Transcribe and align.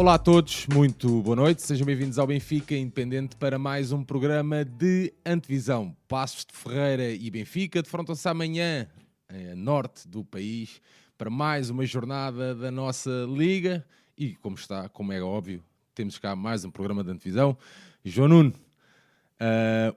Olá 0.00 0.14
a 0.14 0.18
todos, 0.18 0.66
muito 0.72 1.20
boa 1.20 1.36
noite, 1.36 1.60
sejam 1.60 1.84
bem-vindos 1.84 2.18
ao 2.18 2.26
Benfica 2.26 2.74
Independente 2.74 3.36
para 3.36 3.58
mais 3.58 3.92
um 3.92 4.02
programa 4.02 4.64
de 4.64 5.12
antevisão. 5.26 5.94
Passos 6.08 6.46
de 6.46 6.56
Ferreira 6.56 7.10
e 7.10 7.30
Benfica 7.30 7.82
defrontam-se 7.82 8.26
amanhã, 8.26 8.88
a 9.28 9.54
norte 9.54 10.08
do 10.08 10.24
país, 10.24 10.80
para 11.18 11.28
mais 11.28 11.68
uma 11.68 11.84
jornada 11.84 12.54
da 12.54 12.70
nossa 12.70 13.10
Liga 13.28 13.84
e, 14.16 14.34
como 14.36 14.56
está, 14.56 14.88
como 14.88 15.12
é 15.12 15.20
óbvio, 15.20 15.62
temos 15.94 16.18
cá 16.18 16.34
mais 16.34 16.64
um 16.64 16.70
programa 16.70 17.04
de 17.04 17.10
antevisão. 17.10 17.54
João 18.02 18.28
Nuno, 18.28 18.54
Uh, 19.40 19.96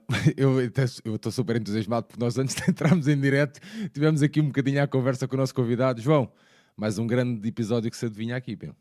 eu 1.04 1.14
estou 1.16 1.30
super 1.30 1.56
entusiasmado 1.56 2.06
porque 2.06 2.18
nós 2.22 2.38
antes 2.38 2.54
de 2.54 2.62
entrarmos 2.70 3.06
em 3.08 3.20
direto 3.20 3.60
tivemos 3.92 4.22
aqui 4.22 4.40
um 4.40 4.46
bocadinho 4.46 4.82
a 4.82 4.86
conversa 4.86 5.28
com 5.28 5.36
o 5.36 5.38
nosso 5.38 5.54
convidado. 5.54 6.00
João, 6.00 6.32
mais 6.74 6.98
um 6.98 7.06
grande 7.06 7.46
episódio 7.46 7.90
que 7.90 7.96
se 7.96 8.06
adivinha 8.06 8.36
aqui, 8.36 8.56
Pio. 8.56 8.74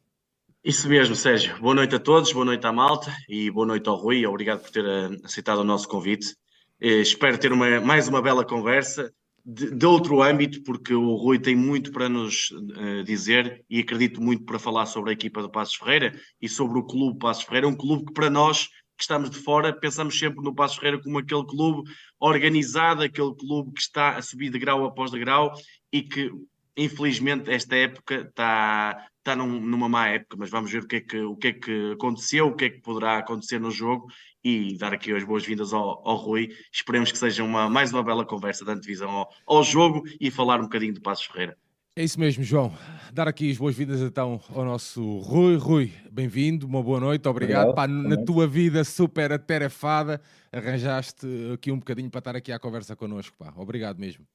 Isso 0.63 0.87
mesmo, 0.87 1.13
Sérgio. 1.13 1.59
Boa 1.59 1.75
noite 1.75 1.93
a 1.95 1.99
todos, 1.99 2.31
boa 2.31 2.45
noite 2.45 2.65
à 2.65 2.71
malta 2.71 3.13
e 3.27 3.51
boa 3.51 3.65
noite 3.65 3.89
ao 3.89 3.97
Rui. 3.97 4.25
Obrigado 4.25 4.61
por 4.61 4.71
ter 4.71 4.85
ah, 4.85 5.09
aceitado 5.21 5.59
o 5.59 5.63
nosso 5.65 5.89
convite. 5.89 6.37
Eh, 6.79 7.01
espero 7.01 7.37
ter 7.37 7.51
uma, 7.51 7.81
mais 7.81 8.07
uma 8.07 8.21
bela 8.21 8.45
conversa 8.45 9.13
de, 9.45 9.71
de, 9.71 9.85
outro 9.85 10.23
âmbito, 10.23 10.63
porque 10.63 10.93
o 10.93 11.15
Rui 11.15 11.37
tem 11.37 11.53
muito 11.53 11.91
para 11.91 12.07
nos 12.07 12.49
uh, 12.51 13.03
dizer 13.03 13.65
e 13.69 13.81
acredito 13.81 14.21
muito 14.21 14.45
para 14.45 14.57
falar 14.57 14.85
sobre 14.85 15.09
a 15.09 15.13
equipa 15.13 15.41
do 15.41 15.51
Passos 15.51 15.75
Ferreira 15.75 16.17
e 16.41 16.47
sobre 16.47 16.79
o 16.79 16.83
clube 16.83 17.19
Passos 17.19 17.43
Ferreira, 17.43 17.67
um 17.67 17.75
clube 17.75 18.05
que 18.05 18.13
para 18.13 18.29
nós 18.29 18.67
que 18.97 19.01
estamos 19.01 19.29
de 19.29 19.39
fora, 19.39 19.73
pensamos 19.73 20.17
sempre 20.17 20.41
no 20.41 20.55
Passos 20.55 20.77
Ferreira 20.77 21.01
como 21.03 21.17
aquele 21.17 21.45
clube 21.45 21.91
organizado, 22.21 23.03
aquele 23.03 23.35
clube 23.35 23.73
que 23.73 23.81
está 23.81 24.15
a 24.15 24.21
subir 24.21 24.49
de 24.49 24.59
grau 24.59 24.85
após 24.85 25.11
de 25.11 25.19
grau 25.19 25.51
e 25.91 26.01
que, 26.01 26.31
infelizmente, 26.77 27.51
esta 27.51 27.75
época 27.75 28.21
está, 28.29 29.09
está 29.23 29.37
num, 29.37 29.59
numa 29.61 29.87
má 29.87 30.09
época, 30.09 30.35
mas 30.37 30.49
vamos 30.49 30.69
ver 30.69 30.83
o 30.83 30.87
que, 30.87 30.97
é 30.97 31.01
que, 31.01 31.17
o 31.21 31.35
que 31.35 31.47
é 31.47 31.53
que 31.53 31.91
aconteceu, 31.93 32.47
o 32.47 32.55
que 32.55 32.65
é 32.65 32.69
que 32.69 32.81
poderá 32.81 33.17
acontecer 33.17 33.57
no 33.57 33.71
jogo 33.71 34.07
e 34.43 34.77
dar 34.77 34.93
aqui 34.93 35.13
as 35.13 35.23
boas-vindas 35.23 35.73
ao, 35.73 36.05
ao, 36.07 36.17
Rui. 36.17 36.49
Esperemos 36.71 37.11
que 37.11 37.17
seja 37.17 37.43
uma, 37.43 37.69
mais 37.69 37.93
uma 37.93 38.03
bela 38.03 38.25
conversa 38.25 38.65
da 38.65 38.73
antevisão 38.73 39.09
ao, 39.09 39.29
ao 39.47 39.63
jogo 39.63 40.03
e 40.19 40.29
falar 40.29 40.59
um 40.59 40.63
bocadinho 40.63 40.93
do 40.93 41.01
Passos 41.01 41.25
Ferreira. 41.25 41.57
É 41.95 42.03
isso 42.03 42.19
mesmo, 42.19 42.43
João. 42.43 42.75
Dar 43.13 43.27
aqui 43.27 43.49
as 43.51 43.57
boas-vindas 43.57 44.01
então 44.01 44.41
ao 44.49 44.65
nosso 44.65 45.19
Rui. 45.19 45.55
Rui, 45.55 45.93
bem-vindo, 46.11 46.67
uma 46.67 46.83
boa 46.83 46.99
noite, 46.99 47.27
obrigado. 47.29 47.69
obrigado. 47.69 47.75
Pá, 47.75 47.87
na 47.87 48.17
tua 48.25 48.45
vida 48.45 48.83
super 48.83 49.31
atarefada, 49.31 50.19
arranjaste 50.51 51.27
aqui 51.53 51.71
um 51.71 51.77
bocadinho 51.77 52.09
para 52.09 52.19
estar 52.19 52.35
aqui 52.35 52.51
à 52.51 52.59
conversa 52.59 52.95
connosco. 52.95 53.37
Pá. 53.37 53.53
Obrigado 53.55 53.99
mesmo. 53.99 54.25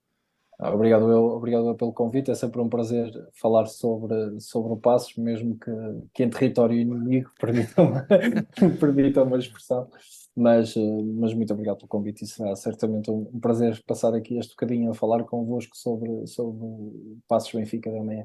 Obrigado, 0.60 1.08
eu, 1.08 1.24
obrigado 1.26 1.72
pelo 1.76 1.92
convite. 1.92 2.32
É 2.32 2.34
sempre 2.34 2.60
um 2.60 2.68
prazer 2.68 3.12
falar 3.32 3.66
sobre, 3.66 4.40
sobre 4.40 4.72
o 4.72 4.76
Passos, 4.76 5.16
mesmo 5.16 5.56
que, 5.56 5.70
que 6.12 6.24
em 6.24 6.30
território 6.30 6.76
inimigo, 6.76 7.30
permitam-me 7.40 8.02
permitam 8.80 9.24
uma 9.24 9.38
expressão. 9.38 9.88
Mas, 10.34 10.76
eh, 10.76 11.02
mas 11.16 11.34
muito 11.34 11.52
obrigado 11.52 11.78
pelo 11.78 11.88
convite 11.88 12.24
e 12.24 12.26
será 12.26 12.54
certamente 12.54 13.10
um, 13.10 13.28
um 13.32 13.40
prazer 13.40 13.82
passar 13.84 14.14
aqui 14.14 14.38
este 14.38 14.50
bocadinho 14.50 14.90
a 14.90 14.94
falar 14.94 15.24
convosco 15.24 15.76
sobre, 15.76 16.26
sobre 16.26 16.64
o 16.64 17.18
Passos 17.26 17.52
Benfica 17.52 17.90
da 17.90 18.02
manhã. 18.02 18.24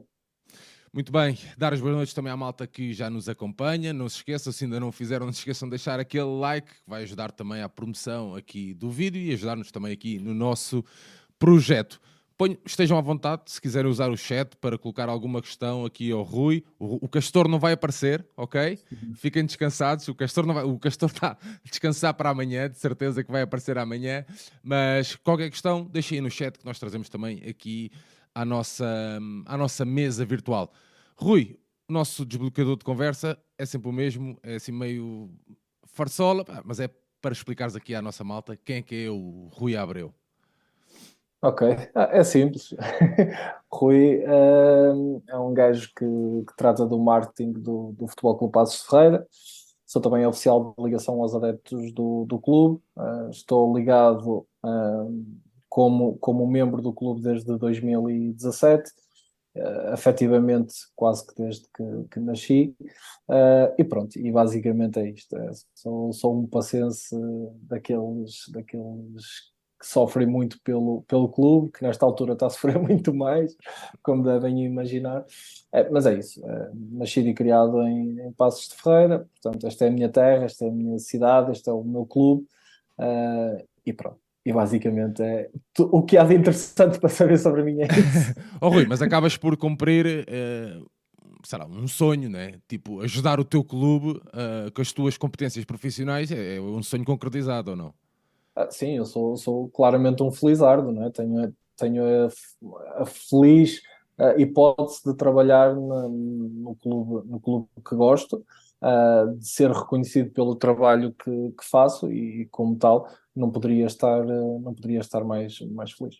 Muito 0.91 1.11
bem, 1.11 1.35
dar 1.57 1.73
as 1.73 1.81
boas 1.81 1.95
noites 1.95 2.13
também 2.13 2.31
à 2.31 2.37
malta 2.37 2.67
que 2.67 2.93
já 2.93 3.09
nos 3.09 3.27
acompanha. 3.27 3.91
Não 3.91 4.07
se 4.07 4.17
esqueçam, 4.17 4.53
se 4.53 4.63
ainda 4.65 4.79
não 4.79 4.91
fizeram, 4.91 5.25
não 5.25 5.33
se 5.33 5.39
esqueçam 5.39 5.67
de 5.67 5.71
deixar 5.71 5.99
aquele 5.99 6.39
like, 6.39 6.67
que 6.67 6.81
vai 6.87 7.01
ajudar 7.01 7.31
também 7.31 7.63
à 7.63 7.69
promoção 7.69 8.35
aqui 8.35 8.75
do 8.75 8.91
vídeo 8.91 9.19
e 9.19 9.33
ajudar-nos 9.33 9.71
também 9.71 9.91
aqui 9.91 10.19
no 10.19 10.35
nosso 10.35 10.85
projeto. 11.39 11.99
Ponho, 12.35 12.57
estejam 12.65 12.97
à 12.97 13.01
vontade 13.01 13.43
se 13.45 13.61
quiserem 13.61 13.89
usar 13.89 14.09
o 14.09 14.17
chat 14.17 14.55
para 14.57 14.77
colocar 14.77 15.07
alguma 15.07 15.41
questão 15.41 15.85
aqui 15.85 16.11
ao 16.11 16.23
Rui. 16.23 16.63
O, 16.79 17.05
o 17.05 17.07
Castor 17.07 17.47
não 17.47 17.59
vai 17.59 17.73
aparecer, 17.73 18.25
ok? 18.35 18.79
Fiquem 19.15 19.45
descansados. 19.45 20.07
O 20.07 20.15
Castor 20.15 20.45
não 20.45 20.53
vai, 20.53 20.63
o 20.63 20.79
Castor 20.79 21.09
está 21.09 21.37
a 21.39 21.69
descansar 21.69 22.13
para 22.15 22.31
amanhã, 22.31 22.69
de 22.69 22.77
certeza 22.77 23.23
que 23.23 23.31
vai 23.31 23.43
aparecer 23.43 23.77
amanhã. 23.77 24.25
Mas 24.63 25.15
qualquer 25.15 25.49
questão, 25.49 25.85
deixem 25.85 26.17
aí 26.17 26.21
no 26.21 26.31
chat 26.31 26.57
que 26.57 26.65
nós 26.65 26.79
trazemos 26.79 27.07
também 27.07 27.43
aqui 27.47 27.91
à 28.33 28.43
nossa, 28.43 29.19
à 29.45 29.55
nossa 29.55 29.85
mesa 29.85 30.25
virtual. 30.25 30.73
Rui, 31.15 31.59
o 31.87 31.93
nosso 31.93 32.25
desbloqueador 32.25 32.77
de 32.77 32.83
conversa 32.83 33.37
é 33.57 33.65
sempre 33.65 33.89
o 33.89 33.93
mesmo, 33.93 34.37
é 34.41 34.55
assim 34.55 34.71
meio 34.71 35.29
farsola, 35.85 36.43
mas 36.65 36.79
é 36.79 36.89
para 37.21 37.31
explicares 37.31 37.75
aqui 37.75 37.93
à 37.93 38.01
nossa 38.01 38.23
malta 38.23 38.57
quem 38.57 38.77
é 38.77 38.81
que 38.81 39.05
é 39.05 39.09
o 39.09 39.49
Rui 39.53 39.75
Abreu. 39.75 40.13
Ok, 41.43 41.61
ah, 41.93 42.07
é 42.13 42.23
simples. 42.23 42.73
Rui 43.69 44.23
uh, 44.23 45.21
é 45.27 45.37
um 45.37 45.53
gajo 45.53 45.91
que, 45.93 46.05
que, 46.05 46.55
trata 46.55 46.85
do 46.85 46.97
marketing 46.97 47.51
do, 47.51 47.91
do 47.97 48.07
Futebol 48.07 48.37
Clube 48.37 48.53
Passos 48.53 48.81
Ferreira. 48.83 49.27
Sou 49.85 50.01
também 50.01 50.25
oficial 50.25 50.73
de 50.77 50.81
ligação 50.81 51.21
aos 51.21 51.35
adeptos 51.35 51.91
do, 51.91 52.23
do 52.29 52.39
clube. 52.39 52.81
Uh, 52.95 53.29
estou 53.29 53.75
ligado 53.77 54.47
uh, 54.63 55.25
como, 55.67 56.17
como 56.19 56.47
membro 56.47 56.81
do 56.81 56.93
clube 56.93 57.21
desde 57.21 57.57
2017. 57.57 58.89
Uh, 59.53 59.93
efetivamente 59.93 60.73
quase 60.95 61.27
que 61.27 61.35
desde 61.35 61.65
que, 61.75 62.07
que 62.09 62.19
nasci 62.21 62.75
uh, 63.29 63.69
e 63.77 63.83
pronto, 63.83 64.17
e 64.17 64.31
basicamente 64.31 64.97
é 64.97 65.11
isto 65.11 65.37
é, 65.37 65.51
sou, 65.75 66.11
sou 66.11 66.39
um 66.39 66.47
paciense 66.47 67.15
daqueles, 67.69 68.49
daqueles 68.51 69.52
que 69.83 69.89
sofrem 69.89 70.25
muito 70.25 70.57
pelo, 70.61 71.01
pelo 71.09 71.27
clube, 71.27 71.73
que 71.73 71.83
nesta 71.83 72.05
altura 72.05 72.33
está 72.33 72.47
a 72.47 72.49
sofrer 72.49 72.79
muito 72.79 73.13
mais, 73.13 73.53
como 74.01 74.23
devem 74.23 74.63
imaginar. 74.63 75.25
É, 75.73 75.89
mas 75.89 76.05
é 76.05 76.17
isso, 76.17 76.41
é, 76.45 76.71
nascido 76.73 77.27
e 77.27 77.33
criado 77.33 77.81
em, 77.83 78.17
em, 78.21 78.31
Passos 78.31 78.69
de 78.69 78.75
Ferreira, 78.75 79.27
portanto, 79.41 79.67
esta 79.67 79.83
é 79.83 79.89
a 79.89 79.91
minha 79.91 80.07
terra, 80.07 80.45
esta 80.45 80.63
é 80.63 80.69
a 80.69 80.71
minha 80.71 80.97
cidade, 80.99 81.51
este 81.51 81.69
é 81.69 81.73
o 81.73 81.83
meu 81.83 82.05
clube, 82.05 82.47
uh, 82.97 83.61
e 83.85 83.91
pronto. 83.91 84.19
E 84.45 84.53
basicamente 84.53 85.21
é 85.21 85.49
o 85.79 86.01
que 86.01 86.17
há 86.17 86.23
de 86.23 86.35
interessante 86.35 86.99
para 86.99 87.09
saber 87.09 87.37
sobre 87.37 87.63
mim 87.63 87.81
é 87.81 87.87
isso. 87.87 88.33
oh, 88.61 88.69
Rui, 88.69 88.85
mas 88.87 89.01
acabas 89.01 89.35
por 89.35 89.57
cumprir 89.57 90.05
uh, 90.05 90.85
um 91.71 91.87
sonho, 91.89 92.29
né? 92.29 92.53
Tipo, 92.69 93.01
ajudar 93.01 93.37
o 93.39 93.45
teu 93.45 93.63
clube 93.63 94.11
uh, 94.11 94.71
com 94.73 94.81
as 94.81 94.93
tuas 94.93 95.17
competências 95.17 95.65
profissionais 95.65 96.31
é, 96.31 96.55
é 96.55 96.61
um 96.61 96.83
sonho 96.83 97.03
concretizado 97.03 97.71
ou 97.71 97.77
não? 97.77 98.02
Ah, 98.55 98.69
sim, 98.69 98.97
eu 98.97 99.05
sou, 99.05 99.35
sou 99.35 99.69
claramente 99.69 100.21
um 100.21 100.31
felizardo, 100.31 100.91
não 100.91 101.05
é? 101.05 101.09
tenho, 101.09 101.53
tenho 101.75 102.03
a, 102.05 103.01
a 103.01 103.05
feliz 103.05 103.81
a 104.17 104.39
hipótese 104.39 105.01
de 105.05 105.15
trabalhar 105.15 105.73
no, 105.75 106.09
no, 106.09 106.75
clube, 106.75 107.27
no 107.27 107.39
clube 107.39 107.67
que 107.87 107.95
gosto, 107.95 108.45
uh, 108.81 109.35
de 109.35 109.47
ser 109.47 109.71
reconhecido 109.71 110.31
pelo 110.31 110.55
trabalho 110.55 111.13
que, 111.13 111.31
que, 111.31 111.65
faço 111.69 112.11
e, 112.11 112.47
como 112.51 112.77
tal, 112.77 113.07
não 113.35 113.51
poderia 113.51 113.85
estar, 113.85 114.23
não 114.23 114.73
poderia 114.73 114.99
estar 114.99 115.23
mais, 115.23 115.59
mais 115.61 115.91
feliz. 115.91 116.17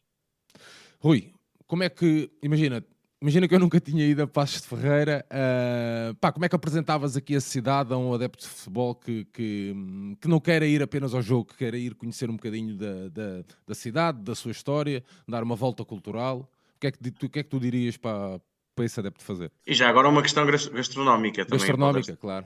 Rui, 1.00 1.34
como 1.68 1.84
é 1.84 1.90
que, 1.90 2.32
imagina, 2.42 2.84
Imagina 3.24 3.48
que 3.48 3.56
eu 3.56 3.60
nunca 3.60 3.80
tinha 3.80 4.06
ido 4.06 4.22
a 4.22 4.28
Passos 4.28 4.62
de 4.64 4.68
Ferreira. 4.68 5.26
Uh, 5.32 6.14
pá, 6.16 6.30
como 6.30 6.44
é 6.44 6.50
que 6.50 6.56
apresentavas 6.58 7.16
aqui 7.16 7.38
a 7.38 7.40
cidade 7.40 7.94
a 7.94 7.98
um 7.98 8.14
adepto 8.14 8.44
de 8.44 8.50
futebol 8.50 8.94
que, 8.94 9.24
que, 9.32 9.74
que 10.20 10.28
não 10.28 10.42
quer 10.42 10.62
ir 10.64 10.84
apenas 10.84 11.14
ao 11.14 11.22
jogo, 11.22 11.46
que 11.46 11.56
quer 11.56 11.74
ir 11.74 11.96
conhecer 11.96 12.30
um 12.30 12.36
bocadinho 12.36 12.76
da, 12.76 13.08
da, 13.08 13.46
da, 13.66 13.74
cidade, 13.74 14.22
da 14.22 14.36
sua 14.36 14.52
história, 14.52 15.02
dar 15.26 15.42
uma 15.42 15.56
volta 15.56 15.86
cultural? 15.86 16.40
O 16.76 16.80
que 16.82 16.88
é 16.88 16.92
que, 16.92 17.12
tu, 17.12 17.28
o 17.28 17.30
que, 17.30 17.40
é 17.40 17.44
que 17.44 17.50
tu 17.50 17.62
dirias 17.62 17.96
para, 17.96 18.42
para 18.76 18.84
esse 18.84 19.00
adepto 19.00 19.24
fazer? 19.24 19.50
E 19.66 19.74
já 19.74 19.88
agora 19.88 20.10
uma 20.10 20.22
questão 20.22 20.46
gastronómica 20.46 21.46
também. 21.46 21.60
Gastronómica, 21.60 22.18
claro. 22.18 22.46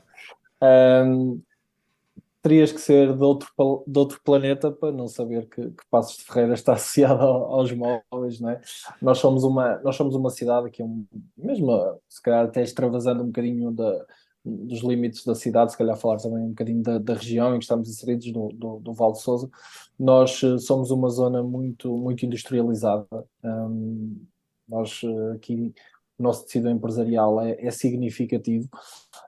Um, 0.61 1.41
terias 2.47 2.71
que 2.71 2.79
ser 2.79 3.13
de 3.13 3.23
outro, 3.23 3.49
de 3.85 3.99
outro 3.99 4.21
planeta 4.23 4.71
para 4.71 4.91
não 4.91 5.07
saber 5.07 5.47
que, 5.49 5.61
que 5.61 5.83
Passos 5.89 6.17
de 6.17 6.23
Ferreira 6.23 6.53
está 6.53 6.73
associado 6.73 7.21
aos 7.21 7.71
móveis, 7.73 8.39
não 8.39 8.49
é? 8.49 8.61
Nós 9.01 9.17
somos 9.17 9.43
uma, 9.43 9.77
nós 9.79 9.95
somos 9.95 10.15
uma 10.15 10.29
cidade 10.29 10.69
que, 10.71 10.81
é 10.81 10.85
um, 10.85 11.05
mesmo 11.37 11.99
se 12.07 12.21
calhar 12.21 12.45
até 12.45 12.63
extravasando 12.63 13.23
um 13.23 13.27
bocadinho 13.27 13.71
da, 13.71 14.05
dos 14.45 14.81
limites 14.81 15.25
da 15.25 15.35
cidade, 15.35 15.71
se 15.71 15.77
calhar 15.77 15.97
falar 15.97 16.17
também 16.17 16.43
um 16.43 16.49
bocadinho 16.49 16.81
da, 16.81 16.97
da 16.97 17.13
região 17.13 17.53
em 17.53 17.59
que 17.59 17.65
estamos 17.65 17.89
inseridos, 17.89 18.31
do, 18.31 18.49
do, 18.53 18.79
do 18.79 18.93
Val 18.93 19.11
de 19.11 19.21
Sousa, 19.21 19.49
nós 19.99 20.41
eh, 20.43 20.57
somos 20.57 20.89
uma 20.89 21.09
zona 21.09 21.43
muito, 21.43 21.95
muito 21.97 22.25
industrializada. 22.25 23.05
Um, 23.43 24.25
nós 24.67 25.01
eh, 25.03 25.35
aqui 25.35 25.73
o 26.17 26.23
nosso 26.23 26.45
tecido 26.45 26.69
empresarial 26.69 27.39
é, 27.41 27.55
é 27.59 27.71
significativo. 27.71 28.67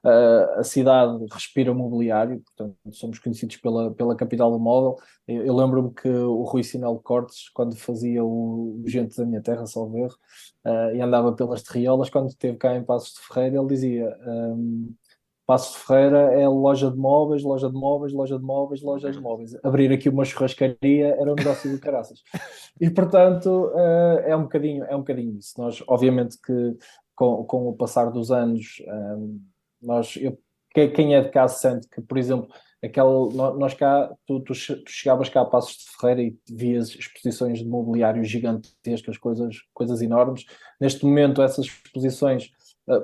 Uh, 0.03 0.59
a 0.59 0.63
cidade 0.63 1.25
respira 1.31 1.74
mobiliário, 1.74 2.41
portanto, 2.41 2.77
somos 2.91 3.19
conhecidos 3.19 3.57
pela, 3.57 3.91
pela 3.94 4.15
capital 4.15 4.51
do 4.51 4.59
móvel. 4.59 4.97
Eu, 5.27 5.45
eu 5.45 5.56
lembro-me 5.56 5.94
que 5.94 6.09
o 6.09 6.44
Rui 6.44 6.63
Sinal 6.63 6.97
Cortes, 7.00 7.50
quando 7.50 7.75
fazia 7.75 8.24
o, 8.24 8.81
Gente 8.86 9.15
da 9.18 9.25
Minha 9.25 9.41
Terra, 9.41 9.65
salvo 9.65 9.97
erro, 9.97 10.15
uh, 10.65 10.95
e 10.95 11.01
andava 11.01 11.33
pelas 11.33 11.63
terriolas, 11.63 12.09
quando 12.09 12.30
esteve 12.30 12.57
cá 12.57 12.75
em 12.75 12.83
Passos 12.83 13.13
de 13.13 13.19
Ferreira, 13.27 13.57
ele 13.57 13.68
dizia. 13.68 14.18
Um, 14.25 14.94
Passo 15.50 15.80
Ferreira 15.80 16.31
é 16.40 16.48
loja 16.48 16.92
de 16.92 16.98
móveis, 16.98 17.42
loja 17.42 17.68
de 17.68 17.74
móveis, 17.74 18.13
loja 18.13 18.38
de 18.38 18.46
móveis, 18.46 18.84
loja 18.84 19.12
de 19.12 19.19
móveis. 19.19 19.56
Abrir 19.63 19.92
aqui 19.92 20.07
uma 20.07 20.24
churrascaria 20.24 21.16
era 21.19 21.31
um 21.31 21.34
negócio 21.34 21.72
de 21.74 21.80
caraças. 21.80 22.22
E 22.80 22.88
portanto 22.88 23.72
uh, 23.74 24.19
é 24.28 24.36
um 24.36 24.44
bocadinho, 24.44 24.84
é 24.84 24.96
um 24.96 25.00
bocadinho 25.00 25.40
isso. 25.40 25.60
Nós, 25.60 25.84
obviamente 25.88 26.38
que 26.40 26.78
com, 27.16 27.44
com 27.46 27.68
o 27.68 27.74
passar 27.74 28.12
dos 28.12 28.31
anos, 28.31 28.80
um, 28.88 29.42
nós, 29.81 30.16
eu 30.18 30.38
quem 30.72 31.16
é 31.16 31.22
de 31.22 31.30
cá 31.30 31.48
sente 31.48 31.90
que, 31.90 32.00
por 32.00 32.19
exemplo, 32.19 32.48
aquele, 32.84 33.34
nós 33.57 33.74
cá, 33.74 34.13
tu, 34.28 34.40
tu, 34.42 34.54
chegavas 34.54 35.30
cá 35.30 35.42
a 35.42 35.45
Passos 35.45 35.78
de 35.78 35.98
Ferreira 35.98 36.22
e 36.22 36.38
vias 36.48 36.90
exposições 36.90 37.57
de 37.57 37.66
mobiliário 37.66 38.24
gigantescas, 38.24 39.18
coisas, 39.18 39.57
coisas 39.74 40.00
enormes. 40.04 40.45
Neste 40.80 41.04
momento, 41.04 41.42
essas 41.42 41.66
exposições 41.66 42.52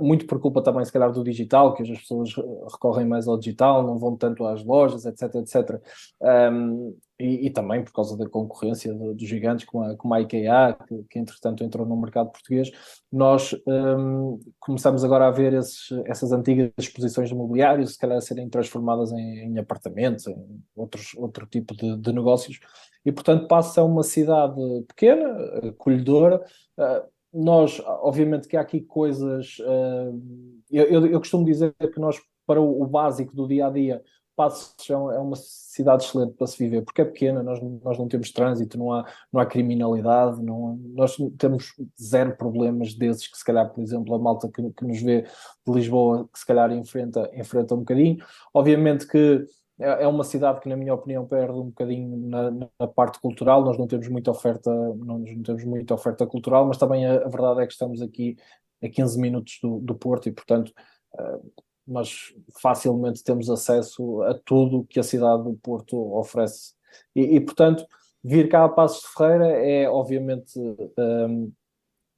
muito 0.01 0.25
por 0.25 0.39
culpa 0.39 0.61
também, 0.61 0.83
se 0.83 0.91
calhar, 0.91 1.11
do 1.11 1.23
digital, 1.23 1.73
que 1.73 1.83
as 1.83 1.99
pessoas 1.99 2.33
recorrem 2.71 3.05
mais 3.05 3.27
ao 3.27 3.37
digital, 3.37 3.83
não 3.83 3.97
vão 3.99 4.15
tanto 4.15 4.45
às 4.45 4.63
lojas, 4.63 5.05
etc, 5.05 5.35
etc. 5.35 5.81
Um, 6.21 6.95
e, 7.19 7.47
e, 7.47 7.49
também 7.49 7.81
por 7.83 7.93
causa 7.93 8.17
da 8.17 8.27
concorrência 8.27 8.93
dos 8.93 9.27
gigantes 9.27 9.65
como 9.65 9.83
a, 9.85 9.95
como 9.95 10.13
a 10.13 10.21
IKEA, 10.21 10.75
que, 10.87 11.03
que, 11.09 11.19
entretanto 11.19 11.63
entrou 11.63 11.85
no 11.85 11.95
mercado 11.95 12.29
português, 12.29 12.71
nós 13.11 13.55
um, 13.65 14.39
começamos 14.59 15.03
agora 15.03 15.27
a 15.27 15.31
ver 15.31 15.53
esses, 15.53 15.91
essas 16.05 16.33
antigas 16.33 16.71
exposições 16.77 17.29
de 17.29 17.35
mobiliário, 17.35 17.87
se 17.87 17.97
calhar 17.97 18.21
serem 18.21 18.49
transformadas 18.49 19.13
em, 19.13 19.45
em 19.45 19.57
apartamentos, 19.57 20.27
em 20.27 20.61
outros, 20.75 21.13
outro 21.15 21.45
tipo 21.45 21.73
de, 21.75 21.95
de 21.95 22.11
negócios, 22.11 22.59
e 23.05 23.11
portanto 23.11 23.47
passa 23.47 23.79
a 23.81 23.85
uma 23.85 24.03
cidade 24.03 24.59
pequena, 24.87 25.29
acolhedora, 25.69 26.43
uh, 26.77 27.14
nós, 27.35 27.81
obviamente 27.85 28.47
que 28.47 28.55
há 28.55 28.61
aqui 28.61 28.79
coisas. 28.79 29.57
Uh, 29.59 30.61
eu, 30.71 31.05
eu, 31.05 31.19
costumo 31.19 31.43
dizer 31.43 31.73
que 31.93 31.99
nós, 31.99 32.21
para 32.47 32.61
o, 32.61 32.81
o 32.81 32.87
básico 32.87 33.35
do 33.35 33.47
dia 33.47 33.67
a 33.67 33.69
dia, 33.69 34.01
Passos 34.35 34.89
é, 34.89 34.93
é 34.93 34.97
uma 34.97 35.35
cidade 35.37 36.03
excelente 36.03 36.33
para 36.33 36.45
se 36.45 36.57
viver, 36.57 36.81
porque 36.83 37.01
é 37.01 37.05
pequena, 37.05 37.41
nós, 37.41 37.59
nós 37.81 37.97
não 37.97 38.07
temos 38.07 38.31
trânsito, 38.31 38.77
não 38.77 38.91
há, 38.91 39.05
não 39.31 39.39
há 39.39 39.45
criminalidade, 39.45 40.43
não, 40.43 40.77
nós 40.93 41.15
temos 41.37 41.73
zero 42.01 42.35
problemas 42.35 42.93
desses 42.93 43.27
que 43.27 43.37
se 43.37 43.45
calhar, 43.45 43.71
por 43.73 43.81
exemplo, 43.81 44.13
a 44.13 44.19
malta 44.19 44.49
que, 44.53 44.61
que 44.71 44.85
nos 44.85 45.01
vê 45.01 45.21
de 45.21 45.73
Lisboa, 45.73 46.27
que 46.31 46.39
se 46.39 46.45
calhar 46.45 46.69
enfrenta, 46.73 47.31
enfrenta 47.33 47.75
um 47.75 47.79
bocadinho. 47.79 48.17
Obviamente 48.53 49.07
que 49.07 49.45
é, 49.79 50.03
é 50.03 50.07
uma 50.07 50.23
cidade 50.23 50.61
que, 50.61 50.69
na 50.69 50.77
minha 50.77 50.93
opinião, 50.93 51.25
perde 51.25 51.53
um 51.53 51.65
bocadinho 51.65 52.17
na, 52.27 52.51
na, 52.51 52.87
parte 52.87 53.19
cultural. 53.19 53.63
Nós 53.63 53.77
não 53.77 53.87
temos 53.87 54.07
muita 54.07 54.31
oferta, 54.31 54.71
não, 54.71 55.19
não 55.19 55.43
temos 55.43 55.63
muita 55.65 55.93
oferta 55.93 56.25
cultural, 56.25 56.65
mas 56.65 56.77
também 56.77 57.05
a, 57.05 57.15
a, 57.25 57.29
verdade 57.29 57.61
é 57.61 57.67
que 57.67 57.73
estamos 57.73 58.01
aqui 58.01 58.37
a 58.81 58.89
15 58.89 59.19
minutos 59.19 59.59
do, 59.61 59.79
do 59.79 59.95
Porto 59.95 60.29
e, 60.29 60.31
portanto, 60.31 60.71
uh, 61.13 61.51
nós 61.87 62.33
facilmente 62.61 63.23
temos 63.23 63.49
acesso 63.49 64.21
a 64.23 64.33
tudo 64.33 64.85
que 64.89 64.99
a 64.99 65.03
cidade 65.03 65.43
do 65.43 65.55
Porto 65.55 65.97
oferece. 66.15 66.73
E, 67.15 67.35
e 67.35 67.41
portanto, 67.41 67.85
vir 68.23 68.49
cá 68.49 68.63
a 68.65 68.69
Passos 68.69 69.01
de 69.01 69.13
Ferreira 69.15 69.47
é, 69.47 69.89
obviamente, 69.89 70.57
um, 70.97 71.51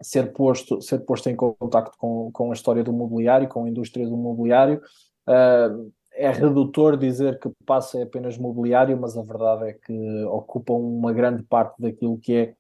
ser, 0.02 0.32
posto, 0.32 0.82
ser 0.82 1.00
posto 1.00 1.30
em 1.30 1.36
contacto 1.36 1.98
com, 1.98 2.32
com 2.32 2.52
a 2.52 2.54
história 2.54 2.84
do 2.84 2.94
mobiliário, 2.94 3.48
com 3.50 3.66
a 3.66 3.70
indústria 3.70 4.08
do 4.08 4.16
mobiliário. 4.16 4.82
Uh, 5.28 5.92
é 6.18 6.32
redutor 6.32 6.98
dizer 6.98 7.40
que 7.40 7.50
passa 7.66 8.00
é 8.00 8.04
apenas 8.04 8.38
mobiliário, 8.38 9.00
mas 9.00 9.16
a 9.18 9.22
verdade 9.22 9.70
é 9.70 9.74
que 9.74 10.24
ocupam 10.26 10.74
uma 10.74 11.14
grande 11.14 11.44
parte 11.44 11.80
daquilo 11.80 12.18
que 12.18 12.34
é 12.34 12.56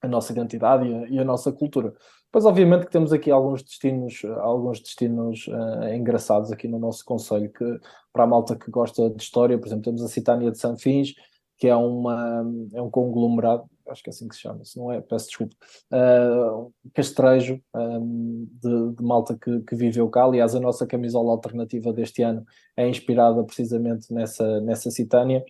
a 0.00 0.08
nossa 0.08 0.32
identidade 0.32 0.88
e 0.88 0.94
a, 0.94 1.08
e 1.08 1.18
a 1.18 1.24
nossa 1.24 1.52
cultura. 1.52 1.92
Pois 2.32 2.44
obviamente 2.44 2.86
que 2.86 2.92
temos 2.92 3.12
aqui 3.12 3.30
alguns 3.30 3.62
destinos, 3.62 4.22
alguns 4.38 4.80
destinos 4.80 5.48
uh, 5.48 5.92
engraçados 5.92 6.52
aqui 6.52 6.68
no 6.68 6.78
nosso 6.78 7.04
conselho 7.04 7.52
que 7.52 7.64
para 8.12 8.24
a 8.24 8.26
malta 8.26 8.56
que 8.56 8.70
gosta 8.70 9.10
de 9.10 9.22
história, 9.22 9.58
por 9.58 9.66
exemplo, 9.66 9.84
temos 9.84 10.02
a 10.02 10.08
Citânia 10.08 10.50
de 10.50 10.58
Sanfins, 10.58 11.14
que 11.60 11.68
é 11.68 11.76
uma 11.76 12.44
é 12.74 12.82
um 12.82 12.90
conglomerado 12.90 13.68
acho 13.90 14.02
que 14.02 14.10
é 14.10 14.12
assim 14.12 14.28
que 14.28 14.34
se 14.34 14.42
chama, 14.42 14.64
se 14.64 14.78
não 14.78 14.92
é, 14.92 15.00
peço 15.00 15.26
desculpa, 15.26 15.54
uh, 15.92 16.72
castrejo 16.94 17.60
um, 17.74 18.48
de, 18.52 18.94
de, 18.94 19.02
malta 19.02 19.36
que, 19.36 19.60
que 19.60 19.74
viveu 19.74 20.08
cá. 20.08 20.24
Aliás, 20.24 20.54
a 20.54 20.60
nossa 20.60 20.86
camisola 20.86 21.32
alternativa 21.32 21.92
deste 21.92 22.22
ano 22.22 22.44
é 22.76 22.88
inspirada 22.88 23.42
precisamente 23.44 24.12
nessa, 24.12 24.60
nessa 24.60 24.90
citânia. 24.90 25.44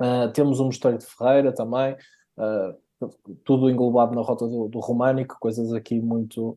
Uh, 0.00 0.30
temos 0.32 0.60
o 0.60 0.64
Mosteiro 0.64 0.98
de 0.98 1.06
Ferreira 1.06 1.52
também, 1.52 1.96
uh, 2.36 3.08
tudo 3.44 3.68
englobado 3.68 4.14
na 4.14 4.22
rota 4.22 4.46
do, 4.46 4.68
do 4.68 4.78
românico, 4.78 5.36
coisas 5.40 5.72
aqui 5.72 6.00
muito, 6.00 6.56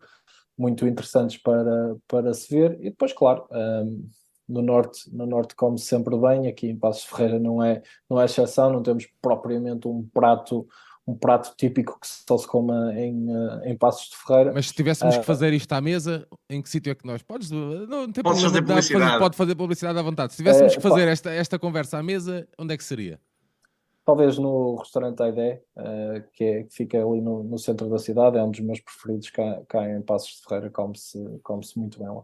muito 0.57 0.87
interessantes 0.87 1.37
para, 1.41 1.95
para 2.07 2.33
se 2.33 2.53
ver. 2.53 2.77
E 2.79 2.89
depois, 2.91 3.13
claro, 3.13 3.47
um, 3.51 4.07
no 4.51 4.61
norte, 4.61 5.09
no 5.13 5.25
norte 5.25 5.55
come 5.55 5.77
-se 5.77 5.85
sempre 5.85 6.17
bem, 6.17 6.47
aqui 6.47 6.67
em 6.67 6.77
Passos 6.77 7.05
Ferreira 7.05 7.39
não 7.39 7.63
é, 7.63 7.81
não 8.09 8.19
é 8.19 8.25
exceção, 8.25 8.71
não 8.71 8.83
temos 8.83 9.07
propriamente 9.21 9.87
um 9.87 10.07
prato 10.13 10.67
um 11.07 11.15
prato 11.15 11.53
típico 11.57 11.99
que 11.99 12.07
só 12.07 12.37
se 12.37 12.47
coma 12.47 12.93
em, 12.93 13.25
eh, 13.29 13.71
em 13.71 13.77
Passos 13.77 14.09
de 14.09 14.15
Ferreira. 14.17 14.53
Mas 14.53 14.67
se 14.67 14.73
tivéssemos 14.73 15.15
uh, 15.15 15.19
que 15.19 15.25
fazer 15.25 15.51
isto 15.51 15.71
à 15.73 15.81
mesa, 15.81 16.27
em 16.47 16.61
que 16.61 16.69
sítio 16.69 16.91
é 16.91 16.95
que 16.95 17.05
nós? 17.05 17.23
Podes, 17.23 17.49
não, 17.49 17.87
não 17.87 18.11
tem 18.11 18.23
Podes 18.23 18.41
fazer 18.41 18.61
publicidade. 18.61 19.05
Fazer, 19.05 19.19
pode 19.19 19.35
fazer 19.35 19.55
publicidade 19.55 19.99
à 19.99 20.01
vontade. 20.01 20.33
Se 20.33 20.37
tivéssemos 20.37 20.73
uh, 20.73 20.75
que 20.75 20.81
fazer 20.81 21.07
esta, 21.07 21.31
esta 21.31 21.57
conversa 21.57 21.97
à 21.97 22.03
mesa, 22.03 22.47
onde 22.57 22.73
é 22.73 22.77
que 22.77 22.83
seria? 22.83 23.19
Talvez 24.05 24.37
no 24.37 24.75
restaurante 24.75 25.21
Aidé, 25.21 25.61
uh, 25.75 26.23
que, 26.33 26.43
é, 26.43 26.63
que 26.63 26.73
fica 26.73 26.97
ali 26.97 27.19
no, 27.19 27.43
no, 27.43 27.57
centro 27.57 27.89
da 27.89 27.97
cidade, 27.97 28.37
é 28.37 28.43
um 28.43 28.51
dos 28.51 28.59
meus 28.59 28.79
preferidos 28.79 29.29
cá, 29.31 29.61
cá 29.67 29.89
em 29.89 30.01
Passos 30.01 30.35
de 30.35 30.43
Ferreira, 30.43 30.69
come-se 30.69 31.17
come 31.43 31.63
-se 31.63 31.77
muito 31.79 31.99
bem 31.99 32.09
lá. 32.09 32.23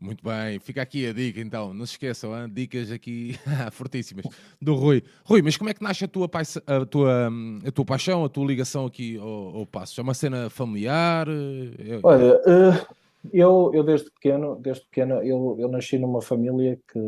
Muito 0.00 0.24
bem, 0.24 0.58
fica 0.58 0.80
aqui 0.80 1.06
a 1.06 1.12
dica 1.12 1.40
então, 1.40 1.74
não 1.74 1.84
se 1.84 1.92
esqueçam, 1.92 2.34
hein? 2.34 2.48
dicas 2.50 2.90
aqui 2.90 3.34
fortíssimas 3.72 4.24
do 4.60 4.74
Rui. 4.74 5.02
Rui, 5.24 5.42
mas 5.42 5.58
como 5.58 5.68
é 5.68 5.74
que 5.74 5.82
nasce 5.82 6.04
a 6.04 6.08
tua, 6.08 6.26
a 6.66 6.86
tua, 6.86 7.28
a 7.66 7.70
tua 7.70 7.84
paixão, 7.84 8.24
a 8.24 8.28
tua 8.30 8.46
ligação 8.46 8.86
aqui 8.86 9.18
ao, 9.18 9.58
ao 9.58 9.66
Passo? 9.66 10.00
É 10.00 10.02
uma 10.02 10.14
cena 10.14 10.48
familiar? 10.48 11.28
É... 11.28 12.00
Olha, 12.02 12.40
eh, 12.46 12.86
eu, 13.30 13.70
eu 13.74 13.84
desde 13.84 14.10
pequeno, 14.10 14.56
desde 14.56 14.84
pequeno 14.86 15.22
eu, 15.22 15.56
eu 15.58 15.68
nasci 15.68 15.98
numa 15.98 16.22
família 16.22 16.80
que 16.90 16.98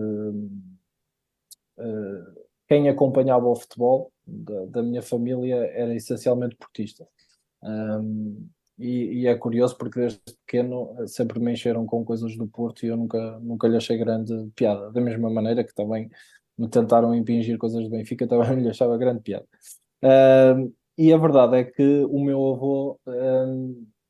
eh, 1.78 2.42
quem 2.68 2.88
acompanhava 2.88 3.46
o 3.46 3.56
futebol 3.56 4.12
da, 4.26 4.66
da 4.66 4.82
minha 4.82 5.02
família 5.02 5.56
era 5.72 5.94
essencialmente 5.94 6.56
portista. 6.56 7.06
Um, 7.62 8.48
e, 8.78 9.22
e, 9.22 9.26
é 9.26 9.34
curioso 9.34 9.76
porque 9.76 10.00
desde 10.00 10.20
pequeno 10.46 10.94
eh, 10.98 11.06
sempre 11.06 11.38
me 11.38 11.52
encheram 11.52 11.86
com 11.86 12.04
coisas 12.04 12.36
do 12.36 12.48
Porto 12.48 12.84
e 12.84 12.88
eu 12.88 12.96
nunca, 12.96 13.38
nunca 13.40 13.68
lhe 13.68 13.76
achei 13.76 13.96
grande 13.98 14.32
piada. 14.56 14.90
Da 14.90 15.00
mesma 15.00 15.30
maneira 15.30 15.64
que 15.64 15.74
também 15.74 16.10
me 16.58 16.68
tentaram 16.68 17.14
impingir 17.14 17.58
coisas 17.58 17.82
do 17.82 17.90
Benfica, 17.90 18.26
também 18.28 18.60
lhe 18.60 18.70
achava 18.70 18.96
grande 18.98 19.22
piada. 19.22 19.46
E 20.98 21.12
a 21.12 21.16
verdade 21.16 21.56
é 21.56 21.64
que 21.64 22.04
o 22.04 22.18
meu 22.22 22.54
avô 22.54 23.00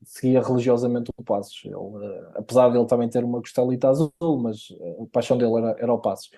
seguia 0.05 0.41
religiosamente 0.41 1.11
o 1.17 1.23
Passos. 1.23 1.61
Ele, 1.65 1.75
uh, 1.75 2.31
apesar 2.35 2.69
de 2.69 2.77
ele 2.77 2.87
também 2.87 3.09
ter 3.09 3.23
uma 3.23 3.39
costelita 3.39 3.89
azul, 3.89 4.11
mas 4.41 4.67
a 5.01 5.05
paixão 5.11 5.37
dele 5.37 5.57
era, 5.57 5.75
era 5.79 5.93
o 5.93 5.99
Passos. 5.99 6.29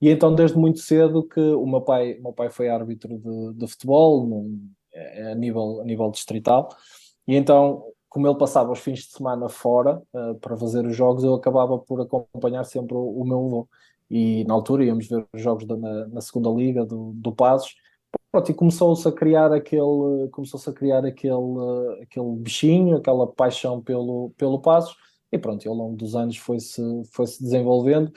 E 0.00 0.08
então, 0.08 0.34
desde 0.34 0.56
muito 0.56 0.78
cedo, 0.78 1.26
que 1.26 1.40
o 1.40 1.66
meu 1.66 1.80
pai, 1.80 2.18
meu 2.20 2.32
pai 2.32 2.50
foi 2.50 2.68
árbitro 2.68 3.18
de, 3.18 3.54
de 3.54 3.66
futebol 3.66 4.26
num, 4.26 4.70
a, 5.32 5.34
nível, 5.34 5.80
a 5.80 5.84
nível 5.84 6.10
distrital. 6.10 6.68
E 7.28 7.36
então, 7.36 7.84
como 8.08 8.26
ele 8.26 8.38
passava 8.38 8.72
os 8.72 8.80
fins 8.80 9.00
de 9.00 9.12
semana 9.12 9.50
fora 9.50 10.02
uh, 10.14 10.34
para 10.36 10.56
fazer 10.56 10.86
os 10.86 10.96
jogos, 10.96 11.22
eu 11.22 11.34
acabava 11.34 11.78
por 11.78 12.00
acompanhar 12.00 12.64
sempre 12.64 12.94
o, 12.96 13.00
o 13.00 13.24
meu 13.24 13.44
avô. 13.46 13.68
E 14.10 14.44
na 14.44 14.54
altura 14.54 14.84
íamos 14.84 15.06
ver 15.06 15.26
os 15.32 15.42
jogos 15.42 15.66
da, 15.66 15.76
na, 15.76 16.08
na, 16.08 16.20
segunda 16.22 16.48
liga 16.48 16.86
do, 16.86 17.12
do 17.14 17.30
Passos. 17.30 17.76
Pronto, 18.32 18.50
e 18.50 18.54
começou-se 18.54 19.06
a 19.06 19.12
criar 19.12 19.52
aquele, 19.52 20.28
começou-se 20.32 20.68
a 20.70 20.72
criar 20.72 21.04
aquele, 21.04 21.34
aquele 22.02 22.36
bichinho, 22.36 22.96
aquela 22.96 23.26
paixão 23.26 23.82
pelo, 23.82 24.32
pelo 24.38 24.60
Passos. 24.60 24.96
E 25.30 25.38
pronto, 25.38 25.64
e 25.66 25.68
ao 25.68 25.74
longo 25.74 25.94
dos 25.96 26.16
anos 26.16 26.38
foi-se 26.38 26.82
foi 27.12 27.26
-se 27.26 27.42
desenvolvendo 27.42 28.10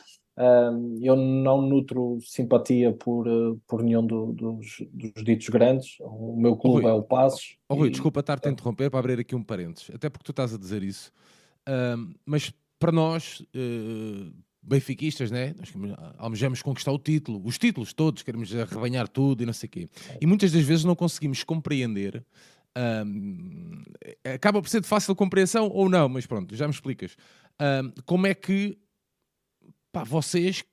eu 1.01 1.15
não 1.15 1.61
nutro 1.61 2.17
simpatia 2.21 2.91
por, 2.93 3.27
eh, 3.27 3.57
por 3.67 3.83
nenhum 3.83 4.05
do, 4.05 4.33
dos, 4.33 4.83
dos, 4.91 5.23
ditos 5.23 5.49
grandes. 5.49 5.97
O 5.99 6.35
meu 6.35 6.55
clube 6.55 6.85
é 6.85 6.93
o 6.93 7.03
Passos. 7.03 7.57
Oh, 7.69 7.75
Rui, 7.75 7.87
e... 7.87 7.91
desculpa 7.91 8.21
estar-te 8.21 8.47
a 8.47 8.51
interromper 8.51 8.89
para 8.89 8.99
abrir 8.99 9.19
aqui 9.19 9.35
um 9.35 9.43
parênteses, 9.43 9.89
até 9.93 10.09
porque 10.09 10.25
tu 10.25 10.31
estás 10.31 10.53
a 10.53 10.57
dizer 10.57 10.83
isso. 10.83 11.11
mas 12.25 12.53
para 12.79 12.91
nós, 12.91 13.41
uh, 13.55 14.33
benfiquistas, 14.61 15.31
né? 15.31 15.53
nós 15.57 15.71
almejamos 16.17 16.61
conquistar 16.61 16.91
o 16.91 16.99
título, 16.99 17.41
os 17.43 17.57
títulos 17.57 17.93
todos, 17.93 18.21
queremos 18.23 18.55
arrebanhar 18.55 19.07
tudo 19.07 19.43
e 19.43 19.45
não 19.45 19.53
sei 19.53 19.67
o 19.67 19.69
quê. 19.69 19.89
E 20.19 20.25
muitas 20.25 20.51
das 20.51 20.63
vezes 20.63 20.83
não 20.83 20.95
conseguimos 20.95 21.43
compreender. 21.43 22.23
Um, 23.05 23.81
acaba 24.23 24.61
por 24.61 24.69
ser 24.69 24.81
de 24.81 24.87
fácil 24.87 25.15
compreensão 25.15 25.67
ou 25.69 25.89
não, 25.89 26.07
mas 26.07 26.25
pronto, 26.25 26.55
já 26.55 26.67
me 26.67 26.73
explicas. 26.73 27.15
Um, 27.59 27.91
como 28.05 28.27
é 28.27 28.33
que 28.33 28.77
pá, 29.91 30.03
vocês 30.03 30.63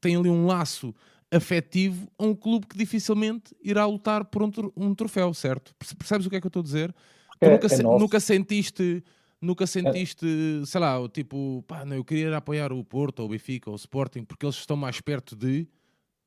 têm 0.00 0.16
ali 0.16 0.28
um 0.28 0.46
laço 0.46 0.94
afetivo 1.30 2.08
a 2.18 2.24
um 2.24 2.34
clube 2.34 2.66
que 2.66 2.76
dificilmente 2.76 3.54
irá 3.62 3.86
lutar 3.86 4.24
por 4.24 4.42
um, 4.42 4.50
um 4.76 4.94
troféu, 4.94 5.32
certo? 5.34 5.74
Percebes 5.98 6.26
o 6.26 6.30
que 6.30 6.36
é 6.36 6.40
que 6.40 6.46
eu 6.46 6.48
estou 6.48 6.60
a 6.60 6.64
dizer? 6.64 6.94
É, 7.40 7.50
nunca, 7.50 7.66
é 7.66 7.82
nunca 7.82 8.20
sentiste, 8.20 9.02
nunca 9.40 9.66
sentiste, 9.66 10.26
é. 10.62 10.66
sei 10.66 10.80
lá, 10.80 10.96
tipo, 11.08 11.64
pá, 11.66 11.84
não, 11.84 11.96
eu 11.96 12.04
queria 12.04 12.36
apoiar 12.36 12.72
o 12.72 12.84
Porto, 12.84 13.20
ou 13.20 13.26
o 13.26 13.28
Benfica, 13.28 13.68
ou 13.68 13.74
o 13.74 13.78
Sporting, 13.78 14.24
porque 14.24 14.46
eles 14.46 14.56
estão 14.56 14.76
mais 14.76 15.00
perto 15.00 15.34
de, 15.34 15.66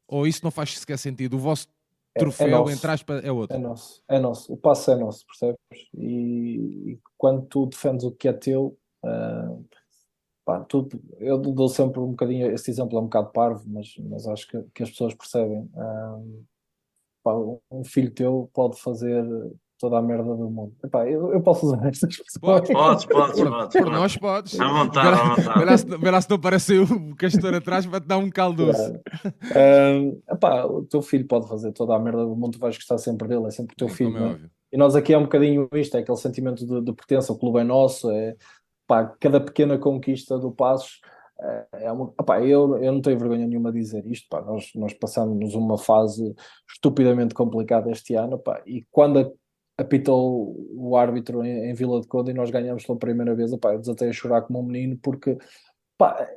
ou 0.08 0.28
isso 0.28 0.42
não 0.44 0.52
faz 0.52 0.78
sequer 0.78 0.98
sentido? 0.98 1.36
O 1.36 1.40
vosso 1.40 1.68
é, 2.16 2.20
é 2.20 2.20
troféu, 2.20 2.70
é, 2.70 2.74
entre 2.74 2.92
aspas, 2.92 3.24
é 3.24 3.32
outro. 3.32 3.56
É 3.56 3.60
nosso, 3.60 4.04
é 4.08 4.20
nosso, 4.20 4.54
o 4.54 4.58
passo 4.58 4.92
é 4.92 4.96
nosso, 4.96 5.26
percebes? 5.26 5.58
E, 5.94 6.92
e 6.92 7.00
quando 7.18 7.46
tu 7.46 7.66
defendes 7.66 8.04
o 8.04 8.12
que 8.12 8.28
é 8.28 8.34
teu, 8.34 8.78
uh, 9.06 9.66
pá, 10.48 10.62
tudo, 10.62 10.98
eu 11.20 11.38
dou 11.38 11.68
sempre 11.68 12.00
um 12.00 12.12
bocadinho, 12.12 12.50
este 12.54 12.72
exemplo 12.72 12.98
é 12.98 13.02
um 13.02 13.04
bocado 13.04 13.32
parvo, 13.34 13.66
mas, 13.68 13.94
mas 14.10 14.26
acho 14.26 14.48
que, 14.48 14.64
que 14.74 14.82
as 14.82 14.90
pessoas 14.90 15.14
percebem. 15.14 15.70
Um, 15.76 16.44
pá, 17.22 17.36
um 17.70 17.84
filho 17.84 18.10
teu 18.10 18.50
pode 18.54 18.80
fazer 18.80 19.26
toda 19.78 19.98
a 19.98 20.02
merda 20.02 20.34
do 20.34 20.50
mundo. 20.50 20.74
Epá, 20.82 21.06
eu, 21.06 21.34
eu 21.34 21.42
posso 21.42 21.66
usar 21.66 21.86
estas 21.86 22.12
expressões. 22.12 22.40
Podes, 22.40 22.72
podes, 22.72 23.06
podes. 23.06 23.74
Por, 23.74 23.92
nós 23.92 24.16
podes. 24.16 24.58
À 24.58 24.72
vontade, 24.72 25.08
à 25.10 25.36
vontade. 25.36 25.98
Vê 26.00 26.12
lá 26.12 26.22
se 26.22 26.30
não 26.30 26.40
parece 26.40 26.80
o 26.80 27.14
castor 27.18 27.54
atrás 27.54 27.86
para 27.86 28.00
te 28.00 28.08
dar 28.08 28.18
um 28.18 28.30
caldo 28.30 28.68
doce. 28.68 29.02
Um, 29.54 30.22
epá, 30.34 30.64
o 30.64 30.84
teu 30.84 31.02
filho 31.02 31.28
pode 31.28 31.46
fazer 31.50 31.74
toda 31.74 31.94
a 31.94 32.00
merda 32.00 32.24
do 32.24 32.38
mundo, 32.38 32.54
tu 32.54 32.60
vais 32.60 32.78
gostar 32.78 32.98
sempre 33.00 33.28
dele, 33.28 33.48
é 33.48 33.52
sempre 33.52 33.74
o 33.74 33.78
teu 33.78 33.90
Sim, 33.90 33.96
filho. 33.96 34.28
É? 34.28 34.40
E 34.72 34.78
nós 34.78 34.96
aqui 34.96 35.14
é 35.14 35.18
um 35.18 35.24
bocadinho 35.24 35.68
isto, 35.74 35.98
é 35.98 36.00
aquele 36.00 36.18
sentimento 36.18 36.66
de, 36.66 36.82
de 36.82 36.94
pertença, 36.94 37.34
o 37.34 37.38
clube 37.38 37.60
é 37.60 37.64
nosso, 37.66 38.10
é 38.12 38.36
pá, 38.88 39.06
cada 39.20 39.40
pequena 39.40 39.78
conquista 39.78 40.40
do 40.40 40.52
Passos 40.52 41.02
é, 41.40 41.86
é 41.86 41.92
uma, 41.92 42.06
opá, 42.06 42.42
eu, 42.42 42.78
eu 42.78 42.92
não 42.92 43.02
tenho 43.02 43.20
vergonha 43.20 43.46
nenhuma 43.46 43.72
de 43.72 43.80
dizer 43.80 44.06
isto, 44.08 44.28
pá, 44.30 44.42
nós, 44.42 44.72
nós 44.74 44.94
passamos 44.94 45.54
uma 45.54 45.78
fase 45.78 46.34
estupidamente 46.72 47.36
complicada 47.36 47.92
este 47.92 48.16
ano, 48.16 48.40
pá, 48.40 48.62
e 48.66 48.86
quando 48.92 49.34
apitou 49.78 50.56
o 50.74 50.98
árbitro 50.98 51.44
em, 51.46 51.70
em, 51.70 51.74
Vila 51.74 52.02
de 52.02 52.08
Conde 52.08 52.32
e 52.32 52.34
nós 52.34 52.50
ganhamos 52.50 52.86
pela 52.86 52.98
primeira 52.98 53.36
vez, 53.36 53.54
opá, 53.54 53.74
eu 53.74 53.80
desatei 53.80 54.10
a 54.10 54.14
chorar 54.14 54.42
como 54.42 54.60
um 54.60 54.64
menino, 54.64 54.98
porque 55.02 55.38
pá, 55.98 56.28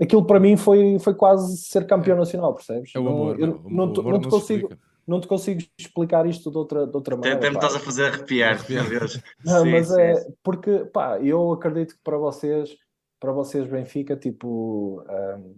aquilo 0.00 0.26
para 0.26 0.40
mim 0.40 0.56
foi, 0.56 0.98
foi 0.98 1.14
quase 1.14 1.56
ser 1.56 1.86
campeão 1.86 2.18
nacional, 2.18 2.52
percebes? 2.54 2.92
É 2.94 2.98
amor, 2.98 3.38
não, 3.38 3.46
eu, 3.46 3.60
não, 3.64 3.86
não, 3.86 4.02
não 4.02 4.20
te 4.20 4.28
consigo 4.28 4.68
não 5.06 5.20
te 5.20 5.26
consigo 5.26 5.60
explicar 5.78 6.26
isto 6.26 6.50
de 6.50 6.56
outra, 6.56 6.86
de 6.86 6.96
outra 6.96 7.16
maneira. 7.16 7.38
Até 7.38 7.50
me 7.50 7.56
estás 7.56 7.74
a 7.74 7.80
fazer 7.80 8.06
arrepiar, 8.06 8.64
meu 8.68 8.88
Deus. 8.88 9.20
Não, 9.44 9.62
sim, 9.62 9.70
mas 9.70 9.88
sim, 9.88 10.00
é 10.00 10.14
sim. 10.16 10.34
porque, 10.42 10.84
pá, 10.86 11.18
eu 11.20 11.52
acredito 11.52 11.94
que 11.94 12.02
para 12.02 12.16
vocês, 12.16 12.76
para 13.20 13.32
vocês 13.32 13.66
Benfica, 13.68 14.16
tipo, 14.16 15.04
um, 15.08 15.54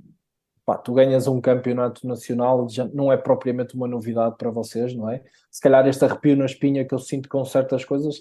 pá, 0.64 0.76
tu 0.76 0.92
ganhas 0.92 1.28
um 1.28 1.40
campeonato 1.40 2.06
nacional, 2.06 2.68
já 2.68 2.84
não 2.92 3.12
é 3.12 3.16
propriamente 3.16 3.76
uma 3.76 3.86
novidade 3.86 4.36
para 4.36 4.50
vocês, 4.50 4.94
não 4.94 5.08
é? 5.08 5.22
Se 5.50 5.60
calhar 5.60 5.86
este 5.86 6.04
arrepio 6.04 6.36
na 6.36 6.46
espinha 6.46 6.84
que 6.84 6.92
eu 6.92 6.98
sinto 6.98 7.28
com 7.28 7.44
certas 7.44 7.84
coisas, 7.84 8.20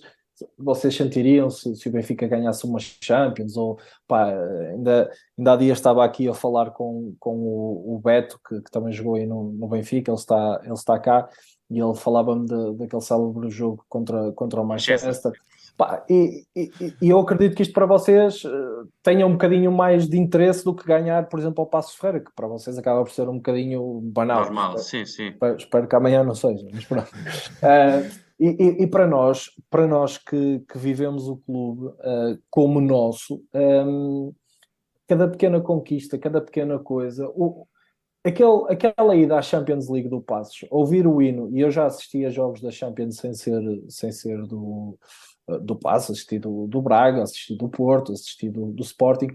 vocês 0.58 0.96
sentiriam 0.96 1.50
se, 1.50 1.76
se 1.76 1.88
o 1.88 1.92
Benfica 1.92 2.28
ganhasse 2.28 2.66
uma 2.66 2.80
Champions 2.80 3.56
ou 3.56 3.80
pá, 4.08 4.30
ainda, 4.72 5.10
ainda 5.38 5.54
há 5.54 5.56
dias 5.56 5.78
estava 5.78 6.04
aqui 6.04 6.28
a 6.28 6.34
falar 6.34 6.72
com, 6.72 7.16
com 7.20 7.36
o, 7.36 7.96
o 7.96 8.00
Beto 8.00 8.40
que, 8.48 8.62
que, 8.62 8.72
também 8.72 8.92
jogou 8.92 9.16
aí 9.16 9.26
no, 9.26 9.52
no 9.52 9.68
Benfica, 9.68 10.12
ele 10.12 10.18
está, 10.18 10.62
ele 10.64 10.74
está 10.74 11.00
cá 11.00 11.30
e 11.70 11.80
ele 11.80 11.96
falava-me 11.96 12.48
daquele 12.78 13.02
célebre 13.02 13.50
jogo 13.50 13.86
contra, 13.90 14.32
contra 14.34 14.62
o 14.62 14.66
Manchester. 14.66 15.32
Pá, 15.78 16.06
e, 16.10 16.46
e, 16.56 16.72
e, 17.02 17.10
eu 17.10 17.20
acredito 17.20 17.54
que 17.54 17.62
isto 17.62 17.74
para 17.74 17.86
vocês 17.86 18.46
uh, 18.46 18.88
tenha 19.04 19.28
um 19.28 19.34
bocadinho 19.34 19.70
mais 19.74 20.08
de 20.08 20.18
interesse 20.18 20.64
do 20.64 20.74
que 20.74 20.86
ganhar, 20.86 21.28
por 21.28 21.38
exemplo, 21.38 21.62
ao 21.62 21.68
Passo 21.68 21.98
Ferreira, 21.98 22.24
que 22.24 22.32
para 22.34 22.48
vocês 22.48 22.78
acaba 22.78 23.04
por 23.04 23.12
ser 23.12 23.28
um 23.28 23.36
bocadinho 23.36 24.00
banal. 24.02 24.44
Normal, 24.44 24.78
sim, 24.78 25.06
sim. 25.06 25.30
Espero, 25.30 25.58
espero 25.58 25.88
que 25.88 25.96
amanhã 25.98 26.24
não 26.24 26.34
seja, 26.34 26.66
mas 26.72 26.86
pronto. 26.86 27.12
Uh, 27.12 28.10
E, 28.40 28.48
e, 28.48 28.84
e, 28.84 28.88
para 28.88 29.08
nós, 29.08 29.50
para 29.70 29.88
nós 29.88 30.18
que, 30.18 30.60
que 30.60 30.78
vivemos 30.78 31.28
o 31.28 31.38
clube 31.38 31.88
uh, 31.88 32.38
como 32.50 32.82
nosso, 32.82 33.42
um, 33.54 34.28
ehm, 34.28 34.32
cada 35.08 35.28
pequena 35.30 35.62
conquista, 35.62 36.18
cada 36.18 36.42
pequena 36.42 36.78
coisa, 36.78 37.30
o, 37.30 37.66
aquele, 38.26 38.66
aquela 38.70 39.16
ida 39.16 39.38
à 39.38 39.42
Champions 39.42 39.88
League 39.88 40.10
do 40.10 40.22
Passos, 40.22 40.66
ouvir 40.70 41.08
o 41.08 41.22
hino, 41.22 41.50
e 41.56 41.62
eu 41.62 41.72
já 41.72 41.86
assisti 41.86 42.26
a 42.26 42.30
jogos 42.30 42.62
da 42.62 42.72
Champions 42.72 43.18
sem 43.18 43.34
ser, 43.34 43.62
sem 43.88 44.12
ser 44.12 44.42
do, 44.46 44.98
do 45.62 45.76
Passos, 45.78 46.18
assisti 46.18 46.38
do, 46.38 46.68
do 46.68 46.82
Braga, 46.82 47.24
assisti 47.24 47.56
do 47.56 47.70
Porto, 47.70 48.12
assisti 48.12 48.50
do, 48.50 48.74
do 48.74 48.84
Sporting, 48.84 49.30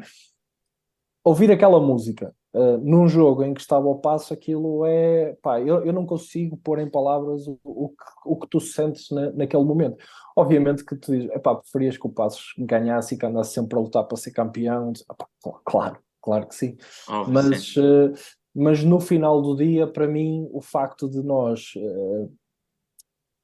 ouvir 1.25 1.51
aquela 1.51 1.81
música 1.81 2.35
uh, 2.55 2.79
num 2.79 3.09
jogo 3.09 3.45
em 3.45 3.55
que 3.55 3.61
estava 3.61 3.87
ao 3.87 3.99
passo, 3.99 4.33
aquilo 4.33 4.85
é. 4.87 5.37
Pá, 5.43 5.61
eu, 5.61 5.85
eu 5.85 5.93
não 5.93 6.07
consigo 6.07 6.57
pôr 6.57 6.79
em 6.79 6.91
palavras 6.91 7.47
o, 7.47 7.59
o, 7.65 7.89
que, 7.89 8.05
o 8.25 8.37
que 8.37 8.49
tu 8.49 8.61
sentes 8.61 9.11
na, 9.11 9.31
naquele 9.33 9.65
momento. 9.65 10.03
Obviamente 10.37 10.85
que 10.85 10.97
tu 10.97 11.13
dizes, 11.13 11.31
pá, 11.43 11.55
preferias 11.55 11.97
que 11.97 12.07
o 12.07 12.11
Passos 12.11 12.55
ganhasse 12.59 13.15
e 13.15 13.19
que 13.19 13.27
andasse 13.27 13.53
sempre 13.53 13.79
a 13.79 13.83
lutar 13.83 14.05
para 14.05 14.17
ser 14.17 14.33
campeão. 14.33 14.93
Epá, 15.11 15.27
claro, 15.65 15.99
claro 16.21 16.47
que 16.47 16.55
sim. 16.55 16.77
Oh, 17.09 17.25
mas, 17.29 17.73
sim. 17.73 17.81
Uh, 17.81 18.15
mas 18.55 18.83
no 18.83 19.01
final 19.01 19.41
do 19.43 19.57
dia, 19.57 19.87
para 19.87 20.09
mim, 20.09 20.49
o 20.53 20.61
facto 20.61 21.09
de 21.09 21.23
nós 21.23 21.73
uh, 21.77 22.33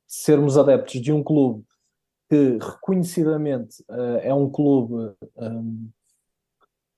sermos 0.06 0.56
adeptos 0.56 1.00
de 1.00 1.12
um 1.12 1.22
clube 1.22 1.64
que 2.28 2.58
reconhecidamente 2.60 3.84
é 4.22 4.34
um 4.34 4.50
clube 4.50 5.14
um, 5.36 5.88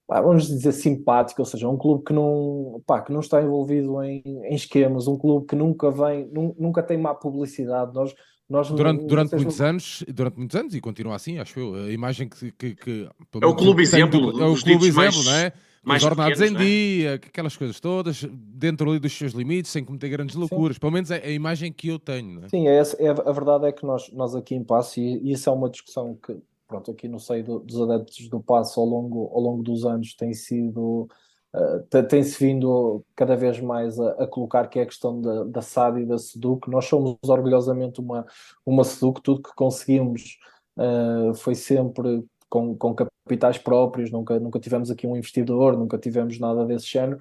vamos 0.09 0.47
dizer, 0.47 0.73
simpático, 0.73 1.43
ou 1.43 1.47
seja, 1.47 1.69
um 1.69 1.77
clube 1.77 2.05
que 2.05 2.12
não, 2.12 2.83
pá, 2.87 3.03
que 3.03 3.12
não 3.12 3.21
está 3.21 3.43
envolvido 3.43 4.03
em, 4.03 4.23
em 4.25 4.55
esquemas, 4.55 5.07
um 5.07 5.19
clube 5.19 5.47
que 5.47 5.55
nunca 5.55 5.91
vem, 5.91 6.31
nunca 6.59 6.83
tem 6.83 6.97
má 6.97 7.15
publicidade. 7.15 7.93
Nós, 7.95 8.15
nós 8.49 8.71
durante, 8.71 9.05
durante 9.05 9.37
muitos 9.37 9.61
anos, 9.61 10.05
durante 10.09 10.38
muitos 10.38 10.57
anos, 10.57 10.75
e 10.75 10.81
continua 10.81 11.15
assim, 11.15 11.38
acho 11.38 11.61
eu, 11.61 11.75
a 11.75 11.91
imagem 11.91 12.29
que. 12.29 12.50
que, 12.53 12.75
que 12.75 13.09
é 13.41 13.47
o 13.47 13.55
clube 13.55 13.83
exemplo, 13.83 14.41
é 14.41 14.47
o 14.47 14.57
clube 14.57 14.87
exemplo, 14.87 15.25
mais... 15.25 15.27
não 15.27 15.35
é? 15.35 15.53
mais 15.88 16.05
ordenados 16.05 16.41
em 16.41 16.55
é? 16.55 16.59
dia, 16.59 17.15
aquelas 17.15 17.57
coisas 17.57 17.81
todas, 17.81 18.25
dentro 18.31 18.91
ali 18.91 18.99
dos 18.99 19.12
seus 19.12 19.33
limites, 19.33 19.71
sem 19.71 19.85
cometer 19.85 20.09
grandes 20.09 20.37
loucuras. 20.37 20.77
Sim. 20.77 20.81
Pelo 20.81 20.93
menos 20.93 21.11
é 21.11 21.25
a 21.25 21.31
imagem 21.31 21.73
que 21.73 21.88
eu 21.88 21.99
tenho. 21.99 22.45
É? 22.45 22.49
Sim, 22.49 22.69
é, 22.69 22.77
é, 22.77 23.09
a 23.09 23.33
verdade 23.33 23.67
é 23.67 23.73
que 23.73 23.87
nós, 23.87 24.11
nós 24.12 24.35
aqui 24.35 24.55
em 24.55 24.62
Passo, 24.62 25.00
e, 25.00 25.33
isso 25.33 25.49
é 25.49 25.53
uma 25.53 25.71
discussão 25.71 26.15
que 26.15 26.37
pronto, 26.69 26.91
aqui 26.91 27.09
no 27.09 27.19
seio 27.19 27.43
do, 27.43 27.59
dos 27.61 27.81
adeptos 27.81 28.29
do 28.29 28.41
passo 28.41 28.79
ao 28.79 28.87
longo, 28.87 29.31
ao 29.35 29.41
longo 29.41 29.63
dos 29.63 29.87
anos 29.87 30.15
tem 30.15 30.35
sido 30.35 31.09
uh, 31.55 32.03
tem-se 32.07 32.39
vindo 32.39 33.05
cada 33.17 33.35
vez 33.35 33.59
mais 33.59 33.99
a, 33.99 34.11
a, 34.23 34.27
colocar 34.27 34.69
que 34.69 34.79
é 34.79 34.83
a 34.83 34.87
questão 34.87 35.21
da, 35.21 35.45
da 35.45 35.63
SAD 35.63 36.03
e 36.03 36.07
da 36.07 36.19
SEDUC. 36.19 36.71
Nós 36.71 36.85
somos 36.85 37.17
orgulhosamente 37.25 38.01
uma, 38.01 38.27
uma 38.65 38.85
SEDUC, 38.85 39.23
tudo 39.23 39.43
que 39.43 39.55
conseguimos 39.57 40.39
uh, 40.77 41.35
foi 41.35 41.55
sempre 41.55 42.23
com, 42.51 42.77
com 42.77 42.95
capitais 42.95 43.59
próprios, 43.59 44.11
nunca, 44.11 44.39
nunca 44.39 44.61
tivemos 44.61 44.91
aqui 44.91 45.07
um 45.07 45.17
investidor, 45.17 45.77
nunca 45.77 45.99
tivemos 45.99 46.39
nada 46.39 46.65
desse 46.67 46.87
género, 46.87 47.19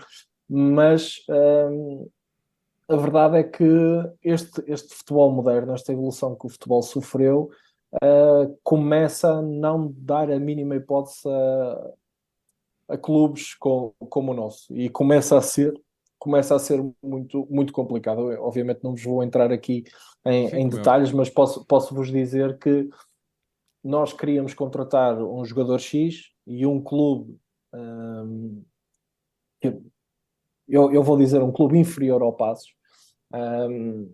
mas 0.50 1.18
uh, 1.30 2.10
a 2.90 2.96
verdade 2.96 3.38
é 3.38 3.44
que 3.44 3.66
este, 4.24 4.64
este 4.68 4.94
futebol 4.94 5.32
moderno, 5.32 5.74
esta 5.74 5.92
evolução 5.92 6.36
que 6.36 6.46
o 6.46 6.50
futebol 6.50 6.82
sofreu, 6.82 7.50
uh, 7.96 8.58
começa 8.64 9.30
a 9.30 9.42
não 9.42 9.94
dar 9.98 10.32
a 10.32 10.40
mínima 10.40 10.76
hipótese 10.76 11.28
a, 11.28 12.94
a 12.94 12.98
clubes 12.98 13.54
com, 13.56 13.94
como 14.10 14.32
o 14.32 14.36
nosso. 14.36 14.76
E 14.76 14.90
começa 14.90 15.38
a 15.38 15.42
ser 15.42 15.74
começa 16.20 16.56
a 16.56 16.60
ser 16.60 16.84
muito, 17.02 17.48
muito 17.50 17.72
complicado. 17.72 18.32
Eu, 18.32 18.44
obviamente 18.44 18.84
não 18.84 18.92
vos 18.92 19.04
vou 19.04 19.24
entrar 19.24 19.52
aqui 19.52 19.84
em, 20.26 20.48
em 20.48 20.68
detalhes, 20.68 21.12
mas 21.12 21.30
posso, 21.30 21.64
posso 21.66 21.94
vos 21.94 22.12
dizer 22.12 22.58
que 22.58 22.90
nós 23.84 24.14
queríamos 24.14 24.54
contratar 24.56 25.22
um 25.22 25.46
jogador 25.46 25.80
X 25.80 26.32
e 26.46 26.66
um 26.66 26.82
clube 26.82 27.40
um, 27.74 28.64
eu, 30.68 30.92
eu 30.92 31.04
vou 31.04 31.18
dizer 31.18 31.42
um 31.42 31.52
clube 31.52 31.78
inferior 31.78 32.22
ao 32.22 32.34
Passos. 32.34 32.74
Um, 33.34 34.12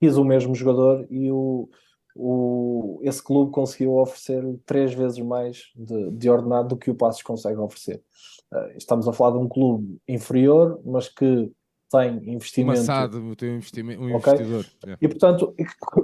quis 0.00 0.16
o 0.16 0.24
mesmo 0.24 0.54
jogador 0.54 1.06
e 1.10 1.30
o, 1.30 1.68
o, 2.18 2.98
esse 3.02 3.22
clube 3.22 3.52
conseguiu 3.52 3.96
oferecer 3.96 4.42
três 4.64 4.94
vezes 4.94 5.18
mais 5.18 5.70
de, 5.76 6.10
de 6.12 6.30
ordenado 6.30 6.68
do 6.68 6.76
que 6.76 6.90
o 6.90 6.94
Passos 6.94 7.22
consegue 7.22 7.58
oferecer. 7.58 8.02
Uh, 8.52 8.76
estamos 8.76 9.06
a 9.06 9.12
falar 9.12 9.32
de 9.32 9.38
um 9.38 9.48
clube 9.48 9.98
inferior, 10.08 10.80
mas 10.84 11.08
que 11.08 11.52
tem 11.90 12.34
investimento. 12.34 12.80
Uma 12.80 13.36
tem 13.36 13.50
um, 13.50 13.56
investimento, 13.56 14.02
um 14.02 14.14
okay? 14.16 14.32
investidor. 14.32 14.66
Yeah. 14.84 14.98
E 15.00 15.08
portanto, 15.08 15.54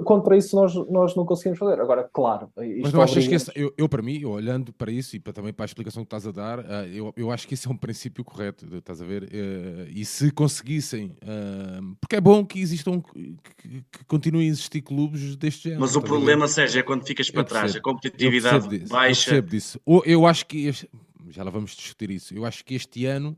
contra 0.05 0.37
isso 0.37 0.55
nós, 0.55 0.73
nós 0.89 1.15
não 1.15 1.25
conseguimos 1.25 1.59
fazer. 1.59 1.79
Agora, 1.81 2.09
claro. 2.11 2.49
Mas 2.81 2.93
não 2.93 3.01
achas 3.01 3.27
que 3.27 3.35
esse, 3.35 3.51
eu, 3.53 3.73
eu, 3.77 3.89
para 3.89 4.01
mim, 4.01 4.23
olhando 4.23 4.71
para 4.71 4.91
isso 4.91 5.15
e 5.15 5.19
para, 5.19 5.33
também 5.33 5.51
para 5.51 5.65
a 5.65 5.67
explicação 5.67 6.03
que 6.03 6.07
estás 6.07 6.25
a 6.25 6.31
dar, 6.31 6.59
uh, 6.59 6.87
eu, 6.91 7.13
eu 7.17 7.31
acho 7.31 7.47
que 7.47 7.53
isso 7.53 7.67
é 7.67 7.71
um 7.71 7.77
princípio 7.77 8.23
correto, 8.23 8.65
estás 8.77 9.01
a 9.01 9.05
ver? 9.05 9.23
Uh, 9.23 9.89
e 9.89 10.05
se 10.05 10.31
conseguissem, 10.31 11.17
uh, 11.23 11.95
porque 11.99 12.15
é 12.15 12.21
bom 12.21 12.45
que 12.45 12.59
existam, 12.59 13.01
que, 13.01 13.83
que, 13.91 14.05
continuem 14.07 14.47
a 14.47 14.51
existir 14.51 14.81
clubes 14.81 15.35
deste 15.35 15.63
género. 15.63 15.81
Mas 15.81 15.95
o 15.95 16.01
problema, 16.01 16.47
Sérgio, 16.47 16.79
é 16.79 16.83
quando 16.83 17.05
ficas 17.05 17.29
para 17.29 17.43
trás, 17.43 17.75
a 17.75 17.81
competitividade 17.81 18.83
eu 18.83 18.87
baixa. 18.87 19.35
Eu 19.35 19.41
disso. 19.41 19.79
Eu 20.05 20.25
acho 20.25 20.45
que, 20.45 20.67
este, 20.67 20.89
já 21.29 21.43
lá 21.43 21.51
vamos 21.51 21.75
discutir 21.75 22.09
isso, 22.09 22.33
eu 22.33 22.45
acho 22.45 22.63
que 22.63 22.73
este 22.73 23.05
ano. 23.05 23.37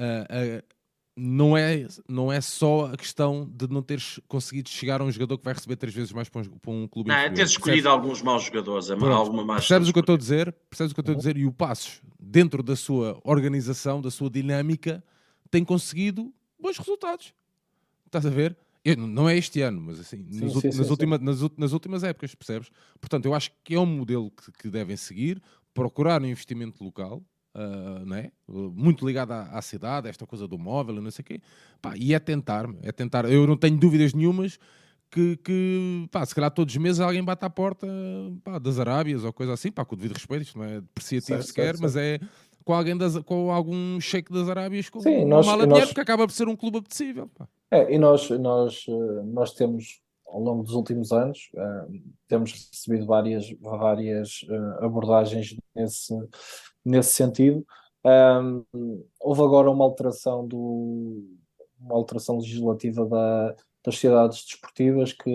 Uh, 0.00 0.58
uh, 0.60 0.77
não 1.18 1.56
é, 1.56 1.86
não 2.08 2.32
é 2.32 2.40
só 2.40 2.86
a 2.86 2.96
questão 2.96 3.50
de 3.52 3.68
não 3.68 3.82
teres 3.82 4.20
conseguido 4.28 4.68
chegar 4.68 5.00
a 5.00 5.04
um 5.04 5.10
jogador 5.10 5.36
que 5.36 5.44
vai 5.44 5.52
receber 5.52 5.76
três 5.76 5.94
vezes 5.94 6.12
mais 6.12 6.28
para 6.28 6.42
um, 6.42 6.44
para 6.44 6.70
um 6.70 6.86
clube 6.86 7.08
Não, 7.08 7.16
é 7.16 7.28
teres 7.28 7.50
escolhido 7.50 7.82
percebes? 7.82 7.86
alguns 7.86 8.22
maus 8.22 8.44
jogadores, 8.44 8.86
Pronto, 8.86 9.06
alguma 9.06 9.44
mais 9.44 9.60
Percebes 9.62 9.88
o 9.88 9.92
que 9.92 9.98
eu 9.98 10.02
estou 10.02 10.14
a 10.14 10.18
dizer? 10.18 10.52
Percebes 10.70 10.92
o 10.92 10.94
que 10.94 11.00
eu 11.00 11.02
estou 11.02 11.14
a 11.14 11.18
dizer? 11.18 11.36
E 11.36 11.44
o 11.44 11.52
Passos, 11.52 12.00
dentro 12.20 12.62
da 12.62 12.76
sua 12.76 13.20
organização, 13.24 14.00
da 14.00 14.10
sua 14.10 14.30
dinâmica, 14.30 15.02
tem 15.50 15.64
conseguido 15.64 16.32
bons 16.58 16.78
resultados. 16.78 17.34
Estás 18.06 18.24
a 18.24 18.30
ver? 18.30 18.56
Eu, 18.84 18.96
não 18.96 19.28
é 19.28 19.36
este 19.36 19.60
ano, 19.60 19.80
mas 19.80 19.98
assim, 20.00 20.24
sim, 20.30 20.40
nas, 20.40 20.52
sim, 20.52 20.66
nas, 20.68 20.76
sim, 20.76 20.90
última, 20.90 21.18
nas, 21.18 21.40
nas, 21.56 21.72
últimas 21.72 22.04
épocas, 22.04 22.34
percebes? 22.34 22.70
Portanto, 23.00 23.26
eu 23.26 23.34
acho 23.34 23.50
que 23.64 23.74
é 23.74 23.80
um 23.80 23.84
modelo 23.84 24.30
que, 24.30 24.52
que 24.52 24.70
devem 24.70 24.96
seguir, 24.96 25.42
procurar 25.74 26.22
um 26.22 26.26
investimento 26.26 26.82
local, 26.82 27.22
uh, 27.58 28.06
não 28.06 28.16
é? 28.16 28.30
muito 28.46 29.06
ligado 29.06 29.32
à, 29.32 29.42
à, 29.58 29.62
cidade, 29.62 30.08
esta 30.08 30.26
coisa 30.26 30.46
do 30.46 30.58
móvel, 30.58 31.00
não 31.00 31.10
sei 31.10 31.22
o 31.22 31.26
quê, 31.26 31.40
pá, 31.82 31.94
e 31.96 32.14
é 32.14 32.18
tentar, 32.18 32.66
é 32.82 32.92
tentar. 32.92 33.24
Eu 33.30 33.46
não 33.46 33.56
tenho 33.56 33.76
dúvidas 33.76 34.14
nenhumas 34.14 34.58
que, 35.10 35.36
que 35.38 36.08
pá, 36.10 36.24
se 36.24 36.34
calhar 36.34 36.50
todos 36.50 36.74
os 36.74 36.80
meses 36.80 37.00
alguém 37.00 37.24
bate 37.24 37.44
à 37.44 37.50
porta 37.50 37.86
pá, 38.44 38.58
das 38.58 38.78
Arábias 38.78 39.24
ou 39.24 39.32
coisa 39.32 39.52
assim, 39.52 39.72
pá, 39.72 39.84
com 39.84 39.94
o 39.94 39.98
devido 39.98 40.14
respeito, 40.14 40.42
isto 40.42 40.58
não 40.58 40.64
é 40.64 40.80
depreciativo 40.80 41.38
certo, 41.38 41.46
sequer, 41.48 41.64
certo, 41.64 41.82
mas 41.82 41.96
é 41.96 42.20
com 42.64 42.74
alguém 42.74 42.96
das, 42.96 43.18
com 43.20 43.50
algum 43.50 43.98
cheque 44.00 44.32
das 44.32 44.48
Arábias 44.48 44.90
com 44.90 45.00
Sim, 45.00 45.24
nós, 45.24 45.46
mala 45.46 45.66
dinheiro, 45.66 45.86
porque 45.86 46.00
acaba 46.00 46.26
por 46.26 46.32
ser 46.32 46.48
um 46.48 46.56
clube 46.56 46.78
apetecível. 46.78 47.28
Pá. 47.28 47.48
É, 47.70 47.94
e 47.94 47.98
nós, 47.98 48.28
nós, 48.30 48.84
eh, 48.88 49.22
nós 49.24 49.52
temos 49.52 50.02
ao 50.26 50.40
longo 50.40 50.62
dos 50.62 50.74
últimos 50.74 51.10
anos 51.10 51.50
uh, 51.54 52.00
temos 52.28 52.52
recebido 52.52 53.06
várias, 53.06 53.50
várias 53.60 54.42
uh, 54.42 54.84
abordagens 54.84 55.56
nesse, 55.74 56.14
nesse 56.84 57.12
sentido. 57.12 57.64
Um, 58.04 58.64
houve 59.20 59.42
agora 59.42 59.70
uma 59.70 59.84
alteração 59.84 60.46
do 60.46 61.24
uma 61.80 61.94
alteração 61.94 62.38
legislativa 62.38 63.06
da, 63.06 63.54
das 63.84 63.94
sociedades 63.94 64.44
desportivas 64.44 65.12
que 65.12 65.32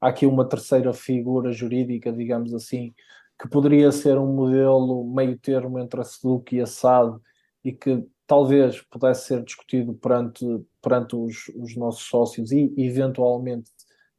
há 0.00 0.08
aqui 0.08 0.26
uma 0.26 0.48
terceira 0.48 0.92
figura 0.92 1.52
jurídica, 1.52 2.12
digamos 2.12 2.54
assim, 2.54 2.94
que 3.40 3.48
poderia 3.48 3.90
ser 3.92 4.18
um 4.18 4.32
modelo 4.32 5.04
meio 5.04 5.38
termo 5.38 5.78
entre 5.78 6.00
a 6.00 6.04
SEDUC 6.04 6.56
e 6.56 6.60
a 6.60 6.66
SAD 6.66 7.18
e 7.62 7.72
que 7.72 8.06
talvez 8.26 8.80
pudesse 8.82 9.26
ser 9.26 9.42
discutido 9.42 9.94
perante, 9.94 10.44
perante 10.80 11.16
os, 11.16 11.48
os 11.56 11.76
nossos 11.76 12.04
sócios 12.04 12.52
e 12.52 12.72
eventualmente 12.78 13.70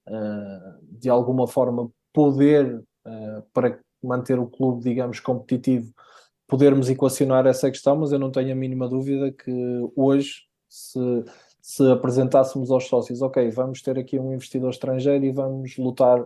uh, 0.07 0.79
de 0.83 1.09
alguma 1.09 1.47
forma 1.47 1.89
poder 2.13 2.75
uh, 2.77 3.41
para 3.53 3.79
manter 4.03 4.37
o 4.37 4.47
clube, 4.47 4.83
digamos, 4.83 5.19
competitivo, 5.19 5.91
podermos 6.47 6.89
equacionar 6.89 7.45
essa 7.47 7.69
questão, 7.69 7.95
mas 7.95 8.11
eu 8.11 8.19
não 8.19 8.31
tenho 8.31 8.51
a 8.51 8.55
mínima 8.55 8.87
dúvida 8.87 9.31
que 9.31 9.51
hoje, 9.95 10.43
se, 10.69 10.99
se 11.61 11.91
apresentássemos 11.91 12.71
aos 12.71 12.87
sócios, 12.87 13.21
ok, 13.21 13.49
vamos 13.49 13.81
ter 13.81 13.97
aqui 13.97 14.19
um 14.19 14.33
investidor 14.33 14.69
estrangeiro 14.69 15.25
e 15.25 15.31
vamos 15.31 15.77
lutar 15.77 16.25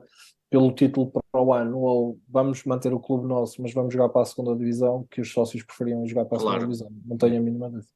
pelo 0.49 0.73
título 0.73 1.11
para 1.11 1.41
o 1.41 1.53
ano, 1.53 1.77
ou 1.79 2.19
vamos 2.27 2.63
manter 2.65 2.91
o 2.93 2.99
clube 2.99 3.27
nosso, 3.27 3.61
mas 3.61 3.73
vamos 3.73 3.93
jogar 3.93 4.09
para 4.09 4.23
a 4.23 4.25
segunda 4.25 4.55
divisão, 4.55 5.05
que 5.09 5.21
os 5.21 5.31
sócios 5.31 5.63
preferiam 5.63 6.05
jogar 6.07 6.25
para 6.25 6.37
a 6.37 6.41
claro. 6.41 6.59
segunda 6.61 6.75
divisão. 6.75 7.01
Não 7.05 7.17
tenho 7.17 7.37
a 7.37 7.41
mínima 7.41 7.69
dúvida. 7.69 7.87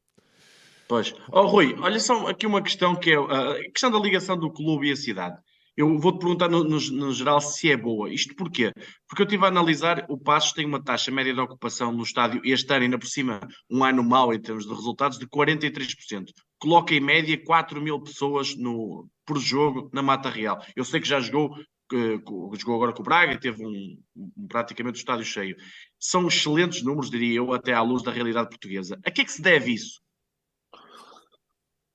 Pois. 0.88 1.16
Oh, 1.32 1.48
Rui, 1.48 1.76
olha 1.80 2.00
só 2.00 2.28
aqui 2.28 2.46
uma 2.46 2.62
questão 2.62 2.96
que 2.96 3.12
é 3.12 3.16
a 3.16 3.56
questão 3.72 3.90
da 3.90 4.00
ligação 4.00 4.38
do 4.38 4.52
clube 4.52 4.88
e 4.88 4.92
a 4.92 4.96
cidade. 4.96 5.38
Eu 5.76 5.98
vou-te 5.98 6.20
perguntar 6.20 6.50
no, 6.50 6.64
no, 6.64 6.80
no, 6.80 7.12
geral 7.12 7.42
se 7.42 7.72
é 7.72 7.76
boa. 7.76 8.14
Isto 8.14 8.36
porquê? 8.36 8.72
Porque 9.08 9.24
eu 9.24 9.26
estive 9.26 9.44
a 9.44 9.48
analisar, 9.48 10.06
o 10.08 10.18
Passos 10.18 10.54
tem 10.54 10.66
uma 10.66 10.84
taxa 10.84 11.10
média 11.10 11.34
de 11.34 11.40
ocupação 11.40 11.92
no 11.92 12.04
estádio, 12.04 12.42
este 12.44 12.72
ano 12.72 12.84
ainda 12.84 13.00
por 13.00 13.08
cima, 13.08 13.40
um 13.70 13.84
ano 13.84 14.04
mau 14.04 14.32
em 14.34 14.40
termos 14.40 14.66
de 14.66 14.74
resultados, 14.74 15.18
de 15.18 15.26
43%. 15.28 16.26
Coloca 16.60 16.94
em 16.94 17.00
média 17.00 17.42
4 17.44 17.82
mil 17.82 18.00
pessoas 18.00 18.56
no, 18.56 19.08
por 19.26 19.40
jogo 19.40 19.90
na 19.92 20.04
Mata 20.04 20.30
Real. 20.30 20.64
Eu 20.76 20.86
sei 20.86 21.02
que 21.02 21.08
já 21.08 21.20
jogou, 21.20 21.56
que, 21.90 22.22
jogou 22.60 22.76
agora 22.76 22.94
com 22.94 23.02
o 23.02 23.06
Braga, 23.06 23.40
teve 23.40 23.66
um, 23.66 23.98
um, 24.16 24.48
praticamente 24.48 24.98
o 24.98 25.00
estádio 25.00 25.26
cheio. 25.26 25.56
São 26.00 26.28
excelentes 26.28 26.84
números, 26.84 27.10
diria 27.10 27.38
eu, 27.38 27.52
até 27.52 27.74
à 27.74 27.82
luz 27.82 28.04
da 28.04 28.12
realidade 28.12 28.50
portuguesa. 28.50 29.00
A 29.04 29.10
que 29.10 29.22
é 29.22 29.26
que 29.26 29.32
se 29.32 29.42
deve 29.42 29.74
isso? 29.74 30.02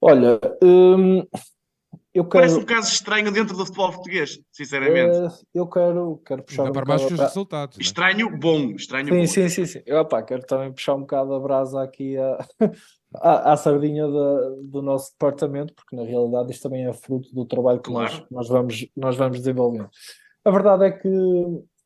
Olha, 0.01 0.41
hum, 0.63 1.25
eu 2.15 2.25
quero... 2.25 2.45
Parece 2.45 2.57
um 2.57 2.65
caso 2.65 2.93
estranho 2.93 3.31
dentro 3.31 3.57
do 3.57 3.65
futebol 3.65 3.93
português, 3.93 4.39
sinceramente. 4.51 5.17
Uh, 5.17 5.31
eu 5.55 5.67
quero, 5.67 6.23
quero 6.25 6.43
puxar 6.43 6.65
um 6.65 6.73
bocado... 6.73 7.07
os 7.07 7.19
resultados. 7.19 7.77
Né? 7.77 7.83
Estranho, 7.83 8.39
bom. 8.39 8.71
Estranho, 8.73 9.09
sim, 9.09 9.19
bom. 9.21 9.27
Sim, 9.27 9.49
sim, 9.49 9.67
sim. 9.67 9.83
Eu, 9.87 9.99
opa, 9.99 10.23
quero 10.23 10.43
também 10.47 10.73
puxar 10.73 10.95
um 10.95 11.01
bocado 11.01 11.35
a 11.35 11.41
brasa 11.41 11.83
aqui 11.83 12.17
a... 12.17 12.39
à, 13.17 13.53
à 13.53 13.57
sardinha 13.57 14.07
do 14.07 14.83
nosso 14.83 15.13
departamento, 15.13 15.75
porque 15.75 15.97
na 15.97 16.03
realidade 16.03 16.51
isto 16.51 16.63
também 16.63 16.87
é 16.87 16.93
fruto 16.93 17.35
do 17.35 17.45
trabalho 17.45 17.81
que 17.81 17.91
claro. 17.91 18.13
nós, 18.13 18.27
nós, 18.31 18.49
vamos, 18.49 18.87
nós 18.97 19.17
vamos 19.17 19.39
desenvolvendo. 19.39 19.89
A 20.45 20.51
verdade 20.51 20.85
é 20.85 20.91
que 20.91 21.09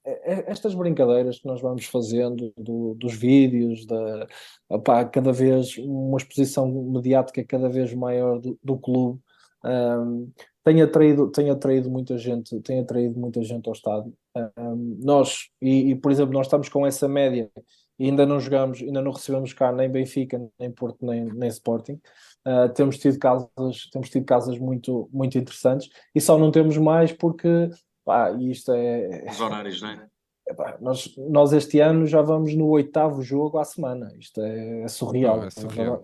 é, 0.04 0.32
é, 0.32 0.50
estas 0.50 0.74
brincadeiras 0.74 1.38
que 1.38 1.46
nós 1.46 1.60
vamos 1.60 1.84
fazendo 1.86 2.52
do, 2.56 2.94
dos 2.94 3.14
vídeos, 3.14 3.86
da, 3.86 4.26
opá, 4.68 5.04
cada 5.04 5.32
vez 5.32 5.76
uma 5.78 6.16
exposição 6.16 6.66
mediática 6.68 7.44
cada 7.44 7.68
vez 7.68 7.94
maior 7.94 8.40
do, 8.40 8.58
do 8.62 8.76
clube, 8.76 9.20
um, 9.64 10.30
tem 10.64 10.80
atraído, 10.80 11.30
tem 11.30 11.50
atraído 11.50 11.90
muita 11.90 12.16
gente, 12.16 12.60
tem 12.60 12.80
atraído 12.80 13.18
muita 13.18 13.42
gente 13.42 13.66
ao 13.66 13.72
estádio. 13.72 14.12
Um, 14.56 14.98
nós, 15.02 15.48
e, 15.60 15.90
e, 15.90 15.94
por 15.94 16.12
exemplo, 16.12 16.32
nós 16.34 16.46
estamos 16.46 16.68
com 16.68 16.86
essa 16.86 17.08
média 17.08 17.50
e 17.98 18.06
ainda 18.06 18.24
não 18.24 18.38
jogamos, 18.38 18.80
ainda 18.80 19.02
não 19.02 19.12
recebemos 19.12 19.52
cá 19.52 19.72
nem 19.72 19.90
Benfica, 19.90 20.40
nem 20.58 20.70
Porto, 20.70 21.04
nem, 21.04 21.24
nem 21.24 21.48
Sporting. 21.48 22.00
Uh, 22.46 22.72
temos 22.74 22.98
tido 22.98 23.18
casas, 23.18 23.88
temos 23.92 24.08
tido 24.08 24.24
casas 24.24 24.58
muito, 24.58 25.08
muito 25.12 25.36
interessantes 25.36 25.88
e 26.14 26.20
só 26.20 26.38
não 26.38 26.50
temos 26.50 26.76
mais 26.76 27.12
porque 27.12 27.68
pá, 28.04 28.32
isto 28.32 28.72
é. 28.72 29.24
Os 29.30 29.40
horários, 29.40 29.82
não 29.82 29.90
é? 29.90 30.08
Pá, 30.56 30.76
nós, 30.80 31.14
nós 31.16 31.52
este 31.52 31.80
ano 31.80 32.06
já 32.06 32.22
vamos 32.22 32.54
no 32.54 32.68
oitavo 32.68 33.22
jogo 33.22 33.58
à 33.58 33.64
semana. 33.64 34.12
Isto 34.18 34.40
é, 34.42 34.82
é 34.82 34.88
surreal. 34.88 35.38
Não, 35.38 35.44
é 35.44 35.50
surreal 35.50 36.02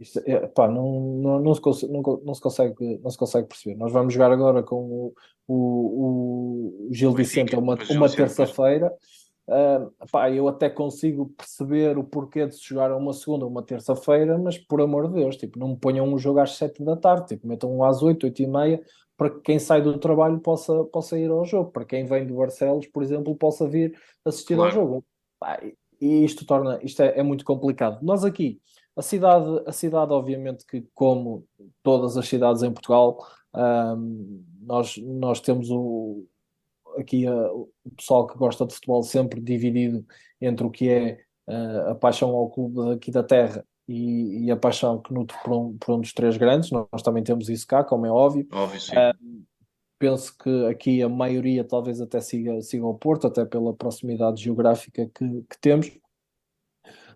isto 0.00 0.22
é, 0.24 0.46
pá, 0.46 0.68
não, 0.68 1.00
não, 1.00 1.40
não, 1.40 1.54
se 1.54 1.60
consegue, 1.60 1.92
não, 1.92 2.02
não, 2.24 2.34
se 2.34 2.40
consegue, 2.40 2.98
não 3.02 3.10
se 3.10 3.18
consegue 3.18 3.48
perceber. 3.48 3.76
Nós 3.76 3.92
vamos 3.92 4.14
jogar 4.14 4.30
agora 4.30 4.62
com 4.62 4.76
o, 4.76 5.14
o, 5.46 6.86
o 6.86 6.88
Gil 6.92 7.12
Vicente 7.12 7.56
uma, 7.56 7.76
uma 7.90 8.08
terça-feira. 8.08 8.92
Uh, 9.48 9.90
pá, 10.12 10.30
eu 10.30 10.46
até 10.46 10.68
consigo 10.68 11.32
perceber 11.36 11.96
o 11.96 12.04
porquê 12.04 12.46
de 12.46 12.54
se 12.54 12.68
jogar 12.68 12.94
uma 12.94 13.14
segunda 13.14 13.46
ou 13.46 13.50
uma 13.50 13.62
terça-feira, 13.62 14.38
mas 14.38 14.58
por 14.58 14.80
amor 14.80 15.08
de 15.08 15.14
Deus, 15.14 15.36
tipo, 15.36 15.58
não 15.58 15.68
me 15.68 15.76
ponham 15.76 16.06
um 16.06 16.18
jogo 16.18 16.38
às 16.38 16.54
sete 16.54 16.84
da 16.84 16.94
tarde, 16.96 17.28
tipo, 17.28 17.48
metam 17.48 17.74
um 17.74 17.82
às 17.82 18.02
oito, 18.02 18.24
oito 18.24 18.42
e 18.42 18.46
meia, 18.46 18.80
para 19.16 19.30
que 19.30 19.40
quem 19.40 19.58
sai 19.58 19.80
do 19.80 19.98
trabalho 19.98 20.38
possa, 20.38 20.84
possa 20.84 21.18
ir 21.18 21.30
ao 21.30 21.44
jogo, 21.44 21.72
para 21.72 21.84
quem 21.84 22.04
vem 22.04 22.26
de 22.26 22.32
Barcelos, 22.32 22.86
por 22.86 23.02
exemplo, 23.02 23.34
possa 23.34 23.66
vir 23.66 23.98
assistir 24.24 24.54
claro. 24.54 24.70
ao 24.70 24.74
jogo. 24.74 25.04
Pá, 25.40 25.58
e 26.00 26.24
isto 26.24 26.46
torna, 26.46 26.78
isto 26.82 27.02
é, 27.02 27.18
é 27.18 27.22
muito 27.22 27.44
complicado. 27.44 27.98
Nós 28.02 28.24
aqui, 28.24 28.60
a 28.98 29.02
cidade, 29.02 29.62
a 29.64 29.72
cidade, 29.72 30.12
obviamente, 30.12 30.66
que 30.66 30.84
como 30.92 31.46
todas 31.84 32.16
as 32.16 32.26
cidades 32.26 32.64
em 32.64 32.72
Portugal, 32.72 33.24
um, 33.54 34.44
nós, 34.60 34.96
nós 34.98 35.40
temos 35.40 35.70
o, 35.70 36.26
aqui 36.98 37.24
a, 37.24 37.52
o 37.52 37.70
pessoal 37.96 38.26
que 38.26 38.36
gosta 38.36 38.66
de 38.66 38.74
futebol 38.74 39.02
sempre 39.04 39.40
dividido 39.40 40.04
entre 40.40 40.66
o 40.66 40.70
que 40.70 40.90
é 40.90 41.20
uh, 41.46 41.90
a 41.90 41.94
paixão 41.94 42.30
ao 42.30 42.50
clube 42.50 42.92
aqui 42.92 43.12
da 43.12 43.22
terra 43.22 43.64
e, 43.86 44.46
e 44.46 44.50
a 44.50 44.56
paixão 44.56 45.00
que 45.00 45.14
nutre 45.14 45.36
por 45.44 45.52
um, 45.52 45.78
por 45.78 45.94
um 45.94 46.00
dos 46.00 46.12
três 46.12 46.36
grandes. 46.36 46.72
Nós, 46.72 46.86
nós 46.92 47.02
também 47.02 47.22
temos 47.22 47.48
isso 47.48 47.68
cá, 47.68 47.84
como 47.84 48.04
é 48.04 48.10
óbvio. 48.10 48.48
Óbvio, 48.50 48.80
sim. 48.80 48.96
Uh, 48.96 49.44
penso 49.96 50.36
que 50.36 50.66
aqui 50.66 51.02
a 51.04 51.08
maioria 51.08 51.62
talvez 51.62 52.00
até 52.00 52.20
siga, 52.20 52.60
siga 52.62 52.84
o 52.84 52.94
Porto, 52.94 53.28
até 53.28 53.44
pela 53.44 53.72
proximidade 53.72 54.42
geográfica 54.42 55.08
que, 55.14 55.44
que 55.48 55.60
temos 55.60 55.88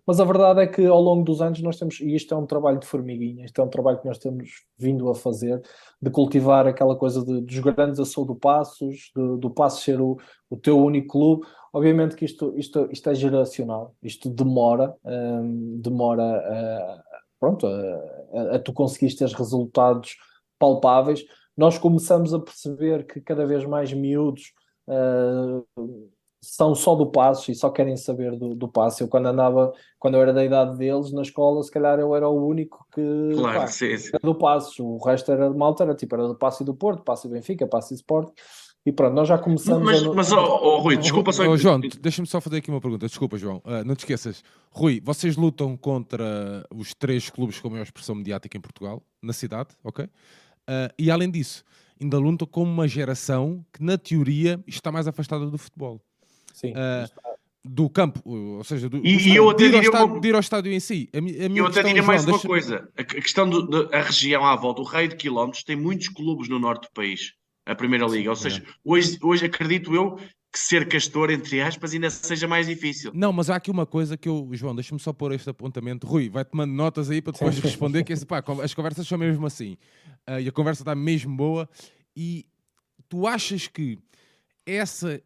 mas 0.07 0.19
a 0.19 0.25
verdade 0.25 0.61
é 0.61 0.67
que 0.67 0.85
ao 0.85 1.01
longo 1.01 1.25
dos 1.25 1.41
anos 1.41 1.61
nós 1.63 1.79
temos, 1.79 2.01
e 2.01 2.15
isto 2.15 2.35
é 2.35 2.37
um 2.37 2.47
trabalho 2.47 2.79
de 2.79 2.87
formiguinha, 2.87 3.45
isto 3.45 3.61
é 3.61 3.65
um 3.65 3.69
trabalho 3.69 4.01
que 4.01 4.07
nós 4.07 4.19
temos 4.19 4.65
vindo 4.77 5.09
a 5.09 5.15
fazer, 5.15 5.63
de 6.01 6.11
cultivar 6.11 6.67
aquela 6.67 6.97
coisa 6.97 7.25
de, 7.25 7.41
dos 7.41 7.59
grandes 7.61 8.01
a 8.01 8.05
sou 8.05 8.25
do 8.25 8.35
Passos, 8.35 9.13
de, 9.15 9.39
do 9.39 9.51
Passos 9.51 9.85
ser 9.85 10.01
o, 10.01 10.19
o 10.51 10.57
teu 10.57 10.79
único 10.79 11.13
clube. 11.13 11.47
Obviamente 11.73 12.17
que 12.17 12.25
isto, 12.25 12.53
isto, 12.57 12.89
isto 12.91 13.11
é 13.11 13.15
geracional, 13.15 13.95
isto 14.03 14.29
demora, 14.29 14.95
hum, 15.05 15.81
demora 15.81 16.23
a, 16.23 17.03
pronto, 17.39 17.67
a, 17.67 17.71
a, 17.71 18.57
a 18.57 18.59
tu 18.59 18.73
conseguires 18.73 19.15
ter 19.15 19.29
resultados 19.29 20.17
palpáveis. 20.59 21.25
Nós 21.57 21.79
começamos 21.79 22.35
a 22.35 22.41
perceber 22.41 23.07
que 23.07 23.21
cada 23.21 23.47
vez 23.47 23.65
mais 23.65 23.93
miúdos 23.93 24.53
uh, 24.89 25.67
são 26.43 26.75
só 26.75 26.97
do 26.97 27.07
passo 27.07 27.53
e 27.53 27.55
só 27.55 27.71
querem 27.71 27.97
saber 27.97 28.37
do, 28.37 28.53
do 28.55 28.67
passo. 28.67 29.05
Eu 29.05 29.09
quando 29.09 29.27
andava, 29.27 29.73
quando 29.99 30.15
eu 30.15 30.23
era 30.23 30.33
da 30.33 30.45
idade 30.45 30.77
deles 30.77 31.13
na 31.13 31.23
escola, 31.23 31.63
se 31.63 31.71
calhar 31.71 32.01
eu 32.01 32.17
era 32.17 32.29
o 32.29 32.47
único 32.47 32.85
que 32.93 33.31
claro, 33.35 33.61
pá, 33.61 33.67
sim, 33.69 33.97
sim. 33.97 34.11
era 34.13 34.21
do 34.23 34.35
passo, 34.35 34.85
o 34.85 34.99
resto 34.99 35.31
era 35.31 35.49
de 35.49 35.57
malta, 35.57 35.85
era 35.85 35.95
tipo, 35.95 36.17
era 36.17 36.27
do 36.27 36.35
passo 36.35 36.65
e 36.65 36.67
do 36.67 36.75
Porto, 36.75 37.05
passo 37.05 37.29
e 37.29 37.31
Benfica, 37.31 37.65
passo 37.67 37.95
e 37.95 37.97
Sport. 37.97 38.33
E 38.85 38.91
pronto, 38.91 39.15
nós 39.15 39.29
já 39.29 39.39
começamos 39.39 39.85
mas, 39.85 40.03
a... 40.03 40.13
Mas, 40.13 40.33
oh, 40.33 40.41
oh, 40.41 40.79
Rui, 40.81 40.97
desculpa 40.97 41.33
só... 41.33 41.47
Oh, 41.47 41.57
João, 41.57 41.79
deixa-me 41.81 42.27
só 42.27 42.41
fazer 42.41 42.57
aqui 42.57 42.69
uma 42.69 42.81
pergunta. 42.81 43.07
Desculpa, 43.07 43.39
João. 43.39 43.59
Uh, 43.59 43.85
não 43.87 43.95
te 43.95 44.01
esqueças. 44.01 44.43
Rui, 44.73 45.01
vocês 45.01 45.37
lutam 45.37 45.77
contra 45.77 46.67
os 46.75 46.93
três 46.93 47.31
clubes 47.31 47.61
com 47.61 47.69
a 47.69 47.71
maior 47.71 47.85
expressão 47.85 48.17
mediática 48.17 48.59
em 48.59 48.61
Portugal, 48.61 49.01
na 49.23 49.33
cidade, 49.33 49.69
ok? 49.85 50.05
Uh, 50.05 50.93
e 50.99 51.13
além 51.13 51.31
disso, 51.31 51.63
ainda 52.01 52.19
lutam 52.19 52.49
com 52.49 52.65
uma 52.65 52.89
geração 52.89 53.65
que, 53.73 53.81
na 53.85 53.97
teoria, 53.97 54.61
está 54.67 54.91
mais 54.91 55.07
afastada 55.07 55.47
do 55.47 55.57
futebol. 55.57 56.01
Sim. 56.53 56.73
Uh, 56.73 57.33
do 57.65 57.89
campo, 57.89 58.21
ou 58.25 58.65
seja, 58.65 58.89
do, 58.89 58.99
e, 59.07 59.29
e 59.29 59.37
eu 59.37 59.49
até 59.49 59.69
de, 59.69 59.77
ir 59.77 59.83
estádio, 59.85 60.07
uma... 60.07 60.21
de 60.21 60.29
ir 60.29 60.35
ao 60.35 60.41
estádio 60.41 60.73
em 60.73 60.81
si. 60.81 61.09
A, 61.15 61.19
a 61.19 61.21
minha 61.21 61.49
eu 61.49 61.67
até 61.67 61.83
diria 61.83 62.03
mais 62.03 62.23
João, 62.23 62.35
uma 62.35 62.39
deixa... 62.39 62.49
coisa: 62.49 62.89
a 62.97 63.05
questão 63.05 63.49
da 63.49 64.01
região 64.01 64.45
à 64.45 64.57
volta, 64.57 64.81
o 64.81 64.85
raio 64.85 65.09
de 65.09 65.17
quilómetros, 65.17 65.63
tem 65.63 65.77
muitos 65.77 66.09
clubes 66.09 66.49
no 66.49 66.59
norte 66.59 66.89
do 66.89 66.93
país, 66.93 67.35
a 67.65 67.75
Primeira 67.75 68.07
Liga. 68.07 68.31
Ou 68.31 68.37
seja, 68.37 68.59
é. 68.59 68.63
hoje, 68.85 69.17
hoje 69.23 69.47
acredito 69.47 69.95
eu 69.95 70.19
que 70.53 70.59
ser 70.59 70.87
castor, 70.87 71.31
entre 71.31 71.63
aspas, 71.63 71.95
ainda 71.95 72.11
seja 72.11 72.47
mais 72.47 72.67
difícil. 72.67 73.11
Não, 73.15 73.33
mas 73.33 73.49
há 73.49 73.57
aqui 73.57 73.71
uma 73.71 73.87
coisa 73.87 74.19
que 74.19 74.29
eu, 74.29 74.51
João, 74.53 74.75
deixa-me 74.75 75.01
só 75.01 75.11
pôr 75.11 75.33
este 75.33 75.49
apontamento. 75.49 76.07
Rui, 76.07 76.29
vai 76.29 76.45
tomando 76.45 76.73
notas 76.73 77.11
aí 77.11 77.23
para 77.23 77.33
depois 77.33 77.59
responder, 77.59 78.05
que 78.05 78.13
esse, 78.13 78.27
pá, 78.27 78.45
as 78.63 78.75
conversas 78.75 79.09
são 79.09 79.17
mesmo 79.17 79.47
assim. 79.47 79.79
Uh, 80.29 80.41
e 80.41 80.49
a 80.49 80.53
conversa 80.53 80.83
está 80.83 80.95
mesmo 80.95 81.35
boa. 81.35 81.67
E 82.15 82.45
tu 83.09 83.27
achas 83.27 83.67
que 83.67 83.99
essa 84.67 85.23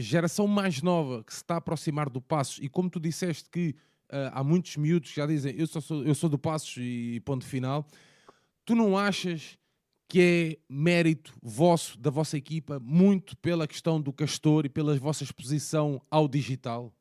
geração 0.00 0.46
mais 0.46 0.82
nova 0.82 1.24
que 1.24 1.32
se 1.32 1.40
está 1.40 1.54
a 1.54 1.58
aproximar 1.58 2.08
do 2.08 2.20
Passos, 2.20 2.58
e 2.62 2.68
como 2.68 2.88
tu 2.88 3.00
disseste 3.00 3.48
que 3.50 3.74
uh, 4.10 4.30
há 4.32 4.44
muitos 4.44 4.76
miúdos 4.76 5.10
que 5.10 5.16
já 5.16 5.26
dizem 5.26 5.54
eu, 5.56 5.66
só 5.66 5.80
sou, 5.80 6.04
eu 6.04 6.14
sou 6.14 6.28
do 6.28 6.38
Passos 6.38 6.76
e 6.78 7.20
ponto 7.24 7.44
final, 7.44 7.86
tu 8.64 8.74
não 8.74 8.96
achas 8.96 9.58
que 10.08 10.20
é 10.20 10.72
mérito 10.72 11.34
vosso, 11.42 11.98
da 11.98 12.10
vossa 12.10 12.36
equipa, 12.36 12.80
muito 12.80 13.36
pela 13.36 13.66
questão 13.66 14.00
do 14.00 14.12
Castor 14.12 14.64
e 14.64 14.68
pela 14.68 14.96
vossa 14.98 15.22
exposição 15.22 16.00
ao 16.10 16.26
digital? 16.26 16.92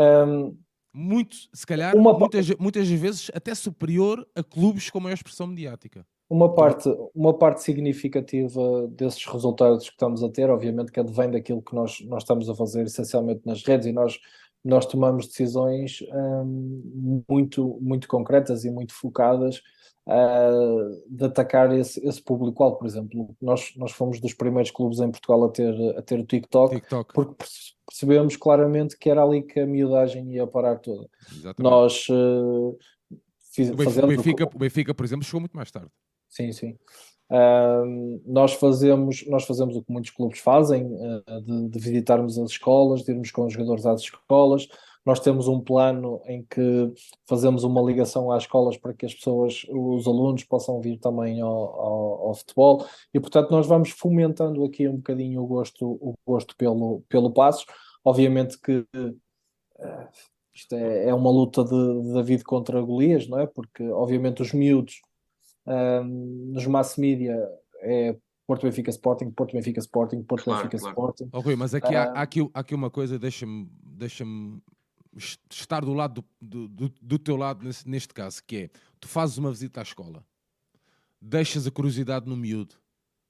Um, 0.00 0.56
muito, 0.92 1.36
se 1.52 1.66
calhar, 1.66 1.94
uma... 1.94 2.18
muitas, 2.18 2.48
muitas 2.56 2.88
vezes 2.88 3.30
até 3.34 3.54
superior 3.54 4.26
a 4.34 4.42
clubes 4.42 4.88
com 4.90 5.00
maior 5.00 5.14
expressão 5.14 5.46
mediática. 5.46 6.06
Uma 6.32 6.54
parte, 6.54 6.88
uma 7.14 7.36
parte 7.36 7.62
significativa 7.62 8.88
desses 8.88 9.22
resultados 9.26 9.84
que 9.84 9.92
estamos 9.92 10.24
a 10.24 10.30
ter, 10.30 10.48
obviamente, 10.48 10.90
que 10.90 10.98
advém 10.98 11.30
daquilo 11.30 11.60
que 11.60 11.74
nós, 11.74 12.00
nós 12.06 12.22
estamos 12.22 12.48
a 12.48 12.54
fazer 12.54 12.86
essencialmente 12.86 13.42
nas 13.44 13.62
redes 13.62 13.86
e 13.86 13.92
nós, 13.92 14.18
nós 14.64 14.86
tomamos 14.86 15.26
decisões 15.26 15.98
um, 16.10 17.22
muito, 17.28 17.78
muito 17.82 18.08
concretas 18.08 18.64
e 18.64 18.70
muito 18.70 18.94
focadas 18.94 19.60
uh, 20.06 21.04
de 21.06 21.22
atacar 21.22 21.70
esse, 21.76 22.02
esse 22.02 22.22
público-alvo. 22.22 22.78
Por 22.78 22.86
exemplo, 22.86 23.36
nós, 23.38 23.74
nós 23.76 23.92
fomos 23.92 24.18
dos 24.18 24.32
primeiros 24.32 24.70
clubes 24.70 25.00
em 25.00 25.10
Portugal 25.10 25.44
a 25.44 25.50
ter, 25.50 25.98
a 25.98 26.00
ter 26.00 26.18
o 26.18 26.24
TikTok, 26.24 26.76
TikTok, 26.76 27.12
porque 27.12 27.44
percebemos 27.86 28.38
claramente 28.38 28.96
que 28.96 29.10
era 29.10 29.22
ali 29.22 29.42
que 29.42 29.60
a 29.60 29.66
miudagem 29.66 30.32
ia 30.32 30.46
parar 30.46 30.76
toda. 30.76 31.06
Exatamente. 31.30 31.60
Nós 31.60 32.06
uh, 32.08 32.74
fiz, 33.52 33.68
o, 33.68 33.76
Benfica, 33.76 34.04
o, 34.04 34.08
Benfica, 34.08 34.44
o 34.44 34.58
Benfica, 34.58 34.94
por 34.94 35.04
exemplo, 35.04 35.26
chegou 35.26 35.40
muito 35.40 35.54
mais 35.54 35.70
tarde. 35.70 35.90
Sim, 36.32 36.50
sim. 36.50 36.78
Uh, 37.30 38.22
nós, 38.26 38.54
fazemos, 38.54 39.24
nós 39.26 39.44
fazemos 39.44 39.76
o 39.76 39.82
que 39.82 39.92
muitos 39.92 40.10
clubes 40.10 40.38
fazem, 40.38 40.86
uh, 40.86 41.40
de, 41.42 41.68
de, 41.68 41.78
visitarmos 41.78 42.38
as 42.38 42.50
escolas, 42.50 43.02
de 43.02 43.12
irmos 43.12 43.30
com 43.30 43.44
os 43.44 43.52
jogadores 43.52 43.84
às 43.84 44.00
escolas, 44.00 44.66
nós 45.04 45.20
temos 45.20 45.46
um 45.46 45.60
plano 45.60 46.22
em 46.26 46.42
que 46.44 46.92
fazemos 47.26 47.64
uma 47.64 47.82
ligação 47.82 48.32
às 48.32 48.44
escolas 48.44 48.78
para 48.78 48.94
que 48.94 49.04
as 49.04 49.14
pessoas, 49.14 49.66
os 49.68 50.06
alunos, 50.06 50.44
possam 50.44 50.80
vir 50.80 50.98
também 50.98 51.40
ao, 51.40 51.50
ao, 51.50 52.28
ao 52.28 52.34
futebol 52.34 52.86
e, 53.12 53.20
portanto, 53.20 53.50
nós 53.50 53.66
vamos 53.66 53.90
fomentando 53.90 54.64
aqui 54.64 54.88
um 54.88 54.96
bocadinho 54.96 55.42
o 55.42 55.46
gosto, 55.46 55.86
o 55.86 56.14
gosto 56.26 56.56
pelo, 56.56 57.02
pelo 57.08 57.32
Passos. 57.32 57.66
Obviamente 58.04 58.58
que 58.58 58.86
uh, 58.96 59.18
isto 60.54 60.74
é, 60.74 61.08
é, 61.08 61.14
uma 61.14 61.30
luta 61.30 61.62
de, 61.64 62.02
de, 62.02 62.12
David 62.14 62.44
contra 62.44 62.80
Golias, 62.80 63.26
não 63.26 63.38
é? 63.38 63.46
Porque, 63.46 63.82
obviamente, 63.90 64.40
os 64.42 64.52
miúdos 64.52 65.00
nos 65.64 66.66
mass 66.66 66.96
media 66.96 67.36
é 67.80 68.16
Porto 68.46 68.62
Benfica 68.62 68.90
Sporting, 68.90 69.30
Porto 69.30 69.52
Benfica 69.52 69.80
Sporting, 69.80 70.22
Porto 70.22 70.44
claro, 70.44 70.62
Benfica 70.64 70.78
claro. 70.78 70.92
Sporting. 70.92 71.28
Ok, 71.32 71.56
mas 71.56 71.74
aqui, 71.74 71.94
uh, 71.94 71.98
há, 71.98 72.02
há, 72.02 72.22
aqui, 72.22 72.50
há 72.52 72.60
aqui 72.60 72.74
uma 72.74 72.90
coisa, 72.90 73.18
deixa-me 73.18 73.70
deixa 73.82 74.24
estar 75.50 75.84
do 75.84 75.92
lado 75.92 76.24
do, 76.40 76.68
do, 76.68 76.92
do 77.00 77.18
teu 77.18 77.36
lado 77.36 77.64
nesse, 77.64 77.88
neste 77.88 78.12
caso, 78.12 78.42
que 78.44 78.56
é 78.56 78.70
tu 78.98 79.08
fazes 79.08 79.38
uma 79.38 79.50
visita 79.50 79.80
à 79.80 79.82
escola, 79.82 80.24
deixas 81.20 81.66
a 81.66 81.70
curiosidade 81.70 82.28
no 82.28 82.36
miúdo, 82.36 82.74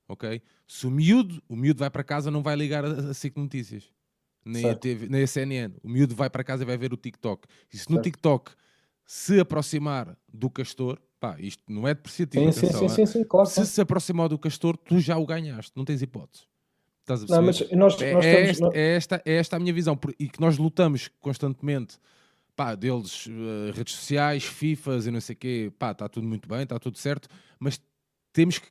ok? 0.08 0.40
Se 0.66 0.86
o 0.86 0.90
miúdo, 0.90 1.42
o 1.48 1.56
miúdo 1.56 1.80
vai 1.80 1.90
para 1.90 2.04
casa, 2.04 2.30
não 2.30 2.42
vai 2.42 2.56
ligar 2.56 2.84
a, 2.84 3.10
a 3.10 3.14
SIC 3.14 3.36
Notícias, 3.36 3.92
nem 4.44 4.68
a, 4.70 4.74
TV, 4.74 5.08
nem 5.08 5.22
a 5.22 5.26
CNN. 5.26 5.74
O 5.82 5.88
miúdo 5.88 6.14
vai 6.14 6.28
para 6.28 6.42
casa 6.42 6.62
e 6.62 6.66
vai 6.66 6.76
ver 6.76 6.92
o 6.92 6.96
TikTok. 6.96 7.46
E 7.72 7.78
se 7.78 7.88
no 7.88 7.96
certo. 7.96 8.04
TikTok 8.04 8.52
se 9.06 9.38
aproximar 9.38 10.16
do 10.32 10.50
castor, 10.50 11.00
pá, 11.22 11.36
isto 11.38 11.62
não 11.68 11.86
é 11.86 11.94
depreciativo, 11.94 12.52
sim, 12.52 12.66
atenção, 12.66 12.88
sim, 12.88 13.06
sim, 13.06 13.06
sim, 13.06 13.24
claro, 13.24 13.48
se 13.48 13.64
se 13.64 13.80
aproximar 13.80 14.28
do 14.28 14.36
castor, 14.36 14.76
tu 14.76 14.98
já 14.98 15.16
o 15.16 15.24
ganhaste, 15.24 15.70
não 15.76 15.84
tens 15.84 16.02
hipótese. 16.02 16.46
Estás 17.02 17.22
a 17.22 17.36
Não, 17.36 17.42
mas 17.46 17.60
nós, 17.70 18.02
é, 18.02 18.12
nós 18.12 18.24
é, 18.24 18.50
esta, 18.50 18.70
é, 18.74 18.96
esta, 18.96 19.22
é 19.24 19.34
esta 19.34 19.56
a 19.56 19.60
minha 19.60 19.72
visão 19.72 19.96
e 20.18 20.28
que 20.28 20.40
nós 20.40 20.58
lutamos 20.58 21.08
constantemente 21.20 21.96
pá, 22.56 22.74
deles, 22.74 23.26
uh, 23.26 23.70
redes 23.72 23.94
sociais, 23.94 24.42
FIFAs 24.42 25.06
e 25.06 25.12
não 25.12 25.20
sei 25.20 25.34
o 25.34 25.38
quê, 25.38 25.72
pá, 25.78 25.92
está 25.92 26.08
tudo 26.08 26.26
muito 26.26 26.48
bem, 26.48 26.64
está 26.64 26.76
tudo 26.80 26.98
certo, 26.98 27.28
mas 27.56 27.80
temos 28.32 28.58
que 28.58 28.66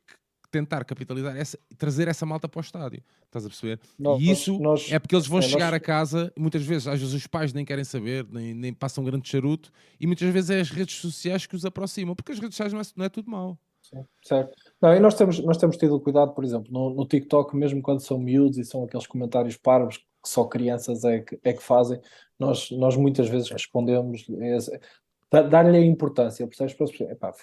tentar 0.51 0.83
capitalizar 0.83 1.35
essa, 1.35 1.57
trazer 1.77 2.07
essa 2.07 2.25
malta 2.25 2.47
para 2.47 2.59
o 2.59 2.61
estádio, 2.61 3.01
estás 3.25 3.45
a 3.45 3.49
perceber? 3.49 3.79
Nós, 3.97 4.21
e 4.21 4.29
isso 4.29 4.59
nós, 4.59 4.91
é 4.91 4.99
porque 4.99 5.15
eles 5.15 5.25
vão 5.25 5.39
é, 5.39 5.41
chegar 5.41 5.71
nós... 5.71 5.75
a 5.75 5.79
casa, 5.79 6.33
muitas 6.37 6.63
vezes, 6.63 6.87
às 6.87 6.99
vezes 6.99 7.15
os 7.15 7.25
pais 7.25 7.53
nem 7.53 7.63
querem 7.63 7.83
saber, 7.83 8.27
nem, 8.29 8.53
nem 8.53 8.73
passam 8.73 9.03
um 9.03 9.07
grande 9.07 9.27
charuto, 9.27 9.71
e 9.99 10.05
muitas 10.05 10.29
vezes 10.29 10.49
é 10.49 10.59
as 10.59 10.69
redes 10.69 10.95
sociais 10.95 11.45
que 11.45 11.55
os 11.55 11.65
aproximam, 11.65 12.15
porque 12.15 12.33
as 12.33 12.39
redes 12.39 12.55
sociais 12.55 12.73
não 12.73 12.81
é, 12.81 12.83
não 12.95 13.05
é 13.05 13.09
tudo 13.09 13.31
mau. 13.31 13.57
Sim, 13.81 14.05
certo. 14.23 14.55
Não, 14.81 14.93
e 14.93 14.99
nós 14.99 15.15
temos, 15.15 15.39
nós 15.39 15.57
temos 15.57 15.77
tido 15.77 15.99
cuidado, 15.99 16.33
por 16.33 16.43
exemplo, 16.43 16.71
no, 16.71 16.91
no 16.91 17.05
TikTok, 17.05 17.55
mesmo 17.55 17.81
quando 17.81 18.01
são 18.01 18.19
miúdos 18.19 18.57
e 18.57 18.65
são 18.65 18.83
aqueles 18.83 19.07
comentários 19.07 19.57
parvos 19.57 19.97
que 19.97 20.29
só 20.29 20.45
crianças 20.45 21.03
é 21.03 21.19
que, 21.19 21.39
é 21.43 21.53
que 21.53 21.63
fazem, 21.63 21.99
nós, 22.37 22.69
nós 22.71 22.95
muitas 22.95 23.27
vezes 23.27 23.49
respondemos, 23.49 24.25
é, 24.29 25.43
dar-lhe 25.43 25.77
a 25.77 25.85
importância, 25.85 26.45
percebes? 26.45 26.75
Para 26.75 27.11
epá, 27.11 27.33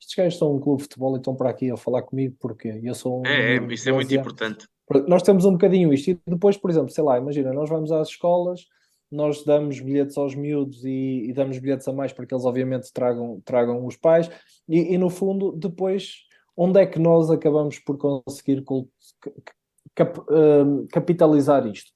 estes 0.00 0.14
gajos 0.16 0.34
estão 0.34 0.54
um 0.54 0.60
clube 0.60 0.78
de 0.78 0.84
futebol 0.84 1.14
e 1.14 1.18
estão 1.18 1.36
para 1.36 1.50
aqui 1.50 1.70
a 1.70 1.76
falar 1.76 2.02
comigo 2.02 2.36
porque 2.40 2.80
eu 2.82 2.94
sou 2.94 3.20
um. 3.20 3.26
É, 3.26 3.56
é 3.56 3.72
isso 3.72 3.88
é 3.88 3.92
muito 3.92 4.14
importante. 4.14 4.66
Nós 5.06 5.22
temos 5.22 5.44
um 5.44 5.52
bocadinho 5.52 5.92
isto, 5.92 6.10
e 6.10 6.20
depois, 6.26 6.56
por 6.56 6.68
exemplo, 6.68 6.90
sei 6.90 7.04
lá, 7.04 7.16
imagina, 7.16 7.52
nós 7.52 7.68
vamos 7.68 7.92
às 7.92 8.08
escolas 8.08 8.62
nós 9.10 9.44
damos 9.44 9.80
bilhetes 9.80 10.16
aos 10.16 10.34
miúdos 10.34 10.84
e, 10.84 11.26
e, 11.28 11.32
damos 11.32 11.58
bilhetes 11.58 11.88
a 11.88 11.92
mais 11.92 12.12
para 12.12 12.24
que 12.24 12.32
eles 12.32 12.44
obviamente 12.44 12.92
tragam, 12.92 13.40
tragam 13.44 13.84
os 13.84 13.96
pais 13.96 14.30
e, 14.68 14.94
e, 14.94 14.98
no 14.98 15.10
fundo 15.10 15.52
depois 15.52 16.28
onde 16.56 16.80
é 16.80 16.86
que 16.86 16.98
nós 16.98 17.30
acabamos 17.30 17.78
por 17.78 17.98
conseguir 17.98 18.62
cap, 19.94 20.20
uh, 20.20 20.86
capitalizar 20.92 21.66
isto? 21.66 21.90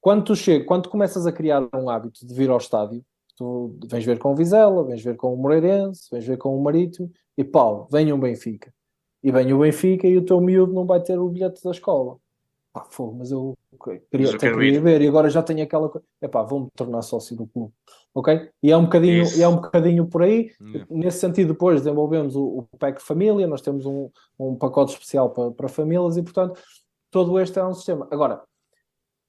Quando 0.00 0.24
tu 0.24 0.34
chega, 0.34 0.64
quando 0.64 0.88
começas 0.88 1.26
a 1.26 1.32
criar 1.32 1.68
um 1.74 1.90
hábito 1.90 2.26
de 2.26 2.34
vir 2.34 2.50
ao 2.50 2.58
estádio, 2.58 3.04
tu 3.38 3.88
vens 3.88 4.04
ver 4.04 4.18
com 4.18 4.32
o 4.32 4.36
Vizela, 4.36 4.84
vens 4.84 5.02
ver 5.02 5.16
com 5.16 5.32
o 5.32 5.36
Moreirense, 5.36 6.08
vens 6.10 6.26
ver 6.26 6.36
com 6.36 6.58
o 6.58 6.62
Marítimo 6.62 7.10
e 7.36 7.44
pau, 7.44 7.88
vem 7.90 8.12
um 8.12 8.18
Benfica. 8.18 8.72
E 9.22 9.30
vem 9.30 9.52
o 9.52 9.60
Benfica 9.60 10.06
e 10.06 10.16
o 10.16 10.24
teu 10.24 10.40
miúdo 10.40 10.72
não 10.72 10.84
vai 10.84 11.00
ter 11.00 11.18
o 11.18 11.28
bilhete 11.28 11.62
da 11.62 11.70
escola. 11.70 12.16
Pá, 12.72 12.84
fogo, 12.90 13.16
mas 13.18 13.30
eu 13.30 13.56
queria, 13.82 14.30
mas 14.32 14.32
eu 14.34 14.38
queria 14.38 14.80
ver 14.80 15.00
e 15.00 15.08
agora 15.08 15.30
já 15.30 15.42
tenho 15.42 15.62
aquela 15.62 15.88
coisa. 15.88 16.06
Epá, 16.20 16.42
vou-me 16.42 16.68
tornar 16.76 17.02
sócio 17.02 17.36
do 17.36 17.46
clube. 17.46 17.72
Ok? 18.14 18.50
E 18.62 18.70
é 18.70 18.76
um 18.76 18.84
bocadinho, 18.84 19.24
é 19.40 19.48
um 19.48 19.56
bocadinho 19.56 20.06
por 20.06 20.22
aí. 20.22 20.50
Nesse 20.90 21.18
sentido, 21.18 21.52
depois 21.52 21.80
desenvolvemos 21.80 22.36
o, 22.36 22.66
o 22.72 22.78
PEC 22.78 23.00
Família, 23.00 23.46
nós 23.46 23.62
temos 23.62 23.86
um, 23.86 24.10
um 24.38 24.54
pacote 24.54 24.92
especial 24.92 25.30
para, 25.30 25.50
para 25.52 25.68
famílias 25.68 26.16
e, 26.16 26.22
portanto, 26.22 26.60
todo 27.10 27.38
este 27.40 27.58
é 27.58 27.64
um 27.64 27.74
sistema. 27.74 28.06
Agora, 28.10 28.42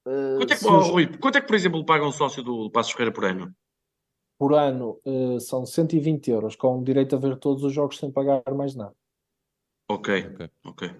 uh, 0.06 0.38
quanto, 0.38 0.54
é 0.54 0.58
que, 0.58 0.66
oh, 0.66 0.80
Rui, 0.80 1.18
quanto 1.18 1.38
é 1.38 1.42
que, 1.42 1.48
por 1.48 1.56
exemplo, 1.56 1.86
paga 1.86 2.06
um 2.06 2.12
sócio 2.12 2.44
do 2.44 2.70
Passos 2.72 2.92
Ferreira 2.92 3.14
por 3.14 3.26
ano? 3.26 3.54
Por 4.40 4.54
ano 4.54 5.00
uh, 5.06 5.40
são 5.42 5.66
120 5.66 6.32
euros, 6.32 6.56
com 6.56 6.82
direito 6.82 7.16
a 7.16 7.20
ver 7.20 7.38
todos 7.38 7.62
os 7.64 7.74
jogos 7.74 7.98
sem 7.98 8.10
pagar 8.10 8.42
mais 8.56 8.74
nada. 8.74 8.96
Ok, 9.90 10.28
ok. 10.34 10.50
okay. 10.66 10.92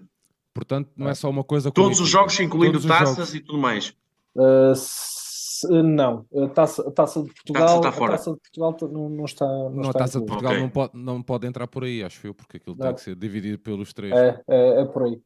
Portanto, 0.52 0.90
não 0.94 1.08
é 1.08 1.14
só 1.14 1.30
uma 1.30 1.42
coisa. 1.42 1.70
Todos 1.70 2.00
os 2.00 2.08
jogos, 2.08 2.38
incluindo 2.38 2.86
taças 2.86 3.16
jogos. 3.16 3.34
e 3.34 3.40
tudo 3.40 3.58
mais. 3.58 3.96
Uh, 4.36 4.74
se, 4.76 5.66
não, 5.82 6.26
a 6.36 6.48
taça, 6.48 6.86
a 6.86 6.90
taça 6.90 7.22
de 7.22 7.32
Portugal, 7.32 7.66
taça 7.66 7.76
está 7.78 7.92
fora. 7.92 8.14
a 8.14 8.16
taça 8.18 8.32
de 8.32 8.40
Portugal 8.40 8.76
não, 8.92 9.08
não 9.08 9.24
está. 9.24 9.46
Não, 9.46 9.70
não 9.70 9.80
está 9.80 9.90
a 9.90 10.02
taça 10.02 10.20
de 10.20 10.26
Portugal 10.26 10.52
okay. 10.52 10.62
não, 10.62 10.70
pode, 10.70 10.92
não 10.94 11.22
pode 11.22 11.46
entrar 11.46 11.66
por 11.66 11.84
aí, 11.84 12.04
acho 12.04 12.26
eu, 12.26 12.34
porque 12.34 12.58
aquilo 12.58 12.76
não. 12.76 12.86
tem 12.86 12.94
que 12.94 13.00
ser 13.00 13.16
dividido 13.16 13.58
pelos 13.58 13.94
três. 13.94 14.12
É, 14.12 14.42
é, 14.48 14.82
é 14.82 14.84
por 14.84 15.04
aí. 15.04 15.20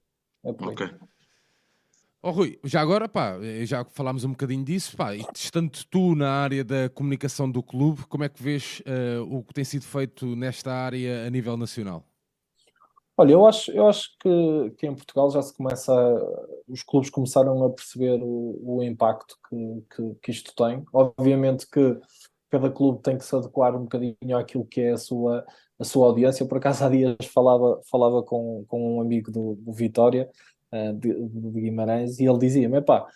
É 0.45 0.53
por 0.53 0.69
ok. 0.69 0.87
Aí. 0.87 0.95
Oh, 2.27 2.31
Rui, 2.31 2.59
já 2.65 2.81
agora, 2.81 3.07
pá, 3.07 3.37
já 3.65 3.85
falámos 3.85 4.25
um 4.25 4.31
bocadinho 4.31 4.65
disso, 4.65 4.97
pá, 4.97 5.15
e 5.15 5.23
estando 5.35 5.71
tu 5.91 6.15
na 6.15 6.31
área 6.31 6.65
da 6.65 6.89
comunicação 6.89 7.51
do 7.51 7.63
clube, 7.63 8.07
como 8.07 8.25
é 8.25 8.31
que 8.31 8.43
vês 8.43 8.81
uh, 8.81 9.23
o 9.31 9.45
que 9.45 9.53
tem 9.53 9.63
sido 9.63 9.85
feito 9.85 10.35
nesta 10.35 10.73
área 10.73 11.27
a 11.27 11.29
nível 11.29 11.55
nacional? 11.59 12.03
Olha, 13.15 13.33
eu 13.33 13.47
acho, 13.47 13.71
eu 13.73 13.87
acho 13.87 14.09
que, 14.19 14.75
que 14.79 14.87
em 14.87 14.95
Portugal 14.95 15.31
já 15.31 15.43
se 15.43 15.55
começa, 15.55 15.93
a, 15.93 16.17
os 16.67 16.83
clubes 16.83 17.11
começaram 17.11 17.63
a 17.63 17.69
perceber 17.69 18.19
o, 18.23 18.59
o 18.79 18.83
impacto 18.83 19.37
que, 19.47 19.85
que, 19.95 20.15
que, 20.23 20.31
isto 20.31 20.55
tem. 20.55 20.83
Obviamente 20.95 21.69
que 21.69 22.01
cada 22.51 22.71
clube 22.71 23.03
tem 23.03 23.19
que 23.19 23.25
se 23.27 23.37
adequar 23.37 23.77
um 23.77 23.83
bocadinho 23.83 24.39
àquilo 24.39 24.65
que 24.65 24.81
é 24.81 24.93
a 24.93 24.97
sua, 24.97 25.45
a 25.79 25.85
sua 25.85 26.07
audiência. 26.07 26.47
Por 26.47 26.57
acaso 26.57 26.85
há 26.85 26.89
dias 26.89 27.17
falava, 27.35 27.83
falava 27.91 28.23
com, 28.23 28.65
com 28.67 28.97
um 28.97 29.01
amigo 29.03 29.31
do, 29.31 29.57
do 29.57 29.73
Vitória, 29.75 30.31
de, 30.93 31.29
de, 31.29 31.61
Guimarães, 31.61 32.19
e 32.19 32.25
ele 32.25 32.39
dizia-me, 32.39 32.81
pá, 32.83 33.07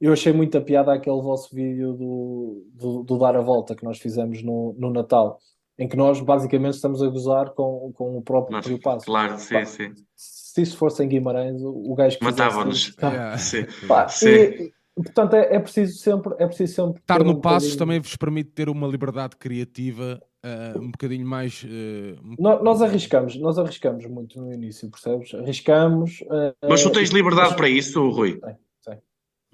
eu 0.00 0.12
achei 0.12 0.32
muita 0.32 0.60
piada 0.60 0.92
aquele 0.92 1.20
vosso 1.22 1.54
vídeo 1.54 1.92
do, 1.94 2.66
do, 2.74 3.02
do, 3.02 3.18
Dar 3.18 3.36
a 3.36 3.40
Volta 3.40 3.74
que 3.74 3.84
nós 3.84 3.98
fizemos 3.98 4.42
no, 4.42 4.74
no 4.78 4.90
Natal 4.90 5.38
em 5.78 5.88
que 5.88 5.96
nós 5.96 6.20
basicamente 6.20 6.74
estamos 6.74 7.02
a 7.02 7.08
gozar 7.08 7.50
com, 7.50 7.92
com 7.94 8.16
o 8.16 8.22
próprio 8.22 8.56
Mas, 8.56 8.78
passo. 8.80 9.06
Claro, 9.06 9.38
sim, 9.38 9.54
Pá, 9.54 9.64
sim. 9.64 9.92
Se 10.14 10.62
isso 10.62 10.76
fosse 10.76 11.04
em 11.04 11.08
Guimarães, 11.08 11.60
o 11.62 11.94
gajo 11.94 12.18
que 12.18 12.24
matava-nos. 12.24 12.94
Tá. 12.96 13.36
Sim. 13.36 13.66
Pá, 13.86 14.08
sim. 14.08 14.28
E, 14.28 14.72
portanto, 15.02 15.34
é, 15.34 15.56
é, 15.56 15.58
preciso 15.58 15.98
sempre, 15.98 16.34
é 16.38 16.46
preciso 16.46 16.74
sempre 16.74 17.00
estar 17.00 17.22
no 17.22 17.32
um 17.32 17.40
Passos 17.40 17.70
bocadinho... 17.70 17.78
também 17.78 18.00
vos 18.00 18.16
permite 18.16 18.50
ter 18.50 18.68
uma 18.68 18.86
liberdade 18.86 19.36
criativa 19.36 20.20
uh, 20.44 20.78
um 20.80 20.90
bocadinho 20.90 21.26
mais. 21.26 21.62
Uh, 21.62 22.16
nós, 22.38 22.62
nós, 22.62 22.82
arriscamos, 22.82 23.36
nós 23.36 23.58
arriscamos 23.58 24.06
muito 24.06 24.40
no 24.40 24.52
início, 24.52 24.90
percebes? 24.90 25.34
Arriscamos. 25.34 26.20
Uh, 26.22 26.68
Mas 26.68 26.82
tu 26.82 26.90
tens 26.90 27.10
liberdade 27.10 27.56
para 27.56 27.68
isso, 27.68 28.08
Rui? 28.08 28.40
Tem, 28.40 28.56
tem. 28.84 28.98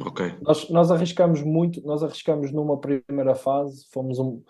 Ok. 0.01 0.35
Nós, 0.43 0.69
nós 0.71 0.91
arriscamos 0.91 1.43
muito, 1.43 1.85
nós 1.85 2.03
arriscamos 2.03 2.53
numa 2.53 2.79
primeira 2.81 3.35
fase, 3.35 3.87
fomos 3.91 4.19
um 4.19 4.43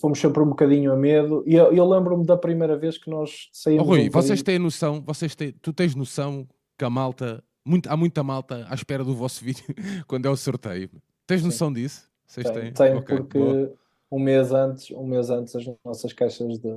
fomos 0.00 0.18
sempre 0.18 0.42
um 0.42 0.48
bocadinho 0.48 0.92
a 0.92 0.96
medo. 0.96 1.44
E 1.46 1.54
eu, 1.54 1.72
eu 1.72 1.88
lembro-me 1.88 2.26
da 2.26 2.36
primeira 2.36 2.76
vez 2.76 2.98
que 2.98 3.08
nós 3.08 3.48
saímos. 3.52 3.86
Oh, 3.86 3.90
Rui, 3.90 4.08
um 4.08 4.10
vocês 4.10 4.42
têm 4.42 4.58
noção, 4.58 5.00
vocês 5.00 5.36
têm, 5.36 5.52
tu 5.62 5.72
tens 5.72 5.94
noção 5.94 6.44
que 6.76 6.84
a 6.84 6.90
malta, 6.90 7.40
muito, 7.64 7.90
há 7.90 7.96
muita 7.96 8.22
malta 8.22 8.66
à 8.68 8.74
espera 8.74 9.04
do 9.04 9.14
vosso 9.14 9.42
vídeo 9.44 9.64
quando 10.06 10.26
é 10.26 10.30
o 10.30 10.36
sorteio. 10.36 10.90
Tens 11.26 11.42
noção 11.42 11.68
Sim. 11.68 11.74
disso? 11.74 12.08
Vocês 12.26 12.48
tenho, 12.48 12.60
têm? 12.60 12.72
Tenho, 12.72 12.98
okay, 12.98 13.16
porque 13.16 13.38
boa. 13.38 13.72
um 14.10 14.18
mês 14.18 14.52
antes, 14.52 14.90
um 14.90 15.06
mês 15.06 15.30
antes 15.30 15.54
as 15.56 15.64
nossas 15.84 16.12
caixas 16.12 16.58
de, 16.58 16.74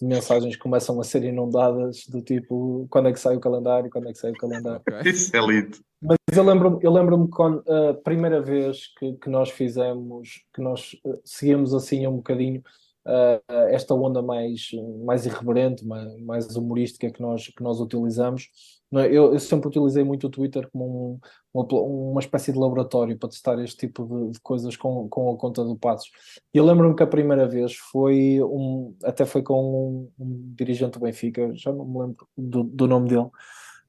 de 0.00 0.06
mensagens 0.06 0.56
começam 0.56 1.00
a 1.00 1.04
ser 1.04 1.24
inundadas 1.24 2.06
do 2.08 2.20
tipo 2.20 2.86
quando 2.90 3.08
é 3.08 3.12
que 3.12 3.20
sai 3.20 3.36
o 3.36 3.40
calendário, 3.40 3.90
quando 3.90 4.08
é 4.08 4.12
que 4.12 4.18
sai 4.18 4.32
o 4.32 4.36
calendário. 4.36 4.80
Okay. 4.80 5.00
Isso 5.10 5.34
é 5.36 5.40
lindo. 5.40 5.78
Mas 6.00 6.18
eu 6.36 6.44
lembro-me 6.44 6.78
eu 6.82 6.92
lembro 6.92 7.28
quando 7.28 7.62
a 7.70 7.94
primeira 7.94 8.42
vez 8.42 8.88
que, 8.98 9.12
que 9.14 9.30
nós 9.30 9.50
fizemos, 9.50 10.44
que 10.52 10.60
nós 10.60 10.94
uh, 11.04 11.20
seguimos 11.24 11.72
assim 11.72 12.06
um 12.06 12.16
bocadinho 12.16 12.62
uh, 13.06 13.52
esta 13.70 13.94
onda 13.94 14.20
mais, 14.20 14.70
mais 15.04 15.26
irreverente, 15.26 15.86
mais, 15.86 16.16
mais 16.20 16.56
humorística 16.56 17.10
que 17.10 17.22
nós, 17.22 17.48
que 17.48 17.62
nós 17.62 17.80
utilizamos? 17.80 18.48
Eu, 18.92 19.32
eu, 19.32 19.38
sempre 19.40 19.68
utilizei 19.68 20.04
muito 20.04 20.26
o 20.26 20.30
Twitter 20.30 20.68
como 20.70 21.20
um, 21.54 21.60
uma, 21.60 21.82
uma 21.82 22.20
espécie 22.20 22.52
de 22.52 22.58
laboratório 22.58 23.18
para 23.18 23.30
testar 23.30 23.58
este 23.62 23.86
tipo 23.86 24.04
de, 24.04 24.32
de 24.32 24.40
coisas 24.40 24.76
com, 24.76 25.08
com 25.08 25.32
a 25.32 25.36
conta 25.36 25.64
do 25.64 25.76
Passos. 25.76 26.10
E 26.52 26.58
eu 26.58 26.64
lembro-me 26.64 26.94
que 26.94 27.02
a 27.02 27.06
primeira 27.06 27.48
vez 27.48 27.74
foi 27.74 28.42
um, 28.42 28.94
até 29.02 29.24
foi 29.24 29.42
com 29.42 30.10
um, 30.18 30.24
um 30.24 30.54
dirigente 30.54 30.98
do 30.98 31.04
Benfica, 31.04 31.50
já 31.54 31.72
não 31.72 31.86
me 31.86 31.98
lembro 32.00 32.28
do, 32.36 32.64
do 32.64 32.86
nome 32.86 33.08
dele, 33.08 33.30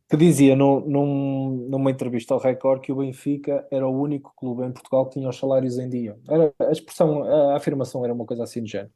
que 0.10 0.18
dizia 0.18 0.56
no, 0.56 0.82
num, 0.82 1.68
numa 1.70 1.90
entrevista 1.90 2.34
ao 2.34 2.40
Record 2.40 2.82
que 2.82 2.92
o 2.92 2.98
Benfica 2.98 3.66
era 3.72 3.88
o 3.88 4.02
único 4.02 4.34
clube 4.36 4.64
em 4.64 4.72
Portugal 4.72 5.06
que 5.06 5.14
tinha 5.14 5.30
os 5.30 5.38
salários 5.38 5.80
em 5.80 5.90
dia. 5.90 6.16
Era, 6.30 6.54
a 6.60 6.72
expressão, 6.72 7.24
a 7.24 7.56
afirmação 7.56 8.04
era 8.04 8.14
uma 8.14 8.26
coisa 8.26 8.44
assim 8.44 8.62
de 8.64 8.72
género. 8.72 8.92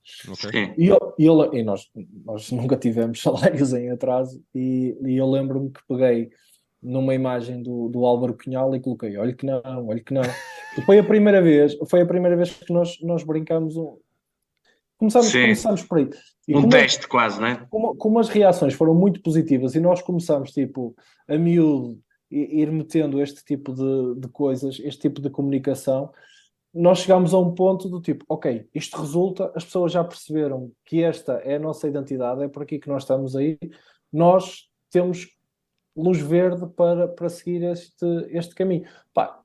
Okay. 0.45 0.73
E, 0.77 0.87
eu, 0.87 1.15
e, 1.17 1.25
eu, 1.25 1.53
e 1.53 1.63
nós, 1.63 1.89
nós 2.25 2.51
nunca 2.53 2.75
tivemos 2.75 3.21
salários 3.21 3.73
em 3.73 3.89
atraso, 3.89 4.41
e, 4.53 4.97
e 5.05 5.17
eu 5.17 5.29
lembro-me 5.29 5.71
que 5.71 5.79
peguei 5.87 6.29
numa 6.81 7.15
imagem 7.15 7.63
do, 7.63 7.89
do 7.89 8.05
Álvaro 8.05 8.37
Cunhal 8.37 8.75
e 8.75 8.79
coloquei, 8.79 9.17
olha 9.17 9.33
que 9.33 9.45
não, 9.45 9.87
olha 9.87 10.03
que 10.03 10.13
não. 10.13 10.21
E 10.77 10.81
foi 10.81 10.99
a 10.99 11.03
primeira 11.03 11.41
vez, 11.41 11.75
foi 11.89 12.01
a 12.01 12.05
primeira 12.05 12.35
vez 12.35 12.51
que 12.51 12.71
nós, 12.71 12.97
nós 13.01 13.23
brincamos 13.23 13.75
Começamos, 14.97 15.31
começamos 15.31 15.83
por 15.83 15.99
aí. 15.99 16.09
E 16.47 16.55
um 16.55 16.67
teste 16.67 17.01
as, 17.01 17.05
quase, 17.05 17.39
não 17.39 17.47
é? 17.47 17.67
Como, 17.69 17.95
como, 17.95 18.19
as 18.19 18.29
reações 18.29 18.73
foram 18.73 18.95
muito 18.95 19.21
positivas 19.21 19.75
e 19.75 19.79
nós 19.79 20.01
começamos, 20.01 20.51
tipo, 20.51 20.95
a 21.27 21.37
miúdo, 21.37 21.99
ir 22.31 22.71
metendo 22.71 23.21
este 23.21 23.43
tipo 23.45 23.73
de, 23.73 24.19
de 24.19 24.27
coisas, 24.29 24.79
este 24.79 25.01
tipo 25.01 25.21
de 25.21 25.29
comunicação, 25.29 26.11
nós 26.73 26.99
chegámos 26.99 27.33
a 27.33 27.39
um 27.39 27.53
ponto 27.53 27.87
do 27.87 28.01
tipo, 28.01 28.25
ok, 28.27 28.67
isto 28.73 28.99
resulta, 28.99 29.51
as 29.55 29.63
pessoas 29.63 29.91
já 29.91 30.03
perceberam 30.03 30.71
que 30.83 31.03
esta 31.03 31.33
é 31.43 31.55
a 31.55 31.59
nossa 31.59 31.87
identidade, 31.87 32.43
é 32.43 32.47
por 32.47 32.63
aqui 32.63 32.79
que 32.79 32.89
nós 32.89 33.03
estamos 33.03 33.35
aí, 33.35 33.57
nós 34.11 34.67
temos 34.89 35.27
luz 35.95 36.19
verde 36.19 36.67
para, 36.75 37.07
para 37.07 37.29
seguir 37.29 37.63
este, 37.63 38.05
este 38.29 38.53
caminho. 38.53 38.85
Pá, 39.13 39.41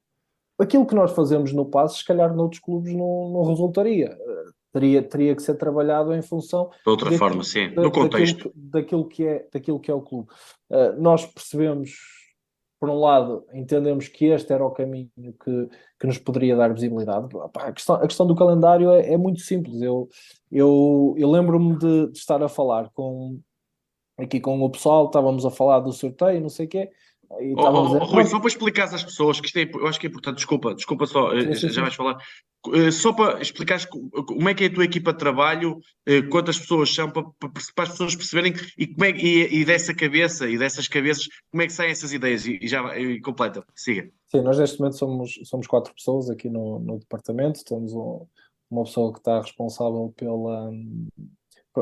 aquilo 0.58 0.86
que 0.86 0.94
nós 0.94 1.12
fazemos 1.12 1.52
no 1.52 1.66
passo, 1.66 1.98
se 1.98 2.04
calhar 2.04 2.34
noutros 2.34 2.60
clubes 2.60 2.92
não, 2.92 3.30
não 3.30 3.44
resultaria 3.44 4.16
teria, 4.72 5.02
teria 5.02 5.36
que 5.36 5.42
ser 5.42 5.54
trabalhado 5.54 6.14
em 6.14 6.22
função 6.22 6.70
de 6.70 6.90
outra 6.90 7.10
daquilo, 7.10 7.18
forma, 7.18 7.44
sim, 7.44 7.68
no 7.68 7.92
contexto 7.92 8.52
daquilo, 8.54 8.70
daquilo, 8.70 9.08
que 9.08 9.26
é, 9.26 9.48
daquilo 9.52 9.80
que 9.80 9.90
é 9.90 9.94
o 9.94 10.00
clube. 10.00 10.28
Uh, 10.70 11.00
nós 11.00 11.26
percebemos, 11.26 11.92
por 12.80 12.88
um 12.88 12.98
lado, 12.98 13.44
entendemos 13.52 14.08
que 14.08 14.26
este 14.26 14.52
era 14.52 14.64
o 14.64 14.70
caminho 14.70 15.10
que, 15.16 15.68
que 16.00 16.06
nos 16.06 16.18
poderia 16.18 16.56
dar 16.56 16.72
visibilidade. 16.72 17.28
a, 17.54 17.72
questão, 17.72 17.96
a 17.96 18.06
questão 18.06 18.26
do 18.26 18.34
calendário 18.34 18.90
é, 18.90 19.12
é 19.12 19.16
muito 19.16 19.40
simples. 19.40 19.82
Eu, 19.82 20.08
eu, 20.50 21.14
eu 21.18 21.30
lembro-me 21.30 21.76
de, 21.76 22.10
de 22.10 22.18
estar 22.18 22.42
a 22.42 22.48
falar 22.48 22.90
com 22.94 23.38
aqui 24.18 24.40
com 24.40 24.60
o 24.62 24.70
pessoal, 24.70 25.06
estávamos 25.06 25.44
a 25.44 25.50
falar 25.50 25.80
do 25.80 25.92
sorteio, 25.92 26.40
não 26.40 26.48
sei 26.48 26.66
o 26.66 26.68
quê, 26.68 26.90
e 27.40 27.54
oh, 27.56 27.60
oh, 27.60 27.96
oh, 27.96 28.04
Rui, 28.04 28.24
só 28.24 28.38
para 28.38 28.48
explicar 28.48 28.84
às 28.84 29.02
pessoas, 29.02 29.40
que 29.40 29.46
isto 29.46 29.58
é, 29.58 29.70
eu 29.72 29.86
acho 29.86 29.98
que 29.98 30.06
é 30.06 30.10
importante, 30.10 30.36
desculpa, 30.36 30.74
desculpa 30.74 31.06
só, 31.06 31.30
sim, 31.30 31.54
sim, 31.54 31.68
já 31.68 31.74
sim. 31.74 31.80
vais 31.80 31.94
falar, 31.94 32.18
eh, 32.74 32.90
só 32.90 33.12
para 33.12 33.40
explicar 33.40 33.80
como 33.88 34.48
é 34.48 34.54
que 34.54 34.64
é 34.64 34.66
a 34.66 34.74
tua 34.74 34.84
equipa 34.84 35.12
de 35.12 35.18
trabalho, 35.18 35.80
eh, 36.06 36.22
quantas 36.22 36.58
pessoas 36.58 36.94
são, 36.94 37.10
para, 37.10 37.24
para 37.74 37.84
as 37.84 37.90
pessoas 37.90 38.14
perceberem 38.14 38.54
e, 38.76 38.86
como 38.86 39.04
é, 39.04 39.10
e, 39.10 39.60
e, 39.60 39.64
dessa 39.64 39.94
cabeça 39.94 40.48
e 40.48 40.58
dessas 40.58 40.88
cabeças, 40.88 41.26
como 41.50 41.62
é 41.62 41.66
que 41.66 41.72
saem 41.72 41.90
essas 41.90 42.12
ideias 42.12 42.46
e, 42.46 42.58
já 42.66 42.98
e 42.98 43.20
completa, 43.20 43.64
siga. 43.74 44.10
Sim, 44.28 44.42
nós 44.42 44.58
neste 44.58 44.78
momento 44.78 44.98
somos, 44.98 45.38
somos 45.44 45.66
quatro 45.66 45.94
pessoas 45.94 46.28
aqui 46.30 46.48
no, 46.48 46.78
no 46.78 46.98
departamento, 46.98 47.64
temos 47.64 47.92
um, 47.92 48.26
uma 48.70 48.84
pessoa 48.84 49.12
que 49.12 49.18
está 49.18 49.40
responsável 49.40 50.12
pela 50.16 50.70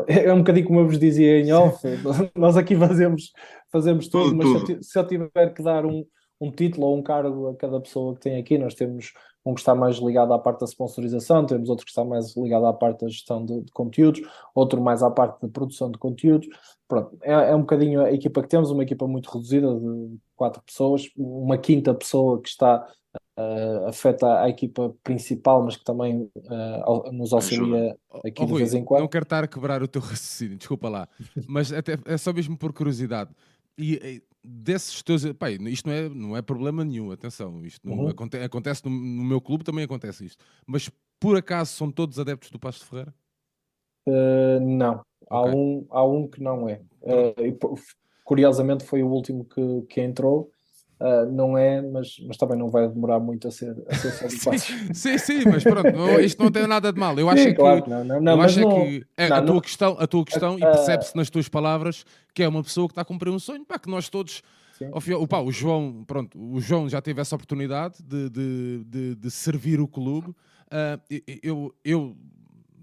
é 0.06 0.32
um 0.32 0.38
bocadinho 0.38 0.66
como 0.66 0.80
eu 0.80 0.86
vos 0.86 0.98
dizia 0.98 1.40
em 1.40 1.52
off, 1.52 1.86
nós 2.34 2.56
aqui 2.56 2.76
fazemos, 2.76 3.32
fazemos 3.70 4.08
tudo, 4.08 4.30
tudo 4.30 4.36
mas 4.36 4.62
tudo. 4.62 4.84
Se, 4.84 4.98
eu, 4.98 5.06
tiver 5.06 5.54
que 5.54 5.62
dar 5.62 5.84
um, 5.84 6.04
um 6.40 6.50
título 6.50 6.86
ou 6.86 6.96
um 6.96 7.02
cargo 7.02 7.48
a 7.48 7.56
cada 7.56 7.80
pessoa 7.80 8.14
que 8.14 8.20
tem 8.20 8.38
aqui, 8.38 8.56
nós 8.56 8.74
temos 8.74 9.12
um 9.44 9.54
que 9.54 9.60
está 9.60 9.74
mais 9.74 9.96
ligado 9.96 10.32
à 10.32 10.38
parte 10.38 10.60
da 10.60 10.66
sponsorização, 10.66 11.46
temos 11.46 11.68
outro 11.68 11.84
que 11.84 11.90
está 11.90 12.04
mais 12.04 12.36
ligado 12.36 12.66
à 12.66 12.72
parte 12.72 13.00
da 13.00 13.08
gestão 13.08 13.44
de, 13.44 13.62
de 13.62 13.72
conteúdos, 13.72 14.20
outro 14.54 14.80
mais 14.80 15.02
à 15.02 15.10
parte 15.10 15.40
da 15.40 15.48
produção 15.48 15.90
de 15.90 15.98
conteúdos. 15.98 16.48
Pronto, 16.86 17.16
é, 17.22 17.32
é, 17.32 17.54
um 17.54 17.60
bocadinho 17.60 18.02
a 18.02 18.12
equipa 18.12 18.42
que 18.42 18.48
temos, 18.48 18.70
uma 18.70 18.82
equipa 18.82 19.06
muito 19.06 19.30
reduzida 19.30 19.74
de 19.74 20.18
quatro 20.36 20.62
pessoas, 20.62 21.08
uma 21.16 21.56
quinta 21.56 21.94
pessoa 21.94 22.40
que 22.40 22.48
está 22.48 22.86
uh, 23.40 23.88
afeta 23.88 24.42
a 24.42 24.48
equipa 24.48 24.94
principal, 25.02 25.62
mas 25.62 25.76
que 25.76 25.84
também 25.84 26.30
uh, 26.36 27.12
nos 27.12 27.32
auxilia 27.32 27.96
aqui 28.24 28.42
oh, 28.42 28.46
de 28.46 28.52
Rui, 28.52 28.58
vez 28.60 28.74
em 28.74 28.84
quando. 28.84 29.00
Não 29.00 29.08
quero 29.08 29.22
estar 29.22 29.44
a 29.44 29.48
quebrar 29.48 29.82
o 29.82 29.88
teu 29.88 30.00
raciocínio, 30.02 30.56
desculpa 30.56 30.88
lá, 30.88 31.08
mas 31.48 31.72
até, 31.72 31.98
é 32.04 32.16
só 32.16 32.32
mesmo 32.32 32.56
por 32.56 32.72
curiosidade. 32.72 33.30
E, 33.78 34.22
desses 34.42 35.02
teus. 35.02 35.24
Pai, 35.32 35.54
isto 35.54 35.88
não 35.88 35.94
é, 35.94 36.08
não 36.08 36.36
é 36.36 36.42
problema 36.42 36.84
nenhum, 36.84 37.10
atenção. 37.10 37.64
Isto 37.64 37.88
não, 37.88 37.98
uhum. 37.98 38.08
acontece, 38.08 38.44
acontece 38.44 38.84
no, 38.84 38.90
no, 38.90 39.24
meu 39.24 39.40
clube, 39.40 39.64
também 39.64 39.84
acontece 39.84 40.24
isto. 40.24 40.44
Mas 40.66 40.90
por 41.18 41.36
acaso 41.36 41.72
são 41.72 41.90
todos 41.90 42.18
adeptos 42.18 42.50
do 42.50 42.58
Pasto 42.58 42.80
de 42.80 42.86
Ferreira? 42.86 43.14
Uh, 44.06 44.60
não. 44.60 45.02
Há, 45.28 45.42
um, 45.44 45.86
há 45.90 46.04
um 46.04 46.26
que 46.26 46.42
não 46.42 46.68
é. 46.68 46.80
Curiosamente 48.24 48.84
foi 48.84 49.02
o 49.02 49.08
último 49.08 49.44
que, 49.44 49.82
que 49.88 50.00
entrou 50.00 50.50
Uh, 51.00 51.32
não 51.32 51.56
é, 51.56 51.80
mas, 51.80 52.20
mas 52.26 52.36
também 52.36 52.58
não 52.58 52.68
vai 52.68 52.86
demorar 52.86 53.18
muito 53.18 53.48
a 53.48 53.50
ser, 53.50 53.74
a 53.88 53.94
ser 53.94 54.28
sim, 54.30 54.92
sim, 54.92 55.16
sim, 55.18 55.42
mas 55.46 55.64
pronto, 55.64 55.90
não, 55.90 56.20
isto 56.20 56.42
não 56.42 56.52
tem 56.52 56.66
nada 56.66 56.92
de 56.92 57.00
mal. 57.00 57.18
Eu 57.18 57.30
acho 57.30 57.42
sim, 57.42 57.54
claro, 57.54 57.82
que, 57.82 57.88
não, 57.88 58.04
não, 58.04 58.20
não, 58.20 58.32
eu 58.32 58.40
acho 58.42 58.60
não, 58.60 58.68
que 58.68 59.06
é 59.16 59.26
a, 59.28 59.40
tua 59.40 59.62
questão, 59.62 59.96
a 59.98 60.06
tua 60.06 60.24
questão, 60.26 60.58
e 60.58 60.60
percebe-se 60.60 61.16
nas 61.16 61.30
tuas 61.30 61.48
palavras 61.48 62.04
que 62.34 62.42
é 62.42 62.48
uma 62.48 62.62
pessoa 62.62 62.86
que 62.86 62.92
está 62.92 63.00
a 63.00 63.04
cumprir 63.04 63.30
um 63.30 63.38
sonho, 63.38 63.64
pá, 63.64 63.78
que 63.78 63.88
nós 63.88 64.10
todos. 64.10 64.42
Ao, 64.92 65.44
o 65.46 65.52
João, 65.52 66.04
pronto, 66.06 66.38
o 66.38 66.60
João 66.60 66.88
já 66.88 67.02
teve 67.02 67.20
essa 67.20 67.34
oportunidade 67.34 67.96
de, 68.02 68.30
de, 68.30 68.84
de, 68.84 69.14
de 69.14 69.30
servir 69.30 69.80
o 69.80 69.88
clube. 69.88 70.28
Uh, 70.28 71.20
eu, 71.42 71.74
eu 71.82 72.16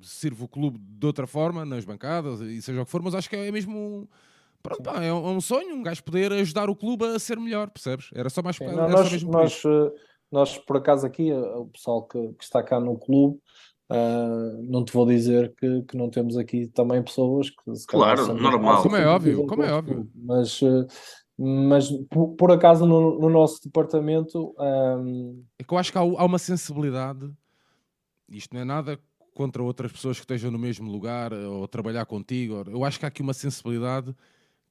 sirvo 0.01 0.45
o 0.45 0.47
clube 0.47 0.79
de 0.79 1.05
outra 1.05 1.27
forma, 1.27 1.65
nas 1.65 1.85
bancadas, 1.85 2.41
e 2.41 2.61
seja 2.61 2.81
o 2.81 2.85
que 2.85 2.91
for, 2.91 3.01
mas 3.01 3.13
acho 3.13 3.29
que 3.29 3.35
é 3.35 3.51
mesmo. 3.51 4.07
Pronto, 4.61 4.83
pá, 4.83 5.03
é, 5.03 5.13
um, 5.13 5.27
é 5.27 5.31
um 5.31 5.41
sonho, 5.41 5.75
um 5.75 5.83
gajo 5.83 6.03
poder 6.03 6.31
ajudar 6.33 6.69
o 6.69 6.75
clube 6.75 7.05
a 7.05 7.19
ser 7.19 7.39
melhor, 7.39 7.69
percebes? 7.69 8.09
Era 8.13 8.29
só 8.29 8.41
mais 8.41 8.57
Sim, 8.57 8.65
não, 8.65 8.89
nós, 8.89 9.23
nós, 9.23 9.61
por 9.61 9.71
eh, 9.71 9.91
nós, 10.31 10.57
por 10.57 10.77
acaso, 10.77 11.05
aqui, 11.05 11.29
eh, 11.29 11.35
o 11.35 11.67
pessoal 11.67 12.03
que, 12.03 12.33
que 12.33 12.43
está 12.43 12.61
cá 12.61 12.79
no 12.79 12.97
clube, 12.97 13.39
uh, 13.89 14.61
não 14.63 14.83
te 14.83 14.91
vou 14.93 15.05
dizer 15.05 15.53
que, 15.55 15.83
que 15.83 15.95
não 15.95 16.09
temos 16.09 16.37
aqui 16.37 16.67
também 16.67 17.01
pessoas 17.01 17.49
que 17.49 17.71
Claro, 17.87 18.33
normal. 18.33 18.81
Como 18.83 18.95
é 18.95 19.07
óbvio, 19.07 19.45
como 19.47 19.63
é 19.63 19.71
óbvio. 19.71 20.09
Mas. 20.15 20.59
Mas 21.39 21.91
por, 22.09 22.29
por, 22.29 22.51
acaso 22.51 22.83
no, 22.83 23.19
no, 23.19 23.29
nosso 23.29 23.61
departamento 23.63 24.55
um... 24.57 25.43
é 25.59 25.63
que 25.63 25.71
eu 25.71 25.77
acho 25.77 25.91
que 25.91 25.97
há, 25.99 26.01
há, 26.01 26.25
uma 26.25 26.39
sensibilidade 26.39 27.31
isto 28.27 28.55
não 28.55 28.61
é 28.61 28.65
nada 28.65 28.99
contra 29.35 29.61
outras 29.61 29.91
pessoas 29.91 30.17
que 30.17 30.23
estejam 30.23 30.49
no 30.49 30.57
mesmo 30.57 30.91
lugar 30.91 31.31
ou 31.31 31.67
trabalhar 31.67 32.07
contigo 32.07 32.63
eu 32.67 32.83
acho 32.83 32.97
que 32.97 33.05
há 33.05 33.07
aqui 33.09 33.21
uma 33.21 33.35
sensibilidade 33.35 34.15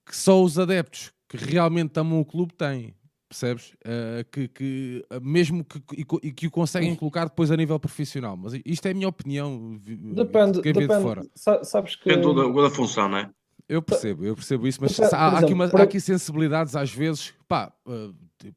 que 0.07 0.16
só 0.16 0.42
os 0.42 0.59
adeptos 0.59 1.12
que 1.29 1.37
realmente 1.37 1.99
amam 1.99 2.21
o 2.21 2.25
clube 2.25 2.55
têm. 2.55 2.95
percebes? 3.29 3.73
Uh, 3.85 4.25
que, 4.31 4.49
que, 4.49 5.05
mesmo 5.21 5.64
que, 5.64 5.83
e, 6.23 6.33
que 6.33 6.47
o 6.47 6.51
conseguem 6.51 6.95
colocar 6.95 7.25
depois 7.25 7.51
a 7.51 7.57
nível 7.57 7.79
profissional. 7.79 8.37
Mas 8.37 8.55
isto 8.64 8.87
é 8.87 8.92
a 8.92 8.95
minha 8.95 9.09
opinião. 9.09 9.79
Depende, 9.85 10.62
depende. 10.62 10.87
De 10.87 11.03
fora. 11.03 11.23
Sabes 11.62 11.97
que... 11.97 12.09
Depende 12.09 12.35
da, 12.35 12.62
da 12.62 12.71
função, 12.71 13.09
não 13.09 13.19
é? 13.19 13.31
Eu 13.69 13.83
percebo, 13.83 14.25
eu 14.25 14.37
percebo 14.37 14.69
isso, 14.69 14.79
mas 14.81 14.99
há, 15.01 15.16
há, 15.16 15.38
aqui, 15.40 15.53
uma, 15.53 15.64
há 15.64 15.83
aqui 15.83 15.99
sensibilidades 15.99 16.77
às 16.77 16.92
vezes, 16.92 17.35
pá, 17.49 17.73
uh, 17.85 18.14
tipo, 18.38 18.57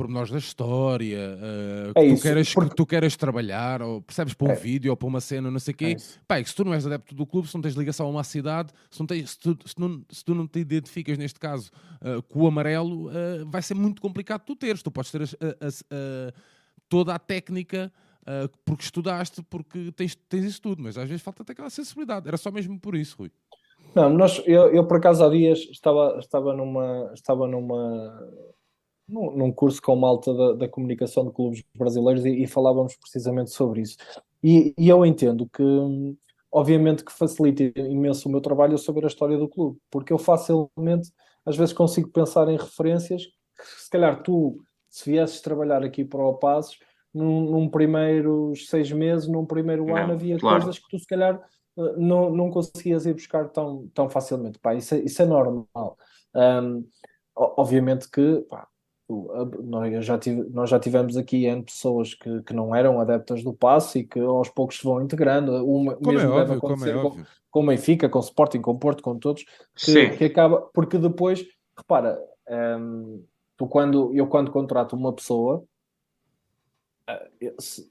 pormenores 0.00 0.30
da 0.30 0.38
história, 0.38 1.36
uh, 1.36 1.92
que, 1.92 2.14
tu 2.14 2.22
queres, 2.22 2.54
porque... 2.54 2.70
que 2.70 2.76
tu 2.76 2.86
queres 2.86 3.16
trabalhar, 3.16 3.82
ou 3.82 4.00
percebes 4.00 4.32
para 4.32 4.48
um 4.48 4.52
é. 4.52 4.54
vídeo 4.54 4.90
ou 4.90 4.96
para 4.96 5.06
uma 5.06 5.20
cena, 5.20 5.50
não 5.50 5.60
sei 5.60 5.74
o 5.74 5.76
quê. 5.76 5.96
É 6.26 6.38
é 6.38 6.42
que 6.42 6.48
se 6.48 6.54
tu 6.54 6.64
não 6.64 6.72
és 6.72 6.86
adepto 6.86 7.14
do 7.14 7.26
clube, 7.26 7.48
se 7.48 7.54
não 7.54 7.60
tens 7.60 7.74
ligação 7.74 8.06
a 8.06 8.08
uma 8.08 8.24
cidade, 8.24 8.72
se, 8.90 8.98
não 8.98 9.06
tens, 9.06 9.32
se, 9.32 9.38
tu, 9.38 9.58
se, 9.66 9.78
não, 9.78 10.02
se 10.08 10.24
tu 10.24 10.34
não 10.34 10.46
te 10.46 10.58
identificas, 10.58 11.18
neste 11.18 11.38
caso, 11.38 11.70
uh, 12.00 12.22
com 12.22 12.40
o 12.40 12.46
amarelo, 12.46 13.08
uh, 13.08 13.44
vai 13.46 13.60
ser 13.60 13.74
muito 13.74 14.00
complicado 14.00 14.42
tu 14.46 14.56
teres. 14.56 14.82
Tu 14.82 14.90
podes 14.90 15.10
ter 15.10 15.20
toda 16.88 17.14
a 17.14 17.18
técnica. 17.18 17.92
porque 18.64 18.84
estudaste, 18.84 19.42
porque 19.42 19.92
tens, 19.92 20.14
tens 20.14 20.44
isso 20.44 20.62
tudo, 20.62 20.82
mas 20.82 20.96
às 20.96 21.08
vezes 21.08 21.22
falta 21.22 21.42
até 21.42 21.52
aquela 21.52 21.68
sensibilidade. 21.68 22.26
Era 22.26 22.38
só 22.38 22.50
mesmo 22.50 22.80
por 22.80 22.94
isso, 22.94 23.16
Rui. 23.18 23.30
Não, 23.94 24.08
nós, 24.08 24.42
eu, 24.46 24.72
eu 24.72 24.86
por 24.86 24.96
acaso 24.96 25.24
há 25.24 25.28
dias 25.28 25.58
estava, 25.70 26.16
estava 26.18 26.54
numa, 26.54 27.10
estava 27.12 27.46
numa, 27.46 28.32
num, 29.10 29.36
num 29.36 29.52
curso 29.52 29.82
com 29.82 29.96
malta 29.96 30.32
da, 30.32 30.52
da 30.52 30.68
comunicação 30.68 31.24
de 31.24 31.32
clubes 31.32 31.62
brasileiros 31.74 32.24
e, 32.24 32.42
e 32.42 32.46
falávamos 32.46 32.96
precisamente 32.96 33.50
sobre 33.50 33.82
isso. 33.82 33.96
E, 34.42 34.74
e, 34.78 34.88
eu 34.88 35.04
entendo 35.04 35.48
que, 35.52 35.62
obviamente, 36.50 37.04
que 37.04 37.12
facilita 37.12 37.78
imenso 37.80 38.28
o 38.28 38.32
meu 38.32 38.40
trabalho 38.40 38.78
saber 38.78 39.04
a 39.04 39.08
história 39.08 39.36
do 39.36 39.48
clube, 39.48 39.78
porque 39.90 40.12
eu 40.12 40.18
facilmente, 40.18 41.12
às 41.44 41.56
vezes, 41.56 41.74
consigo 41.74 42.08
pensar 42.08 42.48
em 42.48 42.56
referências 42.56 43.26
que, 43.26 43.82
se 43.82 43.90
calhar, 43.90 44.22
tu, 44.22 44.58
se 44.88 45.10
viesses 45.10 45.40
trabalhar 45.40 45.84
aqui 45.84 46.04
para 46.04 46.24
o 46.24 46.34
Passos, 46.34 46.78
num, 47.12 47.50
num 47.50 47.68
primeiros 47.68 48.68
seis 48.68 48.90
meses, 48.92 49.28
num 49.28 49.44
primeiro 49.44 49.84
não, 49.84 49.96
ano, 49.96 50.12
havia 50.12 50.38
claro. 50.38 50.58
coisas 50.58 50.78
que 50.78 50.88
tu, 50.88 50.98
se 50.98 51.06
calhar, 51.06 51.40
eh, 51.76 51.94
não, 51.98 52.30
não 52.30 52.50
conseguias 52.50 53.04
ir 53.04 53.14
buscar 53.14 53.48
tão, 53.48 53.88
tão 53.92 54.08
facilmente. 54.08 54.58
Pá, 54.58 54.74
isso, 54.74 54.94
é, 54.94 54.98
isso 55.00 55.20
é 55.20 55.26
normal. 55.26 55.98
Um, 56.34 56.86
obviamente 57.34 58.08
que 58.08 58.44
pá, 58.48 58.68
nós, 59.62 60.04
já 60.04 60.18
tive, 60.18 60.48
nós 60.50 60.70
já 60.70 60.78
tivemos 60.78 61.16
aqui 61.16 61.44
N 61.46 61.62
pessoas 61.62 62.14
que, 62.14 62.42
que 62.42 62.54
não 62.54 62.74
eram 62.74 63.00
adeptas 63.00 63.42
do 63.42 63.52
passe 63.52 64.00
e 64.00 64.04
que 64.04 64.20
aos 64.20 64.48
poucos 64.48 64.78
se 64.78 64.84
vão 64.84 65.02
integrando. 65.02 65.52
Uma, 65.66 65.96
como 65.96 66.12
mesmo 66.12 66.28
é 66.28 66.32
óbvio, 66.32 66.46
deve 66.46 66.58
acontecer 66.58 66.94
como 66.94 67.08
é 67.08 67.10
com, 67.10 67.26
com 67.50 67.66
Benfica, 67.66 68.08
com 68.08 68.20
Sporting, 68.20 68.60
com 68.60 68.78
Porto, 68.78 69.02
com 69.02 69.18
todos, 69.18 69.44
que, 69.74 70.10
que 70.10 70.24
acaba, 70.24 70.60
porque 70.72 70.98
depois, 70.98 71.44
repara, 71.76 72.18
um, 72.78 73.24
tu 73.56 73.66
quando, 73.66 74.14
eu 74.14 74.26
quando 74.26 74.50
contrato 74.50 74.94
uma 74.94 75.12
pessoa, 75.12 75.64
se, 77.58 77.90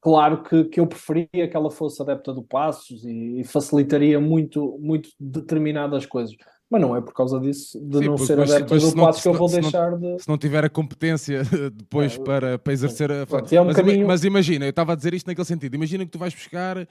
Claro 0.00 0.44
que, 0.44 0.64
que 0.64 0.78
eu 0.78 0.86
preferia 0.86 1.48
que 1.48 1.56
ela 1.56 1.70
fosse 1.70 2.00
adepta 2.00 2.32
do 2.32 2.42
Passos 2.42 3.04
e, 3.04 3.40
e 3.40 3.44
facilitaria 3.44 4.20
muito, 4.20 4.78
muito 4.78 5.10
determinadas 5.18 6.06
coisas. 6.06 6.36
Mas 6.70 6.80
não 6.82 6.94
é 6.94 7.00
por 7.00 7.14
causa 7.14 7.40
disso, 7.40 7.80
de 7.80 7.98
Sim, 7.98 8.04
não 8.04 8.18
ser 8.18 8.38
adepta 8.38 8.78
do 8.78 8.94
Passos 8.94 9.22
que 9.22 9.28
eu 9.28 9.34
vou 9.34 9.48
deixar 9.48 9.92
não, 9.92 10.16
de. 10.16 10.22
Se 10.22 10.28
não 10.28 10.36
tiver 10.36 10.64
a 10.64 10.68
competência 10.68 11.42
depois 11.72 12.16
é, 12.16 12.18
para, 12.22 12.58
para 12.58 12.72
exercer 12.72 13.10
a. 13.10 13.26
Pronto, 13.26 13.52
é 13.52 13.60
um 13.60 13.64
mas, 13.64 13.76
bocadinho... 13.76 14.06
mas 14.06 14.24
imagina, 14.24 14.66
eu 14.66 14.70
estava 14.70 14.92
a 14.92 14.96
dizer 14.96 15.14
isto 15.14 15.26
naquele 15.26 15.46
sentido. 15.46 15.74
Imagina 15.74 16.04
que 16.04 16.10
tu 16.10 16.18
vais 16.18 16.34
buscar 16.34 16.86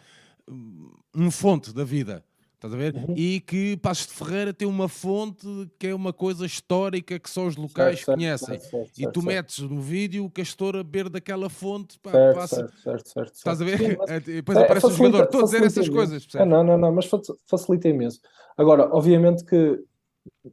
hum, 0.50 0.92
um 1.16 1.30
fonte 1.30 1.74
da 1.74 1.84
vida 1.84 2.24
Estás 2.58 2.74
a 2.74 2.78
ver? 2.78 2.96
Uhum. 2.96 3.14
E 3.16 3.40
que 3.40 3.78
Passos 3.78 4.08
de 4.08 4.14
Ferreira 4.14 4.52
tem 4.52 4.68
uma 4.68 4.90
fonte 4.90 5.46
que 5.78 5.88
é 5.88 5.94
uma 5.94 6.12
coisa 6.12 6.44
histórica 6.44 7.20
que 7.20 7.30
só 7.30 7.46
os 7.46 7.56
locais 7.56 8.00
certo, 8.00 8.18
conhecem. 8.18 8.60
Certo, 8.60 8.72
certo, 8.72 8.92
e 8.98 9.12
tu 9.12 9.22
metes 9.22 9.60
no 9.60 9.80
vídeo 9.80 10.26
o 10.26 10.30
castor 10.30 10.76
a 10.76 10.84
beber 10.84 11.08
daquela 11.08 11.52
fonte. 11.52 12.00
Pá, 12.00 12.10
passa... 12.34 12.68
Estás 13.32 13.62
a 13.62 13.66
ver? 13.66 13.78
Sim, 13.78 13.96
mas... 14.00 14.24
Depois 14.26 14.58
é, 14.58 14.64
aparece 14.64 14.88
o 14.88 14.90
jogador. 14.90 15.26
Estou 15.26 15.42
a 15.42 15.44
dizer 15.44 15.64
essas 15.64 15.88
coisas. 15.88 16.28
É, 16.34 16.44
não, 16.44 16.64
não, 16.64 16.80
não, 16.80 16.92
mas 16.92 17.08
facilita 17.46 17.90
imenso. 17.90 18.20
Agora, 18.58 18.90
obviamente 18.92 19.46
que 19.46 19.80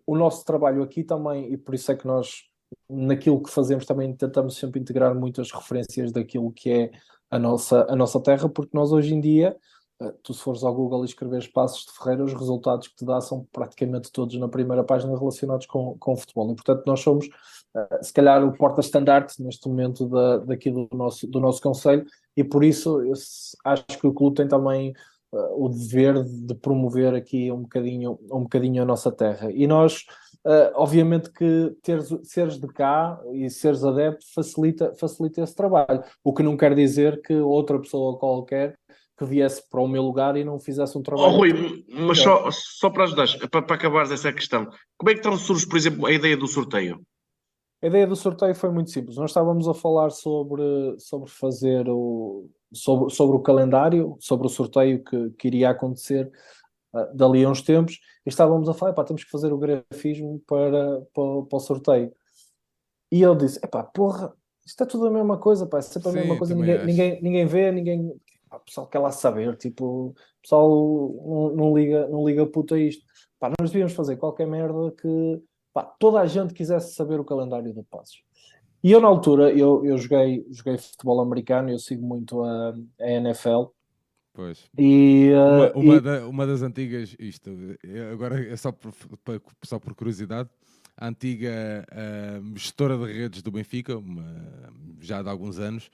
o 0.06 0.14
nosso 0.14 0.44
trabalho 0.44 0.82
aqui 0.82 1.02
também, 1.02 1.54
e 1.54 1.56
por 1.56 1.74
isso 1.74 1.90
é 1.90 1.96
que 1.96 2.06
nós, 2.06 2.44
naquilo 2.86 3.42
que 3.42 3.50
fazemos, 3.50 3.86
também 3.86 4.14
tentamos 4.14 4.56
sempre 4.56 4.78
integrar 4.78 5.14
muitas 5.14 5.50
referências 5.50 6.12
daquilo 6.12 6.52
que 6.52 6.70
é 6.70 6.90
a 7.30 7.38
nossa, 7.38 7.86
a 7.88 7.96
nossa 7.96 8.20
terra, 8.20 8.46
porque 8.46 8.76
nós 8.76 8.92
hoje 8.92 9.14
em 9.14 9.20
dia 9.22 9.56
tu 10.22 10.34
se 10.34 10.40
fores 10.40 10.62
ao 10.62 10.74
Google 10.74 11.02
e 11.02 11.06
escreveres 11.06 11.46
Passos 11.46 11.86
de 11.86 11.92
Ferreira, 11.92 12.24
os 12.24 12.32
resultados 12.32 12.88
que 12.88 12.96
te 12.96 13.04
dá 13.04 13.20
são 13.20 13.46
praticamente 13.52 14.10
todos 14.10 14.36
na 14.36 14.48
primeira 14.48 14.84
página 14.84 15.16
relacionados 15.18 15.66
com, 15.66 15.96
com 15.98 16.12
o 16.12 16.16
futebol. 16.16 16.50
E, 16.50 16.54
portanto, 16.54 16.82
nós 16.86 17.00
somos, 17.00 17.26
uh, 17.26 18.02
se 18.02 18.12
calhar, 18.12 18.44
o 18.44 18.56
porta-estandarte 18.56 19.42
neste 19.42 19.68
momento 19.68 20.06
da, 20.08 20.38
daqui 20.38 20.70
do 20.70 20.88
nosso, 20.92 21.26
do 21.26 21.40
nosso 21.40 21.60
Conselho 21.60 22.04
e, 22.36 22.42
por 22.42 22.64
isso, 22.64 23.00
eu 23.02 23.12
acho 23.64 23.84
que 24.00 24.06
o 24.06 24.12
clube 24.12 24.36
tem 24.36 24.48
também 24.48 24.92
uh, 25.32 25.64
o 25.64 25.68
dever 25.68 26.22
de 26.22 26.54
promover 26.54 27.14
aqui 27.14 27.50
um 27.50 27.62
bocadinho, 27.62 28.18
um 28.30 28.42
bocadinho 28.42 28.82
a 28.82 28.86
nossa 28.86 29.10
terra. 29.10 29.50
E 29.50 29.66
nós, 29.66 30.04
obviamente 30.74 31.30
que 31.30 31.74
teres, 31.82 32.14
seres 32.22 32.60
de 32.60 32.66
cá 32.66 33.18
e 33.32 33.48
seres 33.48 33.82
adepto 33.82 34.26
facilita, 34.34 34.92
facilita 34.94 35.40
esse 35.40 35.54
trabalho. 35.54 36.04
O 36.22 36.34
que 36.34 36.42
não 36.42 36.54
quer 36.54 36.74
dizer 36.74 37.22
que 37.22 37.34
outra 37.34 37.78
pessoa 37.78 38.18
qualquer 38.18 38.76
que 39.16 39.24
viesse 39.24 39.62
para 39.70 39.81
o 39.81 39.88
meu 39.88 40.03
lugar 40.03 40.37
e 40.37 40.44
não 40.44 40.59
fizesse 40.59 40.98
um 40.98 41.03
trabalho. 41.03 41.29
Oh, 41.29 41.37
Rui, 41.38 41.85
mas 41.88 42.18
só, 42.18 42.50
só 42.50 42.90
para 42.90 43.05
ajudar, 43.05 43.27
para, 43.48 43.62
para 43.62 43.77
acabar 43.77 44.11
essa 44.11 44.33
questão, 44.33 44.68
como 44.96 45.11
é 45.11 45.14
que 45.14 45.20
então 45.20 45.37
surge, 45.37 45.66
por 45.68 45.77
exemplo, 45.77 46.07
a 46.07 46.12
ideia 46.12 46.37
do 46.37 46.48
sorteio? 46.48 47.00
A 47.83 47.87
ideia 47.87 48.07
do 48.07 48.16
sorteio 48.16 48.55
foi 48.55 48.70
muito 48.70 48.90
simples. 48.90 49.16
Nós 49.16 49.31
estávamos 49.31 49.68
a 49.68 49.74
falar 49.74 50.11
sobre, 50.11 50.62
sobre 50.98 51.31
fazer 51.31 51.88
o 51.88 52.48
sobre, 52.72 53.14
sobre 53.14 53.37
o 53.37 53.40
calendário, 53.40 54.16
sobre 54.20 54.46
o 54.46 54.50
sorteio 54.50 55.03
que, 55.03 55.31
que 55.31 55.48
iria 55.48 55.70
acontecer 55.70 56.31
uh, 56.92 57.16
dali 57.16 57.44
a 57.44 57.48
uns 57.48 57.62
tempos, 57.62 58.00
e 58.27 58.29
estávamos 58.29 58.68
a 58.68 58.74
falar, 58.74 58.92
pá, 58.92 59.05
temos 59.05 59.22
que 59.22 59.31
fazer 59.31 59.53
o 59.53 59.59
grafismo 59.59 60.42
para, 60.46 61.03
para, 61.14 61.42
para 61.48 61.57
o 61.57 61.61
sorteio. 61.61 62.12
E 63.12 63.22
ele 63.22 63.37
disse, 63.37 63.61
epá, 63.62 63.83
porra, 63.85 64.33
isto 64.66 64.83
é 64.83 64.87
tudo 64.87 65.07
a 65.07 65.11
mesma 65.11 65.38
coisa, 65.38 65.66
pá, 65.66 65.79
é 65.79 65.83
sempre 65.83 66.09
a 66.09 66.12
Sim, 66.12 66.18
mesma 66.18 66.38
coisa, 66.38 66.55
ninguém, 66.55 66.85
ninguém, 66.85 67.22
ninguém 67.22 67.46
vê, 67.46 67.70
ninguém 67.70 68.20
pá, 68.54 68.56
o 68.56 68.60
pessoal 68.60 68.86
quer 68.86 68.98
lá 68.98 69.10
saber, 69.10 69.56
tipo, 69.56 70.08
o 70.08 70.14
pessoal 70.42 70.68
não, 71.26 71.56
não, 71.56 71.76
liga, 71.76 72.06
não 72.08 72.26
liga 72.26 72.46
puta 72.46 72.74
a 72.74 72.78
isto. 72.78 73.04
Pá, 73.38 73.50
nós 73.58 73.70
devíamos 73.70 73.94
fazer 73.94 74.16
qualquer 74.16 74.46
merda 74.46 74.92
que 74.92 75.42
pá, 75.72 75.82
toda 75.98 76.20
a 76.20 76.26
gente 76.26 76.54
quisesse 76.54 76.94
saber 76.94 77.18
o 77.18 77.24
calendário 77.24 77.72
do 77.72 77.84
Passos. 77.84 78.22
E 78.82 78.92
eu, 78.92 79.00
na 79.00 79.08
altura, 79.08 79.50
eu, 79.50 79.84
eu 79.84 79.96
joguei, 79.96 80.46
joguei 80.50 80.76
futebol 80.76 81.20
americano, 81.20 81.70
eu 81.70 81.78
sigo 81.78 82.06
muito 82.06 82.42
a, 82.42 82.74
a 83.00 83.10
NFL. 83.10 83.64
Pois. 84.34 84.68
E, 84.76 85.30
uh, 85.32 85.38
uma, 85.38 85.72
uma, 85.72 85.94
e... 85.94 86.00
Da, 86.00 86.28
uma, 86.28 86.46
das 86.46 86.62
antigas, 86.62 87.16
isto, 87.18 87.50
agora 88.12 88.46
é 88.46 88.56
só 88.56 88.72
por, 88.72 88.92
só 89.62 89.78
por 89.78 89.94
curiosidade, 89.94 90.50
a 90.96 91.08
antiga 91.08 91.86
uh, 91.90 92.58
gestora 92.58 92.98
de 92.98 93.12
redes 93.12 93.42
do 93.42 93.50
Benfica, 93.50 93.96
uma, 93.96 94.24
já 95.00 95.22
de 95.22 95.30
alguns 95.30 95.58
anos, 95.58 95.90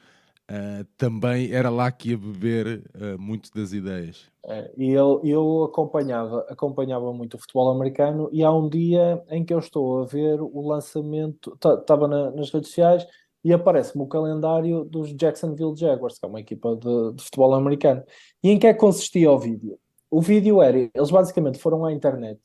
Uh, 0.51 0.85
também 0.97 1.53
era 1.53 1.71
lá 1.71 1.93
que 1.93 2.11
ia 2.11 2.19
beber 2.19 2.83
uh, 2.97 3.17
muito 3.21 3.55
das 3.55 3.73
ideias. 3.73 4.29
Eu, 4.77 5.21
eu 5.23 5.63
acompanhava, 5.63 6.45
acompanhava 6.49 7.13
muito 7.13 7.35
o 7.35 7.39
futebol 7.39 7.71
americano 7.71 8.29
e 8.33 8.43
há 8.43 8.51
um 8.51 8.69
dia 8.69 9.23
em 9.31 9.45
que 9.45 9.55
eu 9.55 9.61
estou 9.61 10.03
a 10.03 10.07
ver 10.07 10.41
o 10.41 10.67
lançamento, 10.67 11.57
estava 11.57 12.09
na, 12.09 12.33
nas 12.33 12.51
redes 12.51 12.71
sociais 12.71 13.07
e 13.45 13.53
aparece-me 13.53 14.03
o 14.03 14.09
calendário 14.09 14.85
dos 14.85 15.15
Jacksonville 15.15 15.77
Jaguars, 15.77 16.19
que 16.19 16.27
é 16.27 16.29
uma 16.29 16.41
equipa 16.41 16.75
de, 16.75 17.13
de, 17.15 17.23
futebol 17.23 17.55
americano. 17.55 18.03
E 18.43 18.51
em 18.51 18.59
que 18.59 18.67
é 18.67 18.75
que 18.75 18.81
consistia 18.81 19.31
o 19.31 19.39
vídeo? 19.39 19.79
O 20.11 20.21
vídeo 20.21 20.61
era, 20.61 20.77
eles 20.77 21.11
basicamente 21.13 21.59
foram 21.59 21.85
à 21.85 21.93
internet 21.93 22.41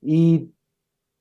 e 0.00 0.48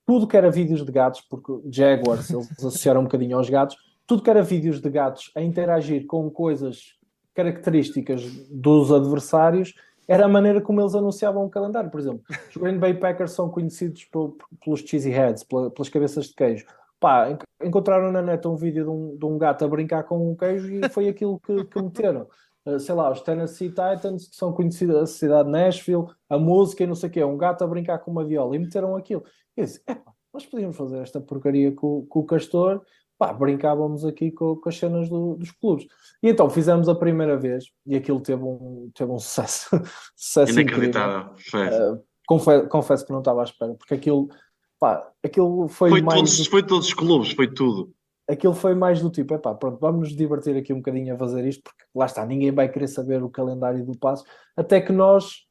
tudo 0.06 0.28
que 0.28 0.38
era 0.38 0.52
vídeos 0.52 0.86
de 0.86 0.92
gatos, 0.92 1.22
porque 1.22 1.54
Jaguars 1.72 2.30
eles 2.30 2.52
associaram 2.52 3.02
um 3.02 3.06
bocadinho 3.06 3.38
aos 3.38 3.50
gatos, 3.50 3.76
tudo 4.14 4.22
que 4.22 4.30
era 4.30 4.44
vídeos 4.44 4.80
de 4.80 4.90
gatos 4.92 5.32
a 5.36 5.42
interagir 5.42 6.06
com 6.06 6.30
coisas 6.30 7.00
características 7.34 8.24
dos 8.52 8.92
adversários 8.92 9.74
era 10.08 10.26
a 10.26 10.28
maneira 10.28 10.62
como 10.62 10.80
eles 10.80 10.94
anunciavam 10.94 11.44
o 11.44 11.50
calendário. 11.50 11.90
Por 11.90 12.00
exemplo, 12.00 12.22
os 12.48 12.58
Green 12.58 12.78
Bay 12.78 12.94
Packers 12.94 13.32
são 13.32 13.50
conhecidos 13.50 14.08
pelos 14.64 14.82
cheesy 14.82 15.10
heads, 15.10 15.44
pelas 15.44 15.90
cabeças 15.90 16.28
de 16.28 16.36
queijo. 16.36 16.64
Pá, 17.00 17.36
encontraram 17.64 18.12
na 18.12 18.22
net 18.22 18.48
um 18.48 18.56
vídeo 18.56 18.84
de 18.84 18.90
um, 18.92 19.18
de 19.18 19.26
um 19.26 19.36
gato 19.40 19.66
a 19.66 19.68
brincar 19.68 20.04
com 20.04 20.32
um 20.32 20.36
queijo 20.36 20.72
e 20.72 20.88
foi 20.90 21.10
aquilo 21.10 21.40
que, 21.40 21.64
que 21.66 21.82
meteram. 21.82 22.28
Uh, 22.64 22.78
sei 22.80 22.94
lá, 22.94 23.12
os 23.12 23.22
Tennessee 23.22 23.70
Titans, 23.70 24.28
que 24.28 24.36
são 24.36 24.54
conhecidos 24.54 24.96
a 24.96 25.06
cidade 25.08 25.46
de 25.46 25.52
Nashville, 25.52 26.06
a 26.30 26.38
música 26.38 26.84
e 26.84 26.88
não 26.88 26.94
sei 26.94 27.10
o 27.10 27.12
quê, 27.12 27.24
um 27.24 27.36
gato 27.36 27.64
a 27.64 27.68
brincar 27.68 27.98
com 27.98 28.12
uma 28.12 28.24
viola, 28.24 28.56
e 28.56 28.60
meteram 28.60 28.96
aquilo. 28.96 29.24
E 29.58 29.62
eu 29.62 29.66
disse, 29.66 29.82
nós 30.32 30.46
podíamos 30.46 30.78
fazer 30.78 31.00
esta 31.00 31.20
porcaria 31.20 31.72
com, 31.72 32.06
com 32.06 32.20
o 32.20 32.26
Castor, 32.26 32.84
pá, 33.18 33.32
brincávamos 33.34 34.06
aqui 34.06 34.32
com, 34.32 34.56
com 34.56 34.70
as 34.70 34.78
cenas 34.78 35.10
do, 35.10 35.36
dos 35.36 35.52
clubes. 35.52 35.86
E 36.22 36.30
então 36.30 36.50
fizemos 36.50 36.90
a 36.90 36.96
primeira 36.96 37.38
vez 37.38 37.66
e 37.86 37.96
aquilo 37.96 38.20
teve 38.20 38.44
um, 38.44 38.90
teve 38.94 39.12
um 39.12 39.20
sucesso, 39.20 39.70
sucesso 40.16 40.52
Inacreditável. 40.60 41.32
Uh, 41.54 42.04
confesso, 42.28 42.68
confesso, 42.68 43.06
que 43.06 43.12
não 43.12 43.20
estava 43.20 43.42
à 43.42 43.44
espera, 43.44 43.74
porque 43.76 43.94
aquilo, 43.94 44.30
pá, 44.80 45.10
aquilo 45.24 45.68
foi, 45.68 45.90
Foi 45.90 46.02
mais. 46.02 46.20
todos, 46.20 46.48
foi 46.48 46.64
todos 46.64 46.88
os 46.88 46.94
clubes, 46.94 47.32
foi 47.32 47.48
tudo. 47.54 47.94
Aquilo 48.30 48.54
foi 48.54 48.74
mais 48.74 49.02
do 49.02 49.10
tipo, 49.10 49.34
epá, 49.34 49.54
pronto, 49.54 49.78
vamos 49.82 50.10
nos 50.10 50.16
divertir 50.16 50.56
aqui 50.56 50.72
um 50.72 50.78
bocadinho 50.78 51.14
a 51.14 51.18
fazer 51.18 51.46
isto, 51.46 51.62
porque 51.62 51.84
lá 51.94 52.06
está, 52.06 52.26
ninguém 52.26 52.52
vai 52.52 52.70
querer 52.70 52.88
saber 52.88 53.22
o 53.22 53.30
calendário 53.30 53.86
do 53.86 53.98
passo, 53.98 54.24
até 54.56 54.80
que 54.80 54.94
nós 54.94 55.44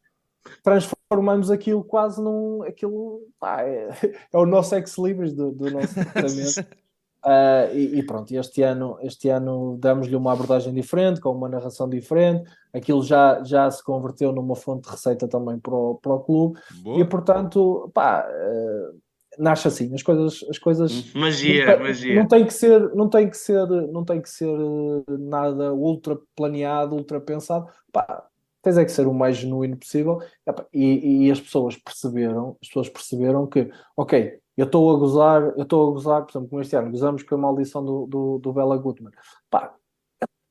transformamos 0.63 1.51
aquilo 1.51 1.85
quase 1.85 2.23
num. 2.23 2.63
Aquilo, 2.63 3.21
pá, 3.39 3.63
é, 3.63 3.89
é 4.33 4.39
o 4.39 4.47
nosso 4.47 4.75
ex-libris 4.75 5.33
do, 5.33 5.53
do 5.53 5.71
nosso 5.71 5.95
departamento. 5.95 6.82
Uh, 7.25 7.73
e, 7.73 8.01
e, 8.01 8.03
pronto, 8.03 8.35
este 8.35 8.63
ano, 8.63 8.99
este 9.01 9.29
ano 9.29 9.77
damos-lhe 9.79 10.17
uma 10.17 10.33
abordagem 10.33 10.75
diferente, 10.75 11.21
com 11.21 11.31
uma 11.31 11.49
narração 11.49 11.89
diferente, 11.89 12.51
aquilo 12.75 13.01
já, 13.03 13.43
já 13.45 13.71
se 13.71 13.83
converteu 13.85 14.33
numa 14.33 14.57
fonte 14.57 14.85
de 14.85 14.91
receita 14.91 15.29
também 15.29 15.57
para 15.59 15.75
o, 15.75 15.95
para 15.95 16.15
o 16.15 16.21
clube, 16.21 16.59
Boa. 16.83 16.99
e 16.99 17.05
portanto, 17.05 17.89
pá, 17.95 18.27
uh, 18.29 19.01
nasce 19.39 19.69
assim, 19.69 19.95
as 19.95 20.03
coisas, 20.03 20.45
as 20.51 20.59
coisas 20.59 21.13
magia, 21.15 21.77
não, 21.77 21.85
magia. 21.85 22.15
não 22.17 22.27
tem 22.27 22.45
que 22.45 22.53
ser, 22.53 22.95
não 22.95 23.09
tem 23.09 23.31
que 23.31 23.37
ser, 23.37 23.67
não 23.69 24.05
tem 24.05 24.21
que 24.21 24.29
ser 24.29 24.59
nada 25.21 25.73
ultra 25.73 26.19
planeado, 26.35 26.97
ultra 26.97 27.21
pensado, 27.21 27.69
pá, 27.93 28.27
tens 28.63 28.79
é 28.79 28.85
que 28.85 28.93
ser 28.93 29.07
o 29.07 29.15
mais 29.15 29.37
genuíno 29.37 29.77
possível, 29.77 30.19
e, 30.73 31.27
e 31.27 31.31
as 31.31 31.41
pessoas 31.41 31.77
perceberam, 31.77 32.57
as 32.61 32.69
pessoas 32.69 32.89
perceberam 32.89 33.47
que, 33.47 33.69
ok, 33.97 34.42
eu 34.57 34.67
estou 34.67 34.95
a 34.95 34.99
gozar, 34.99 35.43
eu 35.57 35.63
estou 35.63 35.89
a 35.89 35.93
gozar, 35.93 36.23
por 36.23 36.33
exemplo, 36.33 36.49
com 36.49 36.61
este 36.61 36.77
ano, 36.77 36.91
gozamos 36.91 37.23
com 37.23 37.35
a 37.35 37.39
maldição 37.39 37.85
do, 37.85 38.07
do, 38.07 38.39
do 38.39 38.53
Bela 38.53 38.77
Gutmann. 38.77 39.13
Pá, 39.51 39.75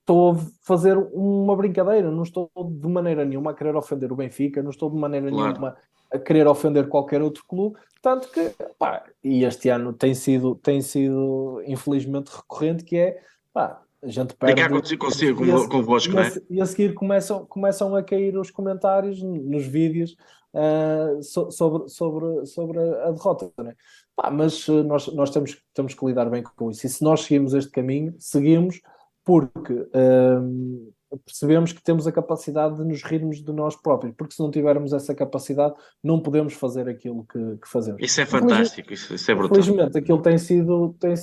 estou 0.02 0.32
a 0.32 0.36
fazer 0.64 0.97
uma 1.14 1.56
brincadeira, 1.56 2.12
não 2.12 2.24
estou 2.24 2.49
de 2.56 2.88
maneira 2.88 3.24
nenhuma 3.24 3.52
a 3.52 3.54
querer 3.54 3.76
ofender 3.76 4.12
o 4.12 4.16
Benfica, 4.16 4.62
não 4.62 4.72
estou 4.72 4.89
de 4.89 4.97
maneira 4.97 5.30
claro. 5.30 5.47
nenhuma 5.47 5.78
a 6.12 6.20
querer 6.20 6.45
ofender 6.47 6.89
qualquer 6.89 7.22
outro 7.22 7.45
clube, 7.47 7.78
tanto 8.02 8.30
que, 8.30 8.54
pá, 8.78 9.04
e 9.24 9.45
este 9.45 9.70
ano 9.70 9.93
tem 9.93 10.14
sido, 10.14 10.56
tem 10.56 10.82
sido 10.82 11.62
infelizmente 11.66 12.30
recorrente, 12.30 12.84
que 12.84 12.97
é, 12.97 13.22
pá, 13.54 13.82
a 14.04 14.08
gente 14.08 14.36
perde... 14.36 14.62
Ficar 14.62 14.97
consigo, 14.97 15.45
com, 15.45 15.70
convosco, 15.70 16.14
não 16.14 16.22
é? 16.22 16.32
E 16.49 16.62
a 16.62 16.66
seguir 16.66 16.93
começam, 16.93 17.45
começam 17.45 17.95
a 17.95 18.04
cair 18.04 18.38
os 18.38 18.49
comentários 18.49 19.22
nos 19.22 19.66
vídeos 19.66 20.16
uh, 20.54 21.22
so, 21.22 21.52
sobre, 21.52 21.89
sobre, 21.89 22.45
sobre 22.45 22.80
a 22.80 23.12
derrota, 23.12 23.52
né? 23.62 23.76
Pá, 24.16 24.32
mas 24.32 24.68
uh, 24.68 24.84
nós, 24.84 25.08
nós 25.14 25.30
temos, 25.30 25.62
temos 25.74 25.93
que 25.93 26.06
lidar 26.06 26.30
bem 26.30 26.43
com 26.43 26.72
isso. 26.72 26.86
E 26.86 26.89
se 26.89 27.04
nós 27.04 27.22
seguimos 27.22 27.54
este 27.54 27.72
caminho, 27.72 28.16
seguimos 28.18 28.82
porque 29.24 29.74
uh, 29.74 30.93
percebemos 31.26 31.74
que 31.74 31.84
temos 31.84 32.07
a 32.07 32.12
capacidade 32.12 32.78
de 32.78 32.84
nos 32.84 33.03
rirmos 33.03 33.43
de 33.43 33.51
nós 33.51 33.76
próprios, 33.76 34.16
porque 34.16 34.34
se 34.34 34.39
não 34.39 34.49
tivermos 34.49 34.93
essa 34.93 35.14
capacidade, 35.14 35.74
não 36.03 36.20
podemos 36.22 36.53
fazer 36.53 36.88
aquilo 36.88 37.26
que, 37.26 37.57
que 37.57 37.68
fazemos. 37.68 38.01
Isso 38.01 38.22
é 38.22 38.26
fantástico, 38.26 38.93
isso, 38.93 39.14
isso, 39.14 39.32
é 39.32 39.36
brutal. 39.36 39.62
Felizmente, 39.62 39.97
aquilo 39.97 40.22
tem 40.22 40.38
sido, 40.38 40.95
tem, 40.99 41.14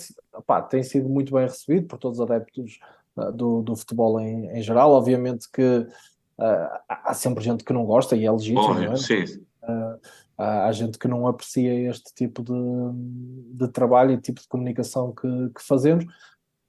pá, 0.47 0.63
tem 0.63 0.83
sido 0.83 1.09
muito 1.09 1.33
bem 1.33 1.43
recebido 1.43 1.87
por 1.87 1.99
todos 1.99 2.19
os 2.19 2.25
adeptos 2.25 2.79
uh, 3.17 3.33
do, 3.33 3.63
do 3.63 3.77
futebol 3.77 4.21
em, 4.21 4.51
em 4.51 4.63
geral. 4.63 4.93
Obviamente 4.93 5.51
que 5.51 5.87
Uh, 6.39 6.71
há 6.89 7.13
sempre 7.15 7.43
gente 7.43 7.65
que 7.65 7.73
não 7.73 7.85
gosta 7.85 8.15
e 8.15 8.25
é 8.25 8.31
legítimo, 8.31 8.61
Óbvio, 8.61 8.87
não 8.87 8.93
é? 8.93 8.97
Sim. 8.97 9.25
Uh, 9.65 9.99
há 10.39 10.71
gente 10.71 10.97
que 10.97 11.09
não 11.09 11.27
aprecia 11.27 11.91
este 11.91 12.15
tipo 12.15 12.45
de, 12.45 12.53
de 13.57 13.69
trabalho 13.73 14.13
e 14.13 14.21
tipo 14.21 14.41
de 14.41 14.47
comunicação 14.47 15.13
que, 15.13 15.51
que, 15.51 15.61
fazemos. 15.61 16.07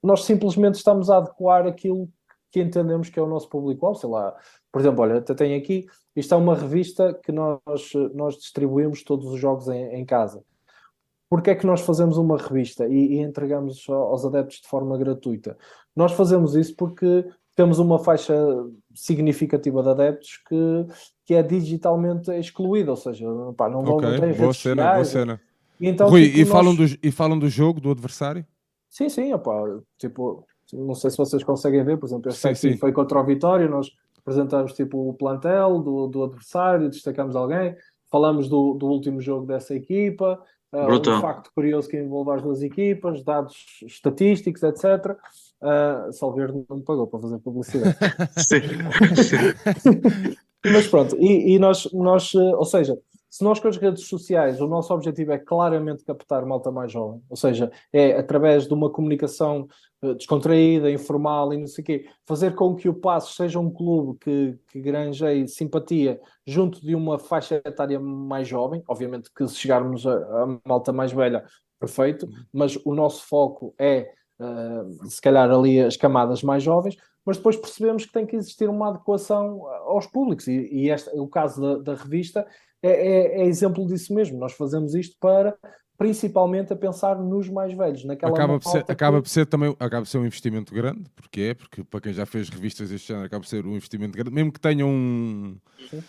Nós 0.02 0.24
simplesmente 0.24 0.74
estamos 0.74 1.08
a 1.08 1.18
adequar 1.18 1.68
aquilo 1.68 2.10
que 2.50 2.60
entendemos 2.60 3.08
que 3.08 3.18
é 3.18 3.22
o 3.22 3.28
nosso 3.28 3.48
público-alvo, 3.48 3.98
sei 3.98 4.08
lá. 4.08 4.34
Por 4.72 4.80
exemplo, 4.80 5.02
olha, 5.02 5.18
até 5.18 5.34
tem 5.34 5.54
aqui, 5.54 5.86
isto 6.14 6.34
é 6.34 6.36
uma 6.36 6.54
revista 6.54 7.14
que 7.14 7.32
nós, 7.32 7.60
nós 8.14 8.36
distribuímos 8.36 9.02
todos 9.02 9.26
os 9.26 9.40
jogos 9.40 9.68
em, 9.68 9.94
em 9.94 10.04
casa. 10.04 10.42
Porquê 11.28 11.50
é 11.50 11.54
que 11.54 11.66
nós 11.66 11.80
fazemos 11.82 12.16
uma 12.16 12.36
revista 12.36 12.88
e, 12.88 13.14
e 13.14 13.18
entregamos 13.20 13.88
aos 13.88 14.24
adeptos 14.24 14.60
de 14.60 14.68
forma 14.68 14.98
gratuita? 14.98 15.56
Nós 15.94 16.12
fazemos 16.12 16.56
isso 16.56 16.74
porque 16.74 17.24
temos 17.54 17.78
uma 17.78 17.98
faixa 17.98 18.34
significativa 18.94 19.82
de 19.82 19.88
adeptos 19.90 20.38
que, 20.48 20.86
que 21.24 21.34
é 21.34 21.42
digitalmente 21.42 22.30
excluída, 22.32 22.90
ou 22.90 22.96
seja, 22.96 23.26
pá, 23.56 23.68
não 23.68 23.84
vão 23.84 23.96
okay, 23.96 24.10
não 24.10 24.18
boa 24.18 24.52
cena, 24.52 24.82
sociais, 24.82 24.94
boa 24.94 25.04
cena. 25.04 25.40
E, 25.80 25.88
então, 25.88 26.08
Rui, 26.08 26.26
tipo, 26.26 26.38
e, 26.38 26.40
nós... 26.40 26.48
falam 26.50 26.74
do, 26.74 26.84
e 26.84 27.10
falam 27.10 27.38
do 27.38 27.48
jogo, 27.48 27.80
do 27.80 27.90
adversário? 27.90 28.44
Sim, 28.88 29.08
sim, 29.08 29.32
opa, 29.32 29.52
tipo, 29.98 30.44
não 30.72 30.94
sei 30.94 31.10
se 31.10 31.16
vocês 31.16 31.42
conseguem 31.42 31.84
ver, 31.84 31.98
por 31.98 32.06
exemplo, 32.06 32.30
este 32.30 32.40
sim, 32.40 32.54
sim. 32.54 32.76
foi 32.76 32.92
contra 32.92 33.20
o 33.20 33.24
Vitória, 33.24 33.68
nós 33.68 33.90
apresentamos 34.18 34.72
tipo 34.72 35.08
o 35.08 35.14
plantel 35.14 35.80
do, 35.80 36.06
do 36.06 36.24
adversário, 36.24 36.88
destacamos 36.88 37.34
alguém, 37.34 37.74
falamos 38.10 38.48
do, 38.48 38.74
do 38.74 38.86
último 38.86 39.20
jogo 39.20 39.46
dessa 39.46 39.74
equipa, 39.74 40.40
uh, 40.72 41.10
um 41.10 41.20
facto 41.20 41.50
curioso 41.54 41.88
que 41.88 41.98
envolve 41.98 42.32
as 42.32 42.42
duas 42.42 42.62
equipas, 42.62 43.22
dados 43.22 43.56
estatísticos, 43.82 44.62
etc. 44.62 45.16
Uh, 45.60 46.12
Salverde 46.12 46.64
não 46.68 46.78
me 46.78 46.82
pagou 46.82 47.06
para 47.06 47.20
fazer 47.20 47.38
publicidade. 47.38 47.96
Sim. 48.38 48.60
Mas 50.64 50.86
pronto, 50.88 51.16
e, 51.18 51.54
e, 51.54 51.58
nós, 51.58 51.88
nós, 51.92 52.34
uh, 52.34 52.56
ou 52.56 52.64
seja, 52.64 52.98
se 53.30 53.44
nós 53.44 53.60
com 53.60 53.68
as 53.68 53.76
redes 53.76 54.08
sociais 54.08 54.60
o 54.60 54.66
nosso 54.66 54.92
objetivo 54.92 55.32
é 55.32 55.38
claramente 55.38 56.04
captar 56.04 56.44
malta 56.44 56.70
mais 56.70 56.90
jovem, 56.92 57.22
ou 57.30 57.36
seja, 57.36 57.70
é 57.92 58.18
através 58.18 58.66
de 58.66 58.74
uma 58.74 58.90
comunicação 58.90 59.68
descontraída, 60.16 60.90
informal 60.90 61.52
e 61.52 61.58
não 61.58 61.66
sei 61.66 61.82
o 61.82 61.84
quê, 61.84 62.06
fazer 62.26 62.54
com 62.54 62.74
que 62.74 62.88
o 62.88 62.94
Passos 62.94 63.36
seja 63.36 63.58
um 63.58 63.70
clube 63.70 64.18
que, 64.18 64.58
que 64.68 64.80
granjeie 64.80 65.46
simpatia 65.46 66.20
junto 66.46 66.80
de 66.80 66.94
uma 66.94 67.18
faixa 67.18 67.56
etária 67.64 68.00
mais 68.00 68.48
jovem, 68.48 68.82
obviamente 68.88 69.30
que 69.34 69.46
se 69.46 69.56
chegarmos 69.56 70.06
a, 70.06 70.14
a 70.14 70.58
malta 70.66 70.92
mais 70.92 71.12
velha, 71.12 71.44
perfeito, 71.78 72.28
mas 72.52 72.76
o 72.84 72.94
nosso 72.94 73.26
foco 73.26 73.74
é 73.78 74.12
uh, 74.38 75.08
se 75.08 75.20
calhar 75.20 75.50
ali 75.50 75.80
as 75.80 75.96
camadas 75.96 76.42
mais 76.42 76.62
jovens, 76.62 76.96
mas 77.24 77.36
depois 77.36 77.56
percebemos 77.56 78.06
que 78.06 78.12
tem 78.12 78.26
que 78.26 78.36
existir 78.36 78.68
uma 78.68 78.88
adequação 78.88 79.66
aos 79.86 80.06
públicos, 80.06 80.46
e, 80.48 80.68
e 80.72 80.90
este, 80.90 81.10
o 81.18 81.28
caso 81.28 81.60
da, 81.60 81.92
da 81.92 82.02
revista 82.02 82.46
é, 82.82 82.90
é, 82.90 83.42
é, 83.42 83.44
exemplo 83.44 83.86
disso 83.86 84.14
mesmo. 84.14 84.38
Nós 84.38 84.52
fazemos 84.52 84.94
isto 84.94 85.16
para 85.20 85.56
principalmente 86.00 86.72
a 86.72 86.76
pensar 86.76 87.16
nos 87.16 87.50
mais 87.50 87.74
velhos, 87.74 88.06
naquela 88.06 88.32
acaba 88.32 88.58
por 88.58 88.70
ser, 88.70 88.84
que... 88.84 88.90
acaba 88.90 89.20
por 89.20 89.28
ser 89.28 89.44
também 89.44 89.76
acaba 89.78 90.00
por 90.00 90.08
ser 90.08 90.16
um 90.16 90.24
investimento 90.24 90.74
grande, 90.74 91.04
porque 91.14 91.40
é, 91.42 91.54
porque 91.54 91.84
para 91.84 92.00
quem 92.00 92.14
já 92.14 92.24
fez 92.24 92.48
revistas 92.48 92.88
deste 92.88 93.12
ano 93.12 93.24
acaba 93.24 93.42
por 93.42 93.46
ser 93.46 93.66
um 93.66 93.72
investimento 93.72 94.16
grande, 94.16 94.30
mesmo 94.30 94.50
que 94.50 94.58
tenham 94.58 94.88
um 94.88 95.56
Sim 95.90 96.02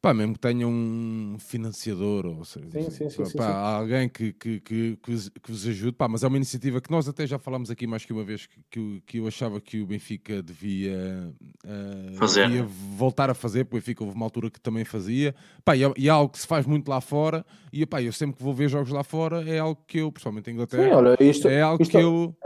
Pá, 0.00 0.14
mesmo 0.14 0.34
que 0.34 0.38
tenha 0.38 0.66
um 0.66 1.36
financiador, 1.40 2.24
ou 2.26 2.44
seja, 2.44 2.70
sim, 2.70 2.88
sim, 2.88 3.24
sim, 3.24 3.36
pá, 3.36 3.48
alguém 3.48 4.08
que, 4.08 4.32
que, 4.32 4.60
que, 4.60 4.96
que, 5.02 5.10
vos, 5.10 5.28
que 5.28 5.50
vos 5.50 5.66
ajude, 5.66 5.92
pá, 5.92 6.06
mas 6.06 6.22
é 6.22 6.28
uma 6.28 6.36
iniciativa 6.36 6.80
que 6.80 6.88
nós 6.88 7.08
até 7.08 7.26
já 7.26 7.36
falámos 7.36 7.68
aqui 7.68 7.84
mais 7.84 8.04
que 8.04 8.12
uma 8.12 8.22
vez 8.22 8.46
que, 8.46 8.60
que, 8.70 9.02
que 9.04 9.18
eu 9.18 9.26
achava 9.26 9.60
que 9.60 9.80
o 9.80 9.86
Benfica 9.86 10.40
devia, 10.40 11.34
uh, 11.64 12.14
fazer. 12.14 12.46
devia 12.46 12.64
voltar 12.96 13.28
a 13.28 13.34
fazer, 13.34 13.64
porque 13.64 13.76
o 13.76 13.80
Benfica 13.80 14.04
houve 14.04 14.14
uma 14.14 14.24
altura 14.24 14.50
que 14.50 14.60
também 14.60 14.84
fazia, 14.84 15.34
pá, 15.64 15.76
e, 15.76 15.82
é, 15.82 15.92
e 15.96 16.06
é 16.06 16.10
algo 16.10 16.32
que 16.32 16.38
se 16.38 16.46
faz 16.46 16.64
muito 16.64 16.88
lá 16.88 17.00
fora, 17.00 17.44
e 17.72 17.84
pá, 17.84 18.00
eu 18.00 18.12
sempre 18.12 18.36
que 18.36 18.42
vou 18.42 18.54
ver 18.54 18.68
jogos 18.68 18.90
lá 18.92 19.02
fora 19.02 19.48
é 19.50 19.58
algo 19.58 19.82
que 19.84 19.98
eu, 19.98 20.12
pessoalmente 20.12 20.48
em 20.48 20.54
Inglaterra, 20.54 20.90
Sim, 20.90 20.94
olha, 20.94 21.16
isto, 21.20 21.48
é 21.48 21.60
algo 21.60 21.82
isto, 21.82 21.90
que 21.90 21.96
eu 21.96 22.36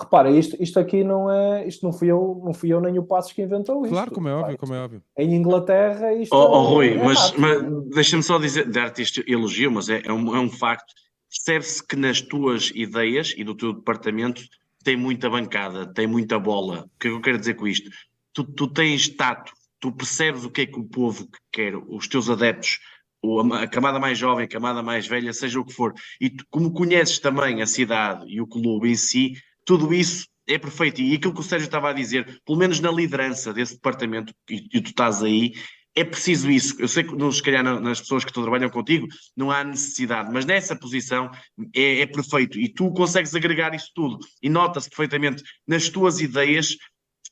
repara, 0.00 0.30
isto, 0.30 0.56
isto 0.60 0.78
aqui 0.78 1.04
não 1.04 1.30
é, 1.30 1.66
isto 1.66 1.84
não 1.84 1.92
fui 1.92 2.08
eu, 2.08 2.40
não 2.44 2.52
fui 2.52 2.72
eu 2.72 2.80
nem 2.80 2.98
o 2.98 3.02
Passos 3.02 3.32
que 3.32 3.42
inventou 3.42 3.82
isto. 3.84 3.92
Claro, 3.92 4.10
como 4.10 4.28
é 4.28 4.34
óbvio, 4.34 4.58
como 4.58 4.74
é 4.74 4.84
óbvio. 4.84 5.02
Em 5.16 5.34
Inglaterra 5.34 6.12
isto. 6.14 6.34
Oh, 6.34 6.58
oh 6.58 6.62
Rui, 6.62 6.90
é 6.90 7.04
mas, 7.04 7.32
mas 7.36 7.62
deixa-me 7.94 8.22
só 8.22 8.38
dizer, 8.38 8.68
dar-te 8.70 9.02
este 9.02 9.24
elogio, 9.30 9.70
mas 9.70 9.88
é, 9.88 10.02
é, 10.04 10.12
um, 10.12 10.34
é 10.34 10.40
um 10.40 10.50
facto. 10.50 10.92
Percebe-se 11.28 11.86
que 11.86 11.96
nas 11.96 12.20
tuas 12.20 12.70
ideias 12.74 13.34
e 13.36 13.44
do 13.44 13.54
teu 13.54 13.72
departamento 13.72 14.42
tem 14.84 14.96
muita 14.96 15.30
bancada, 15.30 15.86
tem 15.86 16.06
muita 16.06 16.38
bola. 16.38 16.86
O 16.96 16.98
que 16.98 17.08
é 17.08 17.10
que 17.10 17.16
eu 17.16 17.20
quero 17.20 17.38
dizer 17.38 17.54
com 17.54 17.66
isto? 17.66 17.90
Tu, 18.34 18.44
tu 18.44 18.66
tens 18.66 19.08
tato, 19.08 19.52
tu 19.80 19.92
percebes 19.92 20.44
o 20.44 20.50
que 20.50 20.62
é 20.62 20.66
que 20.66 20.78
o 20.78 20.84
povo 20.84 21.28
quer, 21.50 21.74
os 21.76 22.08
teus 22.08 22.28
adeptos, 22.28 22.80
a 23.52 23.66
camada 23.66 24.00
mais 24.00 24.18
jovem, 24.18 24.44
a 24.44 24.48
camada 24.48 24.82
mais 24.82 25.06
velha, 25.06 25.32
seja 25.32 25.60
o 25.60 25.64
que 25.64 25.72
for, 25.72 25.94
e 26.20 26.28
tu, 26.28 26.44
como 26.50 26.72
conheces 26.72 27.18
também 27.18 27.62
a 27.62 27.66
cidade 27.66 28.24
e 28.26 28.40
o 28.40 28.46
clube 28.46 28.90
em 28.90 28.96
si, 28.96 29.34
tudo 29.64 29.92
isso 29.92 30.26
é 30.46 30.58
perfeito. 30.58 31.00
E 31.00 31.14
aquilo 31.14 31.34
que 31.34 31.40
o 31.40 31.44
Sérgio 31.44 31.66
estava 31.66 31.90
a 31.90 31.92
dizer, 31.92 32.40
pelo 32.44 32.58
menos 32.58 32.80
na 32.80 32.90
liderança 32.90 33.52
desse 33.52 33.74
departamento, 33.74 34.34
e, 34.50 34.68
e 34.72 34.80
tu 34.80 34.90
estás 34.90 35.22
aí, 35.22 35.52
é 35.94 36.04
preciso 36.04 36.50
isso. 36.50 36.80
Eu 36.80 36.88
sei 36.88 37.04
que, 37.04 37.14
nos, 37.14 37.36
se 37.36 37.42
calhar, 37.42 37.62
nas 37.62 38.00
pessoas 38.00 38.24
que 38.24 38.32
trabalham 38.32 38.70
contigo, 38.70 39.06
não 39.36 39.50
há 39.50 39.62
necessidade, 39.62 40.30
mas 40.32 40.44
nessa 40.44 40.74
posição 40.74 41.30
é, 41.74 42.00
é 42.00 42.06
perfeito. 42.06 42.58
E 42.58 42.68
tu 42.68 42.90
consegues 42.92 43.34
agregar 43.34 43.74
isso 43.74 43.90
tudo. 43.94 44.18
E 44.42 44.48
nota-se 44.48 44.88
perfeitamente 44.88 45.42
nas 45.66 45.88
tuas 45.88 46.20
ideias, 46.20 46.76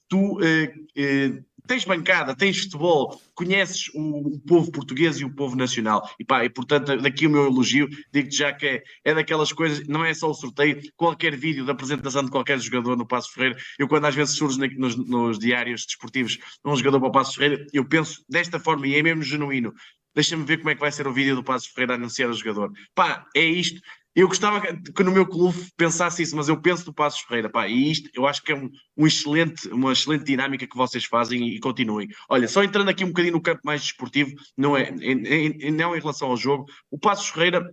tu 0.08 0.38
eh, 0.42 0.74
eh, 0.96 1.42
tens 1.66 1.84
bancada, 1.84 2.34
tens 2.34 2.60
futebol, 2.60 3.20
conheces 3.34 3.88
o, 3.94 4.34
o, 4.34 4.40
povo 4.40 4.70
português 4.70 5.20
e 5.20 5.24
o 5.24 5.34
povo 5.34 5.56
nacional. 5.56 6.08
E 6.18 6.24
pá, 6.24 6.44
e 6.44 6.50
portanto, 6.50 6.96
daqui 6.96 7.26
o 7.26 7.30
meu 7.30 7.46
elogio, 7.46 7.88
digo-te 8.12 8.36
já 8.36 8.52
que 8.52 8.66
é, 8.66 8.82
é 9.04 9.14
daquelas 9.14 9.52
coisas, 9.52 9.86
não 9.86 10.04
é 10.04 10.12
só 10.14 10.30
o 10.30 10.34
sorteio, 10.34 10.80
qualquer 10.96 11.36
vídeo 11.36 11.64
da 11.64 11.72
apresentação 11.72 12.24
de 12.24 12.30
qualquer 12.30 12.58
jogador 12.58 12.96
no 12.96 13.06
Passo 13.06 13.32
Ferreira, 13.32 13.56
eu 13.78 13.88
quando 13.88 14.06
às 14.06 14.14
vezes 14.14 14.36
surge 14.36 14.58
nos, 14.76 14.96
nos 14.96 15.38
diários 15.38 15.86
desportivos 15.86 16.38
um 16.64 16.76
jogador 16.76 17.00
para 17.00 17.08
o 17.08 17.12
Passo 17.12 17.36
Ferreira, 17.36 17.66
eu 17.72 17.84
penso 17.84 18.22
desta 18.28 18.58
forma, 18.58 18.86
e 18.86 18.94
é 18.94 19.02
mesmo 19.02 19.22
genuíno, 19.22 19.72
deixa-me 20.14 20.44
ver 20.44 20.58
como 20.58 20.70
é 20.70 20.74
que 20.74 20.80
vai 20.80 20.92
ser 20.92 21.06
o 21.06 21.12
vídeo 21.12 21.34
do 21.34 21.44
Passos 21.44 21.68
Ferreira 21.68 21.94
anunciar 21.94 22.30
o 22.30 22.34
jogador. 22.34 22.72
Pá, 22.94 23.26
é 23.34 23.44
isto. 23.44 23.80
Eu 24.14 24.26
gostava 24.26 24.60
que 24.60 25.04
no 25.04 25.12
meu 25.12 25.24
clube 25.24 25.56
pensasse 25.76 26.22
isso, 26.22 26.34
mas 26.34 26.48
eu 26.48 26.60
penso 26.60 26.84
do 26.84 26.92
Passos 26.92 27.20
Ferreira, 27.20 27.48
pá, 27.48 27.68
e 27.68 27.92
isto 27.92 28.10
eu 28.12 28.26
acho 28.26 28.42
que 28.42 28.50
é 28.50 28.56
um, 28.56 28.68
um, 28.96 29.06
excelente, 29.06 29.68
uma 29.68 29.92
excelente 29.92 30.24
dinâmica 30.24 30.66
que 30.66 30.76
vocês 30.76 31.04
fazem 31.04 31.48
e, 31.48 31.56
e, 31.56 31.60
continuem. 31.60 32.08
Olha, 32.28 32.48
só 32.48 32.62
entrando 32.64 32.88
aqui 32.88 33.04
um 33.04 33.08
bocadinho 33.08 33.34
no 33.34 33.42
campo 33.42 33.60
mais 33.64 33.82
desportivo, 33.82 34.32
não 34.56 34.76
é, 34.76 34.90
em, 34.90 35.26
em, 35.26 35.70
não 35.70 35.94
em 35.94 36.00
relação 36.00 36.28
ao 36.28 36.36
jogo, 36.36 36.66
o 36.90 36.98
Passos 36.98 37.28
Ferreira, 37.28 37.72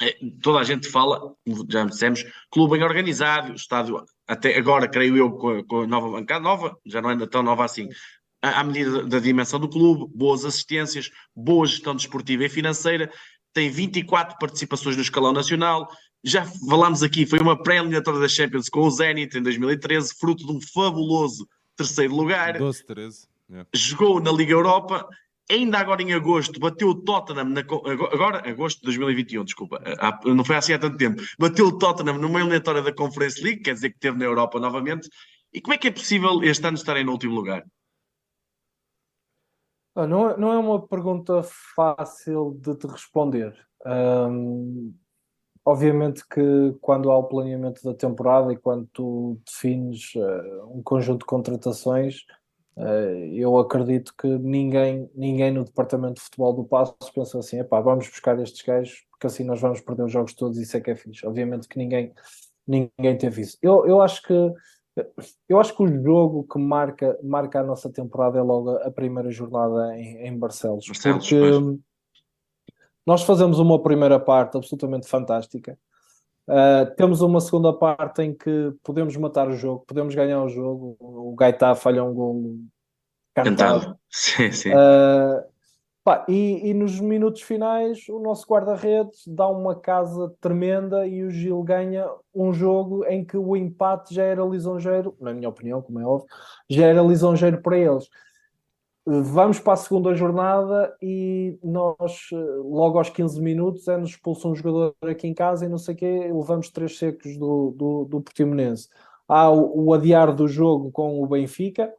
é, 0.00 0.18
toda 0.42 0.58
a 0.58 0.64
gente 0.64 0.88
fala, 0.88 1.32
já 1.68 1.84
dissemos, 1.84 2.24
clube 2.50 2.76
bem 2.76 2.82
organizado, 2.82 3.54
estádio 3.54 4.04
até 4.26 4.58
agora, 4.58 4.88
creio 4.88 5.16
eu, 5.16 5.30
com, 5.30 5.62
com 5.64 5.82
a 5.82 5.86
nova 5.86 6.10
bancada, 6.10 6.40
nova, 6.40 6.76
já 6.84 7.00
não 7.00 7.10
é 7.10 7.26
tão 7.28 7.42
nova 7.42 7.64
assim, 7.64 7.88
à 8.42 8.64
medida 8.64 9.04
da 9.04 9.20
dimensão 9.20 9.60
do 9.60 9.68
clube, 9.68 10.12
boas 10.12 10.44
assistências, 10.44 11.10
boa 11.34 11.64
gestão 11.64 11.94
desportiva 11.94 12.44
e 12.44 12.48
financeira, 12.48 13.10
tem 13.52 13.70
24 13.70 14.36
participações 14.38 14.96
no 14.96 15.02
escalão 15.02 15.32
nacional. 15.32 15.88
Já 16.24 16.44
falámos 16.68 17.02
aqui, 17.02 17.26
foi 17.26 17.40
uma 17.40 17.60
pré-eliminatória 17.60 18.20
da 18.20 18.28
Champions 18.28 18.68
com 18.68 18.80
o 18.80 18.90
Zenit 18.90 19.36
em 19.36 19.42
2013, 19.42 20.14
fruto 20.18 20.46
de 20.46 20.52
um 20.52 20.60
fabuloso 20.60 21.46
terceiro 21.76 22.14
lugar. 22.14 22.58
12, 22.58 22.86
13. 22.86 23.26
Yeah. 23.50 23.68
Jogou 23.74 24.20
na 24.20 24.30
Liga 24.30 24.52
Europa, 24.52 25.06
ainda 25.50 25.78
agora 25.78 26.02
em 26.02 26.12
agosto, 26.12 26.58
bateu 26.58 26.88
o 26.88 26.94
Tottenham, 26.94 27.44
na, 27.44 27.60
agora, 27.60 28.48
agosto 28.48 28.78
de 28.78 28.84
2021, 28.84 29.44
desculpa, 29.44 29.82
não 30.24 30.44
foi 30.44 30.56
assim 30.56 30.72
há 30.72 30.78
tanto 30.78 30.96
tempo, 30.96 31.22
bateu 31.38 31.66
o 31.66 31.78
Tottenham 31.78 32.18
numa 32.18 32.40
eliminatória 32.40 32.80
da 32.80 32.92
Conference 32.92 33.42
League, 33.42 33.62
quer 33.62 33.74
dizer 33.74 33.90
que 33.90 33.96
esteve 33.96 34.18
na 34.18 34.24
Europa 34.24 34.58
novamente. 34.58 35.08
E 35.52 35.60
como 35.60 35.74
é 35.74 35.78
que 35.78 35.88
é 35.88 35.90
possível 35.90 36.42
este 36.42 36.66
ano 36.66 36.76
estarem 36.76 37.04
no 37.04 37.12
último 37.12 37.34
lugar? 37.34 37.62
Ah, 39.94 40.06
não, 40.06 40.30
é, 40.30 40.36
não 40.36 40.52
é 40.52 40.58
uma 40.58 40.86
pergunta 40.86 41.42
fácil 41.74 42.58
de 42.60 42.74
te 42.76 42.86
responder. 42.86 43.54
Um, 43.84 44.94
obviamente 45.64 46.26
que 46.26 46.74
quando 46.80 47.10
há 47.10 47.18
o 47.18 47.24
planeamento 47.24 47.82
da 47.84 47.94
temporada 47.94 48.52
e 48.52 48.56
quando 48.56 48.86
tu 48.92 49.38
defines 49.44 50.14
uh, 50.14 50.76
um 50.76 50.82
conjunto 50.82 51.20
de 51.20 51.26
contratações, 51.26 52.20
uh, 52.76 53.34
eu 53.34 53.58
acredito 53.58 54.14
que 54.16 54.26
ninguém, 54.26 55.10
ninguém 55.14 55.50
no 55.50 55.64
departamento 55.64 56.14
de 56.14 56.22
futebol 56.22 56.54
do 56.54 56.64
Passo 56.64 56.96
pensa 57.14 57.38
assim, 57.38 57.60
epá, 57.60 57.80
vamos 57.80 58.08
buscar 58.08 58.38
estes 58.40 58.62
gajos 58.62 59.04
porque 59.22 59.26
assim 59.28 59.44
nós 59.44 59.60
vamos 59.60 59.80
perder 59.80 60.02
os 60.04 60.12
jogos 60.12 60.34
todos 60.34 60.58
e 60.58 60.62
isso 60.62 60.76
é 60.76 60.80
que 60.80 60.90
é 60.90 60.96
fixe. 60.96 61.24
Obviamente 61.24 61.68
que 61.68 61.78
ninguém, 61.78 62.12
ninguém 62.66 63.16
teve 63.16 63.42
isso. 63.42 63.56
Eu, 63.62 63.86
eu 63.86 64.00
acho 64.00 64.22
que 64.22 64.34
eu 65.48 65.58
acho 65.58 65.74
que 65.74 65.82
o 65.82 66.02
jogo 66.02 66.46
que 66.50 66.58
marca, 66.58 67.18
marca 67.22 67.60
a 67.60 67.64
nossa 67.64 67.90
temporada 67.90 68.38
é 68.38 68.42
logo 68.42 68.70
a 68.70 68.90
primeira 68.90 69.30
jornada 69.30 69.96
em, 69.96 70.26
em 70.26 70.38
Barcelos. 70.38 70.86
Barcelos 70.86 71.28
porque 71.28 71.40
pois. 71.40 71.78
nós 73.06 73.22
fazemos 73.22 73.58
uma 73.58 73.82
primeira 73.82 74.20
parte 74.20 74.56
absolutamente 74.56 75.08
fantástica. 75.08 75.78
Uh, 76.46 76.94
temos 76.96 77.22
uma 77.22 77.40
segunda 77.40 77.72
parte 77.72 78.20
em 78.22 78.34
que 78.34 78.72
podemos 78.82 79.16
matar 79.16 79.48
o 79.48 79.56
jogo, 79.56 79.84
podemos 79.86 80.14
ganhar 80.14 80.42
o 80.42 80.48
jogo. 80.48 80.96
O 80.98 81.34
Gaitá 81.36 81.74
falha 81.74 82.04
um 82.04 82.12
gol 82.12 82.58
cantado. 83.34 83.80
cantado. 83.80 83.98
Sim, 84.10 84.52
sim. 84.52 84.70
Uh, 84.70 85.51
Pá, 86.04 86.24
e, 86.28 86.68
e, 86.68 86.74
nos 86.74 86.98
minutos 86.98 87.42
finais 87.42 88.08
o 88.08 88.18
nosso 88.18 88.44
guarda-redes 88.44 89.22
dá 89.24 89.48
uma 89.48 89.76
casa 89.76 90.34
tremenda 90.40 91.06
e 91.06 91.22
o 91.22 91.30
Gil 91.30 91.62
ganha 91.62 92.08
um 92.34 92.52
jogo 92.52 93.04
em 93.06 93.24
que 93.24 93.36
o 93.36 93.56
empate 93.56 94.12
já 94.12 94.24
era 94.24 94.42
lisonjeiro, 94.44 95.16
na 95.20 95.32
minha 95.32 95.48
opinião, 95.48 95.80
como 95.80 96.00
é 96.00 96.04
óbvio, 96.04 96.28
já 96.68 96.86
era 96.86 97.00
lisonjeiro 97.02 97.62
para 97.62 97.78
eles. 97.78 98.08
Vamos 99.06 99.60
para 99.60 99.74
a 99.74 99.76
segunda 99.76 100.12
jornada 100.14 100.96
e 101.00 101.56
nós, 101.62 102.28
logo 102.64 102.98
aos 102.98 103.10
15 103.10 103.40
minutos, 103.40 103.86
é-nos 103.86 104.10
expulso 104.10 104.48
um 104.48 104.54
jogador 104.56 104.94
aqui 105.02 105.28
em 105.28 105.34
casa 105.34 105.66
e 105.66 105.68
não 105.68 105.78
sei 105.78 105.94
o 105.94 105.98
quê, 105.98 106.30
levamos 106.32 106.68
três 106.70 106.98
secos 106.98 107.36
do, 107.36 107.72
do, 107.76 108.04
do 108.06 108.20
Portimonense. 108.20 108.88
Há 109.28 109.50
o, 109.50 109.86
o 109.86 109.94
adiar 109.94 110.34
do 110.34 110.48
jogo 110.48 110.90
com 110.90 111.22
o 111.22 111.26
Benfica. 111.28 111.92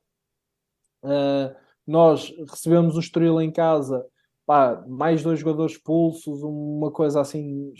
Uh, 1.03 1.62
nós 1.85 2.33
recebemos 2.49 2.95
o 2.95 2.99
Estoril 2.99 3.41
em 3.41 3.51
casa, 3.51 4.05
pá, 4.45 4.83
mais 4.87 5.23
dois 5.23 5.39
jogadores 5.39 5.73
expulsos, 5.73 6.41
uma 6.43 6.91
coisa 6.91 7.21
assim 7.21 7.71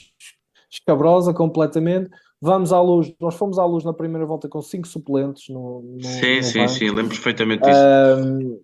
escabrosa 0.69 1.33
completamente. 1.33 2.09
Vamos 2.41 2.73
à 2.73 2.81
luz, 2.81 3.13
nós 3.19 3.35
fomos 3.35 3.57
à 3.57 3.65
luz 3.65 3.83
na 3.83 3.93
primeira 3.93 4.25
volta 4.25 4.49
com 4.49 4.61
cinco 4.61 4.87
suplentes 4.87 5.47
no, 5.49 5.81
no 5.81 6.03
Sim, 6.03 6.37
no 6.37 6.43
sim, 6.43 6.59
banco. 6.59 6.69
sim, 6.71 6.89
lembro 6.89 7.09
perfeitamente 7.09 7.63
disso. 7.63 7.79
Um, 7.79 8.59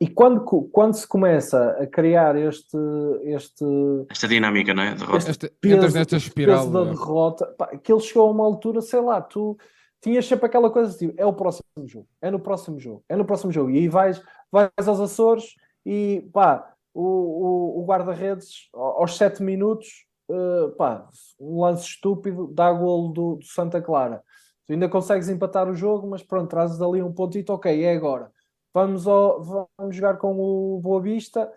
e 0.00 0.08
quando, 0.08 0.40
quando 0.72 0.94
se 0.94 1.06
começa 1.06 1.70
a 1.80 1.86
criar 1.86 2.36
este, 2.36 2.76
este 3.22 3.64
esta 4.10 4.28
dinâmica, 4.28 4.74
não 4.74 4.82
é? 4.82 4.94
Derrota. 4.94 5.30
Esta, 5.30 5.50
peso, 5.60 5.96
nesta 5.96 6.16
espiral 6.16 6.58
peso 6.58 6.72
da 6.72 6.80
é? 6.80 6.84
derrota, 6.86 7.46
pá, 7.56 7.68
que 7.76 7.92
ele 7.92 8.00
chegou 8.00 8.28
a 8.28 8.30
uma 8.30 8.44
altura, 8.44 8.80
sei 8.80 9.00
lá, 9.00 9.20
tu 9.20 9.56
tinhas 10.02 10.26
sempre 10.26 10.46
aquela 10.46 10.70
coisa 10.70 10.90
assim, 10.90 11.14
é 11.16 11.24
o 11.24 11.32
próximo 11.32 11.64
jogo, 11.86 12.08
é 12.20 12.30
no 12.30 12.40
próximo 12.40 12.78
jogo, 12.78 13.04
é 13.08 13.16
no 13.16 13.24
próximo 13.24 13.52
jogo, 13.52 13.70
e 13.70 13.78
aí 13.78 13.88
vais, 13.88 14.20
vais 14.52 14.86
aos 14.86 15.00
Açores 15.00 15.56
e 15.84 16.28
pá, 16.32 16.74
o, 16.94 17.02
o, 17.02 17.80
o 17.80 17.84
guarda-redes 17.86 18.68
aos 18.74 19.16
7 19.16 19.42
minutos, 19.42 20.06
uh, 20.28 20.70
pá, 20.76 21.08
um 21.40 21.62
lance 21.62 21.84
estúpido, 21.86 22.48
dá 22.48 22.70
golo 22.72 23.08
do, 23.08 23.36
do, 23.36 23.46
Santa 23.46 23.80
Clara. 23.80 24.22
Tu 24.66 24.74
ainda 24.74 24.88
consegues 24.88 25.28
empatar 25.28 25.68
o 25.68 25.74
jogo, 25.74 26.06
mas 26.06 26.22
pronto, 26.22 26.50
trazes 26.50 26.80
ali 26.80 27.02
um 27.02 27.12
pontito, 27.12 27.52
ok, 27.52 27.82
é 27.82 27.94
agora. 27.94 28.30
Vamos, 28.74 29.08
ao, 29.08 29.42
vamos 29.42 29.96
jogar 29.96 30.18
com 30.18 30.38
o 30.38 30.80
Boa 30.80 31.00
Vista, 31.00 31.50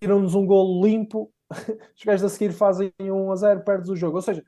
tiram-nos 0.00 0.34
um 0.34 0.46
golo 0.46 0.84
limpo, 0.84 1.30
os 1.50 2.04
gajos 2.04 2.24
a 2.24 2.28
seguir 2.28 2.52
fazem 2.52 2.92
1 2.98 3.32
a 3.32 3.36
0, 3.36 3.64
perdes 3.64 3.90
o 3.90 3.96
jogo. 3.96 4.16
Ou 4.16 4.22
seja, 4.22 4.44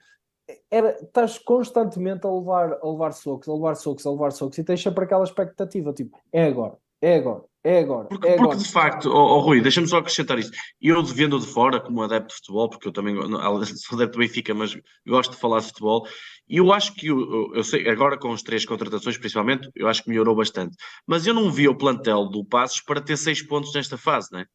era, 0.71 0.91
estás 1.03 1.39
constantemente 1.39 2.27
a 2.27 2.31
levar, 2.31 2.79
a 2.81 2.89
levar 2.89 3.13
socos, 3.13 3.49
a 3.49 3.53
levar 3.53 3.75
socos, 3.75 4.07
a 4.07 4.11
levar 4.11 4.33
socos 4.33 4.59
e 4.59 4.65
tens 4.65 4.83
sempre 4.83 5.05
aquela 5.05 5.25
expectativa, 5.25 5.93
tipo, 5.93 6.19
é 6.33 6.45
agora, 6.47 6.77
é 7.01 7.17
agora, 7.17 7.45
é 7.63 7.79
agora. 7.81 8.09
Porque, 8.09 8.27
é 8.27 8.37
porque 8.37 8.53
agora. 8.53 8.59
de 8.59 8.73
facto, 8.73 9.11
oh, 9.11 9.37
oh 9.37 9.41
Rui, 9.41 9.61
deixa-me 9.61 9.87
só 9.87 9.99
acrescentar 9.99 10.39
isso. 10.39 10.51
Eu 10.81 11.03
vendo 11.05 11.39
de 11.39 11.47
fora, 11.47 11.81
como 11.81 12.03
adepto 12.03 12.29
de 12.29 12.35
futebol, 12.37 12.71
porque 12.71 12.89
eu 12.89 12.93
também 12.93 13.15
sou 13.77 13.97
adepto 13.97 14.19
do 14.19 14.21
Benfica, 14.21 14.55
mas 14.55 14.77
gosto 15.07 15.33
de 15.33 15.37
falar 15.39 15.61
de 15.61 15.67
futebol, 15.67 16.07
e 16.49 16.59
eu 16.59 16.73
acho 16.73 16.95
que, 16.95 17.09
eu, 17.09 17.55
eu 17.55 17.65
sei, 17.65 17.89
agora 17.89 18.19
com 18.19 18.33
as 18.33 18.43
três 18.43 18.65
contratações 18.65 19.19
principalmente, 19.19 19.69
eu 19.75 19.89
acho 19.89 20.03
que 20.03 20.09
melhorou 20.09 20.35
bastante. 20.35 20.77
Mas 21.07 21.27
eu 21.27 21.35
não 21.35 21.51
vi 21.51 21.69
o 21.69 21.77
plantel 21.77 22.27
do 22.27 22.45
Passos 22.45 22.81
para 22.81 23.01
ter 23.01 23.17
seis 23.17 23.43
pontos 23.43 23.75
nesta 23.75 23.99
fase, 23.99 24.29
não 24.33 24.41
é? 24.41 24.47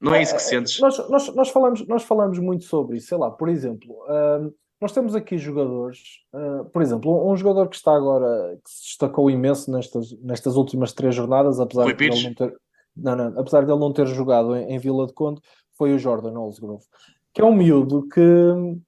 Não 0.00 0.14
é 0.14 0.22
isso 0.22 0.32
que 0.32 0.42
é, 0.42 0.44
sentes? 0.44 0.78
Nós, 0.80 0.98
nós, 1.08 1.34
nós, 1.34 1.48
falamos, 1.48 1.86
nós 1.86 2.02
falamos 2.02 2.38
muito 2.38 2.64
sobre 2.64 2.98
isso, 2.98 3.08
sei 3.08 3.18
lá, 3.18 3.30
por 3.30 3.48
exemplo, 3.48 3.96
hum, 4.08 4.52
nós 4.80 4.92
temos 4.92 5.14
aqui 5.14 5.36
jogadores, 5.38 6.20
uh, 6.32 6.64
por 6.66 6.82
exemplo, 6.82 7.30
um 7.30 7.36
jogador 7.36 7.68
que 7.68 7.76
está 7.76 7.94
agora, 7.94 8.58
que 8.64 8.70
se 8.70 8.82
destacou 8.84 9.30
imenso 9.30 9.70
nestas, 9.70 10.12
nestas 10.20 10.56
últimas 10.56 10.92
três 10.92 11.14
jornadas, 11.14 11.58
apesar 11.58 11.92
de 11.92 12.04
ele 12.04 12.22
não 12.22 12.34
ter, 12.34 12.56
não, 12.96 13.16
não, 13.16 13.40
apesar 13.40 13.64
de 13.64 13.72
ele 13.72 13.80
não 13.80 13.92
ter 13.92 14.06
jogado 14.06 14.54
em, 14.56 14.74
em 14.74 14.78
Vila 14.78 15.06
de 15.06 15.12
Conde, 15.12 15.40
foi 15.76 15.92
o 15.92 15.98
Jordan 15.98 16.38
Olsgrove, 16.38 16.84
que 17.34 17.40
é 17.40 17.44
um 17.44 17.54
miúdo 17.54 18.08
que 18.08 18.20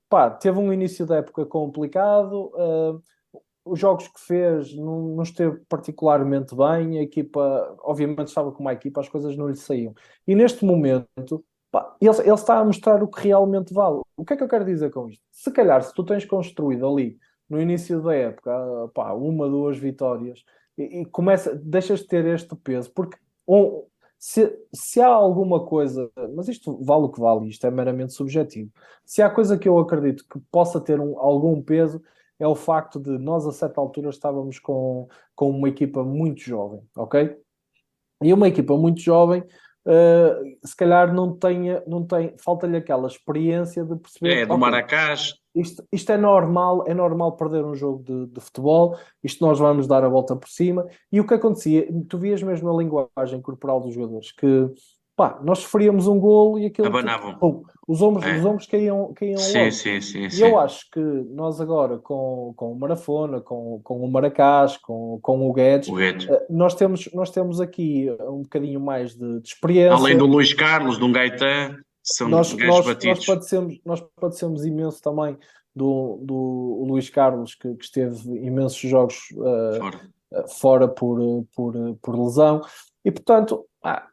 pá, 0.09 0.31
teve 0.31 0.59
um 0.59 0.73
início 0.73 1.05
da 1.05 1.17
época 1.17 1.45
complicado, 1.45 2.53
uh, 2.55 3.03
os 3.65 3.79
jogos 3.79 4.07
que 4.07 4.21
fez 4.21 4.75
não, 4.77 5.17
não, 5.17 5.23
esteve 5.23 5.61
particularmente 5.69 6.55
bem, 6.55 6.99
a 6.99 7.03
equipa, 7.03 7.77
obviamente 7.83 8.29
estava 8.29 8.53
com 8.53 8.61
uma 8.61 8.73
equipa, 8.73 9.01
as 9.01 9.09
coisas 9.09 9.37
não 9.37 9.49
lhe 9.49 9.57
saíam. 9.57 9.93
E 10.27 10.35
neste 10.37 10.65
momento 10.65 11.45
Pá, 11.71 11.95
ele, 12.01 12.19
ele, 12.19 12.33
está 12.33 12.59
a 12.59 12.65
mostrar 12.65 13.03
o 13.03 13.09
que 13.09 13.29
realmente 13.29 13.73
vale. 13.73 14.01
O 14.21 14.25
que 14.25 14.35
é 14.35 14.37
que 14.37 14.43
eu 14.43 14.49
quero 14.49 14.67
dizer 14.67 14.91
com 14.91 15.09
isto? 15.09 15.25
Se 15.31 15.51
calhar, 15.51 15.83
se 15.83 15.95
tu 15.95 16.05
tens 16.05 16.27
construído 16.27 16.87
ali 16.87 17.17
no 17.49 17.59
início 17.59 18.03
da 18.03 18.15
época 18.15 18.53
pá, 18.93 19.15
uma, 19.15 19.49
duas 19.49 19.79
vitórias 19.79 20.45
e, 20.77 21.01
e 21.01 21.07
começa, 21.07 21.55
deixas 21.55 22.01
de 22.01 22.07
ter 22.07 22.27
este 22.27 22.55
peso, 22.55 22.93
porque 22.95 23.17
um, 23.49 23.83
se, 24.19 24.55
se 24.75 25.01
há 25.01 25.07
alguma 25.07 25.65
coisa, 25.65 26.11
mas 26.37 26.49
isto 26.49 26.79
vale 26.85 27.05
o 27.05 27.09
que 27.09 27.19
vale, 27.19 27.49
isto 27.49 27.67
é 27.67 27.71
meramente 27.71 28.13
subjetivo. 28.13 28.71
Se 29.07 29.23
há 29.23 29.31
coisa 29.31 29.57
que 29.57 29.67
eu 29.67 29.79
acredito 29.79 30.27
que 30.31 30.39
possa 30.53 30.79
ter 30.79 31.01
um, 31.01 31.19
algum 31.19 31.63
peso, 31.63 32.03
é 32.39 32.47
o 32.47 32.55
facto 32.55 33.01
de 33.01 33.17
nós, 33.17 33.47
a 33.47 33.53
certa 33.53 33.81
altura, 33.81 34.11
estávamos 34.11 34.59
com, 34.59 35.09
com 35.35 35.49
uma 35.49 35.71
equipa 35.71 36.05
muito 36.05 36.43
jovem, 36.43 36.83
ok? 36.95 37.39
E 38.23 38.35
uma 38.35 38.49
equipa 38.49 38.77
muito 38.77 39.01
jovem 39.01 39.43
uh, 39.87 40.67
se 40.67 40.77
calhar 40.77 41.13
não 41.13 41.37
tenha, 41.37 41.83
não 41.87 42.05
tem, 42.05 42.35
falta-lhe 42.39 42.77
aquela 42.77 43.07
experiência 43.07 43.85
de 43.85 43.97
perceber. 43.97 44.43
É, 44.43 44.47
do 44.47 44.59
Maracás. 44.59 45.35
Isto, 45.55 45.85
isto 45.93 46.13
é 46.13 46.17
normal, 46.17 46.85
é 46.87 46.95
normal 46.95 47.37
perder 47.37 47.65
um 47.65 47.75
jogo 47.75 48.05
de, 48.05 48.27
de, 48.33 48.41
futebol, 48.41 48.97
isto 49.23 49.45
nós 49.45 49.59
vamos 49.59 49.87
dar 49.87 50.05
a 50.05 50.09
volta 50.09 50.37
por 50.37 50.49
cima. 50.49 50.87
E 51.11 51.21
o 51.21 51.27
que 51.27 51.35
acontecia, 51.35 51.89
tu 52.09 52.19
vias 52.19 52.43
mesmo 52.43 52.71
na 52.71 52.79
linguagem 52.79 53.43
corporal 53.43 53.81
dos 53.81 53.95
jogadores 53.95 54.31
que 54.33 54.71
pá, 55.21 55.39
nós 55.45 55.59
sofríamos 55.59 56.07
um 56.07 56.19
golo 56.19 56.59
e 56.59 56.65
aquilo. 56.65 56.87
Abanavam. 56.87 57.35
Tipo, 57.35 57.67
os 57.87 58.01
ombros, 58.01 58.25
é. 58.25 58.39
os 58.39 58.45
ombros 58.47 58.67
caíam, 58.67 59.13
caíam 59.15 59.37
sim, 59.37 59.59
logo. 59.59 59.73
Sim, 59.73 60.01
sim, 60.01 60.25
e 60.25 60.31
sim. 60.31 60.45
eu 60.45 60.59
acho 60.59 60.91
que 60.91 60.99
nós 61.01 61.61
agora, 61.61 61.99
com, 61.99 62.55
com 62.57 62.73
o 62.73 62.79
Marafona, 62.79 63.39
com, 63.39 63.83
com 63.85 64.03
o 64.03 64.11
Maracás, 64.11 64.79
com, 64.79 65.19
com 65.21 65.47
o 65.47 65.53
Guedes, 65.53 65.91
o 65.91 65.95
Guedes, 65.95 66.27
nós 66.49 66.75
temos, 66.75 67.11
nós 67.13 67.31
temos 67.31 67.61
aqui 67.61 68.09
um 68.21 68.41
bocadinho 68.41 68.81
mais 68.81 69.15
de, 69.15 69.41
de 69.41 69.49
experiência. 69.49 69.93
Além 69.93 70.17
do 70.17 70.25
Luís 70.25 70.55
Carlos, 70.55 70.97
de 70.97 71.05
um 71.05 71.13
Gaetan, 71.13 71.77
são 72.03 72.27
nós, 72.27 72.55
nós, 72.55 73.05
nós, 73.05 73.27
padecemos, 73.27 73.79
nós 73.85 74.03
padecemos 74.19 74.65
imenso 74.65 75.03
também 75.03 75.37
do, 75.77 76.19
do 76.23 76.87
Luís 76.89 77.11
Carlos, 77.11 77.55
que, 77.55 77.75
que 77.75 77.85
esteve 77.85 78.27
imensos 78.39 78.81
jogos 78.81 79.17
uh, 79.33 79.79
fora. 79.79 80.01
Uh, 80.33 80.49
fora 80.49 80.89
por, 80.89 81.45
por, 81.55 81.75
por 82.01 82.19
lesão. 82.19 82.63
E, 83.05 83.11
portanto, 83.11 83.67
ah, 83.83 84.07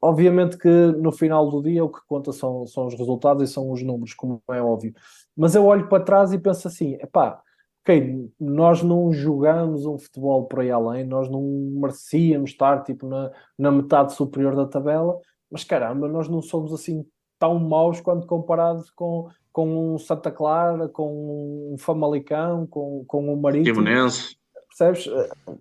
obviamente 0.00 0.56
que 0.56 0.68
no 0.68 1.12
final 1.12 1.48
do 1.50 1.62
dia 1.62 1.84
o 1.84 1.90
que 1.90 2.00
conta 2.06 2.32
são, 2.32 2.66
são 2.66 2.86
os 2.86 2.94
resultados 2.94 3.48
e 3.48 3.52
são 3.52 3.70
os 3.70 3.82
números, 3.82 4.14
como 4.14 4.42
é 4.50 4.62
óbvio. 4.62 4.94
Mas 5.36 5.54
eu 5.54 5.64
olho 5.66 5.88
para 5.88 6.02
trás 6.02 6.32
e 6.32 6.38
penso 6.38 6.66
assim: 6.68 6.94
epá, 6.94 7.40
ok, 7.82 8.30
nós 8.40 8.82
não 8.82 9.12
jogamos 9.12 9.84
um 9.84 9.98
futebol 9.98 10.46
por 10.46 10.60
aí 10.60 10.70
além, 10.70 11.04
nós 11.04 11.28
não 11.28 11.42
merecíamos 11.42 12.50
estar 12.50 12.82
tipo, 12.84 13.06
na, 13.06 13.30
na 13.58 13.70
metade 13.70 14.14
superior 14.14 14.56
da 14.56 14.66
tabela, 14.66 15.18
mas 15.50 15.64
caramba, 15.64 16.08
nós 16.08 16.28
não 16.28 16.40
somos 16.40 16.72
assim 16.72 17.04
tão 17.38 17.58
maus 17.58 18.00
quando 18.00 18.26
comparados 18.26 18.88
com, 18.90 19.28
com 19.52 19.94
um 19.94 19.98
Santa 19.98 20.30
Clara, 20.30 20.88
com 20.88 21.72
um 21.72 21.76
Famalicão, 21.76 22.66
com, 22.66 23.04
com 23.06 23.32
um 23.32 23.36
Marítimo. 23.36 23.74
Timonense. 23.74 24.36
Percebes? 24.68 25.10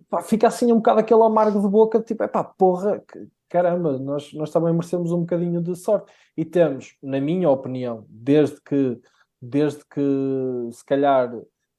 Pá, 0.09 0.21
fica 0.21 0.47
assim 0.47 0.71
um 0.71 0.77
bocado 0.77 0.99
aquele 1.01 1.23
amargo 1.23 1.59
de 1.59 1.67
boca, 1.67 1.99
tipo, 1.99 2.23
é 2.23 2.27
pá, 2.27 2.43
porra, 2.43 3.03
caramba, 3.51 3.99
nós, 3.99 4.33
nós 4.33 4.49
também 4.49 4.73
merecemos 4.73 5.11
um 5.11 5.19
bocadinho 5.19 5.61
de 5.61 5.75
sorte. 5.75 6.11
E 6.35 6.45
temos, 6.45 6.95
na 7.03 7.19
minha 7.19 7.49
opinião, 7.49 8.05
desde 8.09 8.59
que, 8.61 8.99
desde 9.41 9.81
que, 9.85 10.69
se 10.71 10.85
calhar, 10.85 11.31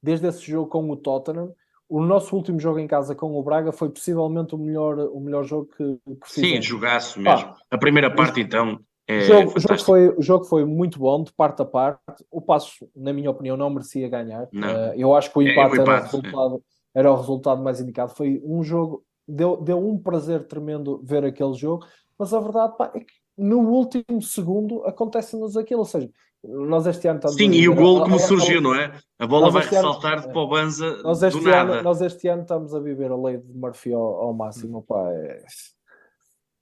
desde 0.02 0.26
esse 0.28 0.42
jogo 0.42 0.68
com 0.68 0.88
o 0.90 0.96
Tottenham, 0.96 1.52
o 1.88 2.00
nosso 2.00 2.34
último 2.36 2.58
jogo 2.58 2.78
em 2.78 2.86
casa 2.86 3.14
com 3.14 3.36
o 3.38 3.42
Braga 3.42 3.72
foi 3.72 3.90
possivelmente 3.90 4.54
o 4.54 4.58
melhor, 4.58 4.98
o 4.98 5.20
melhor 5.20 5.44
jogo 5.44 5.68
que, 5.76 5.98
que 6.22 6.28
fizemos. 6.28 6.56
Sim, 6.56 6.62
jogaço 6.62 7.20
mesmo. 7.20 7.48
Ah, 7.48 7.56
a 7.70 7.78
primeira 7.78 8.14
parte, 8.14 8.40
então, 8.40 8.78
é 9.06 9.18
o 9.18 9.20
jogo, 9.22 9.52
o 9.56 9.60
jogo, 9.60 9.78
foi, 9.78 10.08
o 10.08 10.22
jogo 10.22 10.44
foi 10.44 10.64
muito 10.64 10.98
bom, 10.98 11.22
de 11.22 11.32
parte 11.32 11.60
a 11.60 11.64
parte. 11.64 12.24
O 12.30 12.40
passo, 12.40 12.88
na 12.94 13.12
minha 13.12 13.30
opinião, 13.30 13.56
não 13.56 13.68
merecia 13.68 14.08
ganhar. 14.08 14.44
Uh, 14.44 14.94
eu 14.96 15.14
acho 15.14 15.30
que 15.30 15.38
o 15.38 15.42
empate, 15.42 15.76
é, 15.76 15.80
o 15.80 15.82
empate 15.82 15.90
era, 15.90 15.98
o 15.98 16.02
resultado, 16.02 16.56
é. 16.94 16.98
era 17.00 17.12
o 17.12 17.16
resultado 17.16 17.62
mais 17.62 17.80
indicado. 17.80 18.14
Foi 18.14 18.40
um 18.44 18.62
jogo, 18.62 19.04
deu, 19.26 19.56
deu 19.56 19.78
um 19.78 19.98
prazer 19.98 20.46
tremendo 20.46 21.00
ver 21.02 21.24
aquele 21.24 21.54
jogo, 21.54 21.86
mas 22.18 22.32
a 22.32 22.40
verdade 22.40 22.76
pá, 22.76 22.92
é 22.94 23.00
que 23.00 23.12
no 23.36 23.60
último 23.60 24.20
segundo 24.20 24.84
acontece-nos 24.84 25.56
aquilo. 25.56 25.80
Ou 25.80 25.86
seja, 25.86 26.10
nós 26.44 26.86
este 26.86 27.08
ano 27.08 27.18
estamos. 27.18 27.36
Sim, 27.36 27.52
e 27.52 27.68
o 27.68 27.74
gol 27.74 28.02
como 28.02 28.18
surgiu, 28.18 28.60
não 28.60 28.74
é? 28.74 28.92
A 29.18 29.26
bola 29.26 29.50
vai 29.50 29.62
ressaltar 29.62 30.14
ano, 30.14 30.22
de 30.22 30.32
para 30.32 30.42
o 30.42 30.48
Banza 30.48 31.02
nós 31.02 31.22
este 31.22 31.40
do 31.40 31.48
nada. 31.48 31.74
Ano, 31.74 31.82
nós 31.82 32.00
este 32.00 32.28
ano 32.28 32.42
estamos 32.42 32.74
a 32.74 32.80
viver 32.80 33.10
a 33.10 33.16
lei 33.16 33.38
de 33.38 33.52
Murphy 33.52 33.92
ao, 33.92 34.02
ao 34.02 34.34
máximo. 34.34 34.82
Pá, 34.82 35.08
é 35.10 35.42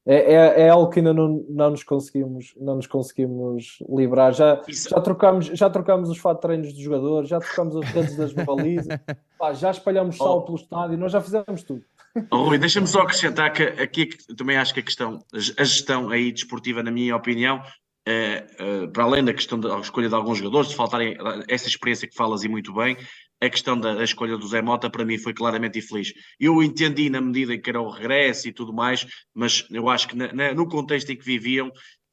é, 0.07 0.15
é, 0.15 0.61
é, 0.63 0.69
algo 0.71 0.91
que 0.91 0.99
ainda 0.99 1.13
não, 1.13 1.45
não, 1.49 1.71
nos 1.71 1.83
conseguimos, 1.83 2.55
não 2.59 2.77
nos 2.77 2.87
conseguimos 2.87 3.79
livrar. 3.89 4.33
Já, 4.33 4.61
já, 4.67 5.01
trocamos, 5.01 5.47
já 5.47 5.69
trocamos 5.69 6.09
os 6.09 6.19
fatos 6.19 6.41
treinos 6.41 6.73
dos 6.73 6.83
jogadores, 6.83 7.29
já 7.29 7.39
trocamos 7.39 7.75
os 7.77 7.87
redes 7.87 8.17
das 8.17 8.33
balizas, 8.33 8.99
pá, 9.39 9.53
já 9.53 9.71
espalhamos 9.71 10.17
sal 10.17 10.39
oh. 10.39 10.43
pelo 10.43 10.57
estádio, 10.57 10.97
nós 10.97 11.13
já 11.13 11.21
fizemos 11.21 11.63
tudo. 11.63 11.83
Oh, 12.31 12.45
Rui, 12.45 12.59
deixa-me 12.59 12.87
só 12.87 13.03
acrescentar 13.03 13.53
que 13.53 13.63
aqui 13.63 14.09
também 14.37 14.57
acho 14.57 14.75
que 14.75 14.81
a 14.81 14.83
questão, 14.83 15.21
a 15.33 15.65
gestão 15.65 16.09
aí 16.11 16.33
desportiva, 16.33 16.83
na 16.83 16.91
minha 16.91 17.15
opinião, 17.15 17.63
é, 18.07 18.47
é, 18.59 18.87
para 18.89 19.05
além 19.05 19.25
da 19.25 19.35
questão 19.35 19.61
da 19.61 19.79
escolha 19.79 20.09
de 20.09 20.15
alguns 20.15 20.39
jogadores, 20.39 20.71
de 20.71 20.75
faltarem 20.75 21.17
essa 21.47 21.69
experiência 21.69 22.09
que 22.09 22.17
falas 22.17 22.43
e 22.43 22.49
muito 22.49 22.73
bem, 22.73 22.97
a 23.41 23.49
questão 23.49 23.79
da, 23.79 24.03
escolha 24.05 24.37
do 24.37 24.47
Zé 24.47 24.61
Mota 24.61 24.91
para 24.91 25.05
mim 25.05 25.19
foi 25.19 25.33
claramente 25.33 25.79
infeliz. 25.79 26.13
Eu 26.39 26.63
entendi 26.63 27.09
na 27.09 27.21
medida 27.21 27.55
em 27.55 27.61
que 27.61 27.71
era 27.71 27.81
o 27.81 27.89
regresso 27.89 28.49
e 28.49 28.53
tudo 28.53 28.73
mais, 28.73 29.07
mas 29.35 29.67
eu 29.71 29.89
acho 29.89 30.09
que 30.09 30.17
na, 30.17 30.33
na, 30.33 30.55
no 30.55 30.69
contexto 30.69 31.11
em 31.11 31.17
que 31.17 31.25
viviam, 31.25 31.71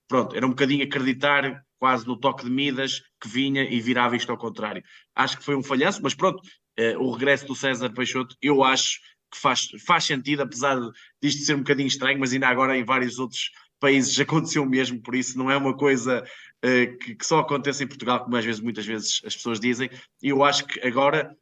pronto, 0.07 0.36
era 0.36 0.45
um 0.45 0.51
bocadinho 0.51 0.84
acreditar 0.86 1.61
quase 1.78 2.07
no 2.07 2.17
toque 2.17 2.43
de 2.43 2.49
Midas 2.49 3.01
que 3.21 3.28
vinha 3.28 3.63
e 3.63 3.80
virava 3.80 4.15
isto 4.15 4.32
ao 4.32 4.38
contrário. 4.38 4.82
Acho 5.13 5.38
que 5.38 5.43
foi 5.43 5.55
um 5.55 5.63
falhanço, 5.63 6.01
mas 6.01 6.15
pronto, 6.15 6.41
eh, 6.78 6.97
o 6.97 7.11
regresso 7.11 7.45
do 7.45 7.55
César 7.55 7.89
Peixoto, 7.91 8.36
eu 8.41 8.63
acho 8.63 8.99
que 9.32 9.38
faz, 9.38 9.67
faz 9.86 10.05
sentido, 10.05 10.41
apesar 10.41 10.80
disto 11.21 11.43
ser 11.43 11.55
um 11.55 11.59
bocadinho 11.59 11.88
estranho, 11.88 12.19
mas 12.19 12.34
ainda 12.34 12.47
agora 12.47 12.78
em 12.78 12.84
vários 12.84 13.19
outros 13.19 13.51
países 13.80 14.17
aconteceu 14.19 14.65
mesmo, 14.65 15.01
por 15.01 15.15
isso 15.15 15.38
não 15.38 15.51
é 15.51 15.57
uma 15.57 15.75
coisa 15.75 16.23
que, 16.62 17.16
que, 17.16 17.26
só 17.26 17.39
acontece 17.39 17.84
em 17.84 17.88
Portugal, 17.88 18.24
como 18.24 18.36
às 18.36 18.45
vezes, 18.45 18.62
muitas 18.62 18.86
vezes 18.86 19.22
as 19.26 19.36
pessoas 19.36 19.60
dizem, 19.60 19.89
e 20.22 20.30
eu 20.30 20.43
acho 20.43 20.66
que 20.66 20.80
agora 20.86 21.36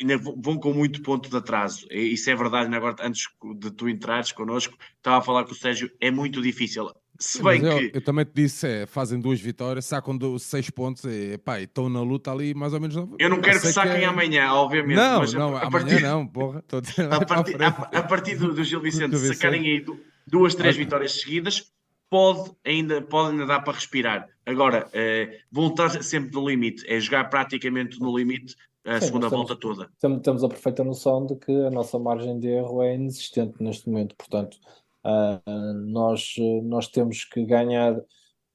ainda 0.00 0.16
vão 0.18 0.56
com 0.58 0.72
muito 0.72 1.02
ponto 1.02 1.28
de 1.28 1.36
atraso. 1.36 1.86
E 1.90 2.12
isso 2.12 2.30
é 2.30 2.34
verdade, 2.34 2.74
agora 2.74 2.96
antes 3.00 3.28
de 3.56 3.70
tu 3.70 3.88
entrares 3.88 4.32
connosco, 4.32 4.76
estava 4.96 5.18
a 5.18 5.22
falar 5.22 5.44
com 5.44 5.52
o 5.52 5.54
Sérgio, 5.54 5.90
é 6.00 6.10
muito 6.10 6.40
difícil. 6.40 6.88
Se 7.20 7.42
bem 7.42 7.64
eu, 7.64 7.78
que... 7.78 7.90
eu, 7.96 8.00
também 8.00 8.24
te 8.24 8.30
disse, 8.32 8.64
é, 8.64 8.86
fazem 8.86 9.18
duas 9.18 9.40
vitórias, 9.40 9.86
sacam 9.86 10.16
do, 10.16 10.38
seis 10.38 10.70
pontos 10.70 11.02
e 11.04 11.36
pá, 11.38 11.60
estão 11.60 11.88
na 11.88 12.00
luta 12.00 12.30
ali 12.30 12.54
mais 12.54 12.72
ou 12.72 12.80
menos. 12.80 12.94
Eu 12.94 13.28
não 13.28 13.40
quero 13.40 13.60
que 13.60 13.66
saquem 13.66 13.96
que 13.96 14.04
é... 14.04 14.06
amanhã, 14.06 14.52
obviamente. 14.52 14.96
Não, 14.96 15.24
não, 15.24 15.56
a, 15.56 15.62
a 15.62 15.66
amanhã 15.66 15.70
partir... 15.70 16.02
não, 16.02 16.26
porra. 16.28 16.64
a, 17.10 17.18
partir, 17.26 17.60
a, 17.60 17.66
a, 17.66 18.02
partir 18.04 18.36
do, 18.36 18.54
do 18.54 18.62
Gil 18.62 18.78
Vicente 18.80 19.18
sacarem 19.18 19.62
aí 19.62 19.84
duas, 20.24 20.54
três 20.54 20.76
vitórias 20.76 21.20
seguidas, 21.20 21.72
pode 22.10 22.52
ainda, 22.64 23.02
pode 23.02 23.32
ainda 23.32 23.46
dar 23.46 23.60
para 23.60 23.74
respirar. 23.74 24.28
Agora, 24.46 24.88
eh, 24.92 25.40
voltar 25.50 25.90
sempre 26.02 26.32
no 26.32 26.48
limite, 26.48 26.84
é 26.88 26.98
jogar 26.98 27.28
praticamente 27.28 28.00
no 28.00 28.16
limite 28.16 28.56
a 28.84 29.00
Sim, 29.00 29.06
segunda 29.06 29.28
volta 29.28 29.54
toda. 29.54 29.90
Temos 30.00 30.42
a 30.42 30.48
perfeita 30.48 30.82
noção 30.82 31.26
de 31.26 31.36
que 31.36 31.52
a 31.52 31.70
nossa 31.70 31.98
margem 31.98 32.38
de 32.38 32.48
erro 32.48 32.82
é 32.82 32.94
inexistente 32.94 33.62
neste 33.62 33.88
momento, 33.88 34.16
portanto, 34.16 34.56
uh, 35.04 35.74
nós, 35.74 36.34
nós 36.62 36.88
temos 36.88 37.24
que 37.24 37.44
ganhar. 37.44 38.00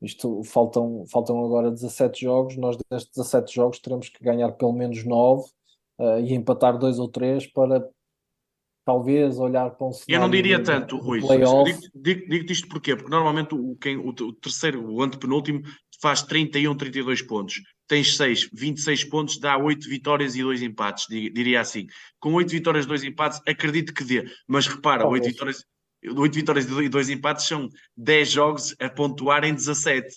Isto 0.01 0.43
faltam, 0.43 1.06
faltam 1.10 1.45
agora 1.45 1.72
17 1.72 2.22
jogos. 2.22 2.58
Nós, 2.58 2.78
destes 2.89 3.16
17 3.16 3.56
jogos, 3.56 3.80
teremos 3.80 4.10
que 4.10 4.24
ganhar 4.24 4.51
pelo 4.54 4.74
menos 4.74 5.06
9 5.06 5.43
uh, 5.99 6.20
e 6.20 6.34
empatar 6.34 6.78
2 6.78 6.99
ou 6.99 7.08
3 7.08 7.47
para 7.47 7.88
talvez 8.86 9.38
olhar 9.39 9.69
para 9.71 9.88
um. 9.88 9.91
Eu 10.07 10.19
não 10.19 10.29
diria 10.29 10.59
de, 10.59 10.65
tanto, 10.65 10.97
Rui. 10.97 11.19
Digo-te 11.19 11.89
digo, 11.95 12.27
digo 12.27 12.51
isto 12.51 12.67
porquê? 12.67 12.95
Porque 12.95 13.09
normalmente 13.09 13.55
o, 13.55 13.75
quem, 13.75 13.97
o, 13.97 14.09
o 14.09 14.34
terceiro, 14.34 14.86
o 14.91 15.01
antepenúltimo, 15.01 15.61
faz 16.01 16.21
31, 16.21 16.75
32 16.75 17.21
pontos. 17.21 17.61
Tens 17.88 18.17
6, 18.17 18.49
26 18.53 19.05
pontos, 19.05 19.39
dá 19.39 19.57
8 19.57 19.88
vitórias 19.88 20.36
e 20.36 20.41
2 20.41 20.61
empates, 20.61 21.05
diria 21.09 21.61
assim. 21.61 21.88
Com 22.19 22.34
8 22.34 22.49
vitórias 22.49 22.86
e 22.86 22.88
2 22.88 23.03
empates, 23.05 23.41
acredito 23.47 23.93
que 23.93 24.03
dê. 24.03 24.25
Mas 24.47 24.67
repara, 24.67 25.07
8 25.07 25.23
vitórias, 25.23 25.65
8 26.05 26.34
vitórias 26.34 26.65
e 26.65 26.89
2 26.89 27.09
empates 27.09 27.47
são 27.47 27.69
10 27.95 28.29
jogos 28.29 28.75
a 28.79 28.89
pontuar 28.89 29.45
em 29.45 29.53
17. 29.53 30.07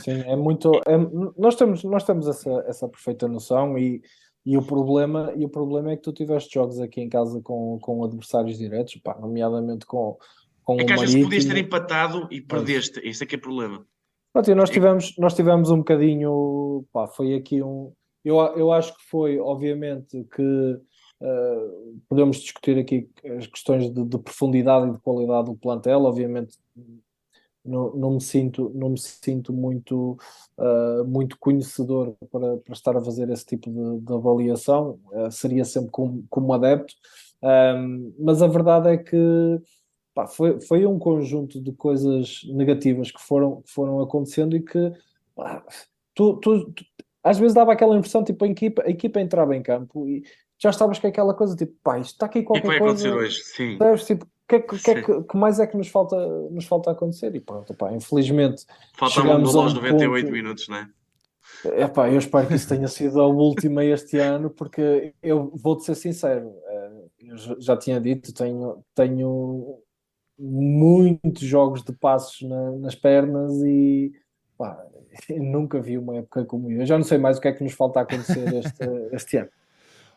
Sim, 0.00 0.22
é 0.22 0.34
muito. 0.34 0.80
É, 0.86 0.96
nós 1.36 1.54
temos, 1.54 1.84
nós 1.84 2.04
temos 2.04 2.26
essa, 2.26 2.64
essa 2.66 2.88
perfeita 2.88 3.28
noção 3.28 3.78
e 3.78 4.00
e 4.46 4.56
o 4.56 4.62
problema, 4.62 5.32
e 5.36 5.44
o 5.44 5.48
problema 5.48 5.90
é 5.90 5.96
que 5.96 6.02
tu 6.02 6.12
tiveste 6.12 6.54
jogos 6.54 6.78
aqui 6.78 7.00
em 7.00 7.08
casa 7.08 7.40
com, 7.42 7.80
com 7.80 8.04
adversários 8.04 8.56
diretos, 8.56 8.94
pá, 9.02 9.18
nomeadamente 9.18 9.84
com, 9.84 10.16
com 10.62 10.80
é 10.80 10.84
que 10.84 10.92
às 10.92 11.00
vezes 11.00 11.20
podias 11.20 11.44
ter 11.44 11.56
empatado 11.56 12.28
e 12.30 12.40
perdeste, 12.40 13.00
esse 13.02 13.24
é 13.24 13.26
que 13.26 13.34
é 13.34 13.38
o 13.38 13.40
problema. 13.40 13.84
Pronto, 14.32 14.48
e 14.48 14.54
nós 14.54 14.70
tivemos, 14.70 15.16
nós 15.18 15.34
tivemos 15.34 15.68
um 15.70 15.78
bocadinho, 15.78 16.84
pá, 16.92 17.08
foi 17.08 17.34
aqui 17.34 17.60
um. 17.60 17.92
Eu, 18.24 18.36
eu 18.56 18.72
acho 18.72 18.96
que 18.96 19.02
foi, 19.10 19.36
obviamente, 19.40 20.24
que 20.32 20.42
uh, 20.42 22.00
podemos 22.08 22.36
discutir 22.36 22.78
aqui 22.78 23.10
as 23.36 23.48
questões 23.48 23.92
de, 23.92 24.04
de, 24.04 24.18
profundidade 24.18 24.88
e 24.88 24.92
de 24.92 24.98
qualidade 24.98 25.46
do 25.46 25.56
plantel, 25.56 26.04
obviamente 26.04 26.56
não, 27.66 27.94
não, 27.94 28.10
me 28.12 28.20
sinto, 28.20 28.70
não 28.74 28.90
me 28.90 28.98
sinto 28.98 29.52
muito, 29.52 30.18
uh, 30.58 31.04
muito 31.06 31.38
conhecedor 31.38 32.14
para, 32.30 32.56
para 32.58 32.72
estar 32.72 32.96
a 32.96 33.04
fazer 33.04 33.28
esse 33.30 33.44
tipo 33.44 33.70
de, 33.70 34.00
de 34.00 34.12
avaliação, 34.12 34.98
uh, 35.12 35.30
seria 35.30 35.64
sempre 35.64 35.90
como, 35.90 36.24
como 36.30 36.52
adepto, 36.52 36.94
um, 37.42 38.14
mas 38.18 38.42
a 38.42 38.46
verdade 38.46 38.88
é 38.88 38.96
que 38.96 39.60
pá, 40.14 40.26
foi, 40.26 40.60
foi 40.60 40.86
um 40.86 40.98
conjunto 40.98 41.60
de 41.60 41.72
coisas 41.72 42.40
negativas 42.48 43.10
que 43.10 43.20
foram, 43.20 43.62
que 43.62 43.70
foram 43.70 44.00
acontecendo 44.00 44.56
e 44.56 44.62
que 44.62 44.92
pá, 45.34 45.62
tu, 46.14 46.36
tu, 46.38 46.72
tu, 46.72 46.84
às 47.22 47.38
vezes 47.38 47.54
dava 47.54 47.72
aquela 47.72 47.96
impressão, 47.96 48.24
tipo, 48.24 48.44
a 48.44 48.48
equipa, 48.48 48.82
a 48.86 48.90
equipa 48.90 49.20
entrava 49.20 49.54
em 49.56 49.62
campo 49.62 50.08
e 50.08 50.22
já 50.58 50.70
estavas 50.70 50.98
com 50.98 51.06
aquela 51.06 51.34
coisa, 51.34 51.54
tipo, 51.54 51.74
pá, 51.82 51.98
isto 51.98 52.12
está 52.12 52.26
aqui 52.26 52.42
qualquer 52.42 52.62
coisa. 52.62 52.74
O 52.74 52.76
que 52.76 52.80
vai 52.80 52.88
acontecer 52.88 53.12
hoje? 53.12 53.42
Sim. 53.42 53.76
Sabes, 53.78 54.06
tipo, 54.06 54.26
que, 54.48 54.60
que, 54.60 54.78
que, 54.78 55.02
que, 55.02 55.22
que 55.24 55.36
mais 55.36 55.58
é 55.58 55.66
que 55.66 55.76
nos 55.76 55.88
falta, 55.88 56.16
nos 56.50 56.66
falta 56.66 56.90
acontecer? 56.90 57.34
E 57.34 57.40
pronto, 57.40 57.74
pá, 57.74 57.92
infelizmente. 57.92 58.64
Faltavam 58.96 59.40
um 59.40 59.58
aos 59.58 59.74
98 59.74 60.26
ponto... 60.26 60.32
minutos, 60.32 60.68
não 60.68 60.76
é? 60.76 60.88
Epá, 61.64 62.10
eu 62.10 62.18
espero 62.18 62.46
que 62.46 62.54
isso 62.54 62.68
tenha 62.68 62.88
sido 62.88 63.20
a 63.20 63.26
última 63.26 63.84
este 63.84 64.18
ano, 64.18 64.50
porque 64.50 65.14
eu 65.22 65.52
vou-te 65.54 65.84
ser 65.84 65.94
sincero, 65.94 66.52
eh, 66.66 66.90
eu 67.20 67.60
já 67.60 67.76
tinha 67.76 68.00
dito, 68.00 68.32
tenho, 68.32 68.84
tenho 68.94 69.78
muitos 70.38 71.42
jogos 71.42 71.82
de 71.82 71.92
passos 71.92 72.46
na, 72.48 72.72
nas 72.72 72.94
pernas 72.94 73.52
e 73.64 74.12
pá, 74.58 74.84
nunca 75.30 75.80
vi 75.80 75.98
uma 75.98 76.16
época 76.16 76.44
como 76.44 76.70
eu. 76.70 76.80
Eu 76.80 76.86
já 76.86 76.96
não 76.96 77.04
sei 77.04 77.18
mais 77.18 77.38
o 77.38 77.40
que 77.40 77.48
é 77.48 77.52
que 77.52 77.64
nos 77.64 77.72
falta 77.72 78.00
acontecer 78.00 78.54
este, 78.54 78.84
este 79.12 79.36
ano. 79.38 79.50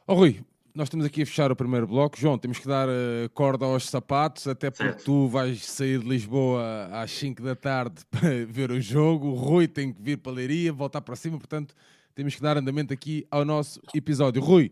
Oh, 0.07 0.15
Rui, 0.15 0.41
nós 0.73 0.87
estamos 0.87 1.05
aqui 1.05 1.23
a 1.23 1.25
fechar 1.25 1.51
o 1.51 1.55
primeiro 1.55 1.87
bloco. 1.87 2.17
João, 2.17 2.37
temos 2.37 2.59
que 2.59 2.67
dar 2.67 2.87
uh, 2.87 3.29
corda 3.33 3.65
aos 3.65 3.89
sapatos, 3.89 4.47
até 4.47 4.69
porque 4.69 4.93
certo. 4.93 5.03
tu 5.03 5.27
vais 5.27 5.65
sair 5.65 5.99
de 5.99 6.07
Lisboa 6.07 6.87
às 6.91 7.11
5 7.11 7.41
da 7.41 7.55
tarde 7.55 8.03
para 8.09 8.45
ver 8.45 8.71
o 8.71 8.79
jogo. 8.79 9.27
O 9.27 9.35
Rui 9.35 9.67
tem 9.67 9.91
que 9.93 10.01
vir 10.01 10.17
para 10.17 10.31
a 10.31 10.35
Leiria, 10.35 10.71
voltar 10.71 11.01
para 11.01 11.13
cima, 11.15 11.37
portanto, 11.37 11.75
temos 12.15 12.35
que 12.35 12.41
dar 12.41 12.57
andamento 12.57 12.93
aqui 12.93 13.27
ao 13.29 13.45
nosso 13.45 13.81
episódio. 13.93 14.41
Rui, 14.41 14.71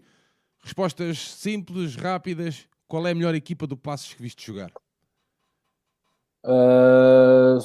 respostas 0.64 1.20
simples, 1.20 1.96
rápidas. 1.96 2.68
Qual 2.88 3.06
é 3.06 3.12
a 3.12 3.16
melhor 3.16 3.36
equipa 3.36 3.68
do 3.68 3.76
Passos 3.76 4.14
que 4.14 4.22
viste 4.22 4.46
jogar? 4.46 4.72
Uh, 6.46 7.58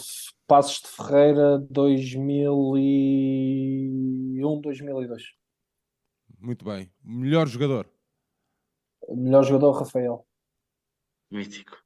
Passos 0.47 0.83
de 0.83 0.89
Ferreira 0.89 1.59
2001, 1.71 4.61
2002. 4.61 5.23
Muito 6.41 6.65
bem. 6.65 6.91
Melhor 7.05 7.47
jogador? 7.47 7.87
Melhor 9.15 9.45
jogador, 9.45 9.73
Rafael. 9.73 10.27
Mítico. 11.31 11.77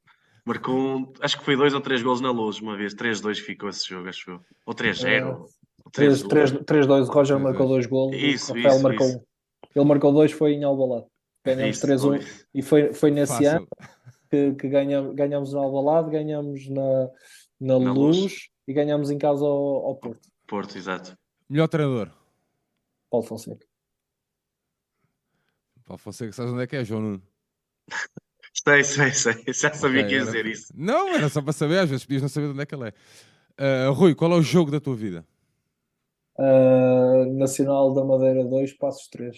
Marcou, 0.45 1.11
acho 1.19 1.37
que 1.37 1.43
foi 1.43 1.57
dois 1.57 1.73
ou 1.73 1.81
três 1.81 2.01
gols 2.01 2.21
na 2.21 2.31
luz 2.31 2.59
uma 2.59 2.77
vez. 2.77 2.95
3-2 2.95 3.35
ficou 3.35 3.69
esse 3.69 3.87
jogo, 3.87 4.07
acho 4.07 4.31
eu. 4.31 4.41
Ou 4.65 4.73
3-0. 4.73 5.41
Uh, 5.41 5.47
3-2. 5.91 7.07
O 7.07 7.11
Roger 7.11 7.39
marcou 7.39 7.67
dois 7.67 7.85
gols. 7.85 8.15
Isso, 8.15 8.53
Rafael 8.53 8.75
isso, 8.75 8.83
marcou 8.83 9.07
isso. 9.07 9.21
Ele 9.75 9.85
marcou 9.85 10.13
dois, 10.13 10.31
foi 10.31 10.53
em 10.53 10.63
Albalade. 10.63 11.05
Ganhamos 11.45 11.77
3-1. 11.77 12.45
E 12.53 12.61
foi, 12.61 12.93
foi 12.93 13.11
nesse 13.11 13.33
Fácil. 13.33 13.49
ano 13.49 13.67
que, 14.29 14.53
que 14.53 14.67
ganhamos, 14.69 15.15
ganhamos 15.15 15.53
no 15.53 15.59
Albalade, 15.59 16.11
ganhamos 16.11 16.67
na, 16.69 17.09
na, 17.59 17.79
na 17.79 17.93
luz, 17.93 18.17
luz, 18.17 18.49
e 18.67 18.73
ganhamos 18.73 19.11
em 19.11 19.17
casa 19.17 19.45
ao, 19.45 19.85
ao 19.85 19.95
Porto. 19.95 20.29
Porto, 20.47 20.77
exato. 20.77 21.17
Melhor 21.49 21.67
treinador? 21.67 22.09
Paulo 23.09 23.25
Fonseca. 23.25 23.65
Paulo 25.87 25.97
Fonseca, 25.97 26.33
sabes 26.33 26.51
onde 26.51 26.63
é 26.63 26.67
que 26.67 26.75
é, 26.75 26.83
João 26.83 27.01
Nuno? 27.01 27.21
sei, 28.53 28.83
sei, 28.83 29.11
sei. 29.11 29.53
Já 29.53 29.73
sabia 29.73 30.01
okay, 30.01 30.09
que 30.09 30.15
ia 30.15 30.25
dizer 30.25 30.45
isso. 30.45 30.73
Não, 30.75 31.15
era 31.15 31.29
só 31.29 31.41
para 31.41 31.53
saber, 31.53 31.79
às 31.79 31.89
vezes 31.89 32.05
podias 32.05 32.21
não 32.21 32.29
saber 32.29 32.47
onde 32.47 32.61
é 32.61 32.65
que 32.65 32.75
ele 32.75 32.89
é. 32.89 33.87
Uh, 33.89 33.93
Rui, 33.93 34.13
qual 34.13 34.33
é 34.33 34.35
o 34.35 34.41
jogo 34.41 34.69
da 34.69 34.81
tua 34.81 34.95
vida? 34.95 35.25
Uh, 36.37 37.33
Nacional 37.37 37.93
da 37.93 38.03
Madeira 38.03 38.43
2, 38.43 38.73
Passos 38.73 39.07
3. 39.07 39.37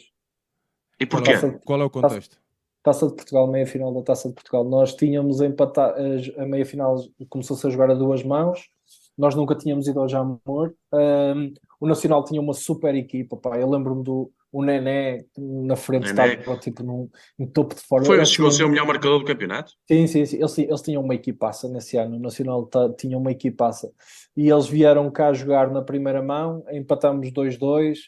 E 0.99 1.05
porquê? 1.05 1.33
Qual 1.63 1.79
é 1.79 1.85
o 1.85 1.89
contexto? 1.89 2.41
Taça 2.81 3.07
de 3.07 3.13
Portugal, 3.13 3.45
meia 3.45 3.67
final 3.67 3.93
da 3.93 4.01
Taça 4.01 4.27
de 4.27 4.33
Portugal. 4.33 4.63
Nós 4.63 4.95
tínhamos 4.95 5.41
empatado, 5.41 5.95
a 6.37 6.45
meia 6.45 6.65
final 6.65 6.97
começou-se 7.29 7.65
a 7.67 7.69
jogar 7.69 7.91
a 7.91 7.93
duas 7.93 8.23
mãos, 8.23 8.69
nós 9.15 9.35
nunca 9.35 9.53
tínhamos 9.55 9.87
ido 9.87 9.99
ao 9.99 10.09
Jamor. 10.09 10.73
Um, 10.91 11.53
o 11.79 11.87
Nacional 11.87 12.23
tinha 12.23 12.41
uma 12.41 12.53
super 12.53 12.95
equipa, 12.95 13.37
pá. 13.37 13.57
Eu 13.59 13.69
lembro-me 13.69 14.03
do 14.03 14.31
o 14.51 14.63
Nené 14.63 15.25
na 15.37 15.75
frente, 15.75 16.13
Nené. 16.13 16.35
estava 16.35 16.57
tipo 16.57 16.83
num, 16.83 17.09
num 17.37 17.47
topo 17.47 17.75
de 17.75 17.81
forma. 17.81 18.05
Foi, 18.05 18.25
chegou 18.25 18.49
a 18.49 18.51
ser 18.51 18.63
o 18.63 18.69
melhor 18.69 18.87
marcador 18.87 19.19
do 19.19 19.25
campeonato? 19.25 19.73
Sim, 19.87 20.07
sim, 20.07 20.25
sim. 20.25 20.37
Eles, 20.37 20.57
eles 20.57 20.81
tinham 20.81 21.03
uma 21.03 21.15
equipaça 21.15 21.67
nesse 21.69 21.97
ano, 21.97 22.17
o 22.17 22.19
Nacional 22.19 22.65
tá, 22.65 22.89
tinha 22.93 23.17
uma 23.17 23.31
equipaça. 23.31 23.91
E 24.35 24.49
eles 24.49 24.67
vieram 24.67 25.09
cá 25.11 25.31
jogar 25.33 25.69
na 25.69 25.81
primeira 25.81 26.21
mão, 26.21 26.63
empatamos 26.71 27.31
2-2 27.31 27.99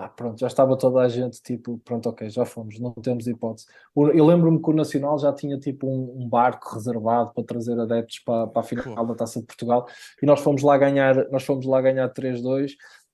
pá, 0.00 0.08
pronto, 0.08 0.38
já 0.38 0.46
estava 0.46 0.76
toda 0.78 1.00
a 1.00 1.08
gente 1.08 1.42
tipo, 1.42 1.78
pronto, 1.84 2.08
ok, 2.08 2.30
já 2.30 2.44
fomos, 2.44 2.78
não 2.78 2.92
temos 2.92 3.26
hipótese. 3.26 3.66
Eu 3.94 4.24
lembro-me 4.24 4.60
que 4.62 4.70
o 4.70 4.72
Nacional 4.72 5.18
já 5.18 5.32
tinha 5.32 5.58
tipo 5.58 5.86
um, 5.86 6.22
um, 6.22 6.28
barco 6.28 6.74
reservado 6.74 7.32
para 7.34 7.44
trazer 7.44 7.78
adeptos 7.78 8.20
para, 8.20 8.46
para 8.46 8.60
a 8.60 8.64
final 8.64 9.06
da 9.06 9.14
Taça 9.14 9.40
de 9.40 9.46
Portugal 9.46 9.86
e 10.22 10.26
nós 10.26 10.40
fomos 10.40 10.62
lá 10.62 10.78
ganhar, 10.78 11.28
nós 11.30 11.44
fomos 11.44 11.66
lá 11.66 11.80
ganhar 11.80 12.08
3-2 12.12 12.72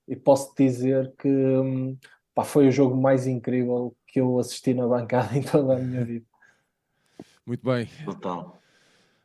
e 0.08 0.14
posso 0.14 0.54
dizer 0.56 1.12
que 1.18 1.28
hum, 1.28 1.96
pá, 2.36 2.44
foi 2.44 2.68
o 2.68 2.70
jogo 2.70 2.94
mais 2.94 3.26
incrível 3.26 3.96
que 4.06 4.20
eu 4.20 4.38
assisti 4.38 4.74
na 4.74 4.86
bancada 4.86 5.36
em 5.36 5.42
toda 5.42 5.74
a 5.74 5.78
minha 5.78 6.04
vida. 6.04 6.26
Muito 7.46 7.64
bem. 7.64 7.88
Total. 8.04 8.60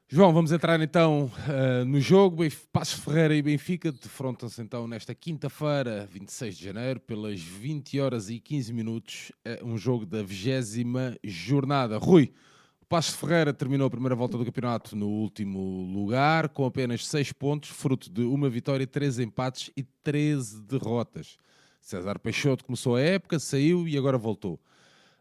João, 0.07 0.33
vamos 0.33 0.51
entrar 0.51 0.79
então 0.81 1.29
uh, 1.47 1.85
no 1.85 1.99
jogo. 1.99 2.43
Passos 2.71 2.99
Ferreira 2.99 3.35
e 3.35 3.41
Benfica 3.41 3.91
defrontam-se 3.91 4.61
então 4.61 4.87
nesta 4.87 5.13
quinta-feira, 5.13 6.07
26 6.09 6.57
de 6.57 6.63
janeiro, 6.65 6.99
pelas 7.01 7.39
20 7.39 7.99
horas 7.99 8.29
e 8.29 8.39
15 8.39 8.73
minutos. 8.73 9.31
É 9.43 9.61
um 9.63 9.77
jogo 9.77 10.05
da 10.05 10.23
vigésima 10.23 11.17
jornada. 11.23 11.97
Rui, 11.97 12.31
o 12.81 12.85
Passos 12.85 13.15
Ferreira 13.15 13.53
terminou 13.53 13.87
a 13.87 13.89
primeira 13.89 14.15
volta 14.15 14.37
do 14.37 14.45
campeonato 14.45 14.95
no 14.95 15.07
último 15.07 15.85
lugar, 15.93 16.49
com 16.49 16.65
apenas 16.65 17.05
6 17.07 17.33
pontos, 17.33 17.69
fruto 17.69 18.09
de 18.09 18.21
uma 18.21 18.49
vitória, 18.49 18.85
3 18.85 19.19
empates 19.19 19.71
e 19.75 19.83
13 19.83 20.61
derrotas. 20.61 21.37
César 21.81 22.19
Peixoto 22.19 22.63
começou 22.63 22.95
a 22.95 23.01
época, 23.01 23.39
saiu 23.39 23.87
e 23.87 23.97
agora 23.97 24.17
voltou. 24.17 24.59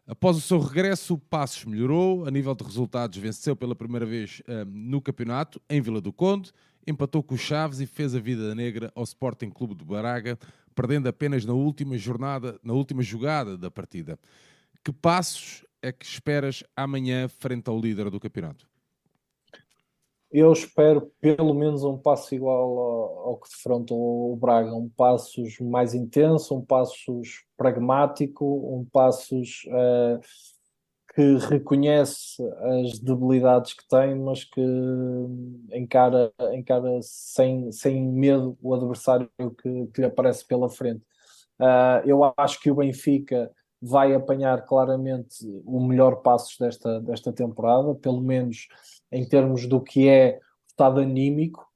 Após 0.07 0.37
o 0.37 0.41
seu 0.41 0.59
regresso, 0.59 1.15
o 1.15 1.17
Passos 1.17 1.65
melhorou. 1.65 2.25
A 2.25 2.31
nível 2.31 2.53
de 2.53 2.63
resultados, 2.63 3.17
venceu 3.17 3.55
pela 3.55 3.75
primeira 3.75 4.05
vez 4.05 4.41
um, 4.47 4.65
no 4.65 5.01
campeonato, 5.01 5.61
em 5.69 5.81
Vila 5.81 5.99
do 5.99 6.13
Conde, 6.13 6.51
empatou 6.85 7.23
com 7.23 7.35
o 7.35 7.37
Chaves 7.37 7.79
e 7.79 7.85
fez 7.85 8.15
a 8.15 8.19
vida 8.19 8.53
negra 8.55 8.91
ao 8.95 9.03
Sporting 9.03 9.49
Clube 9.49 9.75
de 9.75 9.83
Baraga, 9.83 10.37
perdendo 10.75 11.07
apenas 11.07 11.45
na 11.45 11.53
última 11.53 11.97
jornada, 11.97 12.59
na 12.63 12.73
última 12.73 13.01
jogada 13.01 13.57
da 13.57 13.69
partida. 13.69 14.19
Que 14.83 14.91
passos 14.91 15.65
é 15.81 15.91
que 15.91 16.05
esperas 16.05 16.63
amanhã 16.75 17.27
frente 17.27 17.69
ao 17.69 17.79
líder 17.79 18.09
do 18.09 18.19
campeonato? 18.19 18.70
Eu 20.31 20.51
espero 20.53 21.11
pelo 21.19 21.53
menos 21.53 21.83
um 21.83 21.97
passo 21.97 22.33
igual 22.33 22.77
ao, 23.27 23.37
que 23.37 23.49
defrontou 23.49 24.31
o 24.31 24.35
Braga, 24.35 24.73
um 24.73 24.89
passos 24.89 25.59
mais 25.59 25.93
intenso, 25.93 26.55
um 26.55 26.61
passos 26.63 27.43
pragmático, 27.57 28.45
um 28.45 28.85
passos 28.85 29.63
uh, 29.67 30.19
que 31.13 31.35
reconhece 31.49 32.41
as 32.83 32.99
debilidades 32.99 33.73
que 33.73 33.85
tem, 33.89 34.15
mas 34.15 34.45
que 34.45 34.61
encara, 35.73 36.31
encara 36.53 36.99
sem, 37.01 37.69
sem 37.71 38.01
medo 38.01 38.57
o 38.61 38.73
adversário 38.73 39.29
que, 39.37 39.87
que 39.87 40.01
lhe 40.01 40.07
aparece 40.07 40.47
pela 40.47 40.69
frente. 40.69 41.03
Uh, 41.59 42.01
eu 42.05 42.33
acho 42.37 42.61
que 42.61 42.71
o 42.71 42.75
Benfica 42.75 43.51
vai 43.81 44.13
apanhar 44.13 44.65
claramente 44.65 45.45
o 45.65 45.85
melhor 45.85 46.21
passos 46.21 46.55
desta, 46.57 47.01
desta 47.01 47.33
temporada, 47.33 47.93
pelo 47.95 48.21
menos 48.21 48.67
em 49.11 49.27
termos 49.27 49.67
do 49.67 49.81
que 49.81 50.07
é 50.07 50.37
o 50.37 50.67
estado 50.69 50.99
anímico. 50.99 51.67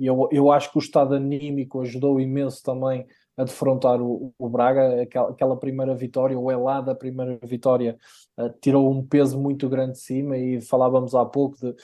eu, 0.00 0.28
eu 0.30 0.52
acho 0.52 0.70
que 0.70 0.78
o 0.78 0.80
estado 0.80 1.14
anímico 1.14 1.80
ajudou 1.80 2.20
imenso 2.20 2.62
também 2.62 3.06
a 3.36 3.44
defrontar 3.44 4.00
o, 4.00 4.32
o 4.38 4.48
Braga, 4.48 5.02
aquela, 5.02 5.30
aquela, 5.30 5.56
primeira 5.56 5.94
vitória, 5.94 6.38
o 6.38 6.50
Elá 6.50 6.80
da 6.80 6.94
primeira 6.94 7.38
vitória, 7.42 7.98
uh, 8.38 8.48
tirou 8.60 8.90
um 8.90 9.04
peso 9.04 9.40
muito 9.40 9.68
grande 9.68 9.92
de 9.92 9.98
cima 9.98 10.38
e 10.38 10.60
falávamos 10.60 11.14
há 11.14 11.24
pouco 11.24 11.56
de 11.58 11.68
uh, 11.68 11.74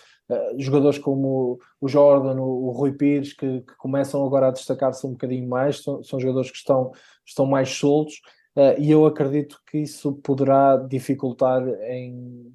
jogadores 0.59 0.99
como 0.99 1.59
o 1.81 1.89
Jordan, 1.89 2.41
o, 2.41 2.69
o 2.69 2.71
Rui 2.71 2.93
Pires, 2.93 3.33
que, 3.33 3.61
que, 3.63 3.77
começam 3.77 4.25
agora 4.25 4.49
a 4.49 4.53
destacar-se 4.53 5.05
um 5.07 5.13
bocadinho 5.13 5.49
mais, 5.49 5.83
são, 5.83 6.03
são 6.05 6.21
jogadores 6.21 6.51
que 6.51 6.59
estão, 6.59 6.93
estão 7.27 7.47
mais 7.47 7.71
soltos 7.71 8.21
uh, 8.57 8.79
e 8.81 8.91
eu 8.91 9.05
acredito 9.05 9.61
que 9.69 9.79
isso 9.79 10.13
poderá 10.23 10.77
dificultar 10.77 11.67
em 11.67 12.53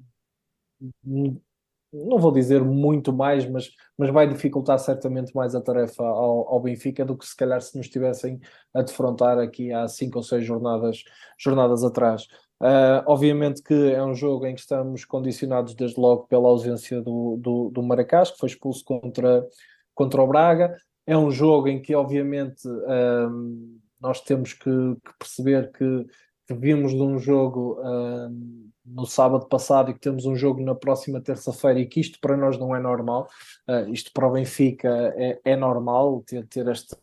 não 2.04 2.18
vou 2.18 2.30
dizer 2.30 2.62
muito 2.62 3.12
mais, 3.12 3.48
mas, 3.48 3.70
mas 3.96 4.10
vai 4.10 4.28
dificultar 4.28 4.78
certamente 4.78 5.34
mais 5.34 5.54
a 5.54 5.60
tarefa 5.60 6.02
ao, 6.02 6.48
ao, 6.48 6.60
Benfica 6.60 7.04
do 7.04 7.16
que 7.16 7.26
se 7.26 7.36
calhar 7.36 7.60
se 7.60 7.76
nos 7.76 7.86
estivessem 7.86 8.40
a 8.74 8.82
defrontar 8.82 9.38
aqui 9.38 9.72
há 9.72 9.88
cinco 9.88 10.18
ou 10.18 10.22
seis 10.22 10.44
jornadas, 10.44 11.02
jornadas 11.38 11.82
atrás. 11.82 12.26
Uh, 12.60 13.04
obviamente 13.06 13.62
que 13.62 13.92
é 13.92 14.02
um 14.02 14.14
jogo 14.14 14.46
em 14.46 14.54
que 14.54 14.60
estamos 14.60 15.04
condicionados 15.04 15.74
desde 15.74 16.00
logo 16.00 16.26
pela 16.26 16.48
ausência 16.48 17.02
do, 17.02 17.36
do, 17.38 17.70
do 17.70 17.82
Maracás, 17.82 18.30
que 18.30 18.38
foi 18.38 18.48
expulso 18.48 18.84
contra, 18.84 19.46
contra 19.94 20.22
o 20.22 20.26
Braga. 20.26 20.76
É 21.06 21.16
um 21.16 21.30
jogo 21.30 21.68
em 21.68 21.80
que, 21.80 21.94
obviamente, 21.94 22.66
uh, 22.66 23.78
nós 24.00 24.20
temos 24.20 24.52
que, 24.52 24.70
que 24.70 25.18
perceber 25.18 25.70
que, 25.72 26.06
que 26.46 26.54
vimos 26.54 26.92
de 26.92 27.02
um 27.02 27.18
jogo 27.18 27.78
uh, 27.80 28.66
no 28.84 29.04
sábado 29.04 29.46
passado 29.46 29.90
e 29.90 29.94
que 29.94 30.00
temos 30.00 30.26
um 30.26 30.36
jogo 30.36 30.62
na 30.62 30.74
próxima 30.74 31.20
terça-feira 31.20 31.80
e 31.80 31.86
que 31.86 32.00
isto 32.00 32.20
para 32.20 32.36
nós 32.36 32.56
não 32.56 32.74
é 32.74 32.80
normal, 32.80 33.28
uh, 33.68 33.88
isto 33.92 34.12
para 34.12 34.28
o 34.28 34.32
Benfica 34.32 34.88
é, 35.16 35.40
é 35.44 35.56
normal 35.56 36.22
ter, 36.24 36.46
ter 36.46 36.68
esta, 36.68 36.96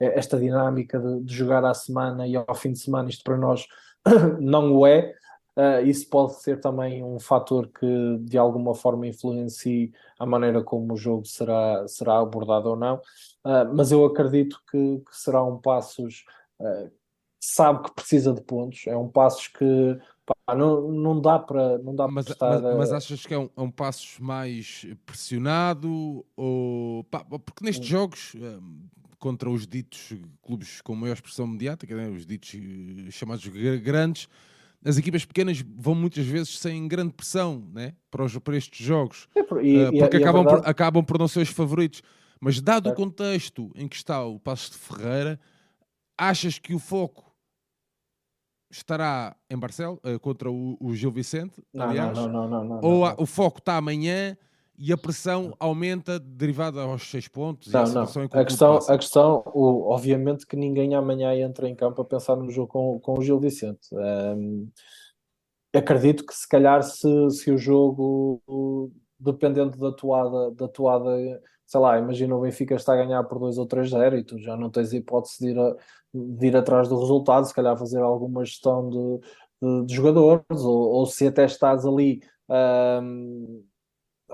esta 0.00 0.38
dinâmica 0.38 0.98
de, 0.98 1.22
de, 1.22 1.34
jogar 1.34 1.64
à 1.64 1.72
semana 1.72 2.26
e 2.26 2.34
ao 2.34 2.54
fim 2.54 2.72
de 2.72 2.80
semana, 2.80 3.08
isto 3.08 3.22
para 3.22 3.36
nós 3.36 3.66
não 4.40 4.74
o 4.74 4.86
é. 4.86 5.14
Uh, 5.56 5.84
isso 5.84 6.08
pode 6.08 6.34
ser 6.40 6.60
também 6.60 7.04
um 7.04 7.18
fator 7.18 7.68
que 7.68 8.18
de 8.20 8.38
alguma 8.38 8.74
forma 8.74 9.06
influencie 9.06 9.92
a 10.18 10.24
maneira 10.24 10.62
como 10.62 10.94
o 10.94 10.96
jogo 10.96 11.26
será, 11.26 11.86
será 11.86 12.18
abordado 12.18 12.70
ou 12.70 12.76
não, 12.76 13.00
mas 13.74 13.90
eu 13.90 14.04
acredito 14.04 14.60
que, 14.70 14.98
que 14.98 15.16
será 15.16 15.42
um 15.42 15.58
passos 15.58 16.24
sabe 17.40 17.84
que 17.84 17.94
precisa 17.94 18.34
de 18.34 18.42
pontos, 18.42 18.86
é 18.86 18.96
um 18.96 19.08
passos 19.08 19.48
que 19.48 19.98
Pá, 20.46 20.54
não, 20.54 20.92
não 20.92 21.20
dá 21.20 21.40
para 21.40 21.78
não 21.78 21.94
dá 21.94 22.06
mas, 22.06 22.28
estar, 22.28 22.60
mas, 22.60 22.76
mas, 22.76 22.92
achas 22.92 23.26
que 23.26 23.34
é 23.34 23.38
um, 23.38 23.50
é 23.56 23.60
um 23.60 23.70
passo 23.70 24.22
mais 24.22 24.86
pressionado 25.04 26.24
ou 26.36 27.02
pá, 27.04 27.24
porque 27.24 27.64
nestes 27.64 27.88
jogos 27.88 28.36
hum, 28.36 28.82
contra 29.18 29.50
os 29.50 29.66
ditos 29.66 30.12
clubes 30.42 30.80
com 30.80 30.94
maior 30.94 31.14
expressão 31.14 31.46
mediática, 31.46 31.94
né, 31.96 32.08
os 32.08 32.26
ditos 32.26 32.54
eh, 32.54 33.10
chamados 33.10 33.46
grandes, 33.82 34.28
as 34.84 34.96
equipas 34.96 35.24
pequenas 35.24 35.62
vão 35.76 35.94
muitas 35.94 36.24
vezes 36.26 36.58
sem 36.58 36.88
grande 36.88 37.12
pressão 37.12 37.68
né, 37.72 37.92
para, 38.10 38.24
os, 38.24 38.36
para 38.38 38.56
estes 38.56 38.84
jogos, 38.84 39.28
é 39.34 39.40
e, 39.40 39.42
uh, 39.84 39.98
porque 39.98 40.16
e, 40.16 40.22
acabam, 40.22 40.44
verdade... 40.44 40.62
por, 40.62 40.70
acabam 40.70 41.04
por 41.04 41.18
não 41.18 41.28
ser 41.28 41.40
os 41.40 41.50
favoritos. 41.50 42.02
Mas 42.40 42.58
dado 42.60 42.88
é. 42.88 42.92
o 42.92 42.94
contexto 42.94 43.70
em 43.74 43.86
que 43.86 43.96
está 43.96 44.24
o 44.24 44.40
Passo 44.40 44.70
de 44.70 44.78
Ferreira, 44.78 45.38
achas 46.16 46.58
que 46.58 46.74
o 46.74 46.78
foco 46.78 47.29
estará 48.70 49.36
em 49.48 49.58
Barcelos 49.58 49.98
uh, 50.04 50.18
contra 50.20 50.50
o, 50.50 50.76
o, 50.80 50.94
Gil 50.94 51.10
Vicente, 51.10 51.62
não, 51.72 51.88
aliás, 51.88 52.16
não, 52.16 52.28
não, 52.28 52.48
não, 52.48 52.64
não, 52.64 52.80
ou 52.82 53.04
a, 53.04 53.14
o 53.18 53.26
foco 53.26 53.58
está 53.58 53.76
amanhã 53.76 54.36
e 54.78 54.92
a 54.92 54.96
pressão 54.96 55.54
aumenta 55.58 56.18
derivada 56.18 56.80
aos 56.80 57.10
seis 57.10 57.28
pontos? 57.28 57.70
Não, 57.70 57.84
não. 57.84 58.02
A 58.32 58.44
questão, 58.44 58.76
a 58.76 58.96
questão 58.96 59.42
o, 59.46 59.90
obviamente 59.90 60.46
que 60.46 60.56
ninguém 60.56 60.94
amanhã 60.94 61.34
entra 61.34 61.68
em 61.68 61.74
campo 61.74 62.00
a 62.00 62.04
pensar 62.04 62.36
no 62.36 62.50
jogo 62.50 62.68
com, 62.68 63.00
com 63.00 63.18
o 63.18 63.22
Gil 63.22 63.38
Vicente. 63.38 63.88
Um, 63.92 64.68
acredito 65.74 66.24
que 66.24 66.34
se 66.34 66.48
calhar 66.48 66.82
se, 66.82 67.30
se 67.30 67.50
o 67.50 67.58
jogo, 67.58 68.40
dependendo 69.20 69.78
da 69.78 69.92
toada, 69.92 70.50
da 70.52 70.68
toada 70.68 71.40
sei 71.70 71.78
lá, 71.78 71.96
imagina 71.98 72.34
o 72.34 72.40
Benfica 72.40 72.74
está 72.74 72.94
a 72.94 72.96
ganhar 72.96 73.22
por 73.24 73.38
2 73.38 73.56
ou 73.56 73.64
3-0 73.64 74.18
e 74.18 74.24
tu 74.24 74.36
já 74.40 74.56
não 74.56 74.70
tens 74.70 74.92
hipótese 74.92 75.38
de 75.38 75.50
ir, 75.52 75.58
a, 75.58 75.76
de 76.12 76.46
ir 76.48 76.56
atrás 76.56 76.88
do 76.88 76.98
resultado, 76.98 77.46
se 77.46 77.54
calhar 77.54 77.78
fazer 77.78 78.00
alguma 78.02 78.44
gestão 78.44 78.90
de, 78.90 79.20
de, 79.62 79.86
de 79.86 79.94
jogadores, 79.94 80.64
ou, 80.64 80.90
ou, 80.90 81.06
se 81.06 81.28
até 81.28 81.44
estás 81.44 81.86
ali 81.86 82.20
um, 82.48 83.62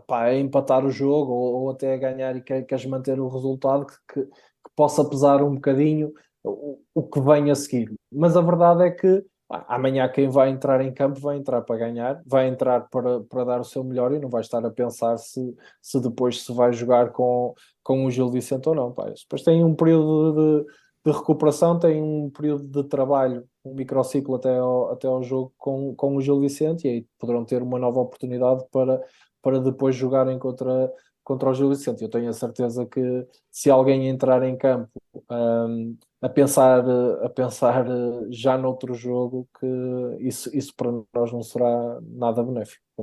pá, 0.07 0.25
a 0.25 0.39
empatar 0.39 0.87
o 0.87 0.91
jogo 0.91 1.31
ou, 1.31 1.55
ou, 1.65 1.71
até 1.71 1.93
a 1.93 1.99
ganhar 1.99 2.37
e 2.37 2.41
queres 2.41 2.87
manter 2.87 3.21
o 3.21 3.29
resultado 3.29 3.85
que, 3.85 3.97
que, 4.15 4.25
que 4.25 4.71
possa 4.75 5.07
pesar 5.07 5.43
um 5.43 5.57
bocadinho 5.57 6.15
o, 6.43 6.81
o 6.95 7.03
que 7.03 7.21
vem 7.21 7.51
a 7.51 7.55
seguir. 7.55 7.95
Mas 8.11 8.35
a 8.35 8.41
verdade 8.41 8.83
é 8.85 8.91
que 8.91 9.23
amanhã 9.49 10.09
quem 10.09 10.29
vai 10.29 10.51
entrar 10.51 10.81
em 10.81 10.93
campo 10.93 11.21
vai 11.21 11.37
entrar 11.37 11.63
para 11.63 11.77
ganhar, 11.77 12.21
vai 12.27 12.49
entrar 12.49 12.89
para, 12.89 13.21
para 13.21 13.45
dar 13.45 13.61
o 13.61 13.65
seu 13.65 13.85
melhor 13.85 14.13
e 14.13 14.19
não 14.19 14.29
vai 14.29 14.41
estar 14.41 14.65
a 14.65 14.71
pensar 14.71 15.17
se, 15.19 15.55
se 15.81 16.01
depois 16.01 16.43
se 16.43 16.53
vai 16.53 16.73
jogar 16.73 17.13
com, 17.13 17.55
com 17.83 18.05
o 18.05 18.11
Gil 18.11 18.29
Vicente 18.31 18.69
ou 18.69 18.75
não. 18.75 18.93
Pá. 18.93 19.05
Depois 19.05 19.43
tem 19.43 19.65
um 19.65 19.75
período 19.75 20.65
de, 20.65 21.11
de 21.11 21.17
recuperação, 21.17 21.79
tem 21.79 22.03
um 22.03 22.29
período 22.31 22.65
de 22.65 22.89
trabalho, 22.89 23.47
um 23.65 23.75
microciclo 23.75 24.35
até 24.35 24.59
ao, 24.59 24.93
até 24.93 25.07
ao 25.07 25.23
jogo 25.23 25.53
com, 25.57 25.95
com 25.95 26.17
o 26.17 26.21
Gil 26.21 26.41
Vicente 26.41 26.87
e 26.87 26.91
aí 26.91 27.07
poderão 27.19 27.45
ter 27.45 27.63
uma 27.63 27.79
nova 27.79 28.01
oportunidade 28.01 28.65
para, 28.73 29.01
para 29.41 29.61
depois 29.61 29.95
jogarem 29.95 30.39
contra, 30.41 30.93
contra 31.23 31.51
o 31.51 31.55
Gil 31.55 31.69
Vicente. 31.69 32.03
Eu 32.03 32.11
tenho 32.11 32.29
a 32.29 32.33
certeza 32.33 32.85
que 32.85 33.27
se 33.51 33.71
alguém 33.71 34.09
entrar 34.09 34.43
em 34.43 34.57
campo 34.57 34.91
um, 35.31 35.97
a 36.27 36.29
pensar, 36.29 36.85
a 37.23 37.29
pensar 37.29 37.87
já 38.31 38.59
noutro 38.59 38.95
jogo 38.95 39.49
que 39.59 40.27
isso, 40.27 40.55
isso 40.57 40.75
para 40.75 40.91
nós 41.15 41.33
não 41.33 41.43
será 41.43 42.01
nada 42.03 42.43
benéfico. 42.43 42.83
É 42.99 43.03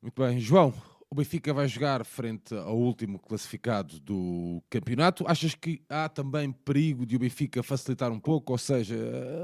Muito 0.00 0.22
bem, 0.22 0.38
João. 0.38 0.72
O 1.10 1.14
Benfica 1.14 1.52
vai 1.52 1.66
jogar 1.66 2.04
frente 2.04 2.54
ao 2.54 2.76
último 2.76 3.18
classificado 3.18 3.98
do 3.98 4.62
campeonato. 4.70 5.24
Achas 5.26 5.54
que 5.54 5.82
há 5.88 6.08
também 6.08 6.52
perigo 6.52 7.04
de 7.06 7.16
o 7.16 7.18
Benfica 7.18 7.62
facilitar 7.62 8.12
um 8.12 8.20
pouco? 8.20 8.52
Ou 8.52 8.58
seja, 8.58 8.96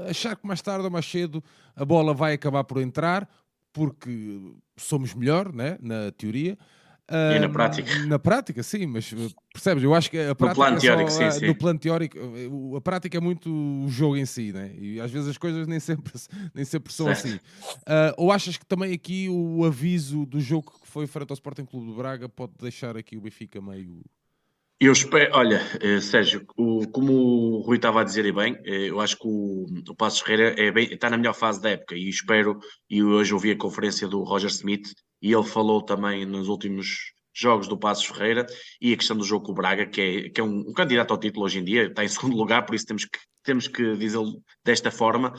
achar 0.07 0.35
que 0.35 0.47
mais 0.47 0.61
tarde 0.61 0.85
ou 0.85 0.91
mais 0.91 1.05
cedo 1.05 1.43
a 1.75 1.83
bola 1.83 2.13
vai 2.13 2.33
acabar 2.33 2.63
por 2.63 2.79
entrar 2.79 3.27
porque 3.73 4.39
somos 4.77 5.13
melhor, 5.13 5.51
né, 5.51 5.77
na 5.81 6.09
teoria, 6.13 6.57
e 7.09 7.39
na 7.39 7.49
prática? 7.49 7.93
Na 8.05 8.17
prática, 8.17 8.63
sim, 8.63 8.87
mas 8.87 9.13
eh, 9.13 9.29
percebes? 9.53 9.83
Eu 9.83 9.93
acho 9.93 10.09
que 10.09 10.17
a 10.17 10.33
prática. 10.33 10.47
No 10.47 10.55
plano 10.55 10.77
é 10.77 10.79
teórico, 10.79 11.11
só, 11.11 11.31
sim, 11.31 11.39
sim. 11.39 11.47
No 11.47 11.55
plano 11.55 11.79
teórico, 11.79 12.17
a 12.75 12.81
prática 12.81 13.17
é 13.17 13.21
muito 13.21 13.49
o 13.51 13.87
jogo 13.89 14.17
em 14.17 14.25
si, 14.25 14.51
né? 14.51 14.71
E 14.77 14.99
às 14.99 15.11
vezes 15.11 15.29
as 15.29 15.37
coisas 15.37 15.67
nem 15.67 15.79
sempre, 15.79 16.11
nem 16.53 16.65
sempre 16.65 16.91
são 16.91 17.05
certo. 17.07 17.27
assim. 17.27 17.35
Uh, 17.35 18.13
ou 18.17 18.31
achas 18.31 18.57
que 18.57 18.65
também 18.65 18.93
aqui 18.93 19.27
o 19.29 19.63
aviso 19.65 20.25
do 20.25 20.39
jogo 20.39 20.71
que 20.81 20.87
foi 20.87 21.05
frente 21.05 21.29
ao 21.29 21.35
Sporting 21.35 21.65
Clube 21.65 21.87
do 21.87 21.93
Braga 21.93 22.27
pode 22.27 22.53
deixar 22.59 22.97
aqui 22.97 23.17
o 23.17 23.21
Benfica 23.21 23.61
meio. 23.61 24.01
Eu 24.77 24.91
espero, 24.91 25.33
olha, 25.37 25.61
eh, 25.79 26.01
Sérgio, 26.01 26.45
o, 26.57 26.85
como 26.89 27.13
o 27.13 27.61
Rui 27.61 27.77
estava 27.77 28.01
a 28.01 28.03
dizer 28.03 28.25
e 28.25 28.31
bem, 28.33 28.57
eh, 28.65 28.89
eu 28.89 28.99
acho 28.99 29.17
que 29.17 29.25
o, 29.25 29.65
o 29.89 29.95
Passos 29.95 30.19
Ferreira 30.19 30.53
é 30.61 30.69
bem, 30.69 30.91
está 30.91 31.09
na 31.09 31.17
melhor 31.17 31.33
fase 31.33 31.61
da 31.61 31.69
época 31.69 31.95
e 31.95 32.09
espero, 32.09 32.59
e 32.89 33.01
hoje 33.01 33.33
ouvi 33.33 33.51
a 33.51 33.57
conferência 33.57 34.05
do 34.05 34.21
Roger 34.23 34.49
Smith 34.49 34.93
e 35.21 35.33
ele 35.33 35.43
falou 35.43 35.81
também 35.81 36.25
nos 36.25 36.47
últimos 36.47 37.13
jogos 37.35 37.67
do 37.67 37.77
Passos 37.77 38.05
Ferreira 38.05 38.45
e 38.79 38.93
a 38.93 38.97
questão 38.97 39.17
do 39.17 39.23
jogo 39.23 39.45
com 39.45 39.51
o 39.51 39.55
Braga, 39.55 39.85
que 39.85 40.01
é, 40.01 40.29
que 40.29 40.39
é 40.39 40.43
um, 40.43 40.59
um, 40.69 40.73
candidato 40.73 41.11
ao 41.11 41.19
título 41.19 41.45
hoje 41.45 41.59
em 41.59 41.63
dia, 41.63 41.87
está 41.87 42.03
em 42.03 42.07
segundo 42.07 42.37
lugar, 42.37 42.65
por 42.65 42.75
isso 42.75 42.85
temos 42.85 43.05
que, 43.05 43.19
temos 43.43 43.67
que 43.67 43.95
dizê-lo 43.97 44.41
desta 44.63 44.89
forma. 44.89 45.33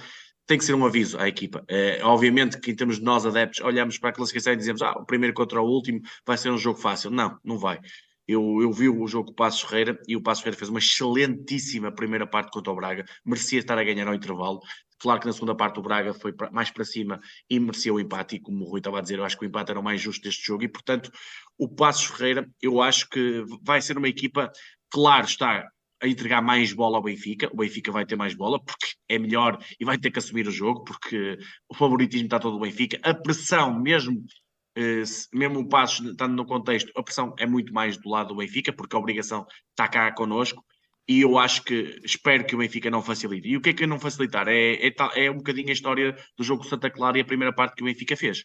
Tem 0.46 0.58
que 0.58 0.64
ser 0.64 0.74
um 0.74 0.86
aviso 0.86 1.18
à 1.18 1.26
equipa. 1.26 1.64
É, 1.66 2.04
obviamente 2.04 2.60
que 2.60 2.70
em 2.70 2.76
termos 2.76 2.98
de 2.98 3.02
nós 3.02 3.26
adeptos, 3.26 3.60
olhamos 3.62 3.98
para 3.98 4.10
a 4.10 4.12
classificação 4.12 4.52
e 4.52 4.56
dizemos 4.56 4.80
ah, 4.80 4.92
o 4.92 5.04
primeiro 5.04 5.34
contra 5.34 5.60
o 5.60 5.66
último 5.66 6.00
vai 6.24 6.38
ser 6.38 6.50
um 6.50 6.58
jogo 6.58 6.78
fácil. 6.78 7.10
Não, 7.10 7.36
não 7.42 7.58
vai. 7.58 7.80
Eu, 8.28 8.60
eu 8.60 8.72
vi 8.72 8.88
o 8.88 9.06
jogo 9.06 9.26
com 9.26 9.32
o 9.32 9.36
Passos 9.36 9.62
Ferreira 9.62 9.98
e 10.06 10.16
o 10.16 10.22
Passos 10.22 10.42
Ferreira 10.42 10.58
fez 10.58 10.68
uma 10.68 10.78
excelentíssima 10.78 11.92
primeira 11.92 12.26
parte 12.26 12.50
contra 12.50 12.72
o 12.72 12.76
Braga, 12.76 13.04
merecia 13.24 13.60
estar 13.60 13.78
a 13.78 13.84
ganhar 13.84 14.06
ao 14.06 14.14
intervalo. 14.14 14.60
Claro 14.98 15.20
que 15.20 15.26
na 15.26 15.32
segunda 15.32 15.54
parte 15.54 15.78
o 15.78 15.82
Braga 15.82 16.14
foi 16.14 16.34
mais 16.52 16.70
para 16.70 16.84
cima 16.84 17.20
e 17.50 17.60
merecia 17.60 17.92
o 17.92 18.00
empate, 18.00 18.36
e 18.36 18.40
como 18.40 18.64
o 18.64 18.68
Rui 18.68 18.80
estava 18.80 18.98
a 18.98 19.02
dizer, 19.02 19.18
eu 19.18 19.24
acho 19.24 19.38
que 19.38 19.44
o 19.44 19.48
empate 19.48 19.70
era 19.70 19.80
o 19.80 19.84
mais 19.84 20.00
justo 20.00 20.22
deste 20.22 20.46
jogo, 20.46 20.64
e 20.64 20.68
portanto 20.68 21.10
o 21.58 21.68
Passos 21.68 22.06
Ferreira, 22.06 22.48
eu 22.62 22.80
acho 22.80 23.08
que 23.08 23.44
vai 23.62 23.80
ser 23.80 23.98
uma 23.98 24.08
equipa, 24.08 24.50
claro, 24.90 25.26
está 25.26 25.68
a 26.02 26.08
entregar 26.08 26.42
mais 26.42 26.72
bola 26.72 26.98
ao 26.98 27.02
Benfica, 27.02 27.48
o 27.52 27.56
Benfica 27.56 27.90
vai 27.90 28.04
ter 28.04 28.16
mais 28.16 28.34
bola 28.34 28.62
porque 28.62 28.86
é 29.08 29.18
melhor 29.18 29.58
e 29.80 29.84
vai 29.84 29.98
ter 29.98 30.10
que 30.10 30.18
assumir 30.18 30.46
o 30.46 30.50
jogo, 30.50 30.84
porque 30.84 31.38
o 31.68 31.74
favoritismo 31.74 32.26
está 32.26 32.38
todo 32.38 32.58
do 32.58 32.62
Benfica, 32.62 32.98
a 33.02 33.14
pressão 33.14 33.78
mesmo 33.78 34.22
eh, 34.76 35.02
mesmo 35.32 35.60
o 35.60 35.68
Passos 35.68 36.06
estando 36.06 36.34
no 36.34 36.44
contexto, 36.44 36.92
a 36.94 37.02
pressão 37.02 37.34
é 37.38 37.46
muito 37.46 37.72
mais 37.72 37.96
do 37.96 38.10
lado 38.10 38.28
do 38.28 38.36
Benfica, 38.36 38.72
porque 38.72 38.94
a 38.94 38.98
obrigação 38.98 39.46
está 39.70 39.88
cá 39.88 40.12
connosco, 40.12 40.62
e 41.08 41.20
eu 41.20 41.38
acho 41.38 41.62
que 41.62 42.00
espero 42.04 42.44
que 42.44 42.54
o 42.54 42.58
Benfica 42.58 42.90
não 42.90 43.02
facilite. 43.02 43.48
E 43.48 43.56
o 43.56 43.60
que 43.60 43.70
é 43.70 43.72
que 43.72 43.86
não 43.86 43.98
facilitar? 43.98 44.48
É, 44.48 44.88
é, 44.88 44.94
é 45.14 45.30
um 45.30 45.36
bocadinho 45.36 45.68
a 45.68 45.72
história 45.72 46.16
do 46.36 46.44
jogo 46.44 46.64
Santa 46.64 46.90
Clara 46.90 47.18
e 47.18 47.20
a 47.20 47.24
primeira 47.24 47.54
parte 47.54 47.76
que 47.76 47.82
o 47.82 47.86
Benfica 47.86 48.16
fez. 48.16 48.42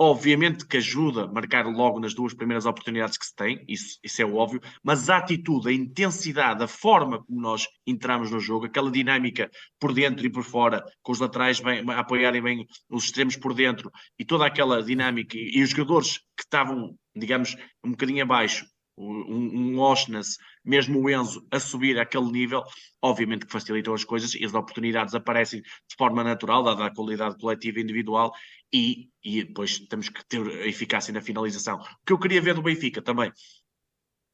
Obviamente 0.00 0.64
que 0.64 0.76
ajuda 0.76 1.24
a 1.24 1.26
marcar 1.26 1.66
logo 1.66 1.98
nas 1.98 2.14
duas 2.14 2.32
primeiras 2.32 2.66
oportunidades 2.66 3.18
que 3.18 3.26
se 3.26 3.34
tem, 3.34 3.64
isso, 3.66 3.98
isso 4.02 4.22
é 4.22 4.24
óbvio, 4.24 4.60
mas 4.80 5.10
a 5.10 5.16
atitude, 5.16 5.68
a 5.68 5.72
intensidade, 5.72 6.62
a 6.62 6.68
forma 6.68 7.24
como 7.24 7.40
nós 7.40 7.66
entramos 7.84 8.30
no 8.30 8.38
jogo, 8.38 8.66
aquela 8.66 8.92
dinâmica 8.92 9.50
por 9.78 9.92
dentro 9.92 10.24
e 10.24 10.30
por 10.30 10.44
fora, 10.44 10.84
com 11.02 11.10
os 11.10 11.18
laterais 11.18 11.58
bem, 11.58 11.82
a 11.90 11.98
apoiarem 11.98 12.40
bem 12.40 12.66
os 12.88 13.06
extremos 13.06 13.36
por 13.36 13.52
dentro 13.52 13.90
e 14.16 14.24
toda 14.24 14.46
aquela 14.46 14.84
dinâmica 14.84 15.36
e, 15.36 15.58
e 15.58 15.62
os 15.64 15.70
jogadores 15.70 16.18
que 16.36 16.44
estavam, 16.44 16.96
digamos, 17.16 17.56
um 17.84 17.90
bocadinho 17.90 18.22
abaixo, 18.22 18.66
um, 18.98 19.74
um 19.74 19.78
Osnas, 19.78 20.38
mesmo 20.64 21.00
o 21.00 21.08
Enzo, 21.08 21.46
a 21.50 21.60
subir 21.60 21.98
àquele 21.98 22.30
nível, 22.30 22.62
obviamente 23.00 23.46
que 23.46 23.52
facilitam 23.52 23.94
as 23.94 24.04
coisas 24.04 24.34
e 24.34 24.44
as 24.44 24.54
oportunidades 24.54 25.14
aparecem 25.14 25.60
de 25.60 25.96
forma 25.96 26.24
natural, 26.24 26.62
dada 26.62 26.86
a 26.86 26.94
qualidade 26.94 27.38
coletiva 27.38 27.78
e 27.78 27.82
individual, 27.82 28.32
e, 28.72 29.08
e 29.24 29.44
depois 29.44 29.78
temos 29.78 30.08
que 30.08 30.24
ter 30.26 30.46
eficácia 30.66 31.12
na 31.12 31.20
finalização. 31.20 31.78
O 31.78 32.04
que 32.04 32.12
eu 32.12 32.18
queria 32.18 32.40
ver 32.40 32.54
do 32.54 32.62
Benfica 32.62 33.00
também 33.00 33.32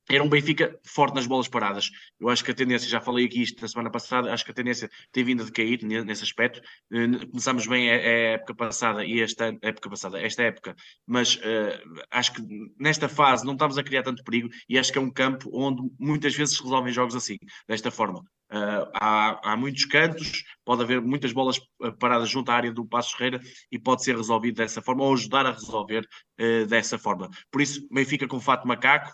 era 0.09 0.22
um 0.22 0.28
Benfica 0.28 0.78
forte 0.84 1.14
nas 1.14 1.26
bolas 1.26 1.48
paradas. 1.48 1.90
Eu 2.20 2.28
acho 2.28 2.44
que 2.44 2.50
a 2.50 2.55
tendência, 2.55 2.88
já 2.88 3.00
falei 3.00 3.24
aqui 3.26 3.42
isto 3.42 3.61
na 3.62 3.68
semana 3.68 3.90
passada, 3.90 4.32
acho 4.32 4.44
que 4.44 4.50
a 4.50 4.55
tendência 4.55 4.90
tem 5.11 5.24
vindo 5.24 5.42
a 5.42 5.46
decair 5.46 5.82
nesse 5.82 6.22
aspecto. 6.22 6.61
Eh, 6.92 7.26
começamos 7.26 7.66
bem 7.66 7.90
a, 7.90 7.94
época 7.94 8.55
passada 8.55 9.05
e 9.05 9.20
esta 9.20 9.57
época 9.62 9.88
passada, 9.88 10.20
esta 10.20 10.42
época, 10.42 10.74
mas 11.07 11.36
uh, 11.36 12.02
acho 12.11 12.34
que 12.34 12.42
nesta 12.78 13.09
fase 13.09 13.44
não 13.44 13.55
estamos 13.55 13.78
a 13.78 13.82
criar 13.82 14.02
tanto 14.02 14.22
perigo 14.24 14.48
e 14.68 14.78
acho 14.78 14.92
que 14.92 14.98
é 14.98 15.00
um 15.00 15.11
campo 15.11 15.50
onde 15.52 15.82
muitas 15.98 16.34
vezes 16.34 16.57
se 16.57 16.62
resolvem 16.62 16.92
jogos 16.92 17.16
assim, 17.16 17.38
desta 17.66 17.90
forma. 17.90 18.20
Uh, 18.52 18.86
há, 18.94 19.52
há, 19.52 19.57
muitos 19.57 19.84
cantos, 19.86 20.44
pode 20.64 20.82
haver 20.82 21.00
muitas 21.00 21.32
bolas 21.32 21.59
paradas 21.98 22.28
junto 22.28 22.50
à 22.50 22.55
área 22.55 22.72
do 22.72 22.86
Passo 22.86 23.16
Ferreira 23.16 23.40
e 23.72 23.78
pode 23.78 24.05
ser 24.05 24.16
resolvido 24.16 24.57
dessa 24.57 24.82
forma 24.82 25.02
ou 25.02 25.14
ajudar 25.14 25.46
a 25.46 25.52
resolver 25.52 26.07
uh, 26.40 26.66
dessa 26.66 26.98
forma. 26.98 27.28
Por 27.50 27.62
isso, 27.62 27.86
Benfica 27.90 28.28
com 28.28 28.38
fato 28.38 28.68
macaco, 28.68 29.11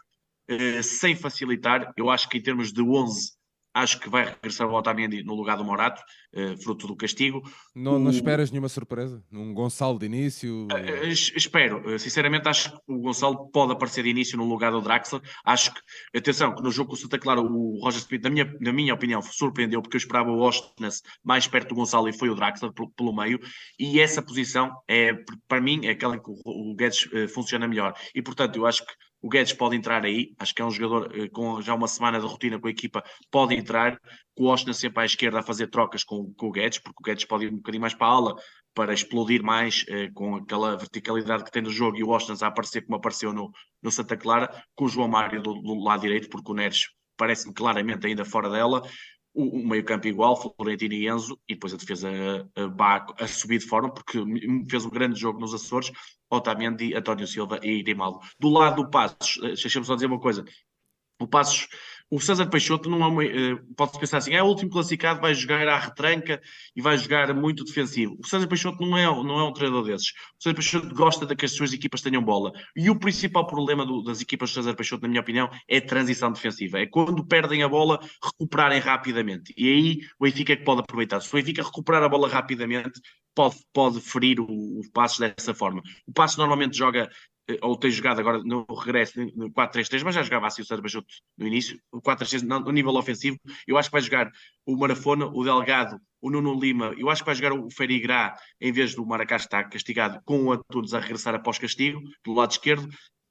eh, 0.50 0.82
sem 0.82 1.14
facilitar, 1.14 1.92
eu 1.96 2.10
acho 2.10 2.28
que 2.28 2.38
em 2.38 2.42
termos 2.42 2.72
de 2.72 2.82
11 2.82 3.40
Acho 3.72 4.00
que 4.00 4.08
vai 4.08 4.24
regressar 4.24 4.66
o 4.66 4.74
Otamendi 4.74 5.22
no 5.22 5.34
lugar 5.34 5.56
do 5.56 5.64
Morato, 5.64 6.02
uh, 6.34 6.60
fruto 6.60 6.88
do 6.88 6.96
castigo. 6.96 7.40
Não, 7.72 8.00
não 8.00 8.10
esperas 8.10 8.50
nenhuma 8.50 8.68
surpresa? 8.68 9.22
Um 9.32 9.54
Gonçalo 9.54 9.96
de 9.96 10.06
início? 10.06 10.66
Uh, 10.66 11.06
espero. 11.06 11.96
sinceramente, 11.96 12.48
acho 12.48 12.72
que 12.72 12.78
o 12.88 12.98
Gonçalo 12.98 13.48
pode 13.50 13.70
aparecer 13.70 14.02
de 14.02 14.10
início 14.10 14.36
no 14.36 14.44
lugar 14.44 14.72
do 14.72 14.80
Draxler. 14.80 15.22
Acho 15.44 15.72
que, 15.72 15.80
atenção, 16.18 16.52
que 16.52 16.62
no 16.64 16.72
jogo 16.72 16.90
com 16.90 16.94
o 16.96 16.98
Santa 16.98 17.16
Clara, 17.16 17.40
o 17.40 17.80
Roger 17.80 18.00
Smith, 18.00 18.24
na 18.24 18.30
minha, 18.30 18.56
na 18.60 18.72
minha 18.72 18.92
opinião, 18.92 19.22
surpreendeu, 19.22 19.80
porque 19.80 19.96
eu 19.96 20.00
esperava 20.00 20.32
o 20.32 20.40
Ostnes 20.40 21.00
mais 21.22 21.46
perto 21.46 21.68
do 21.68 21.76
Gonçalo 21.76 22.08
e 22.08 22.12
foi 22.12 22.28
o 22.28 22.34
Draxler 22.34 22.72
pelo, 22.72 22.90
pelo 22.90 23.14
meio. 23.14 23.38
E 23.78 24.00
essa 24.00 24.20
posição, 24.20 24.72
é, 24.88 25.12
para 25.46 25.60
mim, 25.60 25.86
é 25.86 25.90
aquela 25.90 26.16
em 26.16 26.20
que 26.20 26.28
o, 26.28 26.40
o 26.44 26.74
Guedes 26.74 27.08
funciona 27.32 27.68
melhor. 27.68 27.94
E, 28.12 28.20
portanto, 28.20 28.56
eu 28.56 28.66
acho 28.66 28.84
que 28.84 28.92
o 29.22 29.28
Guedes 29.28 29.52
pode 29.52 29.76
entrar 29.76 30.04
aí, 30.04 30.32
acho 30.38 30.54
que 30.54 30.62
é 30.62 30.64
um 30.64 30.70
jogador 30.70 31.16
eh, 31.16 31.28
com 31.28 31.60
já 31.60 31.74
uma 31.74 31.88
semana 31.88 32.18
de 32.18 32.26
rotina 32.26 32.58
com 32.58 32.66
a 32.66 32.70
equipa, 32.70 33.04
pode 33.30 33.54
entrar, 33.54 34.00
com 34.34 34.44
o 34.44 34.46
Osna 34.46 34.72
sempre 34.72 35.02
à 35.02 35.04
esquerda 35.04 35.40
a 35.40 35.42
fazer 35.42 35.68
trocas 35.68 36.02
com, 36.02 36.32
com 36.34 36.46
o 36.46 36.50
Guedes, 36.50 36.78
porque 36.78 37.00
o 37.00 37.04
Guedes 37.04 37.24
pode 37.24 37.44
ir 37.44 37.52
um 37.52 37.56
bocadinho 37.56 37.82
mais 37.82 37.94
para 37.94 38.06
a 38.06 38.10
ala, 38.10 38.36
para 38.74 38.94
explodir 38.94 39.42
mais 39.42 39.84
eh, 39.88 40.08
com 40.14 40.36
aquela 40.36 40.76
verticalidade 40.76 41.44
que 41.44 41.50
tem 41.50 41.62
no 41.62 41.70
jogo 41.70 41.98
e 41.98 42.02
o 42.02 42.08
Osna 42.08 42.34
a 42.40 42.46
aparecer 42.48 42.82
como 42.82 42.96
apareceu 42.96 43.32
no, 43.32 43.50
no 43.82 43.90
Santa 43.90 44.16
Clara, 44.16 44.50
com 44.74 44.86
o 44.86 44.88
João 44.88 45.08
Mário 45.08 45.42
do, 45.42 45.54
do 45.54 45.74
lado 45.74 46.00
direito, 46.00 46.28
porque 46.30 46.50
o 46.50 46.54
Neres 46.54 46.88
parece-me 47.16 47.52
claramente 47.52 48.06
ainda 48.06 48.24
fora 48.24 48.48
dela, 48.48 48.82
o, 49.34 49.60
o 49.60 49.66
meio-campo 49.66 50.08
igual, 50.08 50.36
Florentino 50.36 50.94
e 50.94 51.08
Enzo, 51.08 51.38
e 51.48 51.54
depois 51.54 51.72
a 51.72 51.76
defesa 51.76 52.08
a, 52.08 52.84
a, 52.84 53.24
a, 53.24 53.26
subir 53.26 53.58
de 53.58 53.66
forma, 53.66 53.92
porque 53.92 54.18
fez 54.68 54.84
um 54.84 54.90
grande 54.90 55.18
jogo 55.18 55.40
nos 55.40 55.54
Açores, 55.54 55.92
Otamendi, 56.28 56.94
António 56.94 57.26
Silva 57.26 57.60
e 57.62 57.82
Grimaldo. 57.82 58.20
Do 58.38 58.48
lado 58.48 58.82
do 58.82 58.90
Passos, 58.90 59.38
eh, 59.42 59.48
deixa-me 59.48 59.86
só 59.86 59.94
dizer 59.94 60.06
uma 60.06 60.20
coisa, 60.20 60.44
o 61.20 61.26
Passos 61.26 61.68
o 62.10 62.20
César 62.20 62.46
Peixoto 62.46 62.90
não 62.90 63.02
é 63.04 63.06
uma, 63.06 63.22
uh, 63.22 63.74
pode-se 63.76 64.00
pensar 64.00 64.18
assim, 64.18 64.34
é 64.34 64.42
o 64.42 64.46
último 64.46 64.70
classificado, 64.70 65.20
vai 65.20 65.32
jogar 65.32 65.66
à 65.68 65.78
retranca 65.78 66.40
e 66.74 66.82
vai 66.82 66.98
jogar 66.98 67.32
muito 67.32 67.64
defensivo. 67.64 68.16
O 68.18 68.26
César 68.26 68.48
Peixoto 68.48 68.84
não 68.84 68.98
é, 68.98 69.04
não 69.04 69.38
é 69.38 69.44
um 69.44 69.52
treinador 69.52 69.84
desses. 69.84 70.08
O 70.10 70.42
César 70.42 70.54
Peixoto 70.54 70.94
gosta 70.94 71.24
de 71.24 71.36
que 71.36 71.44
as 71.44 71.52
suas 71.52 71.72
equipas 71.72 72.02
tenham 72.02 72.22
bola. 72.22 72.52
E 72.74 72.90
o 72.90 72.98
principal 72.98 73.46
problema 73.46 73.86
do, 73.86 74.02
das 74.02 74.20
equipas 74.20 74.50
do 74.50 74.54
César 74.54 74.74
Peixoto, 74.74 75.02
na 75.02 75.08
minha 75.08 75.20
opinião, 75.20 75.48
é 75.68 75.76
a 75.76 75.86
transição 75.86 76.32
defensiva. 76.32 76.80
É 76.80 76.86
quando 76.86 77.24
perdem 77.24 77.62
a 77.62 77.68
bola, 77.68 78.00
recuperarem 78.22 78.80
rapidamente. 78.80 79.54
E 79.56 79.68
aí 79.68 79.98
o 80.18 80.24
Benfica 80.24 80.52
é 80.52 80.56
que 80.56 80.64
pode 80.64 80.80
aproveitar. 80.80 81.20
Se 81.20 81.28
o 81.28 81.36
Benfica 81.36 81.62
recuperar 81.62 82.02
a 82.02 82.08
bola 82.08 82.28
rapidamente, 82.28 83.00
pode, 83.34 83.56
pode 83.72 84.00
ferir 84.00 84.40
o, 84.40 84.44
o 84.80 84.82
Passos 84.92 85.18
dessa 85.18 85.54
forma. 85.54 85.82
O 86.06 86.12
Passos 86.12 86.36
normalmente 86.36 86.76
joga 86.76 87.04
eh, 87.04 87.08
ou 87.60 87.76
tem 87.76 87.90
jogado 87.90 88.20
agora 88.20 88.42
no 88.42 88.64
regresso 88.74 89.20
no 89.36 89.50
4-3-3, 89.50 90.02
mas 90.04 90.14
já 90.14 90.22
jogava 90.22 90.46
assim 90.46 90.62
o 90.62 90.64
Sérgio 90.64 90.82
Bajuto 90.82 91.08
no 91.36 91.46
início, 91.46 91.80
o 91.92 92.00
4-3-3 92.00 92.42
no 92.42 92.72
nível 92.72 92.94
ofensivo, 92.94 93.38
eu 93.66 93.78
acho 93.78 93.88
que 93.88 93.92
vai 93.92 94.02
jogar 94.02 94.30
o 94.66 94.76
Marafona, 94.76 95.26
o 95.26 95.42
Delgado, 95.42 96.00
o 96.20 96.30
Nuno 96.30 96.58
Lima, 96.58 96.94
eu 96.96 97.08
acho 97.08 97.22
que 97.22 97.26
vai 97.26 97.34
jogar 97.34 97.52
o 97.52 97.70
Ferigrá 97.70 98.36
em 98.60 98.72
vez 98.72 98.94
do 98.94 99.06
Maracás 99.06 99.42
que 99.42 99.46
está 99.46 99.64
castigado 99.64 100.20
com 100.24 100.44
o 100.44 100.52
Antunes 100.52 100.94
a 100.94 101.00
regressar 101.00 101.34
após 101.34 101.58
castigo, 101.58 102.00
do 102.24 102.34
lado 102.34 102.50
esquerdo, 102.50 102.88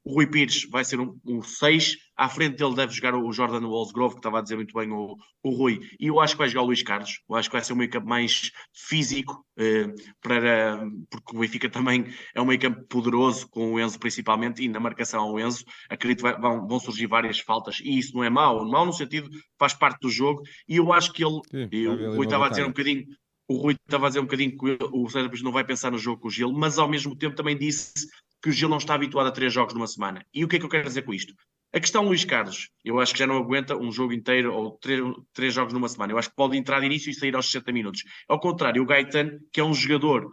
o 0.10 0.14
Rui 0.14 0.26
Pires 0.26 0.68
vai 0.72 0.84
ser 0.84 1.00
um 1.00 1.42
6. 1.44 1.98
À 2.18 2.28
frente 2.28 2.58
dele 2.58 2.76
deve 2.76 2.92
jogar 2.92 3.14
o 3.14 3.32
Jordan 3.32 3.68
Wallsgrove, 3.68 4.16
que 4.16 4.20
estava 4.20 4.40
a 4.40 4.42
dizer 4.42 4.56
muito 4.56 4.74
bem 4.74 4.92
o, 4.92 5.16
o 5.44 5.50
Rui. 5.52 5.80
E 6.00 6.08
eu 6.08 6.20
acho 6.20 6.34
que 6.34 6.40
vai 6.40 6.50
jogar 6.50 6.64
o 6.64 6.66
Luís 6.66 6.82
Carlos. 6.82 7.22
Eu 7.30 7.36
acho 7.36 7.48
que 7.48 7.56
vai 7.56 7.64
ser 7.64 7.74
um 7.74 7.76
meio 7.76 7.92
campo 7.92 8.08
mais 8.08 8.52
físico, 8.74 9.46
eh, 9.56 9.88
para, 10.20 10.84
porque 11.12 11.38
o 11.38 11.40
Benfica 11.40 11.70
também 11.70 12.12
é 12.34 12.42
um 12.42 12.46
meio 12.46 12.60
campo 12.60 12.84
poderoso, 12.88 13.48
com 13.50 13.74
o 13.74 13.80
Enzo 13.80 14.00
principalmente, 14.00 14.64
e 14.64 14.68
na 14.68 14.80
marcação 14.80 15.22
ao 15.22 15.40
Enzo, 15.40 15.64
acredito 15.88 16.26
que 16.26 16.42
vão, 16.42 16.68
vão 16.68 16.80
surgir 16.80 17.06
várias 17.06 17.40
faltas. 17.40 17.80
E 17.80 18.00
isso 18.00 18.16
não 18.16 18.24
é 18.24 18.32
mau. 18.32 18.68
Mau 18.68 18.88
no 18.88 18.94
sentido, 18.94 19.30
faz 19.60 19.76
parte 19.76 20.00
do 20.02 20.10
jogo. 20.10 20.42
E 20.68 20.78
eu 20.78 20.92
acho 20.92 21.14
que 21.14 21.24
ele, 21.24 21.40
Sim, 21.52 21.70
eu, 21.72 21.94
o 21.94 22.16
Rui 22.16 22.26
estava 22.26 22.48
a 22.48 22.50
dizer 22.50 22.64
um 22.64 22.70
bocadinho, 22.70 23.06
o 23.48 23.58
Rui 23.58 23.76
estava 23.76 24.08
a 24.08 24.10
dizer 24.10 24.20
um 24.20 24.26
bocadinho 24.26 24.58
que 24.58 24.78
o 24.92 25.08
César 25.08 25.30
não 25.44 25.52
vai 25.52 25.64
pensar 25.64 25.92
no 25.92 26.00
jogo 26.00 26.22
com 26.22 26.28
o 26.28 26.32
Gil, 26.32 26.52
mas 26.52 26.80
ao 26.80 26.90
mesmo 26.90 27.16
tempo 27.16 27.36
também 27.36 27.56
disse 27.56 28.08
que 28.42 28.50
o 28.50 28.52
Gil 28.52 28.70
não 28.70 28.78
está 28.78 28.94
habituado 28.94 29.28
a 29.28 29.32
três 29.32 29.52
jogos 29.54 29.74
numa 29.74 29.88
semana. 29.88 30.26
E 30.34 30.44
o 30.44 30.48
que 30.48 30.56
é 30.56 30.60
que 30.60 30.66
eu 30.66 30.70
quero 30.70 30.88
dizer 30.88 31.04
com 31.04 31.14
isto? 31.14 31.34
A 31.72 31.80
questão 31.80 32.04
Luís 32.04 32.26
Carlos, 32.26 32.70
eu 32.84 33.00
acho 33.00 33.14
que 33.14 33.20
já 33.20 33.28
não 33.28 33.38
aguenta 33.38 33.78
um 33.78 33.92
jogo 33.92 34.12
inteiro 34.12 34.54
ou 34.54 34.72
três, 34.72 35.02
três 35.34 35.54
jogos 35.54 35.72
numa 35.72 35.88
semana. 35.88 36.14
Eu 36.14 36.18
acho 36.18 36.30
que 36.30 36.36
pode 36.36 36.58
entrar 36.58 36.80
de 36.80 36.88
início 36.88 37.12
e 37.12 37.14
sair 37.14 37.36
aos 37.36 37.46
60 37.46 37.72
minutos. 37.72 38.04
Ao 38.28 38.40
contrário, 38.40 38.82
o 38.82 38.86
Gaetan, 38.86 39.38
que 39.54 39.60
é 39.60 39.64
um 39.64 39.74
jogador 39.74 40.32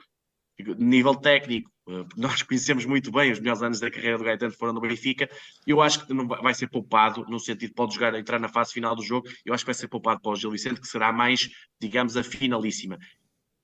nível 0.78 1.14
técnico, 1.14 1.70
eh, 1.90 2.04
nós 2.16 2.40
conhecemos 2.42 2.86
muito 2.86 3.12
bem 3.12 3.30
os 3.30 3.38
melhores 3.38 3.62
anos 3.62 3.80
da 3.80 3.90
carreira 3.90 4.16
do 4.16 4.24
Gaetano 4.24 4.52
foram 4.52 4.72
no 4.72 4.80
Benfica. 4.80 5.28
Eu 5.66 5.82
acho 5.82 6.06
que 6.06 6.14
não 6.14 6.26
vai 6.26 6.54
ser 6.54 6.68
poupado, 6.68 7.26
no 7.28 7.38
sentido 7.38 7.68
de 7.68 7.74
pode 7.74 7.94
jogar, 7.94 8.14
entrar 8.14 8.38
na 8.38 8.48
fase 8.48 8.72
final 8.72 8.96
do 8.96 9.02
jogo. 9.02 9.28
Eu 9.44 9.52
acho 9.52 9.62
que 9.62 9.68
vai 9.68 9.74
ser 9.74 9.88
poupado 9.88 10.22
para 10.22 10.32
o 10.32 10.36
Gil 10.36 10.50
Vicente, 10.50 10.80
que 10.80 10.88
será 10.88 11.12
mais, 11.12 11.50
digamos, 11.78 12.16
a 12.16 12.22
finalíssima 12.24 12.98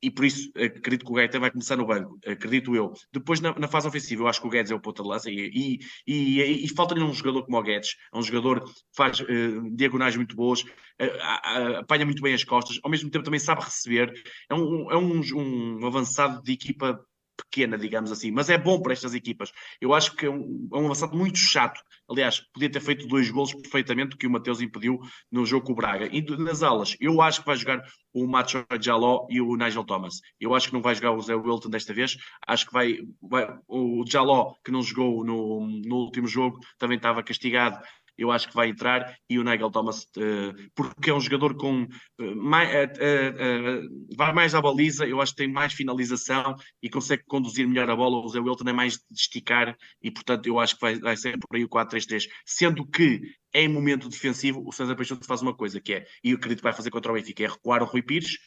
e 0.02 0.10
por 0.10 0.24
isso 0.24 0.50
acredito 0.56 1.04
que 1.04 1.12
o 1.12 1.14
Gaeta 1.14 1.38
vai 1.38 1.50
começar 1.50 1.76
no 1.76 1.86
banco, 1.86 2.18
acredito 2.26 2.74
eu. 2.74 2.92
Depois, 3.12 3.40
na, 3.40 3.56
na 3.58 3.68
fase 3.68 3.86
ofensiva, 3.86 4.22
eu 4.22 4.28
acho 4.28 4.40
que 4.40 4.46
o 4.46 4.50
Guedes 4.50 4.72
é 4.72 4.74
o 4.74 4.80
ponta 4.80 5.02
de 5.02 5.08
lança 5.08 5.30
e, 5.30 5.50
e, 5.54 5.78
e, 6.06 6.64
e 6.64 6.68
falta-lhe 6.74 7.02
um 7.02 7.12
jogador 7.12 7.44
como 7.44 7.56
o 7.56 7.62
Guedes, 7.62 7.96
é 8.12 8.18
um 8.18 8.22
jogador 8.22 8.64
que 8.64 8.72
faz 8.96 9.20
uh, 9.20 9.70
diagonais 9.76 10.16
muito 10.16 10.34
boas, 10.34 10.62
uh, 10.62 10.64
uh, 10.64 11.76
apanha 11.78 12.04
muito 12.04 12.22
bem 12.22 12.34
as 12.34 12.42
costas, 12.42 12.80
ao 12.82 12.90
mesmo 12.90 13.10
tempo 13.10 13.24
também 13.24 13.40
sabe 13.40 13.62
receber, 13.62 14.12
é 14.50 14.54
um, 14.54 14.90
é 14.90 14.96
um, 14.96 15.20
um 15.34 15.86
avançado 15.86 16.42
de 16.42 16.52
equipa 16.52 16.98
pequena, 17.44 17.78
digamos 17.78 18.10
assim, 18.10 18.30
mas 18.30 18.48
é 18.48 18.58
bom 18.58 18.80
para 18.80 18.92
estas 18.92 19.14
equipas. 19.14 19.52
Eu 19.80 19.94
acho 19.94 20.14
que 20.14 20.26
é 20.26 20.30
um, 20.30 20.68
é 20.72 20.76
um 20.76 20.86
avançado 20.86 21.16
muito 21.16 21.38
chato. 21.38 21.80
Aliás, 22.08 22.40
podia 22.52 22.70
ter 22.70 22.80
feito 22.80 23.06
dois 23.06 23.30
golos 23.30 23.54
perfeitamente, 23.54 24.16
que 24.16 24.26
o 24.26 24.30
Mateus 24.30 24.60
impediu 24.60 25.00
no 25.30 25.46
jogo 25.46 25.66
com 25.66 25.72
o 25.72 25.76
Braga. 25.76 26.08
E 26.10 26.22
nas 26.38 26.62
alas, 26.62 26.96
eu 27.00 27.20
acho 27.20 27.40
que 27.40 27.46
vai 27.46 27.56
jogar 27.56 27.82
o 28.12 28.26
Macho 28.26 28.64
Jaló 28.80 29.26
e 29.30 29.40
o 29.40 29.56
Nigel 29.56 29.84
Thomas. 29.84 30.20
Eu 30.40 30.54
acho 30.54 30.68
que 30.68 30.74
não 30.74 30.82
vai 30.82 30.94
jogar 30.94 31.12
o 31.12 31.20
Zé 31.20 31.34
Wilton 31.34 31.70
desta 31.70 31.94
vez. 31.94 32.16
Acho 32.46 32.66
que 32.66 32.72
vai, 32.72 32.98
vai 33.20 33.48
o 33.66 34.04
Jaló, 34.06 34.54
que 34.64 34.70
não 34.70 34.82
jogou 34.82 35.24
no, 35.24 35.66
no 35.66 35.96
último 35.96 36.26
jogo, 36.26 36.58
também 36.78 36.96
estava 36.96 37.22
castigado 37.22 37.82
eu 38.22 38.30
acho 38.30 38.48
que 38.48 38.54
vai 38.54 38.68
entrar, 38.68 39.16
e 39.28 39.38
o 39.38 39.44
Nigel 39.44 39.70
Thomas, 39.70 40.04
uh, 40.16 40.70
porque 40.74 41.10
é 41.10 41.14
um 41.14 41.20
jogador 41.20 41.56
com 41.56 41.82
uh, 41.82 42.36
mais, 42.36 42.70
uh, 42.70 44.16
vai 44.16 44.32
mais 44.32 44.54
à 44.54 44.60
baliza, 44.60 45.04
eu 45.06 45.20
acho 45.20 45.32
que 45.32 45.38
tem 45.38 45.52
mais 45.52 45.72
finalização 45.72 46.54
e 46.80 46.88
consegue 46.88 47.24
conduzir 47.26 47.66
melhor 47.66 47.90
a 47.90 47.96
bola. 47.96 48.24
O 48.24 48.28
Zé 48.28 48.38
Wilton 48.38 48.68
é 48.68 48.72
mais 48.72 48.94
de 48.94 49.18
esticar, 49.18 49.76
e 50.00 50.10
portanto 50.10 50.46
eu 50.46 50.60
acho 50.60 50.76
que 50.76 50.80
vai, 50.80 50.98
vai 51.00 51.16
ser 51.16 51.36
por 51.38 51.56
aí 51.56 51.64
o 51.64 51.68
4-3-3. 51.68 52.28
Sendo 52.46 52.86
que 52.86 53.20
em 53.52 53.68
momento 53.68 54.08
defensivo, 54.08 54.62
o 54.64 54.72
César 54.72 54.94
Peixoto 54.94 55.26
faz 55.26 55.42
uma 55.42 55.54
coisa 55.54 55.80
que 55.80 55.92
é, 55.94 56.06
e 56.22 56.30
eu 56.30 56.36
acredito 56.36 56.58
que 56.58 56.64
vai 56.64 56.72
fazer 56.72 56.90
contra 56.90 57.10
o 57.10 57.14
Benfica, 57.14 57.44
é 57.44 57.48
recuar 57.48 57.82
o 57.82 57.86
Rui 57.86 58.02
Pires, 58.02 58.38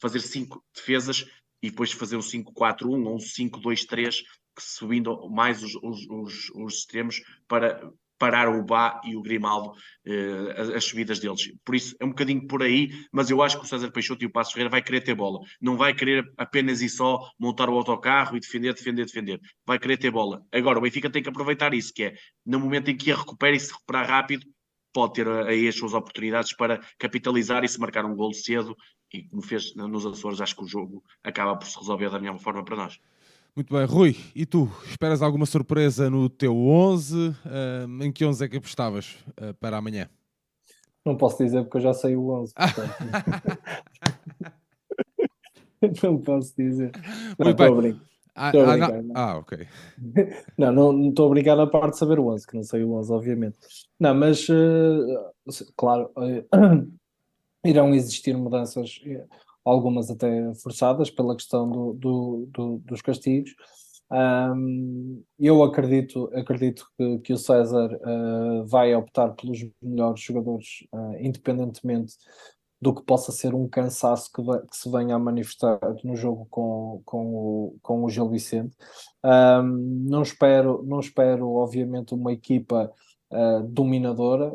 fazer 0.00 0.20
cinco 0.20 0.64
defesas 0.74 1.26
e 1.60 1.70
depois 1.70 1.90
fazer 1.92 2.16
um 2.16 2.20
5-4-1 2.20 3.04
ou 3.04 3.16
um 3.16 3.18
5-2-3 3.18 4.22
subindo 4.58 5.28
mais 5.28 5.62
os, 5.62 5.74
os, 5.76 6.06
os, 6.08 6.50
os 6.54 6.74
extremos 6.74 7.20
para 7.48 7.90
parar 8.24 8.48
o 8.48 8.64
Bá 8.64 9.02
e 9.04 9.14
o 9.14 9.20
Grimaldo, 9.20 9.74
eh, 10.06 10.54
as, 10.56 10.70
as, 10.70 10.84
subidas 10.84 11.18
deles. 11.18 11.52
Por 11.62 11.74
isso 11.74 11.94
é 12.00 12.04
um 12.06 12.08
bocadinho 12.08 12.46
por 12.46 12.62
aí, 12.62 12.90
mas 13.12 13.28
eu 13.28 13.42
acho 13.42 13.58
que 13.58 13.66
o 13.66 13.68
César 13.68 13.90
Peixoto 13.90 14.24
e 14.24 14.26
o 14.26 14.32
Passo 14.32 14.52
Ferreira 14.52 14.70
vai 14.70 14.82
querer 14.82 15.02
ter 15.02 15.14
bola. 15.14 15.40
Não 15.60 15.76
vai 15.76 15.92
querer 15.92 16.24
apenas 16.38 16.80
e 16.80 16.88
só 16.88 17.20
montar 17.38 17.68
o 17.68 17.74
autocarro 17.74 18.34
e 18.34 18.40
defender, 18.40 18.72
defender, 18.72 19.04
defender. 19.04 19.40
Vai 19.66 19.78
querer 19.78 19.98
ter 19.98 20.10
bola. 20.10 20.42
Agora, 20.50 20.78
o 20.78 20.80
Benfica 20.82 21.10
tem 21.10 21.22
que 21.22 21.28
aproveitar 21.28 21.74
isso, 21.74 21.92
que 21.92 22.04
é 22.04 22.14
no 22.46 22.58
momento 22.58 22.90
em 22.90 22.96
que 22.96 23.12
a 23.12 23.16
recupera 23.16 23.54
e 23.54 23.60
se 23.60 23.70
recuperar 23.70 24.08
rápido, 24.08 24.46
pode 24.90 25.12
ter 25.12 25.28
aí 25.28 25.68
as 25.68 25.76
suas 25.76 25.92
oportunidades 25.92 26.56
para 26.56 26.80
capitalizar 26.98 27.62
e 27.62 27.68
se 27.68 27.78
marcar 27.78 28.06
um 28.06 28.16
gol 28.16 28.32
cedo. 28.32 28.74
E 29.12 29.28
como 29.28 29.42
fez 29.42 29.74
nos 29.76 30.06
Açores, 30.06 30.40
acho 30.40 30.56
que 30.56 30.64
o 30.64 30.66
jogo 30.66 31.04
acaba 31.22 31.56
por 31.56 31.66
se 31.66 31.78
resolver 31.78 32.08
da 32.08 32.18
melhor 32.18 32.38
forma 32.38 32.64
para 32.64 32.76
nós. 32.76 32.98
Muito 33.56 33.72
bem, 33.72 33.84
Rui, 33.84 34.16
e 34.34 34.44
tu? 34.44 34.68
Esperas 34.84 35.22
alguma 35.22 35.46
surpresa 35.46 36.10
no 36.10 36.28
teu 36.28 36.56
11? 36.56 37.28
Uh, 37.28 38.02
em 38.02 38.10
que 38.10 38.24
11 38.24 38.44
é 38.44 38.48
que 38.48 38.56
apostavas 38.56 39.16
uh, 39.40 39.54
para 39.60 39.76
amanhã? 39.76 40.10
Não 41.06 41.16
posso 41.16 41.38
dizer 41.38 41.62
porque 41.62 41.76
eu 41.76 41.82
já 41.82 41.94
sei 41.94 42.16
o 42.16 42.30
11. 42.30 42.52
não 46.02 46.20
posso 46.20 46.52
dizer. 46.56 46.90
Não, 47.38 47.52
estou 47.52 47.66
a 47.66 47.80
brincar. 47.80 48.00
Ah, 48.34 48.48
ah, 48.48 48.76
não. 48.76 49.12
ah, 49.14 49.38
ok. 49.38 49.68
Não, 50.58 50.72
não 50.72 51.10
estou 51.10 51.28
a 51.28 51.30
brincar 51.30 51.54
na 51.54 51.68
parte 51.68 51.92
de 51.92 51.98
saber 51.98 52.18
o 52.18 52.32
11, 52.32 52.46
que 52.48 52.56
não 52.56 52.64
sei 52.64 52.82
o 52.82 52.92
11, 52.94 53.12
obviamente. 53.12 53.56
Não, 54.00 54.12
mas, 54.12 54.48
uh, 54.48 55.32
claro, 55.76 56.10
irão 57.64 57.94
existir 57.94 58.36
mudanças 58.36 59.00
algumas 59.64 60.10
até 60.10 60.52
forçadas 60.54 61.10
pela 61.10 61.34
questão 61.34 61.70
do, 61.70 61.92
do, 61.94 62.48
do, 62.52 62.78
dos 62.78 63.02
castigos. 63.02 63.54
Um, 64.10 65.24
eu 65.38 65.62
acredito, 65.62 66.30
acredito 66.34 66.86
que, 66.96 67.18
que 67.20 67.32
o 67.32 67.38
César 67.38 67.90
uh, 67.94 68.66
vai 68.66 68.94
optar 68.94 69.30
pelos 69.30 69.66
melhores 69.82 70.20
jogadores, 70.20 70.86
uh, 70.92 71.16
independentemente 71.18 72.14
do 72.80 72.94
que 72.94 73.02
possa 73.02 73.32
ser 73.32 73.54
um 73.54 73.66
cansaço 73.66 74.30
que, 74.30 74.42
vai, 74.42 74.60
que, 74.60 74.76
se 74.76 74.90
venha 74.90 75.14
a 75.14 75.18
manifestar 75.18 75.80
no 76.04 76.14
jogo 76.14 76.46
com, 76.50 77.00
com, 77.04 77.34
o, 77.34 77.76
com 77.82 78.04
o 78.04 78.10
Gil 78.10 78.28
Vicente. 78.28 78.76
Um, 79.24 80.04
não, 80.06 80.22
espero, 80.22 80.82
não 80.84 81.00
espero, 81.00 81.50
obviamente, 81.54 82.12
uma 82.12 82.32
equipa 82.32 82.92
uh, 83.32 83.62
dominadora 83.62 84.52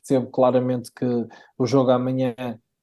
percebo 0.00 0.30
claramente 0.30 0.90
que 0.92 1.06
o 1.58 1.66
jogo 1.66 1.90
amanhã, 1.90 2.34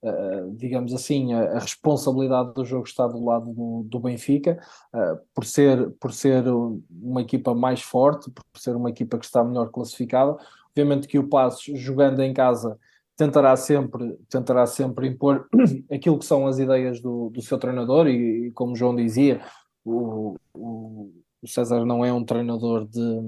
uh, 0.04 0.56
digamos 0.56 0.94
assim, 0.94 1.34
a, 1.34 1.54
a, 1.54 1.60
responsabilidade 1.60 2.54
do 2.54 2.66
jogo 2.66 2.88
está 2.88 3.08
do 3.08 3.24
lado 3.24 3.52
do, 3.54 3.84
do 3.84 4.00
Benfica, 4.00 4.60
uh, 4.94 5.20
por, 5.34 5.46
ser, 5.46 5.92
por 6.00 6.14
ser 6.14 6.44
uma 6.48 7.22
equipa 7.22 7.54
mais 7.54 7.82
forte, 7.82 8.30
por 8.32 8.60
ser 8.60 8.76
uma 8.76 8.90
equipa 8.90 9.18
que 9.18 9.26
está 9.26 9.44
melhor 9.44 9.70
classificada. 9.70 10.38
Obviamente 10.70 11.08
que 11.08 11.18
o 11.18 11.28
Passos, 11.28 11.80
jogando 11.80 12.22
em 12.22 12.34
casa, 12.34 12.78
tentará 13.16 13.56
sempre, 13.56 14.18
tentará 14.30 14.66
sempre 14.68 15.08
impor 15.08 15.48
aquilo 15.92 16.20
que 16.20 16.26
são 16.26 16.46
as 16.46 16.60
ideias 16.60 17.02
do, 17.02 17.30
do 17.32 17.42
seu 17.42 17.58
treinador 17.58 18.08
e, 18.08 18.48
e 18.48 18.52
como 18.52 18.76
João 18.76 18.96
dizia, 18.96 19.42
o, 19.84 20.36
o, 20.54 21.12
o 21.42 21.48
César 21.48 21.84
não 21.84 22.06
é 22.06 22.14
um 22.14 22.24
treinador 22.24 22.86
de, 22.86 23.22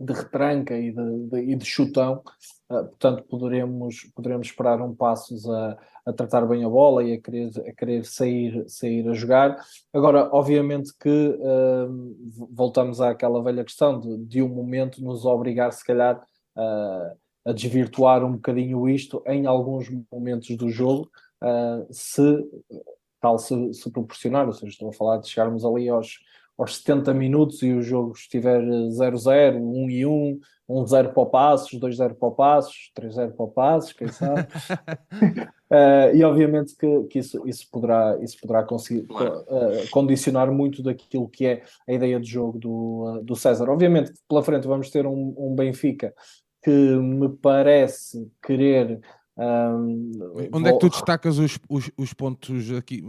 de 0.00 0.12
retranca 0.12 0.76
e 0.76 0.90
de, 0.90 1.26
de, 1.28 1.40
e 1.52 1.54
de 1.54 1.64
chutão, 1.64 2.22
uh, 2.70 2.84
portanto 2.86 3.22
poderemos, 3.24 4.10
poderemos 4.14 4.46
esperar 4.46 4.80
um 4.80 4.94
passos 4.94 5.48
a, 5.48 5.78
a 6.06 6.12
tratar 6.12 6.46
bem 6.46 6.64
a 6.64 6.68
bola 6.68 7.02
e 7.02 7.14
a 7.14 7.20
querer, 7.20 7.50
a 7.66 7.72
querer 7.72 8.04
sair, 8.04 8.64
sair 8.68 9.08
a 9.08 9.12
jogar. 9.12 9.56
Agora, 9.92 10.28
obviamente 10.32 10.92
que 10.98 11.08
uh, 11.08 12.46
voltamos 12.50 13.00
àquela 13.00 13.42
velha 13.42 13.64
questão 13.64 14.00
de, 14.00 14.16
de 14.18 14.42
um 14.42 14.48
momento 14.48 15.02
nos 15.02 15.24
obrigar, 15.24 15.72
se 15.72 15.84
calhar, 15.84 16.16
uh, 16.56 17.16
a 17.46 17.52
desvirtuar 17.52 18.24
um 18.24 18.32
bocadinho 18.32 18.88
isto 18.88 19.22
em 19.26 19.44
alguns 19.46 19.90
momentos 20.10 20.56
do 20.56 20.70
jogo, 20.70 21.10
se 21.90 22.42
tal 23.24 23.38
se, 23.38 23.72
se 23.72 23.90
proporcionar, 23.90 24.46
ou 24.46 24.52
seja, 24.52 24.72
estou 24.72 24.90
a 24.90 24.92
falar 24.92 25.16
de 25.16 25.28
chegarmos 25.28 25.64
ali 25.64 25.88
aos 25.88 26.18
aos 26.56 26.76
70 26.78 27.12
minutos 27.12 27.62
e 27.62 27.72
o 27.72 27.82
jogo 27.82 28.12
estiver 28.12 28.62
0-0, 28.62 29.56
1 29.56 29.90
e 29.90 30.06
1, 30.06 30.40
1-0 30.68 31.12
para 31.12 31.22
o 31.22 31.26
Passos, 31.26 31.78
2-0 31.78 32.14
para 32.14 32.28
o 32.28 32.32
Passos, 32.32 32.92
3-0 32.96 33.32
para 33.32 33.44
o 33.44 33.48
Passos, 33.48 33.92
quem 33.92 34.08
sabe? 34.08 34.42
uh, 34.42 36.14
e 36.14 36.22
obviamente 36.24 36.76
que, 36.76 37.04
que, 37.04 37.18
isso, 37.18 37.46
isso, 37.46 37.68
poderá, 37.70 38.16
isso 38.22 38.38
poderá 38.40 38.62
conseguir, 38.62 39.06
claro. 39.06 39.40
uh, 39.40 39.90
condicionar 39.90 40.50
muito 40.50 40.82
daquilo 40.82 41.28
que 41.28 41.46
é 41.46 41.62
a 41.88 41.92
ideia 41.92 42.18
de 42.18 42.30
jogo 42.30 42.58
do, 42.58 43.18
uh, 43.18 43.22
do 43.22 43.36
César. 43.36 43.68
Obviamente 43.68 44.12
que 44.12 44.20
pela 44.28 44.42
frente 44.42 44.66
vamos 44.66 44.90
ter 44.90 45.06
um, 45.06 45.34
um 45.36 45.54
Benfica 45.54 46.14
que 46.62 46.70
me 46.70 47.28
parece 47.28 48.30
querer 48.42 49.00
um, 49.36 50.12
Onde 50.52 50.68
é 50.68 50.72
que 50.72 50.78
tu 50.78 50.88
destacas 50.88 51.38
os, 51.38 51.58
os, 51.68 51.90
os, 51.96 52.14
pontos 52.14 52.70
aqui, 52.72 53.02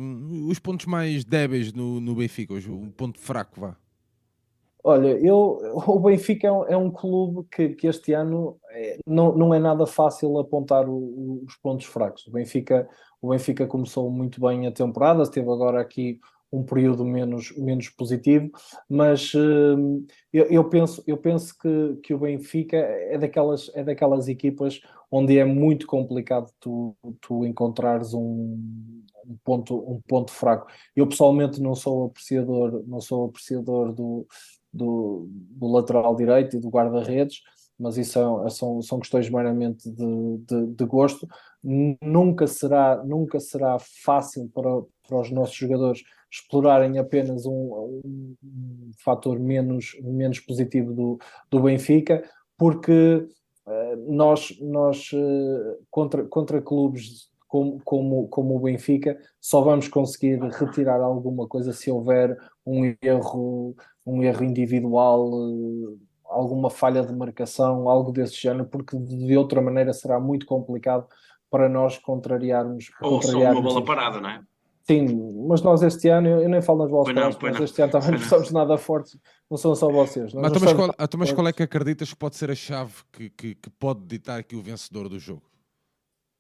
os 0.50 0.58
pontos 0.58 0.88
mais 0.88 1.24
débeis 1.24 1.72
no, 1.72 2.00
no 2.02 2.16
Benfica, 2.16 2.54
o 2.54 2.92
ponto 2.92 3.20
fraco, 3.20 3.62
vá? 3.62 3.78
Olha, 4.84 5.18
eu, 5.20 5.60
o 5.88 6.00
Benfica 6.00 6.48
é 6.48 6.52
um, 6.52 6.64
é 6.66 6.78
um 6.78 6.92
clube 6.92 7.48
que, 7.52 7.70
que, 7.70 7.88
este 7.88 8.14
ano 8.14 8.58
é, 8.70 9.00
não, 9.06 9.36
não 9.36 9.54
é 9.54 9.60
nada 9.60 9.86
fácil 9.86 10.38
apontar 10.38 10.88
o, 10.88 11.44
os 11.46 11.56
pontos 11.58 11.86
fracos. 11.86 12.28
O 12.28 12.32
Benfica, 12.32 12.88
o 13.22 13.30
Benfica 13.30 13.68
começou 13.68 14.10
muito 14.10 14.40
bem 14.42 14.68
a 14.68 14.72
temporada, 14.72 15.30
teve 15.30 15.50
agora 15.50 15.82
aqui 15.82 16.20
um 16.56 16.64
período 16.64 17.04
menos, 17.04 17.56
menos 17.58 17.90
positivo, 17.90 18.50
mas 18.90 19.34
uh, 19.34 20.06
eu, 20.32 20.46
eu, 20.46 20.64
penso, 20.70 21.04
eu 21.06 21.18
penso 21.18 21.58
que, 21.58 22.00
que 22.04 22.14
o 22.14 22.20
Benfica 22.20 22.78
é 22.78 23.18
daquelas, 23.18 23.70
é 23.76 23.84
daquelas 23.84 24.28
equipas 24.28 24.80
onde 25.12 25.38
é 25.38 25.46
muito 25.46 25.86
complicado 25.88 26.52
tu, 26.60 26.96
tu 27.22 27.46
encontrares 27.46 28.14
um, 28.14 28.60
um, 29.26 29.38
ponto, 29.44 29.78
um 29.78 30.02
ponto 30.08 30.32
fraco. 30.32 30.68
Eu 30.96 31.08
pessoalmente 31.08 31.62
não 31.62 31.76
sou 31.76 32.06
apreciador, 32.06 32.84
não 32.88 33.00
sou 33.02 33.26
apreciador 33.26 33.94
do, 33.94 34.28
do, 34.74 35.28
do 35.30 35.68
lateral 35.68 36.16
direito 36.16 36.58
e 36.58 36.60
do 36.60 36.70
guarda-redes, 36.70 37.42
mas 37.78 37.98
isso 37.98 38.14
são, 38.14 38.50
são, 38.50 38.82
são 38.82 39.00
questões 39.00 39.30
meramente 39.30 39.90
de, 39.90 40.38
de, 40.48 40.68
de, 40.68 40.86
gosto. 40.86 41.28
Nunca 42.02 42.48
será, 42.48 43.04
nunca 43.04 43.40
será 43.40 43.78
fácil 43.80 44.50
para, 44.54 44.70
para 45.08 45.20
os 45.20 45.32
nossos 45.32 45.56
jogadores 45.56 46.02
explorarem 46.36 46.98
apenas 47.00 47.46
um, 47.46 47.52
um, 47.54 48.36
um 48.44 48.92
fator 49.04 49.40
menos, 49.40 49.96
menos 50.02 50.40
positivo 50.40 50.94
do, 50.94 51.20
do 51.50 51.62
Benfica, 51.62 52.24
porque 52.58 53.26
uh, 53.66 54.14
nós, 54.14 54.58
nós 54.60 55.12
uh, 55.14 55.78
contra, 55.90 56.26
contra 56.26 56.62
clubes 56.62 57.30
como, 57.48 57.80
como, 57.86 58.28
como 58.28 58.56
o 58.58 58.60
Benfica 58.60 59.18
só 59.40 59.62
vamos 59.62 59.88
conseguir 59.88 60.40
retirar 60.42 61.00
alguma 61.00 61.48
coisa 61.48 61.72
se 61.72 61.90
houver 61.90 62.38
um 62.66 62.94
erro, 63.02 63.74
um 64.06 64.22
erro 64.22 64.44
individual, 64.44 65.30
uh, 65.32 65.98
alguma 66.26 66.70
falha 66.70 67.02
de 67.02 67.14
marcação, 67.14 67.88
algo 67.90 68.12
desse 68.12 68.36
género, 68.36 68.66
porque 68.66 68.98
de 68.98 69.38
outra 69.38 69.62
maneira 69.62 69.94
será 69.94 70.20
muito 70.20 70.46
complicado 70.46 71.08
para 71.50 71.70
nós 71.70 71.98
contrariarmos. 71.98 72.92
Ou 73.02 73.22
contrariarmos 73.22 73.56
só 73.56 73.62
uma 73.62 73.74
bola 73.74 73.86
parada, 73.86 74.20
não 74.20 74.30
é? 74.30 74.44
Sim, 74.88 75.48
mas 75.48 75.64
nós 75.64 75.82
este 75.82 76.10
ano, 76.10 76.28
eu, 76.28 76.48
nem 76.48 76.62
falo 76.62 76.80
nas 76.80 76.92
bolas 76.92 77.12
paradas, 77.12 77.38
mas 77.42 77.60
este 77.60 77.82
ano 77.82 77.92
também 77.92 78.12
não 78.12 78.20
somos 78.20 78.52
nada 78.52 78.78
fortes, 78.78 79.18
não 79.50 79.58
são 79.58 79.74
só 79.74 79.90
vocês. 79.90 80.32
Mas, 80.32 80.52
então, 80.52 80.62
mas, 80.62 80.74
qual, 80.74 80.90
então, 81.00 81.20
mas 81.20 81.32
qual 81.32 81.48
é 81.48 81.54
que 81.54 81.64
acreditas 81.64 82.10
que 82.10 82.16
pode 82.16 82.36
ser 82.36 82.52
a 82.52 82.56
chave 82.56 82.94
que, 83.12 83.30
que, 83.32 83.56
que 83.56 83.70
pode 83.72 84.02
ditar 84.06 84.40
aqui 84.40 84.56
o 84.56 84.62
vencedor 84.62 85.10
do 85.10 85.18
jogo? 85.18 85.42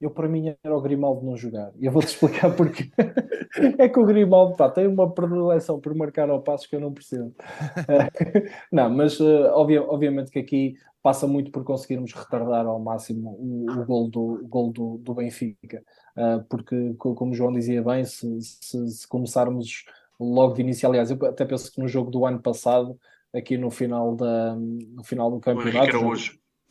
Eu 0.05 0.11
para 0.11 0.29
mim 0.29 0.55
era 0.63 0.77
o 0.77 0.81
Grimaldo 0.81 1.25
não 1.25 1.35
jogar. 1.35 1.71
E 1.79 1.85
eu 1.87 1.91
vou-te 1.91 2.09
explicar 2.09 2.55
porque. 2.55 2.91
é 3.79 3.89
que 3.89 3.99
o 3.99 4.05
Grimaldo 4.05 4.55
pá, 4.55 4.69
tem 4.69 4.85
uma 4.85 5.11
predileção 5.11 5.79
por 5.79 5.95
marcar 5.95 6.29
ao 6.29 6.43
passo 6.43 6.69
que 6.69 6.75
eu 6.75 6.79
não 6.79 6.93
percebo. 6.93 7.33
não, 8.71 8.87
mas 8.89 9.19
uh, 9.19 9.51
obvia, 9.53 9.81
obviamente 9.81 10.29
que 10.29 10.37
aqui 10.37 10.75
passa 11.01 11.25
muito 11.25 11.49
por 11.51 11.63
conseguirmos 11.63 12.13
retardar 12.13 12.67
ao 12.67 12.79
máximo 12.79 13.31
o, 13.39 13.65
o 13.71 13.85
gol, 13.85 14.09
do, 14.09 14.21
o 14.43 14.47
gol 14.47 14.71
do, 14.71 14.97
do 14.99 15.15
Benfica. 15.15 15.83
Uh, 16.15 16.43
porque, 16.47 16.93
como 16.99 17.31
o 17.31 17.33
João 17.33 17.51
dizia 17.51 17.81
bem, 17.81 18.05
se, 18.05 18.27
se, 18.41 18.87
se, 18.87 19.07
começarmos 19.07 19.85
logo 20.19 20.53
de 20.53 20.61
início, 20.61 20.87
aliás, 20.87 21.09
eu 21.09 21.17
até 21.25 21.45
penso 21.45 21.71
que 21.71 21.81
no 21.81 21.87
jogo 21.87 22.11
do 22.11 22.27
ano 22.27 22.39
passado, 22.39 22.95
aqui 23.33 23.57
no 23.57 23.71
final, 23.71 24.15
da, 24.15 24.55
no 24.55 25.03
final 25.03 25.31
do 25.31 25.39
campeonato. 25.39 25.97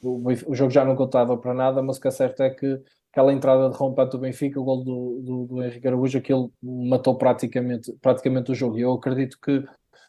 O, 0.03 0.29
o, 0.29 0.55
jogo 0.55 0.71
já 0.71 0.85
não 0.85 0.95
contava 0.95 1.37
para 1.37 1.55
nada, 1.55 1.83
mas 1.83 1.97
o 1.97 2.01
que 2.01 2.09
é 2.09 2.11
certo 2.11 2.43
é 2.43 2.51
que 2.51 2.81
aquela 3.15 3.33
entrada 3.33 3.71
de 3.71 3.77
rompante 3.77 4.11
do 4.11 4.19
Benfica, 4.19 4.61
o 4.61 4.65
gol 4.65 4.83
do, 4.83 5.21
do, 5.23 5.47
do 5.47 5.63
Henrique 5.63 5.87
Araújo, 5.87 6.19
aquilo 6.19 6.53
matou 6.61 7.17
praticamente, 7.17 7.93
praticamente 8.03 8.51
o 8.51 8.55
jogo. 8.57 8.77
E 8.77 8.83
eu 8.83 8.93
acredito 8.93 9.39
que 9.41 9.65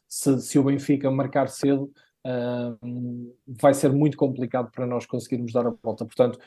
se, 0.08 0.42
se 0.42 0.58
o 0.58 0.64
Benfica 0.64 1.12
marcar 1.12 1.48
cedo, 1.48 1.92
uh, 2.26 3.36
vai 3.46 3.76
ser 3.76 3.94
muito 3.94 4.18
complicado 4.18 4.72
para 4.72 4.88
nós 4.88 5.06
conseguirmos 5.06 5.54
dar 5.54 5.68
a 5.68 5.76
volta. 5.84 6.04
Portanto, 6.04 6.40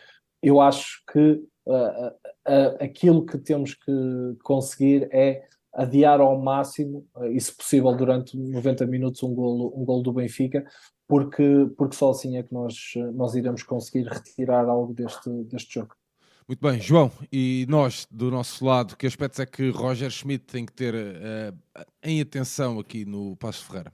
eu 0.43 0.61
acho 0.61 1.05
que 1.13 1.41
uh, 1.67 2.09
uh, 2.09 2.77
aquilo 2.81 3.25
que 3.25 3.39
temos 3.39 3.75
que 3.75 3.93
conseguir 4.43 5.09
é 5.13 5.47
adiar 5.73 6.21
ao 6.21 6.37
máximo, 6.43 7.07
e 7.31 7.41
se 7.41 7.57
possível 7.57 7.95
durante 7.95 8.37
90 8.37 8.85
minutos, 8.85 9.23
um 9.23 9.33
gol, 9.33 9.73
um 9.81 9.85
gol 9.85 10.03
do 10.03 10.13
Benfica, 10.13 10.67
porque, 11.07 11.71
porque 11.77 11.95
só 11.95 12.11
assim 12.11 12.37
é 12.37 12.43
que 12.43 12.53
nós, 12.53 12.75
nós 13.15 13.37
iremos 13.37 13.63
conseguir 13.63 14.09
retirar 14.09 14.65
algo 14.69 14.93
deste, 14.93 15.31
deste 15.45 15.75
jogo. 15.75 15.98
Muito 16.49 16.63
bem, 16.63 16.81
João, 16.81 17.13
e 17.31 17.67
nós, 17.69 18.09
do 18.11 18.31
nosso 18.31 18.65
lado, 18.65 18.97
que 18.97 19.07
aspectos 19.07 19.39
é 19.39 19.45
que 19.45 19.69
Roger 19.69 20.11
Schmidt 20.11 20.47
tem 20.47 20.65
que 20.65 20.73
ter 20.73 20.95
uh, 20.95 21.85
em 22.03 22.23
atenção 22.23 22.79
aqui 22.79 23.05
no 23.05 23.37
Passo 23.37 23.67
Ferreira? 23.67 23.93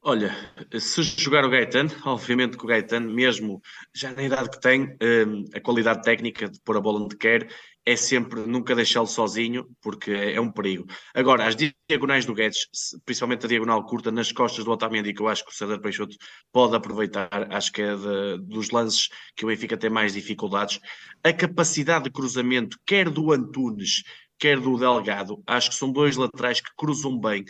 Olha, 0.00 0.34
se 0.80 1.02
jogar 1.02 1.44
o 1.44 1.50
Gaetano, 1.50 1.90
obviamente 2.06 2.56
que 2.56 2.64
o 2.64 2.66
Gaetano, 2.66 3.12
mesmo 3.12 3.60
já 3.94 4.12
na 4.12 4.22
idade 4.22 4.48
que 4.48 4.60
tem, 4.62 4.96
um, 5.02 5.44
a 5.54 5.60
qualidade 5.60 6.02
técnica 6.02 6.48
de 6.48 6.58
pôr 6.60 6.78
a 6.78 6.80
bola 6.80 7.04
onde 7.04 7.18
quer, 7.18 7.48
é 7.86 7.96
sempre 7.96 8.40
nunca 8.40 8.74
deixá-lo 8.74 9.06
sozinho, 9.06 9.66
porque 9.82 10.10
é, 10.10 10.34
é, 10.34 10.40
um 10.40 10.50
perigo. 10.50 10.86
Agora, 11.14 11.46
as 11.46 11.54
diagonais 11.56 12.24
do 12.24 12.34
Guedes, 12.34 12.66
principalmente 13.04 13.44
a 13.44 13.48
diagonal 13.48 13.84
curta 13.84 14.10
nas 14.10 14.32
costas 14.32 14.64
do 14.64 14.70
Otamendi, 14.70 15.12
que 15.12 15.20
eu 15.20 15.28
acho 15.28 15.44
que 15.44 15.50
o 15.50 15.54
César 15.54 15.78
Peixoto 15.80 16.16
pode 16.52 16.74
aproveitar, 16.74 17.28
acho 17.52 17.72
que 17.72 17.82
é 17.82 17.94
de, 17.94 18.38
dos 18.38 18.70
lances 18.70 19.08
que 19.36 19.44
o 19.44 19.48
Benfica 19.48 19.76
tem 19.76 19.90
mais 19.90 20.14
dificuldades. 20.14 20.80
A 21.22 21.32
capacidade 21.32 22.04
de 22.04 22.10
cruzamento, 22.10 22.78
quer 22.86 23.10
do 23.10 23.32
Antunes, 23.32 24.02
quer 24.38 24.58
do 24.58 24.78
Delgado, 24.78 25.42
acho 25.46 25.70
que 25.70 25.76
são 25.76 25.92
dois 25.92 26.16
laterais 26.16 26.60
que 26.60 26.70
cruzam 26.76 27.18
bem 27.18 27.44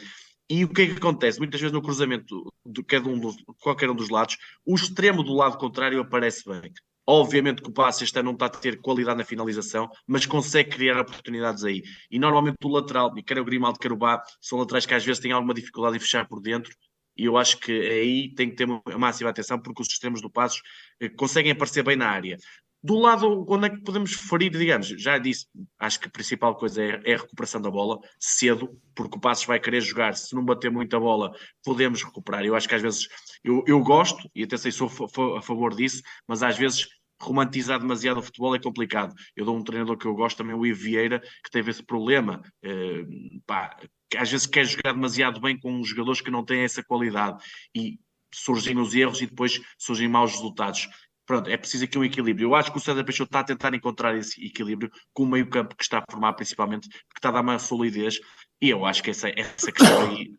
e 0.48 0.64
o 0.64 0.68
que 0.68 0.82
é 0.82 0.86
que 0.86 0.92
acontece? 0.92 1.38
Muitas 1.38 1.60
vezes 1.60 1.72
no 1.72 1.82
cruzamento 1.82 2.52
de 2.66 2.82
cada 2.84 3.08
um 3.08 3.18
dos, 3.18 3.36
qualquer 3.60 3.88
um 3.90 3.94
dos 3.94 4.10
lados, 4.10 4.36
o 4.64 4.74
extremo 4.74 5.22
do 5.22 5.32
lado 5.32 5.56
contrário 5.56 6.00
aparece 6.00 6.44
bem. 6.46 6.72
Obviamente 7.06 7.60
que 7.60 7.68
o 7.68 7.72
passe 7.72 8.04
este 8.04 8.18
ano 8.18 8.26
não 8.26 8.32
está 8.32 8.46
a 8.46 8.50
ter 8.50 8.80
qualidade 8.80 9.18
na 9.18 9.24
finalização, 9.24 9.90
mas 10.06 10.24
consegue 10.24 10.70
criar 10.70 10.98
oportunidades 11.00 11.62
aí. 11.62 11.82
E 12.10 12.18
normalmente 12.18 12.56
o 12.64 12.68
lateral, 12.68 13.12
quer 13.14 13.38
o 13.38 13.44
Grimaldo, 13.44 13.78
quer 13.78 13.92
o 13.92 13.96
Bá, 13.96 14.22
são 14.40 14.58
laterais 14.58 14.86
que 14.86 14.94
às 14.94 15.04
vezes 15.04 15.20
têm 15.20 15.32
alguma 15.32 15.52
dificuldade 15.52 15.96
em 15.96 16.00
fechar 16.00 16.26
por 16.26 16.40
dentro. 16.40 16.74
E 17.16 17.26
eu 17.26 17.36
acho 17.36 17.58
que 17.60 17.72
aí 17.72 18.34
tem 18.34 18.50
que 18.50 18.56
ter 18.56 18.64
uma 18.64 18.82
máxima 18.98 19.30
atenção, 19.30 19.60
porque 19.60 19.82
os 19.82 19.88
extremos 19.88 20.20
do 20.20 20.30
Passos 20.30 20.60
eh, 21.00 21.08
conseguem 21.10 21.52
aparecer 21.52 21.84
bem 21.84 21.94
na 21.96 22.08
área. 22.08 22.36
Do 22.84 22.98
lado, 22.98 23.46
onde 23.48 23.66
é 23.66 23.70
que 23.70 23.80
podemos 23.80 24.12
ferir, 24.12 24.50
digamos, 24.50 24.88
já 24.88 25.16
disse, 25.16 25.46
acho 25.78 25.98
que 25.98 26.06
a 26.06 26.10
principal 26.10 26.54
coisa 26.54 26.82
é, 26.82 27.00
é, 27.06 27.14
a 27.14 27.16
recuperação 27.16 27.58
da 27.58 27.70
bola, 27.70 27.98
cedo, 28.20 28.78
porque 28.94 29.16
o 29.16 29.20
Passos 29.20 29.46
vai 29.46 29.58
querer 29.58 29.80
jogar, 29.80 30.14
se 30.14 30.34
não 30.34 30.44
bater 30.44 30.70
muita 30.70 31.00
bola, 31.00 31.34
podemos 31.64 32.02
recuperar. 32.02 32.44
Eu 32.44 32.54
acho 32.54 32.68
que 32.68 32.74
às 32.74 32.82
vezes, 32.82 33.08
eu, 33.42 33.64
eu 33.66 33.80
gosto, 33.80 34.28
e 34.34 34.42
até 34.42 34.58
sei 34.58 34.70
sou 34.70 34.90
a 35.34 35.40
favor 35.40 35.74
disso, 35.74 36.02
mas 36.28 36.42
às 36.42 36.58
vezes 36.58 36.86
romantizar 37.18 37.80
demasiado 37.80 38.18
o 38.18 38.22
futebol 38.22 38.54
é 38.54 38.60
complicado. 38.60 39.14
Eu 39.34 39.46
dou 39.46 39.56
um 39.56 39.64
treinador 39.64 39.96
que 39.96 40.04
eu 40.04 40.14
gosto 40.14 40.36
também, 40.36 40.54
o 40.54 40.66
Ivo 40.66 40.82
Vieira, 40.82 41.20
que 41.20 41.50
teve 41.50 41.70
esse 41.70 41.82
problema. 41.82 42.42
Uh, 42.62 43.40
pá, 43.46 43.78
às 44.14 44.30
vezes 44.30 44.46
quer 44.46 44.66
jogar 44.66 44.92
demasiado 44.92 45.40
bem 45.40 45.58
com 45.58 45.82
jogadores 45.82 46.20
que 46.20 46.30
não 46.30 46.44
têm 46.44 46.64
essa 46.64 46.84
qualidade 46.84 47.42
e 47.74 47.98
surgem 48.34 48.78
os 48.78 48.94
erros 48.94 49.20
e 49.22 49.26
depois 49.26 49.60
surgem 49.78 50.08
maus 50.08 50.32
resultados. 50.32 50.88
Pronto, 51.26 51.48
é 51.48 51.56
preciso 51.56 51.84
aqui 51.84 51.98
um 51.98 52.04
equilíbrio. 52.04 52.48
Eu 52.48 52.54
acho 52.54 52.70
que 52.70 52.78
o 52.78 52.80
César 52.80 53.02
Peixoto 53.04 53.28
está 53.28 53.40
a 53.40 53.44
tentar 53.44 53.74
encontrar 53.74 54.16
esse 54.16 54.44
equilíbrio 54.44 54.90
com 55.12 55.22
o 55.22 55.26
meio-campo 55.26 55.74
que 55.74 55.82
está 55.82 55.98
a 55.98 56.04
formar, 56.10 56.34
principalmente, 56.34 56.88
porque 56.88 57.18
está 57.18 57.30
a 57.30 57.32
dar 57.32 57.40
uma 57.40 57.58
solidez 57.58 58.18
e 58.64 58.70
eu 58.70 58.84
acho 58.86 59.02
que 59.02 59.10
essa, 59.10 59.28
essa 59.36 59.70
questão 59.70 60.08
aí, 60.08 60.32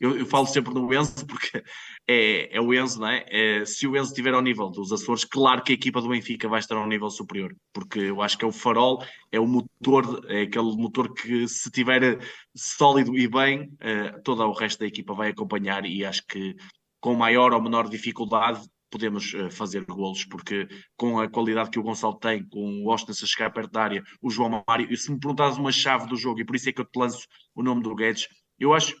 eu, 0.00 0.18
eu, 0.18 0.26
falo 0.26 0.46
sempre 0.46 0.74
no 0.74 0.92
Enzo, 0.92 1.24
porque 1.24 1.62
é, 2.04 2.56
é 2.56 2.60
o 2.60 2.74
Enzo, 2.74 3.00
não 3.00 3.08
é? 3.08 3.24
é? 3.28 3.64
Se 3.64 3.86
o 3.86 3.96
Enzo 3.96 4.08
estiver 4.08 4.34
ao 4.34 4.42
nível 4.42 4.68
dos 4.68 4.92
Açores, 4.92 5.24
claro 5.24 5.62
que 5.62 5.70
a 5.70 5.74
equipa 5.74 6.00
do 6.00 6.08
Benfica 6.08 6.48
vai 6.48 6.58
estar 6.58 6.76
ao 6.76 6.88
nível 6.88 7.08
superior, 7.10 7.54
porque 7.72 8.00
eu 8.00 8.22
acho 8.22 8.36
que 8.36 8.44
é 8.44 8.48
o 8.48 8.52
farol, 8.52 9.04
é 9.30 9.38
o 9.38 9.46
motor, 9.46 10.24
é 10.28 10.42
aquele 10.42 10.76
motor 10.76 11.14
que 11.14 11.46
se 11.46 11.70
tiver 11.70 12.18
sólido 12.56 13.16
e 13.16 13.28
bem, 13.28 13.70
eh, 13.80 14.18
todo 14.24 14.42
o 14.42 14.52
resto 14.52 14.80
da 14.80 14.86
equipa 14.86 15.14
vai 15.14 15.30
acompanhar 15.30 15.84
e 15.86 16.04
acho 16.04 16.26
que 16.26 16.56
com 17.00 17.14
maior 17.14 17.52
ou 17.52 17.62
menor 17.62 17.88
dificuldade 17.88 18.60
podemos 18.90 19.32
uh, 19.34 19.50
fazer 19.50 19.84
golos, 19.84 20.24
porque 20.24 20.68
com 20.96 21.18
a 21.18 21.28
qualidade 21.28 21.70
que 21.70 21.78
o 21.78 21.82
Gonçalo 21.82 22.18
tem, 22.18 22.46
com 22.48 22.84
o 22.84 22.90
Austin 22.90 23.12
a 23.12 23.26
chegar 23.26 23.50
perto 23.50 23.72
da 23.72 23.82
área, 23.82 24.02
o 24.20 24.30
João 24.30 24.64
Mário, 24.66 24.90
e 24.90 24.96
se 24.96 25.10
me 25.10 25.18
perguntares 25.18 25.56
uma 25.56 25.72
chave 25.72 26.06
do 26.06 26.16
jogo, 26.16 26.40
e 26.40 26.44
por 26.44 26.56
isso 26.56 26.68
é 26.68 26.72
que 26.72 26.80
eu 26.80 26.84
te 26.84 26.98
lanço 26.98 27.26
o 27.54 27.62
nome 27.62 27.82
do 27.82 27.94
Guedes, 27.94 28.28
eu 28.58 28.72
acho 28.74 28.94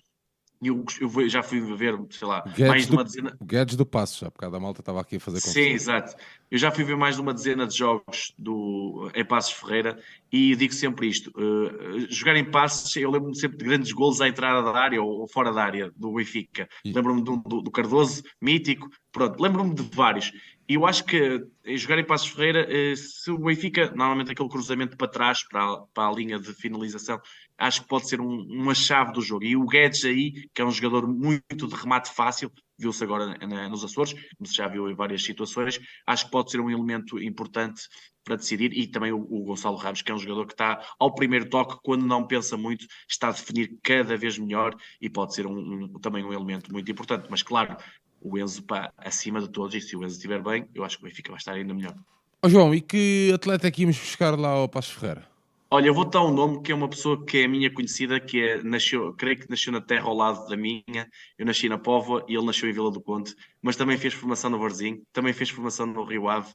eu, 0.62 0.84
eu 1.00 1.28
já 1.28 1.42
fui 1.42 1.60
ver, 1.60 1.96
sei 2.10 2.26
lá, 2.26 2.44
mais 2.66 2.86
de 2.86 2.92
uma 2.92 3.04
dezena. 3.04 3.36
O 3.38 3.44
Guedes 3.44 3.76
do 3.76 3.86
Passo, 3.86 4.24
já 4.24 4.30
por 4.30 4.40
causa 4.40 4.52
da 4.52 4.60
malta 4.60 4.80
estava 4.80 5.00
aqui 5.00 5.16
a 5.16 5.20
fazer 5.20 5.40
confusão. 5.40 5.62
Sim, 5.62 5.70
exato. 5.70 6.16
Eu 6.50 6.58
já 6.58 6.70
fui 6.70 6.82
ver 6.82 6.96
mais 6.96 7.14
de 7.14 7.20
uma 7.20 7.32
dezena 7.32 7.66
de 7.66 7.76
jogos 7.76 8.32
do, 8.36 9.10
em 9.14 9.24
Passos 9.24 9.52
Ferreira 9.52 9.98
e 10.32 10.56
digo 10.56 10.72
sempre 10.72 11.06
isto: 11.06 11.30
uh, 11.30 12.06
jogar 12.10 12.36
em 12.36 12.44
Passos, 12.44 12.94
eu 12.96 13.10
lembro-me 13.10 13.36
sempre 13.36 13.58
de 13.58 13.64
grandes 13.64 13.92
golos 13.92 14.20
à 14.20 14.28
entrada 14.28 14.62
da 14.62 14.78
área 14.78 15.00
ou, 15.00 15.20
ou 15.20 15.28
fora 15.28 15.52
da 15.52 15.62
área 15.62 15.92
do 15.96 16.12
Benfica. 16.14 16.68
Lembro-me 16.84 17.22
do, 17.22 17.36
do, 17.36 17.62
do, 17.62 17.70
Cardoso, 17.70 18.22
mítico, 18.40 18.88
pronto, 19.12 19.40
lembro-me 19.40 19.74
de 19.74 19.82
vários. 19.94 20.32
E 20.68 20.74
eu 20.74 20.84
acho 20.84 21.04
que 21.04 21.46
jogar 21.76 21.98
em 21.98 22.04
Passos 22.04 22.28
Ferreira, 22.28 22.68
uh, 22.68 22.94
se 22.94 23.30
o 23.30 23.38
Benfica, 23.38 23.90
normalmente 23.94 24.32
aquele 24.32 24.50
cruzamento 24.50 24.98
para 24.98 25.08
trás, 25.08 25.42
para 25.48 25.64
a, 25.64 25.78
para 25.94 26.08
a 26.08 26.12
linha 26.12 26.38
de 26.38 26.52
finalização, 26.52 27.18
acho 27.56 27.82
que 27.82 27.88
pode 27.88 28.06
ser 28.06 28.20
um, 28.20 28.42
uma 28.42 28.74
chave 28.74 29.12
do 29.12 29.22
jogo. 29.22 29.44
E 29.44 29.56
o 29.56 29.64
Guedes 29.64 30.04
aí, 30.04 30.46
que 30.52 30.60
é 30.60 30.64
um 30.64 30.70
jogador 30.70 31.08
muito 31.08 31.66
de 31.66 31.74
remate 31.74 32.10
fácil, 32.10 32.52
viu-se 32.78 33.02
agora 33.02 33.34
na, 33.46 33.68
nos 33.68 33.82
Açores, 33.82 34.12
como 34.12 34.46
se 34.46 34.54
já 34.54 34.68
viu 34.68 34.90
em 34.90 34.94
várias 34.94 35.22
situações, 35.22 35.80
acho 36.06 36.26
que 36.26 36.30
pode 36.30 36.50
ser 36.50 36.60
um 36.60 36.70
elemento 36.70 37.18
importante 37.18 37.82
para 38.22 38.36
decidir, 38.36 38.72
e 38.74 38.86
também 38.86 39.10
o, 39.10 39.20
o, 39.20 39.44
Gonçalo 39.44 39.76
Ramos, 39.76 40.02
que 40.02 40.12
é 40.12 40.14
um 40.14 40.18
jogador 40.18 40.46
que 40.46 40.52
está 40.52 40.86
ao 40.98 41.14
primeiro 41.14 41.48
toque, 41.48 41.78
quando 41.82 42.04
não 42.04 42.26
pensa 42.26 42.58
muito, 42.58 42.86
está 43.08 43.28
a 43.28 43.32
definir 43.32 43.78
cada 43.82 44.18
vez 44.18 44.36
melhor 44.36 44.76
e 45.00 45.08
pode 45.08 45.34
ser 45.34 45.46
um, 45.46 45.58
um, 45.58 45.92
também 45.98 46.22
um 46.22 46.32
elemento 46.32 46.70
muito 46.70 46.92
importante. 46.92 47.26
Mas 47.30 47.42
claro, 47.42 47.74
o 48.20 48.38
Enzo 48.38 48.62
para 48.62 48.92
acima 48.96 49.40
de 49.40 49.48
todos, 49.48 49.74
e 49.74 49.80
se 49.80 49.96
o 49.96 50.04
Enzo 50.04 50.16
estiver 50.16 50.42
bem, 50.42 50.68
eu 50.74 50.84
acho 50.84 50.98
que 50.98 51.04
o 51.04 51.06
Benfica 51.08 51.30
vai 51.30 51.38
estar 51.38 51.52
ainda 51.52 51.74
melhor. 51.74 51.94
Oh, 52.42 52.48
João, 52.48 52.74
e 52.74 52.80
que 52.80 53.32
atleta 53.34 53.66
é 53.66 53.70
que 53.70 53.82
íamos 53.82 53.98
buscar 53.98 54.38
lá 54.38 54.50
ao 54.50 54.68
Passo 54.68 54.94
Ferreira? 54.94 55.26
Olha, 55.70 55.88
eu 55.88 55.94
vou 55.94 56.06
dar 56.06 56.24
um 56.24 56.32
nome 56.32 56.62
que 56.62 56.72
é 56.72 56.74
uma 56.74 56.88
pessoa 56.88 57.22
que 57.26 57.38
é 57.38 57.48
minha 57.48 57.70
conhecida, 57.70 58.18
que 58.18 58.40
é, 58.40 58.62
nasceu, 58.62 59.12
creio 59.12 59.38
que 59.38 59.50
nasceu 59.50 59.70
na 59.70 59.82
terra 59.82 60.06
ao 60.06 60.14
lado 60.14 60.48
da 60.48 60.56
minha. 60.56 61.10
Eu 61.36 61.44
nasci 61.44 61.68
na 61.68 61.76
Póvoa 61.76 62.24
e 62.26 62.34
ele 62.34 62.46
nasceu 62.46 62.70
em 62.70 62.72
Vila 62.72 62.90
do 62.90 63.02
Conde, 63.02 63.34
mas 63.60 63.76
também 63.76 63.98
fez 63.98 64.14
formação 64.14 64.48
no 64.48 64.58
Varzinho, 64.58 65.02
também 65.12 65.34
fez 65.34 65.50
formação 65.50 65.84
no 65.84 66.04
Rio 66.04 66.26
Ave. 66.26 66.54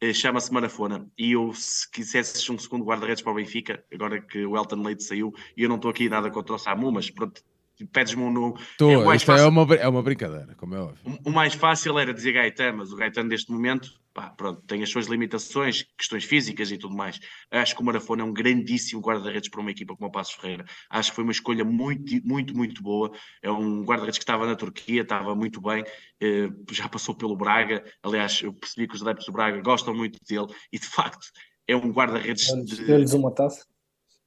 Eh, 0.00 0.12
chama-se 0.12 0.52
Marafona. 0.52 1.06
E 1.18 1.32
eu, 1.32 1.52
se 1.54 1.90
quisesse 1.90 2.50
um 2.50 2.58
segundo 2.58 2.84
guarda-redes 2.84 3.22
para 3.22 3.32
o 3.32 3.34
Benfica, 3.34 3.84
agora 3.92 4.20
que 4.22 4.46
o 4.46 4.56
Elton 4.56 4.82
Leite 4.82 5.04
saiu, 5.04 5.34
e 5.56 5.62
eu 5.62 5.68
não 5.68 5.76
estou 5.76 5.90
aqui 5.90 6.08
nada 6.08 6.30
contra 6.30 6.54
o 6.54 6.58
Samu, 6.58 6.92
mas 6.92 7.10
pronto, 7.10 7.42
pedes-me 7.84 8.22
um 8.22 8.30
no. 8.30 8.58
Tô, 8.78 8.90
é 8.90 9.16
isto 9.16 9.30
é 9.30 9.36
fácil... 9.36 9.44
é, 9.44 9.48
uma, 9.48 9.74
é 9.74 9.88
uma 9.88 10.02
brincadeira, 10.02 10.54
como 10.54 10.74
é 10.74 10.80
óbvio. 10.80 11.18
O, 11.24 11.30
o 11.30 11.32
mais 11.32 11.54
fácil 11.54 11.98
era 11.98 12.14
dizer 12.14 12.32
Gaetano, 12.32 12.78
mas 12.78 12.92
o 12.92 12.96
Gaetano 12.96 13.28
neste 13.28 13.50
momento 13.50 13.90
pá, 14.16 14.30
pronto, 14.30 14.62
tem 14.62 14.82
as 14.82 14.88
suas 14.88 15.06
limitações, 15.08 15.84
questões 15.96 16.24
físicas 16.24 16.70
e 16.70 16.78
tudo 16.78 16.96
mais. 16.96 17.20
Acho 17.50 17.76
que 17.76 17.82
o 17.82 17.84
Marafona 17.84 18.22
é 18.22 18.24
um 18.24 18.32
grandíssimo 18.32 19.02
guarda-redes 19.02 19.50
para 19.50 19.60
uma 19.60 19.70
equipa 19.70 19.94
como 19.94 20.08
o 20.08 20.10
Passos 20.10 20.34
Ferreira. 20.34 20.64
Acho 20.88 21.10
que 21.10 21.16
foi 21.16 21.24
uma 21.24 21.32
escolha 21.32 21.66
muito, 21.66 22.26
muito, 22.26 22.56
muito 22.56 22.82
boa. 22.82 23.12
É 23.42 23.50
um 23.50 23.84
guarda-redes 23.84 24.18
que 24.18 24.24
estava 24.24 24.46
na 24.46 24.56
Turquia, 24.56 25.02
estava 25.02 25.34
muito 25.34 25.60
bem, 25.60 25.84
eh, 26.18 26.48
já 26.72 26.88
passou 26.88 27.14
pelo 27.14 27.36
Braga. 27.36 27.84
Aliás, 28.02 28.40
eu 28.42 28.54
percebi 28.54 28.88
que 28.88 28.94
os 28.94 29.02
adeptos 29.02 29.26
do 29.26 29.32
Braga 29.32 29.60
gostam 29.60 29.94
muito 29.94 30.18
dele 30.26 30.46
e 30.72 30.78
de 30.78 30.86
facto 30.86 31.26
é 31.68 31.76
um 31.76 31.92
guarda-redes. 31.92 32.50
Deu-lhes 32.86 33.12
uma 33.12 33.34
taça. 33.34 33.66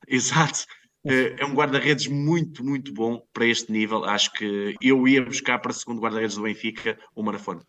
Exato. 0.07 0.65
Eh, 1.05 1.35
é 1.37 1.45
um 1.45 1.53
guarda-redes 1.53 2.07
muito, 2.07 2.63
muito 2.63 2.93
bom 2.93 3.21
para 3.33 3.45
este 3.45 3.71
nível. 3.71 4.03
Acho 4.05 4.31
que 4.33 4.75
eu 4.81 5.07
ia 5.07 5.23
buscar 5.23 5.59
para 5.59 5.71
segundo 5.73 6.01
guarda-redes 6.01 6.35
do 6.35 6.43
Benfica 6.43 6.97
o 7.15 7.23
Marafona. 7.23 7.61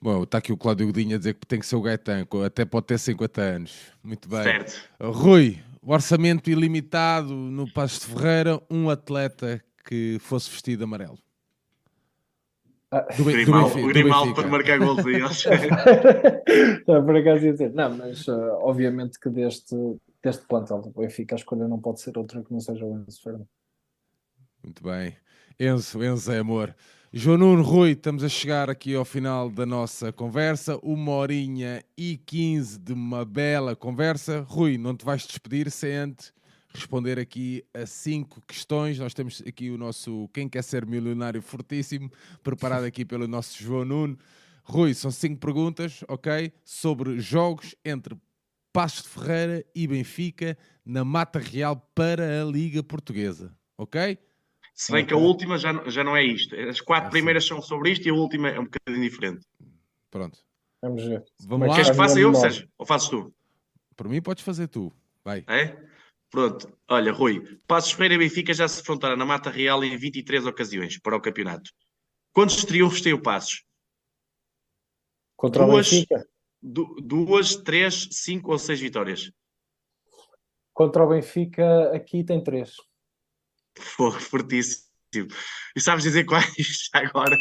Bom, 0.00 0.24
está 0.24 0.38
aqui 0.38 0.52
o 0.52 0.56
Cláudio 0.56 0.86
Godinho 0.86 1.14
a 1.14 1.18
dizer 1.18 1.34
que 1.34 1.46
tem 1.46 1.60
que 1.60 1.66
ser 1.66 1.76
o 1.76 1.82
Gaetan, 1.82 2.26
até 2.44 2.64
pode 2.64 2.86
ter 2.86 2.98
50 2.98 3.40
anos. 3.40 3.92
Muito 4.02 4.28
bem. 4.28 4.42
Certo. 4.42 4.82
Rui, 5.00 5.60
orçamento 5.80 6.50
ilimitado 6.50 7.32
no 7.32 7.72
Passo 7.72 8.00
de 8.00 8.06
Ferreira, 8.06 8.60
um 8.68 8.90
atleta 8.90 9.62
que 9.84 10.18
fosse 10.20 10.50
vestido 10.50 10.84
amarelo. 10.84 11.18
Ah, 12.90 13.06
do, 13.16 13.24
Grimal, 13.24 13.70
do 13.70 13.74
Benfica, 13.74 13.86
o 13.86 13.88
Grimal 13.88 14.34
para 14.34 14.48
marcar 14.48 14.78
golzinhos. 14.78 15.44
não, 16.86 17.04
por 17.06 17.16
acaso 17.16 17.46
ia 17.46 17.52
dizer, 17.52 17.72
não, 17.72 17.96
mas 17.96 18.26
uh, 18.26 18.58
obviamente 18.60 19.18
que 19.18 19.30
deste, 19.30 19.74
deste 20.22 20.46
plantel 20.46 20.80
do 20.80 20.90
Benfica 20.90 21.34
a 21.34 21.38
escolha 21.38 21.66
não 21.66 21.80
pode 21.80 22.00
ser 22.00 22.16
outra 22.16 22.42
que 22.42 22.52
não 22.52 22.60
seja 22.60 22.84
o 22.84 22.96
Enzo 22.96 23.20
Fernandes. 23.22 23.48
Muito 24.62 24.82
bem. 24.82 25.16
Enzo, 25.58 26.02
Enzo 26.02 26.32
é 26.32 26.38
amor. 26.38 26.74
João 27.12 27.36
Nuno 27.36 27.62
Rui, 27.62 27.90
estamos 27.90 28.24
a 28.24 28.28
chegar 28.28 28.70
aqui 28.70 28.94
ao 28.94 29.04
final 29.04 29.50
da 29.50 29.66
nossa 29.66 30.12
conversa, 30.12 30.78
uma 30.82 31.12
horinha 31.12 31.82
e 31.96 32.16
quinze 32.16 32.78
de 32.78 32.92
uma 32.92 33.24
bela 33.24 33.76
conversa. 33.76 34.46
Rui, 34.48 34.78
não 34.78 34.96
te 34.96 35.04
vais 35.04 35.26
despedir 35.26 35.70
sem 35.70 35.92
antes 35.94 36.32
responder 36.74 37.18
aqui 37.18 37.64
a 37.74 37.86
cinco 37.86 38.40
questões. 38.46 38.98
Nós 38.98 39.14
temos 39.14 39.42
aqui 39.46 39.70
o 39.70 39.78
nosso 39.78 40.28
Quem 40.32 40.48
Quer 40.48 40.62
Ser 40.62 40.86
Milionário 40.86 41.42
Fortíssimo, 41.42 42.10
preparado 42.42 42.84
aqui 42.84 43.04
pelo 43.04 43.28
nosso 43.28 43.62
João 43.62 43.84
Nuno. 43.84 44.18
Rui, 44.64 44.94
são 44.94 45.10
cinco 45.10 45.38
perguntas, 45.38 46.04
ok? 46.08 46.52
Sobre 46.64 47.18
jogos 47.18 47.74
entre 47.84 48.16
Passos 48.72 49.02
de 49.02 49.08
Ferreira 49.08 49.64
e 49.74 49.86
Benfica 49.86 50.56
na 50.84 51.04
Mata 51.04 51.38
Real 51.38 51.76
para 51.94 52.42
a 52.42 52.44
Liga 52.44 52.82
Portuguesa, 52.82 53.54
ok? 53.76 54.18
Se 54.74 54.90
bem 54.90 55.04
que 55.04 55.12
a 55.12 55.16
última 55.16 55.58
já, 55.58 55.72
já 55.88 56.02
não 56.02 56.16
é 56.16 56.24
isto. 56.24 56.56
As 56.56 56.80
quatro 56.80 57.08
ah, 57.08 57.10
primeiras 57.10 57.44
são 57.44 57.60
sobre 57.60 57.90
isto 57.90 58.06
e 58.06 58.10
a 58.10 58.14
última 58.14 58.48
é 58.48 58.58
um 58.58 58.64
bocadinho 58.64 59.02
diferente. 59.08 59.46
Pronto. 60.10 60.38
Vamos 60.80 61.04
ver. 61.04 61.22
Vamos 61.46 61.68
lá. 61.68 61.74
Queres 61.74 61.90
que 61.90 61.96
faça 61.96 62.18
eu, 62.18 62.34
Sérgio? 62.34 62.68
Ou 62.78 62.86
fazes 62.86 63.08
tu? 63.08 63.32
Por 63.94 64.08
mim 64.08 64.22
podes 64.22 64.42
fazer 64.42 64.68
tu. 64.68 64.92
Vai. 65.22 65.44
É? 65.46 65.76
Pronto. 66.30 66.72
Olha, 66.88 67.12
Rui. 67.12 67.60
Passos 67.66 67.92
Ferreira 67.92 68.14
e 68.14 68.18
Benfica 68.18 68.54
já 68.54 68.66
se 68.66 68.80
enfrentaram 68.80 69.16
na 69.16 69.26
Mata 69.26 69.50
Real 69.50 69.84
em 69.84 69.96
23 69.96 70.46
ocasiões 70.46 70.98
para 70.98 71.16
o 71.16 71.20
campeonato. 71.20 71.70
Quantos 72.32 72.64
triunfos 72.64 73.02
tem 73.02 73.12
o 73.12 73.20
Passos? 73.20 73.64
Contra 75.36 75.66
duas, 75.66 75.86
o 75.86 75.90
Benfica? 75.90 76.26
Du 76.62 76.94
duas, 77.02 77.56
três, 77.56 78.08
cinco 78.12 78.52
ou 78.52 78.58
seis 78.58 78.80
vitórias? 78.80 79.32
Contra 80.72 81.04
o 81.04 81.08
Benfica 81.08 81.90
aqui 81.94 82.22
tem 82.22 82.40
três. 82.42 82.76
Foi 83.76 84.12
fortíssimo. 84.12 84.86
E 85.76 85.80
sabes 85.80 86.04
dizer 86.04 86.24
quais 86.24 86.46
agora? 86.94 87.36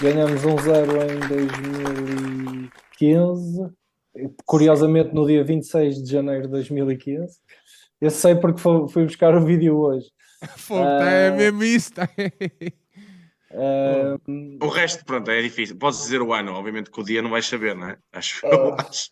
Ganhamos 0.00 0.44
um 0.44 0.58
0 0.58 0.92
em 1.10 1.20
2015. 1.28 3.70
Curiosamente, 4.44 5.14
no 5.14 5.24
dia 5.26 5.42
26 5.44 6.02
de 6.02 6.10
janeiro 6.10 6.42
de 6.42 6.48
2015. 6.48 7.38
Eu 8.00 8.10
sei 8.10 8.34
porque 8.34 8.60
fui 8.60 9.04
buscar 9.04 9.36
o 9.36 9.44
vídeo 9.44 9.78
hoje. 9.78 10.10
Fogo, 10.56 10.82
uh, 10.82 11.02
é 11.02 11.30
mesmo 11.30 11.62
isso. 11.64 11.92
Uh, 13.50 14.64
o 14.64 14.68
resto, 14.68 15.04
pronto, 15.04 15.30
é 15.30 15.40
difícil. 15.40 15.76
Podes 15.76 16.00
dizer 16.00 16.20
o 16.20 16.32
ano, 16.32 16.52
obviamente 16.52 16.90
que 16.90 17.00
o 17.00 17.04
dia 17.04 17.22
não 17.22 17.30
vais 17.30 17.46
saber, 17.46 17.74
não 17.74 17.88
é? 17.88 17.98
Acho. 18.12 18.46
Uh, 18.46 18.74
acho. 18.78 19.10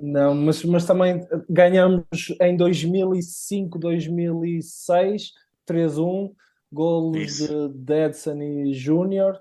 Não, 0.00 0.34
mas, 0.34 0.64
mas 0.64 0.84
também 0.84 1.26
ganhamos 1.48 2.04
em 2.40 2.56
2005, 2.56 3.78
2006 3.78 5.32
3-1, 5.66 6.32
golos 6.72 7.36
de 7.38 7.68
Dedson 7.74 8.40
e 8.40 8.74
Júnior, 8.74 9.40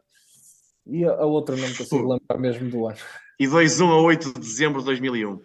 e 0.85 1.05
a 1.05 1.25
outra 1.25 1.55
não 1.55 1.67
me 1.67 1.75
consigo 1.75 2.13
lembrar 2.13 2.39
mesmo 2.39 2.69
do 2.69 2.87
ano. 2.87 2.97
E 3.39 3.45
2-1 3.47 3.89
a 3.89 4.01
8 4.01 4.33
de 4.33 4.39
dezembro 4.39 4.79
de 4.79 4.85
2001. 4.85 5.37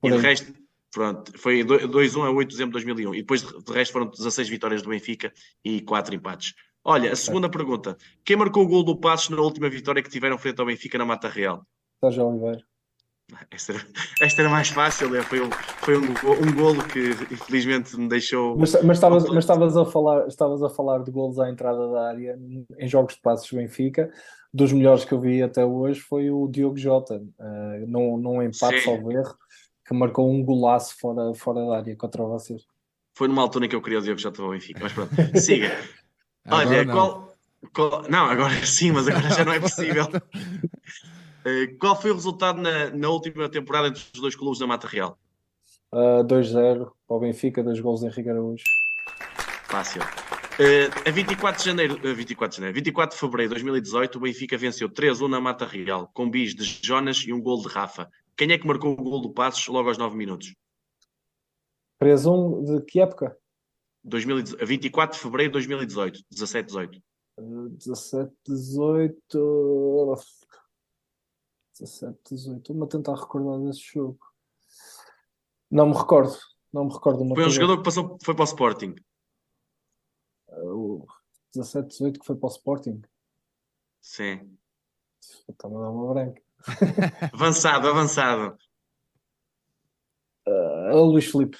Por 0.00 0.10
e 0.10 0.16
de 0.16 0.18
resto, 0.18 0.54
pronto, 0.92 1.38
foi 1.38 1.64
2-1 1.64 2.26
a 2.26 2.30
8 2.30 2.48
de 2.48 2.54
dezembro 2.54 2.78
de 2.78 2.84
2001. 2.84 3.14
E 3.14 3.18
depois, 3.18 3.42
de 3.42 3.72
resto, 3.72 3.92
foram 3.92 4.06
16 4.06 4.48
vitórias 4.48 4.82
do 4.82 4.90
Benfica 4.90 5.32
e 5.64 5.80
4 5.80 6.14
empates. 6.14 6.54
Olha, 6.84 7.12
a 7.12 7.16
segunda 7.16 7.48
pergunta. 7.48 7.96
Quem 8.22 8.36
marcou 8.36 8.62
o 8.62 8.68
gol 8.68 8.84
do 8.84 8.96
Passos 8.96 9.30
na 9.30 9.40
última 9.40 9.70
vitória 9.70 10.02
que 10.02 10.10
tiveram 10.10 10.36
frente 10.36 10.60
ao 10.60 10.66
Benfica 10.66 10.98
na 10.98 11.06
Mata 11.06 11.28
Real? 11.28 11.66
Sérgio 11.98 12.26
Oliveira. 12.26 12.62
Esta 13.50 13.72
era, 13.72 13.82
esta 14.20 14.42
era 14.42 14.50
mais 14.50 14.68
fácil, 14.68 15.08
né? 15.08 15.22
foi, 15.22 15.40
um, 15.40 15.50
foi 15.50 15.96
um, 15.96 16.02
um 16.02 16.54
golo 16.54 16.84
que 16.84 17.10
infelizmente 17.32 17.96
me 17.96 18.06
deixou. 18.06 18.54
Mas, 18.58 18.74
mas, 18.82 18.98
estavas, 18.98 19.24
mas 19.24 19.38
estavas, 19.38 19.76
a 19.78 19.84
falar, 19.86 20.28
estavas 20.28 20.62
a 20.62 20.68
falar 20.68 21.02
de 21.02 21.10
golos 21.10 21.38
à 21.38 21.48
entrada 21.48 21.90
da 21.90 22.08
área 22.08 22.38
em 22.78 22.86
jogos 22.86 23.14
de 23.14 23.22
passos 23.22 23.50
Benfica. 23.50 24.12
Dos 24.52 24.72
melhores 24.72 25.06
que 25.06 25.12
eu 25.12 25.20
vi 25.20 25.42
até 25.42 25.64
hoje 25.64 26.00
foi 26.00 26.30
o 26.30 26.46
Diogo 26.46 26.76
Jota, 26.76 27.16
uh, 27.16 27.86
num, 27.88 28.18
num 28.18 28.42
empate 28.42 28.82
salvo 28.82 29.10
erro, 29.10 29.34
que 29.86 29.94
marcou 29.94 30.30
um 30.30 30.44
golaço 30.44 30.94
fora, 31.00 31.32
fora 31.34 31.64
da 31.64 31.78
área 31.78 31.96
contra 31.96 32.22
vocês. 32.24 32.62
Foi 33.16 33.26
numa 33.26 33.42
altura 33.42 33.64
em 33.64 33.68
que 33.68 33.74
eu 33.74 33.82
queria 33.82 34.00
o 34.00 34.02
Diogo 34.02 34.20
Jota 34.20 34.36
para 34.36 34.46
o 34.46 34.50
Benfica, 34.50 34.80
mas 34.82 34.92
pronto, 34.92 35.10
siga. 35.40 35.72
Olha, 36.50 36.84
qual, 36.86 37.34
qual, 37.72 38.02
Não, 38.08 38.26
agora 38.26 38.54
sim, 38.66 38.92
mas 38.92 39.08
agora 39.08 39.30
já 39.30 39.44
não 39.44 39.52
é 39.52 39.60
possível. 39.60 40.04
Uh, 40.04 41.76
qual 41.80 42.00
foi 42.00 42.10
o 42.10 42.14
resultado 42.14 42.60
na, 42.60 42.90
na, 42.90 43.08
última 43.08 43.48
temporada 43.48 43.88
entre 43.88 44.02
os 44.14 44.20
dois 44.20 44.36
clubes 44.36 44.58
da 44.58 44.66
Mata 44.66 44.86
Real? 44.86 45.18
Uh, 45.92 46.20
eh, 46.20 46.24
2-0 46.24 46.90
para 47.06 47.16
o 47.16 47.20
Benfica, 47.20 47.62
dois 47.62 47.80
gols 47.80 48.02
em 48.02 48.10
Riga 48.10 48.32
Araújo. 48.32 48.64
Fácil. 49.64 50.02
Uh, 50.02 51.08
a 51.08 51.10
24 51.10 51.62
de 51.62 51.68
janeiro, 51.68 51.94
uh, 51.94 52.14
24 52.14 52.50
de 52.50 52.56
janeiro, 52.58 52.74
24 52.74 53.16
de 53.16 53.20
fevereiro 53.20 53.48
de 53.48 53.54
2018, 53.54 54.16
o 54.16 54.20
Benfica 54.20 54.56
venceu 54.56 54.88
3-1 54.88 55.28
na 55.28 55.40
Mata 55.40 55.66
Real, 55.66 56.10
com 56.12 56.30
bis 56.30 56.54
de 56.54 56.64
Jonas 56.64 57.24
e 57.26 57.32
um 57.32 57.40
gol 57.40 57.60
de 57.60 57.68
Rafa. 57.68 58.08
Quem 58.36 58.52
é 58.52 58.58
que 58.58 58.66
marcou 58.66 58.92
o 58.92 58.96
gol 58.96 59.20
do 59.20 59.30
Passos 59.30 59.66
logo 59.68 59.88
aos 59.88 59.98
9 59.98 60.16
minutos? 60.16 60.54
3-1 62.00 62.64
de 62.64 62.84
que 62.84 63.00
época? 63.00 63.36
2018, 64.04 64.66
24 64.66 65.16
de 65.16 65.22
fevereiro 65.22 65.50
de 65.50 65.54
2018, 65.54 66.20
17-18. 66.32 67.02
17-18. 67.38 70.20
17, 71.80 72.18
18. 72.30 72.58
Estou-me 72.58 72.84
a 72.84 72.86
tentar 72.86 73.14
recordar 73.14 73.58
desse 73.60 73.82
jogo. 73.94 74.20
Não 75.70 75.88
me 75.88 75.96
recordo. 75.96 76.36
Não 76.72 76.84
me 76.84 76.92
recordo. 76.92 77.22
Uma 77.22 77.34
foi 77.34 77.46
um 77.46 77.50
jogador 77.50 77.78
que 77.78 77.84
passou, 77.84 78.18
foi 78.22 78.34
para 78.34 78.42
o 78.42 78.46
Sporting. 78.46 78.94
Uh, 80.48 81.06
17, 81.54 81.88
18 81.88 82.20
que 82.20 82.26
foi 82.26 82.36
para 82.36 82.46
o 82.46 82.50
Sporting. 82.50 83.02
Sim. 84.00 84.56
Está-me 85.48 85.76
a 85.76 85.80
dar 85.80 85.90
uma 85.90 86.14
branca. 86.14 86.42
avançado, 87.32 87.88
avançado. 87.88 88.56
Uh, 90.46 90.94
o 90.94 91.04
Luís 91.06 91.30
Felipe. 91.30 91.56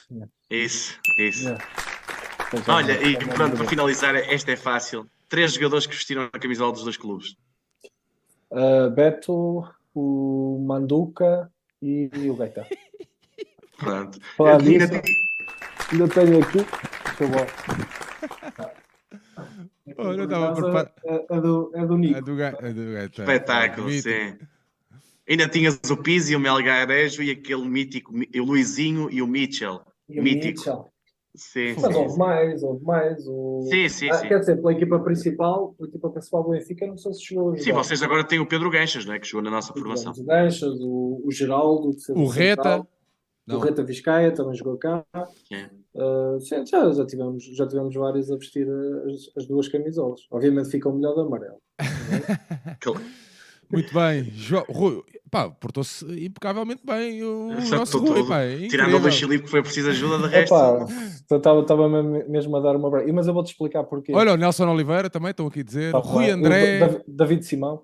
Isso, 0.50 1.00
isso. 1.18 1.48
Yeah. 1.48 1.93
Olha, 2.68 3.02
e 3.02 3.16
pronto, 3.16 3.56
para 3.56 3.66
finalizar, 3.66 4.14
esta 4.16 4.52
é 4.52 4.56
fácil. 4.56 5.06
Três 5.28 5.54
jogadores 5.54 5.86
que 5.86 5.94
vestiram 5.94 6.22
a 6.32 6.38
camisola 6.38 6.72
dos 6.72 6.84
dois 6.84 6.96
clubes. 6.96 7.36
Uh, 8.50 8.90
Beto, 8.90 9.64
o 9.94 10.64
Manduca 10.66 11.50
e, 11.82 12.10
e 12.14 12.30
o 12.30 12.36
Gaeta. 12.36 12.66
Pronto. 13.78 14.20
Falar 14.36 14.58
disso, 14.58 14.94
ainda, 14.94 15.02
ainda 15.92 16.08
tenho 16.08 16.42
aqui. 16.42 16.58
Olha, 19.98 20.18
eu 20.18 20.24
estava 20.24 20.54
preparado. 20.54 20.92
É, 21.04 21.26
é, 21.30 21.40
do, 21.40 21.72
é 21.74 21.86
do 21.86 21.98
Nico. 21.98 22.18
É 22.18 22.22
do, 22.22 22.42
é 22.42 22.72
do 22.72 22.92
Gaeta. 22.92 23.22
Espetáculo, 23.22 23.90
é 23.90 24.00
sim. 24.00 24.38
Ainda 25.28 25.48
tinhas 25.48 25.80
o 25.90 25.96
Pizzi, 25.96 26.36
o 26.36 26.40
Melgarejo 26.40 27.22
e 27.22 27.30
aquele 27.30 27.66
mítico, 27.66 28.12
o 28.12 28.42
Luizinho 28.42 29.10
e 29.10 29.22
o 29.22 29.26
Mitchell. 29.26 29.80
E 30.08 30.20
o 30.20 30.22
mítico. 30.22 30.58
Mitchell. 30.58 30.93
Sim, 31.34 31.74
Mas 31.80 31.92
sim, 31.92 32.00
houve 32.00 32.16
mais, 32.16 32.62
houve 32.62 32.84
mais. 32.84 33.26
O... 33.26 33.66
Sim, 33.68 33.88
sim, 33.88 34.08
ah, 34.08 34.14
sim. 34.14 34.28
Quer 34.28 34.38
dizer, 34.38 34.56
pela 34.56 34.72
equipa 34.72 35.00
principal, 35.00 35.74
pela 35.76 35.88
equipa 35.88 36.10
principal 36.10 36.44
do 36.44 36.50
Benfica, 36.50 36.86
não 36.86 36.96
sei 36.96 37.12
se 37.12 37.24
chegou 37.24 37.52
a 37.52 37.58
Sim, 37.58 37.72
vocês 37.72 38.02
agora 38.02 38.22
têm 38.22 38.38
o 38.38 38.46
Pedro 38.46 38.70
Ganchas, 38.70 39.04
não 39.04 39.14
é? 39.14 39.18
Que 39.18 39.26
jogou 39.26 39.42
na 39.42 39.50
nossa 39.50 39.72
formação. 39.72 40.12
O 40.16 40.24
Ganchas, 40.24 40.78
o, 40.80 41.22
o 41.24 41.32
Geraldo, 41.32 41.90
o 42.10 42.26
Reta. 42.26 42.86
O 43.48 43.58
Reta 43.58 43.82
Vizcaia 43.82 44.32
também 44.32 44.54
jogou 44.54 44.78
cá. 44.78 45.04
É. 45.52 45.68
Uh, 45.94 46.40
sim, 46.40 46.64
já, 46.64 46.90
já, 46.92 47.04
tivemos, 47.04 47.44
já 47.44 47.66
tivemos 47.66 47.94
vários 47.94 48.30
a 48.30 48.36
vestir 48.36 48.66
as, 49.06 49.36
as 49.36 49.46
duas 49.46 49.68
camisolas. 49.68 50.22
Obviamente 50.30 50.70
fica 50.70 50.88
o 50.88 50.94
melhor 50.94 51.14
da 51.14 51.22
amarelo. 51.22 51.60
claro. 52.80 53.00
Muito 53.70 53.92
bem, 53.92 54.22
jo 54.24 54.62
Rui, 54.68 55.02
pá, 55.34 55.50
portou-se 55.50 56.04
impecavelmente 56.24 56.82
bem 56.86 57.24
o 57.24 57.50
Exato, 57.54 57.76
nosso 57.76 57.98
Rui, 57.98 58.24
pá, 58.24 58.42
é 58.42 58.68
Tirando 58.68 58.96
o 58.96 59.00
do 59.00 59.10
Chile 59.10 59.40
que 59.40 59.48
foi 59.48 59.60
preciso 59.62 59.90
ajuda, 59.90 60.28
de 60.28 60.32
resto. 60.32 60.54
Estava 61.28 61.88
mesmo 62.28 62.56
a 62.56 62.60
dar 62.60 62.76
uma. 62.76 62.88
Mas 63.12 63.26
eu 63.26 63.34
vou-te 63.34 63.50
explicar 63.50 63.82
porquê. 63.82 64.12
Olha, 64.14 64.32
o 64.32 64.36
Nelson 64.36 64.68
Oliveira 64.68 65.10
também, 65.10 65.32
estão 65.32 65.48
aqui 65.48 65.60
a 65.60 65.64
dizer. 65.64 65.90
Tá, 65.90 65.98
Rui 65.98 66.30
André. 66.30 67.02
David 67.08 67.44
Simão. 67.44 67.82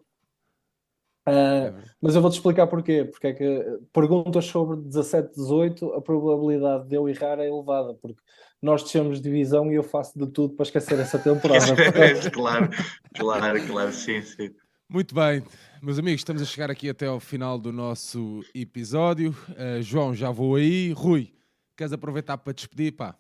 Uh, 1.29 1.75
mas 2.01 2.15
eu 2.15 2.23
vou-te 2.23 2.35
explicar 2.35 2.69
porquê. 2.69 3.05
Porque 3.05 3.27
é 3.27 3.33
que 3.33 3.65
perguntas 3.93 4.45
sobre 4.45 4.77
17, 4.77 5.35
18, 5.35 5.95
a 5.95 6.01
probabilidade 6.01 6.89
de 6.89 6.95
eu 6.95 7.09
errar 7.09 7.41
é 7.41 7.49
elevada, 7.49 7.95
porque 7.95 8.21
nós 8.63 8.85
descemos 8.85 9.21
de 9.21 9.25
divisão 9.29 9.73
e 9.73 9.75
eu 9.75 9.83
faço 9.83 10.17
de 10.17 10.27
tudo 10.29 10.55
para 10.55 10.63
esquecer 10.63 10.99
essa 11.01 11.19
temporada. 11.21 11.75
claro, 12.31 12.71
claro, 13.17 13.67
claro, 13.67 13.93
sim, 13.93 14.23
sim. 14.23 14.51
Muito 14.93 15.15
bem, 15.15 15.41
meus 15.81 16.01
amigos, 16.01 16.21
estamos 16.21 16.43
a 16.43 16.45
chegar 16.45 16.69
aqui 16.69 16.89
até 16.91 17.07
ao 17.07 17.21
final 17.21 17.57
do 17.57 17.73
nosso 17.73 18.41
episódio. 18.53 19.31
Uh, 19.51 19.81
João, 19.81 20.13
já 20.13 20.33
vou 20.33 20.57
aí. 20.57 20.91
Rui, 20.91 21.33
queres 21.77 21.93
aproveitar 21.93 22.37
para 22.39 22.53
despedir, 22.53 22.97
pá? 22.97 23.17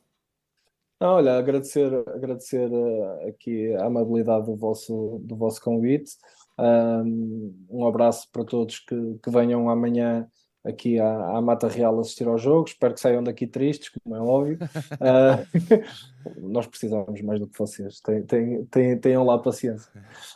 Ah, 0.98 1.12
olha, 1.12 1.38
agradecer, 1.38 1.94
agradecer 2.08 2.68
uh, 2.68 3.28
aqui 3.28 3.72
a 3.76 3.84
amabilidade 3.84 4.46
do 4.46 4.56
vosso, 4.56 5.20
do 5.22 5.36
vosso 5.36 5.62
convite. 5.62 6.10
Um, 6.58 7.54
um 7.70 7.86
abraço 7.86 8.28
para 8.32 8.44
todos 8.44 8.80
que, 8.80 8.96
que 9.22 9.30
venham 9.30 9.70
amanhã 9.70 10.28
aqui 10.64 10.98
à, 10.98 11.36
à, 11.36 11.40
Mata 11.40 11.68
Real 11.68 11.98
assistir 11.98 12.28
ao 12.28 12.38
jogo. 12.38 12.68
Espero 12.68 12.94
que 12.94 13.00
saiam 13.00 13.22
daqui 13.22 13.46
tristes, 13.46 13.88
como 13.88 14.16
é 14.16 14.20
óbvio. 14.20 14.58
Uh, 14.94 15.80
nós 16.40 16.66
precisamos 16.66 17.20
mais 17.22 17.40
do 17.40 17.46
que 17.46 17.58
vocês. 17.58 18.00
Tenham, 18.00 18.66
tenham, 18.66 18.98
tenham 18.98 19.24
lá 19.24 19.38
paciência. 19.38 19.90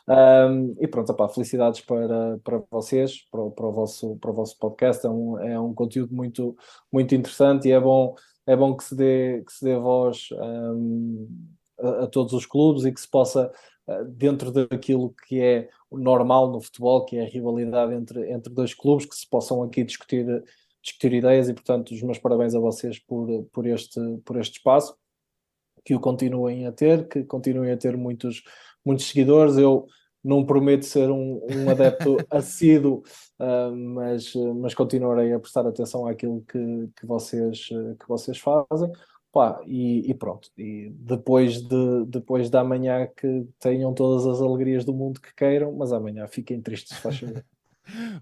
Um, 0.09 0.75
e 0.81 0.87
pronto, 0.87 1.11
opá, 1.13 1.29
felicidades 1.29 1.81
para, 1.81 2.39
para 2.43 2.63
vocês, 2.71 3.23
para, 3.31 3.51
para, 3.51 3.67
o 3.67 3.73
vosso, 3.73 4.17
para 4.17 4.31
o 4.31 4.35
vosso 4.35 4.59
podcast. 4.59 5.07
É 5.07 5.11
um, 5.11 5.39
é 5.39 5.61
um 5.61 5.75
conteúdo 5.75 6.15
muito, 6.15 6.57
muito 6.93 7.15
interessante 7.15 7.69
e 7.69 7.73
é 7.73 7.81
bom, 7.81 8.15
é 8.47 8.57
bom 8.57 8.77
que, 8.77 8.85
se 8.85 8.95
dê, 8.95 9.43
que 9.47 9.53
se 9.53 9.65
dê 9.65 9.77
voz 9.77 10.29
um, 10.33 11.29
a, 11.79 12.05
a 12.05 12.07
todos 12.07 12.33
os 12.33 12.47
clubes 12.47 12.85
e 12.85 12.93
que 12.93 13.01
se 13.01 13.11
possa 13.11 13.53
dentro 14.17 14.51
daquilo 14.51 15.15
que 15.29 15.43
é 15.43 15.69
normal 15.99 16.51
no 16.51 16.61
futebol, 16.61 17.05
que 17.05 17.17
é 17.17 17.23
a 17.23 17.29
rivalidade 17.29 17.95
entre, 17.95 18.31
entre 18.31 18.53
dois 18.53 18.75
clubes, 18.75 19.07
que 19.07 19.15
se 19.15 19.29
possam 19.29 19.63
aqui 19.63 19.85
discutir, 19.85 20.45
discutir 20.83 21.13
ideias 21.13 21.49
e, 21.49 21.55
portanto, 21.55 21.93
os 21.93 22.03
meus 22.03 22.19
parabéns 22.19 22.55
a 22.55 22.61
vocês 22.61 22.99
por, 22.99 23.45
por, 23.53 23.67
este, 23.67 24.01
por 24.25 24.37
este 24.37 24.59
espaço, 24.59 24.97
que 25.85 25.95
o 25.95 26.01
continuem 26.01 26.67
a 26.67 26.73
ter, 26.73 27.09
que 27.09 27.25
continuem 27.25 27.73
a 27.73 27.77
ter 27.77 27.97
muitos, 27.97 28.43
muitos 28.85 29.07
seguidores. 29.07 29.57
Eu 29.57 29.87
não 30.23 30.45
prometo 30.45 30.85
ser 30.85 31.11
um, 31.11 31.41
um 31.51 31.71
adepto 31.71 32.17
assíduo, 32.31 33.03
uh, 33.39 33.75
mas, 33.75 34.33
mas 34.57 34.75
continuarei 34.75 35.33
a 35.33 35.39
prestar 35.39 35.67
atenção 35.67 36.07
àquilo 36.07 36.43
que, 36.49 36.89
que, 36.99 37.07
vocês, 37.07 37.69
que 37.69 38.09
vocês 38.09 38.39
fazem. 38.39 38.91
Pá, 39.35 39.61
e, 39.67 40.09
e, 40.09 40.15
pronto, 40.15 40.49
e 40.57 40.91
depois 40.97 41.61
de, 41.61 42.05
depois 42.07 42.49
da 42.49 42.61
amanhã 42.61 43.09
que 43.17 43.45
tenham 43.59 43.93
todas 43.93 44.25
as 44.29 44.41
alegrias 44.41 44.85
do 44.85 44.95
mundo 44.95 45.21
que 45.21 45.35
queiram, 45.35 45.73
mas 45.73 45.93
amanhã 45.93 46.29
fiquem 46.29 46.63
tristes, 46.63 46.97
faz 46.99 47.19
favor. 47.19 47.45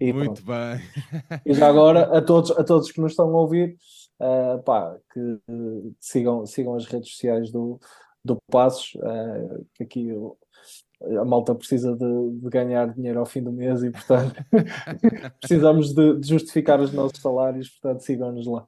E 0.01 0.13
Muito 0.13 0.43
pronto. 0.43 0.45
bem. 0.45 1.41
E 1.47 1.55
já 1.55 1.69
agora, 1.69 2.19
a 2.19 2.21
todos, 2.21 2.51
a 2.51 2.65
todos 2.65 2.91
que 2.91 3.01
nos 3.01 3.13
estão 3.13 3.29
a 3.29 3.41
ouvir, 3.41 3.77
uh, 4.19 4.61
pá, 4.65 4.99
que 5.13 5.21
uh, 5.21 5.95
sigam, 6.01 6.45
sigam 6.47 6.75
as 6.75 6.85
redes 6.87 7.13
sociais 7.13 7.53
do, 7.53 7.79
do 8.25 8.39
Passos, 8.51 8.95
uh, 8.97 9.65
que 9.75 9.85
aqui 9.85 10.09
a 11.21 11.25
malta 11.25 11.55
precisa 11.55 11.95
de, 11.97 12.41
de, 12.41 12.49
ganhar 12.49 12.93
dinheiro 12.93 13.19
ao 13.19 13.27
fim 13.27 13.43
do 13.43 13.53
mês 13.53 13.83
e, 13.83 13.91
portanto, 13.91 14.35
precisamos 15.41 15.93
de, 15.93 16.19
de, 16.19 16.29
justificar 16.29 16.81
os 16.81 16.93
nossos 16.93 17.21
salários, 17.21 17.69
portanto, 17.69 18.01
sigam-nos 18.01 18.47
lá. 18.47 18.67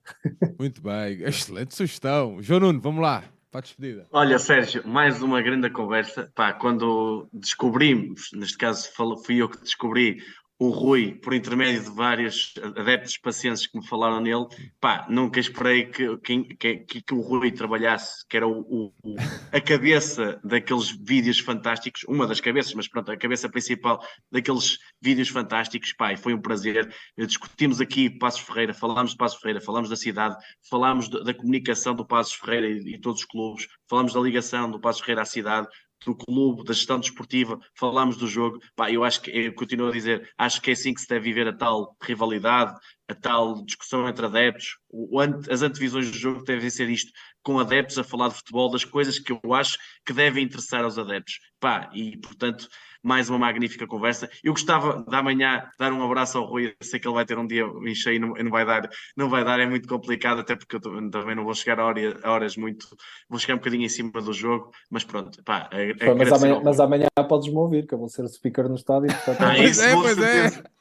Muito 0.59 0.83
bem, 0.83 1.23
excelente 1.23 1.75
sugestão. 1.75 2.43
João 2.43 2.61
Nuno, 2.61 2.81
vamos 2.81 3.03
lá, 3.03 3.25
para 3.51 3.61
a 3.61 3.63
despedida. 3.63 4.07
Olha, 4.11 4.39
Sérgio, 4.39 4.87
mais 4.87 5.23
uma 5.23 5.41
grande 5.41 5.71
conversa. 5.71 6.31
Pá, 6.35 6.53
quando 6.53 7.29
descobrimos, 7.33 8.31
neste 8.35 8.59
caso 8.59 8.89
fui 9.25 9.37
eu 9.37 9.49
que 9.49 9.61
descobri 9.63 10.19
o 10.59 10.69
Rui, 10.69 11.15
por 11.17 11.35
intermédio 11.35 11.83
de 11.83 11.91
vários 11.91 12.55
adeptos 12.77 13.19
pacientes 13.19 13.67
que 13.67 13.77
me 13.77 13.87
falaram 13.87 14.21
nele, 14.21 14.47
pá, 14.81 15.05
nunca 15.09 15.41
esperei 15.41 15.87
que, 15.87 16.17
que, 16.19 16.45
que, 16.55 17.03
que 17.03 17.15
o 17.15 17.21
Rui 17.21 17.51
trabalhasse, 17.51 18.27
que 18.29 18.37
era 18.37 18.47
o, 18.47 18.93
o, 19.03 19.17
a 19.51 19.61
cabeça 19.61 20.41
daqueles 20.45 20.91
vídeos 20.91 21.41
fantásticos, 21.41 22.05
uma 22.05 22.27
das 22.27 22.41
cabeças, 22.41 22.73
mas 22.75 22.87
pronto, 22.87 23.11
a 23.11 23.17
cabeça 23.17 23.49
principal 23.49 24.01
daqueles 24.31 24.79
vídeos 25.03 25.29
fantásticos, 25.29 25.93
pá, 25.93 26.17
foi 26.17 26.33
um 26.33 26.41
prazer. 26.41 26.95
Discutimos 27.19 27.81
aqui 27.81 28.09
Passos 28.09 28.41
Ferreira, 28.41 28.73
falámos 28.73 29.11
de 29.11 29.17
Passos 29.17 29.41
Ferreira, 29.41 29.61
falámos 29.61 29.91
da 29.91 29.97
cidade, 29.97 30.37
falámos 30.71 31.09
da, 31.09 31.21
da 31.21 31.35
comunicação 31.35 31.97
do 31.97 32.07
Passos 32.07 32.35
Ferreira 32.35 32.69
e, 32.69 32.95
e 32.95 32.99
todos 33.01 33.23
os 33.23 33.27
clubes, 33.27 33.67
falámos 33.89 34.13
da 34.13 34.21
ligação 34.21 34.71
do 34.71 34.79
Passos 34.81 35.01
Ferreira 35.01 35.23
à 35.23 35.27
cidade, 35.27 35.67
do 36.05 36.15
clube, 36.15 36.65
da 36.65 36.73
gestão 36.73 37.01
desportiva, 37.01 37.59
falámos 37.75 38.17
do 38.17 38.27
jogo. 38.27 38.61
Pá, 38.77 38.91
eu 38.91 39.05
acho 39.05 39.21
que, 39.23 39.31
eu 39.31 39.55
continuo 39.55 39.89
a 39.89 39.93
dizer, 39.93 40.31
acho 40.39 40.61
que 40.61 40.71
é 40.71 40.73
assim 40.73 40.95
que 40.95 41.01
se 41.01 41.09
deve 41.09 41.25
viver 41.25 41.49
a 41.49 41.53
tal 41.53 41.97
rivalidade, 42.03 42.79
a 43.09 43.15
tal 43.15 43.65
discussão 43.65 44.09
entre 44.09 44.27
adeptos. 44.27 44.79
O, 44.89 45.19
as 45.21 45.63
antevisões 45.63 46.11
do 46.11 46.17
jogo 46.17 46.45
devem 46.45 46.71
ser 46.71 46.89
isto, 46.89 47.13
com 47.43 47.59
adeptos 47.59 47.99
a 47.99 48.05
falar 48.05 48.29
de 48.29 48.37
futebol, 48.37 48.71
das 48.71 48.85
coisas 48.85 49.19
que 49.19 49.33
eu 49.33 49.55
acho 49.55 49.79
que 50.05 50.13
devem 50.13 50.45
interessar 50.45 50.85
aos 50.85 50.99
adeptos. 50.99 51.39
Pá, 51.61 51.91
e 51.93 52.17
portanto, 52.19 52.69
mais 53.05 53.29
uma 53.29 53.39
magnífica 53.39 53.87
conversa. 53.87 54.31
Eu 54.43 54.53
gostava 54.53 55.05
de 55.07 55.15
amanhã 55.15 55.69
dar 55.79 55.93
um 55.93 56.03
abraço 56.03 56.39
ao 56.39 56.45
Rui, 56.45 56.69
eu 56.69 56.87
sei 56.87 56.99
que 56.99 57.07
ele 57.07 57.15
vai 57.15 57.27
ter 57.27 57.39
um 57.39 57.47
dia 57.47 57.65
em 57.65 57.95
cheio, 57.95 58.19
não, 58.19 58.29
não 58.29 58.51
vai 58.51 58.65
dar, 58.65 58.89
não 59.15 59.29
vai 59.29 59.45
dar, 59.45 59.61
é 59.61 59.67
muito 59.67 59.87
complicado, 59.87 60.41
até 60.41 60.57
porque 60.57 60.77
eu 60.77 60.81
também 60.81 61.37
não 61.37 61.45
vou 61.45 61.55
chegar 61.55 61.79
a, 61.79 61.85
hora, 61.85 62.19
a 62.23 62.31
horas 62.31 62.57
muito, 62.57 62.87
vou 63.29 63.39
chegar 63.39 63.55
um 63.55 63.59
bocadinho 63.59 63.85
em 63.85 63.89
cima 63.89 64.11
do 64.23 64.33
jogo, 64.33 64.71
mas 64.91 65.05
pronto, 65.05 65.43
pá, 65.45 65.69
é, 65.71 65.91
é 65.91 66.15
mas, 66.15 66.33
amanhã, 66.33 66.61
mas 66.65 66.81
amanhã 66.81 67.09
podes-me 67.29 67.57
ouvir, 67.57 67.87
que 67.87 67.95
eu 67.95 67.99
vou 67.99 68.09
ser 68.09 68.23
o 68.23 68.29
speaker 68.29 68.69
no 68.69 68.75
estádio. 68.75 69.09
Portanto... 69.09 69.43
Ah, 69.43 69.59
isso, 69.59 69.83
é, 69.83 69.93
pois 69.93 70.19
é. 70.19 70.74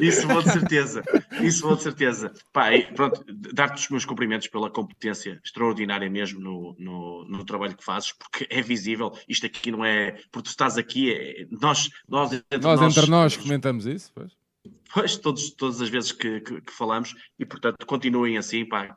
Isso 0.00 0.26
vou 0.26 0.42
de 0.42 0.50
certeza, 0.50 1.02
isso 1.42 1.62
vou 1.62 1.76
de 1.76 1.82
certeza. 1.82 2.32
Pá, 2.52 2.72
e 2.74 2.92
pronto, 2.92 3.24
dar-te 3.52 3.82
os 3.82 3.88
meus 3.88 4.04
cumprimentos 4.04 4.48
pela 4.48 4.70
competência 4.70 5.40
extraordinária 5.44 6.08
mesmo 6.10 6.40
no, 6.40 6.74
no, 6.78 7.24
no, 7.24 7.44
trabalho 7.44 7.76
que 7.76 7.84
fazes, 7.84 8.12
porque 8.12 8.46
é 8.50 8.60
visível, 8.62 9.12
isto 9.28 9.46
aqui 9.46 9.70
não 9.70 9.84
é, 9.84 10.12
porque 10.30 10.48
tu 10.48 10.50
estás 10.50 10.76
aqui, 10.76 11.12
é, 11.12 11.46
nós, 11.50 11.90
nós, 12.08 12.32
entre 12.32 12.58
nós, 12.58 12.80
nós, 12.80 12.96
entre 12.96 13.10
nós 13.10 13.36
comentamos 13.36 13.86
isso, 13.86 14.10
pois. 14.14 14.32
Pois, 14.92 15.16
todos, 15.16 15.50
todas 15.52 15.80
as 15.80 15.88
vezes 15.88 16.10
que, 16.10 16.40
que, 16.40 16.60
que 16.60 16.72
falamos, 16.72 17.14
e 17.38 17.46
portanto 17.46 17.86
continuem 17.86 18.36
assim, 18.36 18.64
pá, 18.64 18.94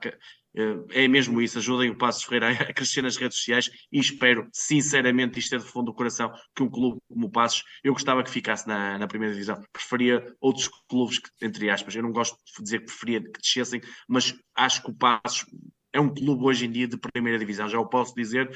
é 0.92 1.08
mesmo 1.08 1.42
isso, 1.42 1.58
ajudem 1.58 1.90
o 1.90 1.98
Passos 1.98 2.24
Ferreira 2.24 2.52
a 2.70 2.74
crescer 2.74 3.02
nas 3.02 3.18
redes 3.18 3.38
sociais 3.38 3.70
e 3.92 4.00
espero, 4.00 4.48
sinceramente, 4.54 5.40
isto 5.40 5.56
é 5.56 5.58
de 5.58 5.66
fundo 5.66 5.86
do 5.86 5.94
coração, 5.94 6.32
que 6.56 6.64
um 6.64 6.70
clube 6.70 7.00
como 7.08 7.28
o 7.28 7.32
Passos, 7.32 7.64
eu 7.84 7.94
gostava 7.94 8.24
que 8.24 8.30
ficasse 8.30 8.68
na, 8.68 8.98
na 8.98 9.08
primeira 9.08 9.34
divisão, 9.34 9.62
preferia 9.72 10.24
outros 10.40 10.70
clubes, 10.88 11.20
que, 11.20 11.30
entre 11.42 11.70
aspas, 11.70 11.96
eu 11.96 12.04
não 12.04 12.12
gosto 12.12 12.38
de 12.58 12.64
dizer 12.64 12.80
que 12.80 12.86
preferia 12.86 13.22
que 13.22 13.42
descessem, 13.42 13.82
mas 14.08 14.36
acho 14.56 14.84
que 14.84 14.92
o 14.92 14.96
Passos 14.96 15.46
é 15.92 16.00
um 16.00 16.14
clube 16.14 16.44
hoje 16.44 16.66
em 16.66 16.72
dia 16.72 16.88
de 16.88 16.98
primeira 16.98 17.40
divisão, 17.40 17.68
já 17.68 17.80
o 17.80 17.88
posso 17.88 18.14
dizer, 18.16 18.50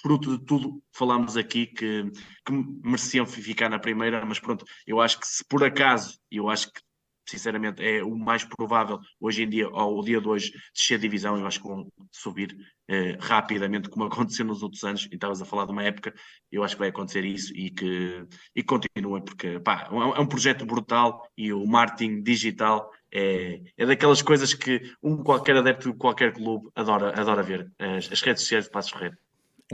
fruto 0.00 0.38
de 0.38 0.44
tudo 0.44 0.74
que 0.74 0.98
falámos 0.98 1.36
aqui, 1.36 1.66
que, 1.66 2.10
que 2.44 2.52
mereciam 2.82 3.26
ficar 3.26 3.68
na 3.68 3.78
primeira, 3.78 4.24
mas 4.24 4.38
pronto, 4.38 4.64
eu 4.86 5.00
acho 5.00 5.20
que 5.20 5.26
se 5.26 5.44
por 5.44 5.62
acaso, 5.62 6.18
eu 6.30 6.48
acho 6.48 6.72
que 6.72 6.80
sinceramente, 7.26 7.82
é 7.82 8.02
o 8.02 8.16
mais 8.16 8.44
provável 8.44 8.98
hoje 9.20 9.42
em 9.42 9.48
dia, 9.48 9.66
ao 9.66 10.02
dia 10.02 10.20
de 10.20 10.28
hoje, 10.28 10.52
descer 10.74 10.98
divisão. 10.98 11.38
Eu 11.38 11.46
acho 11.46 11.60
que 11.60 11.68
vão 11.68 11.86
subir 12.10 12.56
eh, 12.88 13.16
rapidamente, 13.20 13.88
como 13.88 14.04
aconteceu 14.06 14.44
nos 14.44 14.62
outros 14.62 14.82
anos. 14.84 15.08
E 15.10 15.14
estavas 15.14 15.40
a 15.40 15.44
falar 15.44 15.66
de 15.66 15.72
uma 15.72 15.82
época, 15.82 16.12
eu 16.50 16.62
acho 16.62 16.74
que 16.74 16.80
vai 16.80 16.88
acontecer 16.88 17.24
isso 17.24 17.52
e 17.56 17.70
que 17.70 18.26
e 18.54 18.62
continua, 18.62 19.20
porque 19.20 19.60
pá, 19.60 19.88
é, 19.90 20.18
é 20.18 20.20
um 20.20 20.26
projeto 20.26 20.66
brutal 20.66 21.26
e 21.36 21.52
o 21.52 21.66
marketing 21.66 22.22
digital 22.22 22.90
é, 23.12 23.60
é 23.76 23.86
daquelas 23.86 24.22
coisas 24.22 24.54
que 24.54 24.80
um 25.02 25.22
qualquer 25.22 25.56
adepto 25.56 25.92
de 25.92 25.98
qualquer 25.98 26.32
clube 26.32 26.68
adora, 26.74 27.18
adora 27.20 27.42
ver. 27.42 27.70
As, 27.78 28.10
as 28.10 28.20
redes 28.20 28.42
sociais 28.42 28.64
de 28.64 28.70
Passos 28.70 28.92
Ferreira. 28.92 29.18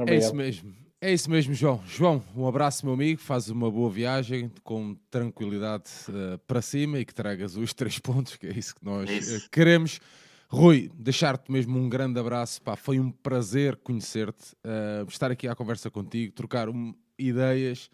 É 0.07 0.17
isso 0.17 0.35
mesmo. 0.35 0.88
É 1.01 1.13
isso 1.13 1.31
mesmo, 1.31 1.55
João. 1.55 1.81
João, 1.87 2.21
um 2.35 2.45
abraço, 2.45 2.85
meu 2.85 2.93
amigo. 2.93 3.21
Faz 3.21 3.49
uma 3.49 3.71
boa 3.71 3.89
viagem 3.89 4.51
com 4.65 4.97
tranquilidade 5.09 5.89
uh, 6.09 6.39
para 6.39 6.61
cima 6.61 6.99
e 6.99 7.05
que 7.05 7.15
tragas 7.15 7.57
os 7.57 7.73
três 7.73 7.99
pontos, 8.01 8.35
que 8.35 8.49
é 8.49 8.51
isso 8.51 8.75
que 8.75 8.85
nós 8.85 9.09
uh, 9.09 9.49
queremos. 9.49 10.01
Rui, 10.49 10.91
deixar-te 10.95 11.53
mesmo 11.53 11.79
um 11.79 11.89
grande 11.89 12.19
abraço. 12.19 12.61
Pá, 12.63 12.75
foi 12.75 12.99
um 12.99 13.13
prazer 13.13 13.77
conhecer-te, 13.77 14.55
uh, 14.65 15.07
estar 15.09 15.31
aqui 15.31 15.47
à 15.47 15.55
conversa 15.55 15.89
contigo, 15.89 16.33
trocar 16.33 16.69
um, 16.69 16.93
ideias. 17.17 17.89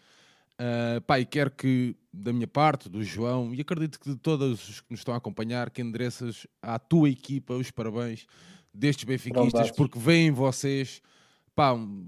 Uh, 0.53 0.99
pá, 1.01 1.19
e 1.19 1.25
quero 1.27 1.51
que, 1.51 1.95
da 2.11 2.33
minha 2.33 2.47
parte, 2.47 2.89
do 2.89 3.03
João, 3.03 3.53
e 3.53 3.61
acredito 3.61 3.99
que 3.99 4.09
de 4.09 4.15
todos 4.15 4.67
os 4.67 4.81
que 4.81 4.87
nos 4.89 5.01
estão 5.01 5.13
a 5.13 5.17
acompanhar, 5.17 5.69
que 5.69 5.79
endereças 5.79 6.47
à 6.59 6.79
tua 6.79 7.07
equipa 7.07 7.53
os 7.53 7.69
parabéns 7.69 8.25
destes 8.73 9.03
benfiquistas, 9.03 9.69
porque 9.69 9.99
veem 9.99 10.31
vocês 10.31 11.03
pá, 11.55 11.73
um, 11.73 12.05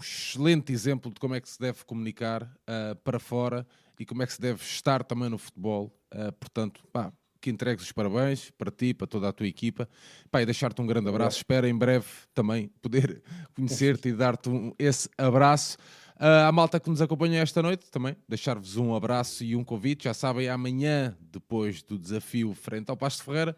excelente 0.00 0.72
exemplo 0.72 1.12
de 1.12 1.18
como 1.18 1.34
é 1.34 1.40
que 1.40 1.48
se 1.48 1.58
deve 1.58 1.84
comunicar 1.84 2.42
uh, 2.42 2.94
para 3.02 3.18
fora 3.18 3.66
e 3.98 4.04
como 4.04 4.22
é 4.22 4.26
que 4.26 4.32
se 4.32 4.40
deve 4.40 4.62
estar 4.62 5.02
também 5.02 5.28
no 5.28 5.38
futebol. 5.38 5.92
Uh, 6.14 6.32
portanto, 6.32 6.82
pá, 6.92 7.12
que 7.40 7.50
entregues 7.50 7.84
os 7.86 7.92
parabéns 7.92 8.50
para 8.50 8.70
ti, 8.70 8.92
para 8.92 9.06
toda 9.06 9.28
a 9.28 9.32
tua 9.32 9.46
equipa. 9.46 9.88
Pá, 10.30 10.42
e 10.42 10.46
deixar-te 10.46 10.80
um 10.82 10.86
grande 10.86 11.08
abraço. 11.08 11.38
Espero 11.38 11.66
em 11.66 11.76
breve 11.76 12.06
também 12.34 12.68
poder 12.82 13.22
conhecer-te 13.56 14.10
e 14.10 14.12
dar-te 14.12 14.50
um, 14.50 14.72
esse 14.78 15.08
abraço. 15.16 15.78
Uh, 16.16 16.46
a 16.46 16.52
malta 16.52 16.78
que 16.78 16.90
nos 16.90 17.00
acompanha 17.00 17.40
esta 17.40 17.62
noite 17.62 17.90
também, 17.90 18.14
deixar-vos 18.28 18.76
um 18.76 18.94
abraço 18.94 19.42
e 19.42 19.56
um 19.56 19.64
convite. 19.64 20.04
Já 20.04 20.12
sabem, 20.12 20.50
amanhã, 20.50 21.16
depois 21.18 21.82
do 21.82 21.98
desafio 21.98 22.52
frente 22.52 22.90
ao 22.90 22.96
Pasto 22.96 23.24
Ferreira, 23.24 23.56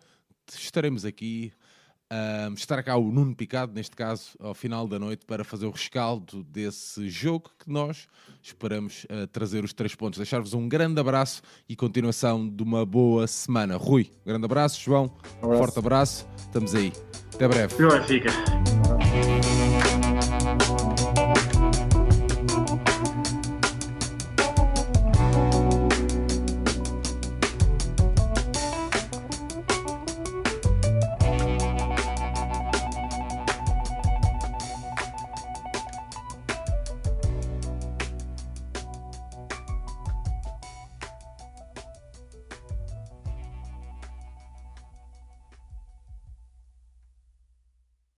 estaremos 0.48 1.04
aqui 1.04 1.52
estará 2.54 2.82
cá 2.82 2.96
o 2.96 3.10
Nuno 3.10 3.34
Picado, 3.34 3.72
neste 3.72 3.96
caso, 3.96 4.30
ao 4.40 4.54
final 4.54 4.86
da 4.86 4.98
noite, 4.98 5.24
para 5.26 5.44
fazer 5.44 5.66
o 5.66 5.70
rescaldo 5.70 6.42
desse 6.44 7.08
jogo 7.08 7.50
que 7.58 7.70
nós 7.70 8.06
esperamos 8.42 9.04
uh, 9.04 9.26
trazer 9.28 9.64
os 9.64 9.72
três 9.72 9.94
pontos. 9.94 10.18
Deixar-vos 10.18 10.54
um 10.54 10.68
grande 10.68 11.00
abraço 11.00 11.42
e 11.68 11.76
continuação 11.76 12.48
de 12.48 12.62
uma 12.62 12.84
boa 12.84 13.26
semana. 13.26 13.76
Rui, 13.76 14.10
um 14.24 14.28
grande 14.28 14.44
abraço. 14.44 14.80
João, 14.80 15.10
um 15.42 15.46
abraço. 15.46 15.58
forte 15.58 15.78
abraço. 15.78 16.28
Estamos 16.38 16.74
aí. 16.74 16.92
Até 17.34 17.48
breve. 17.48 17.74
Fica. 18.06 19.41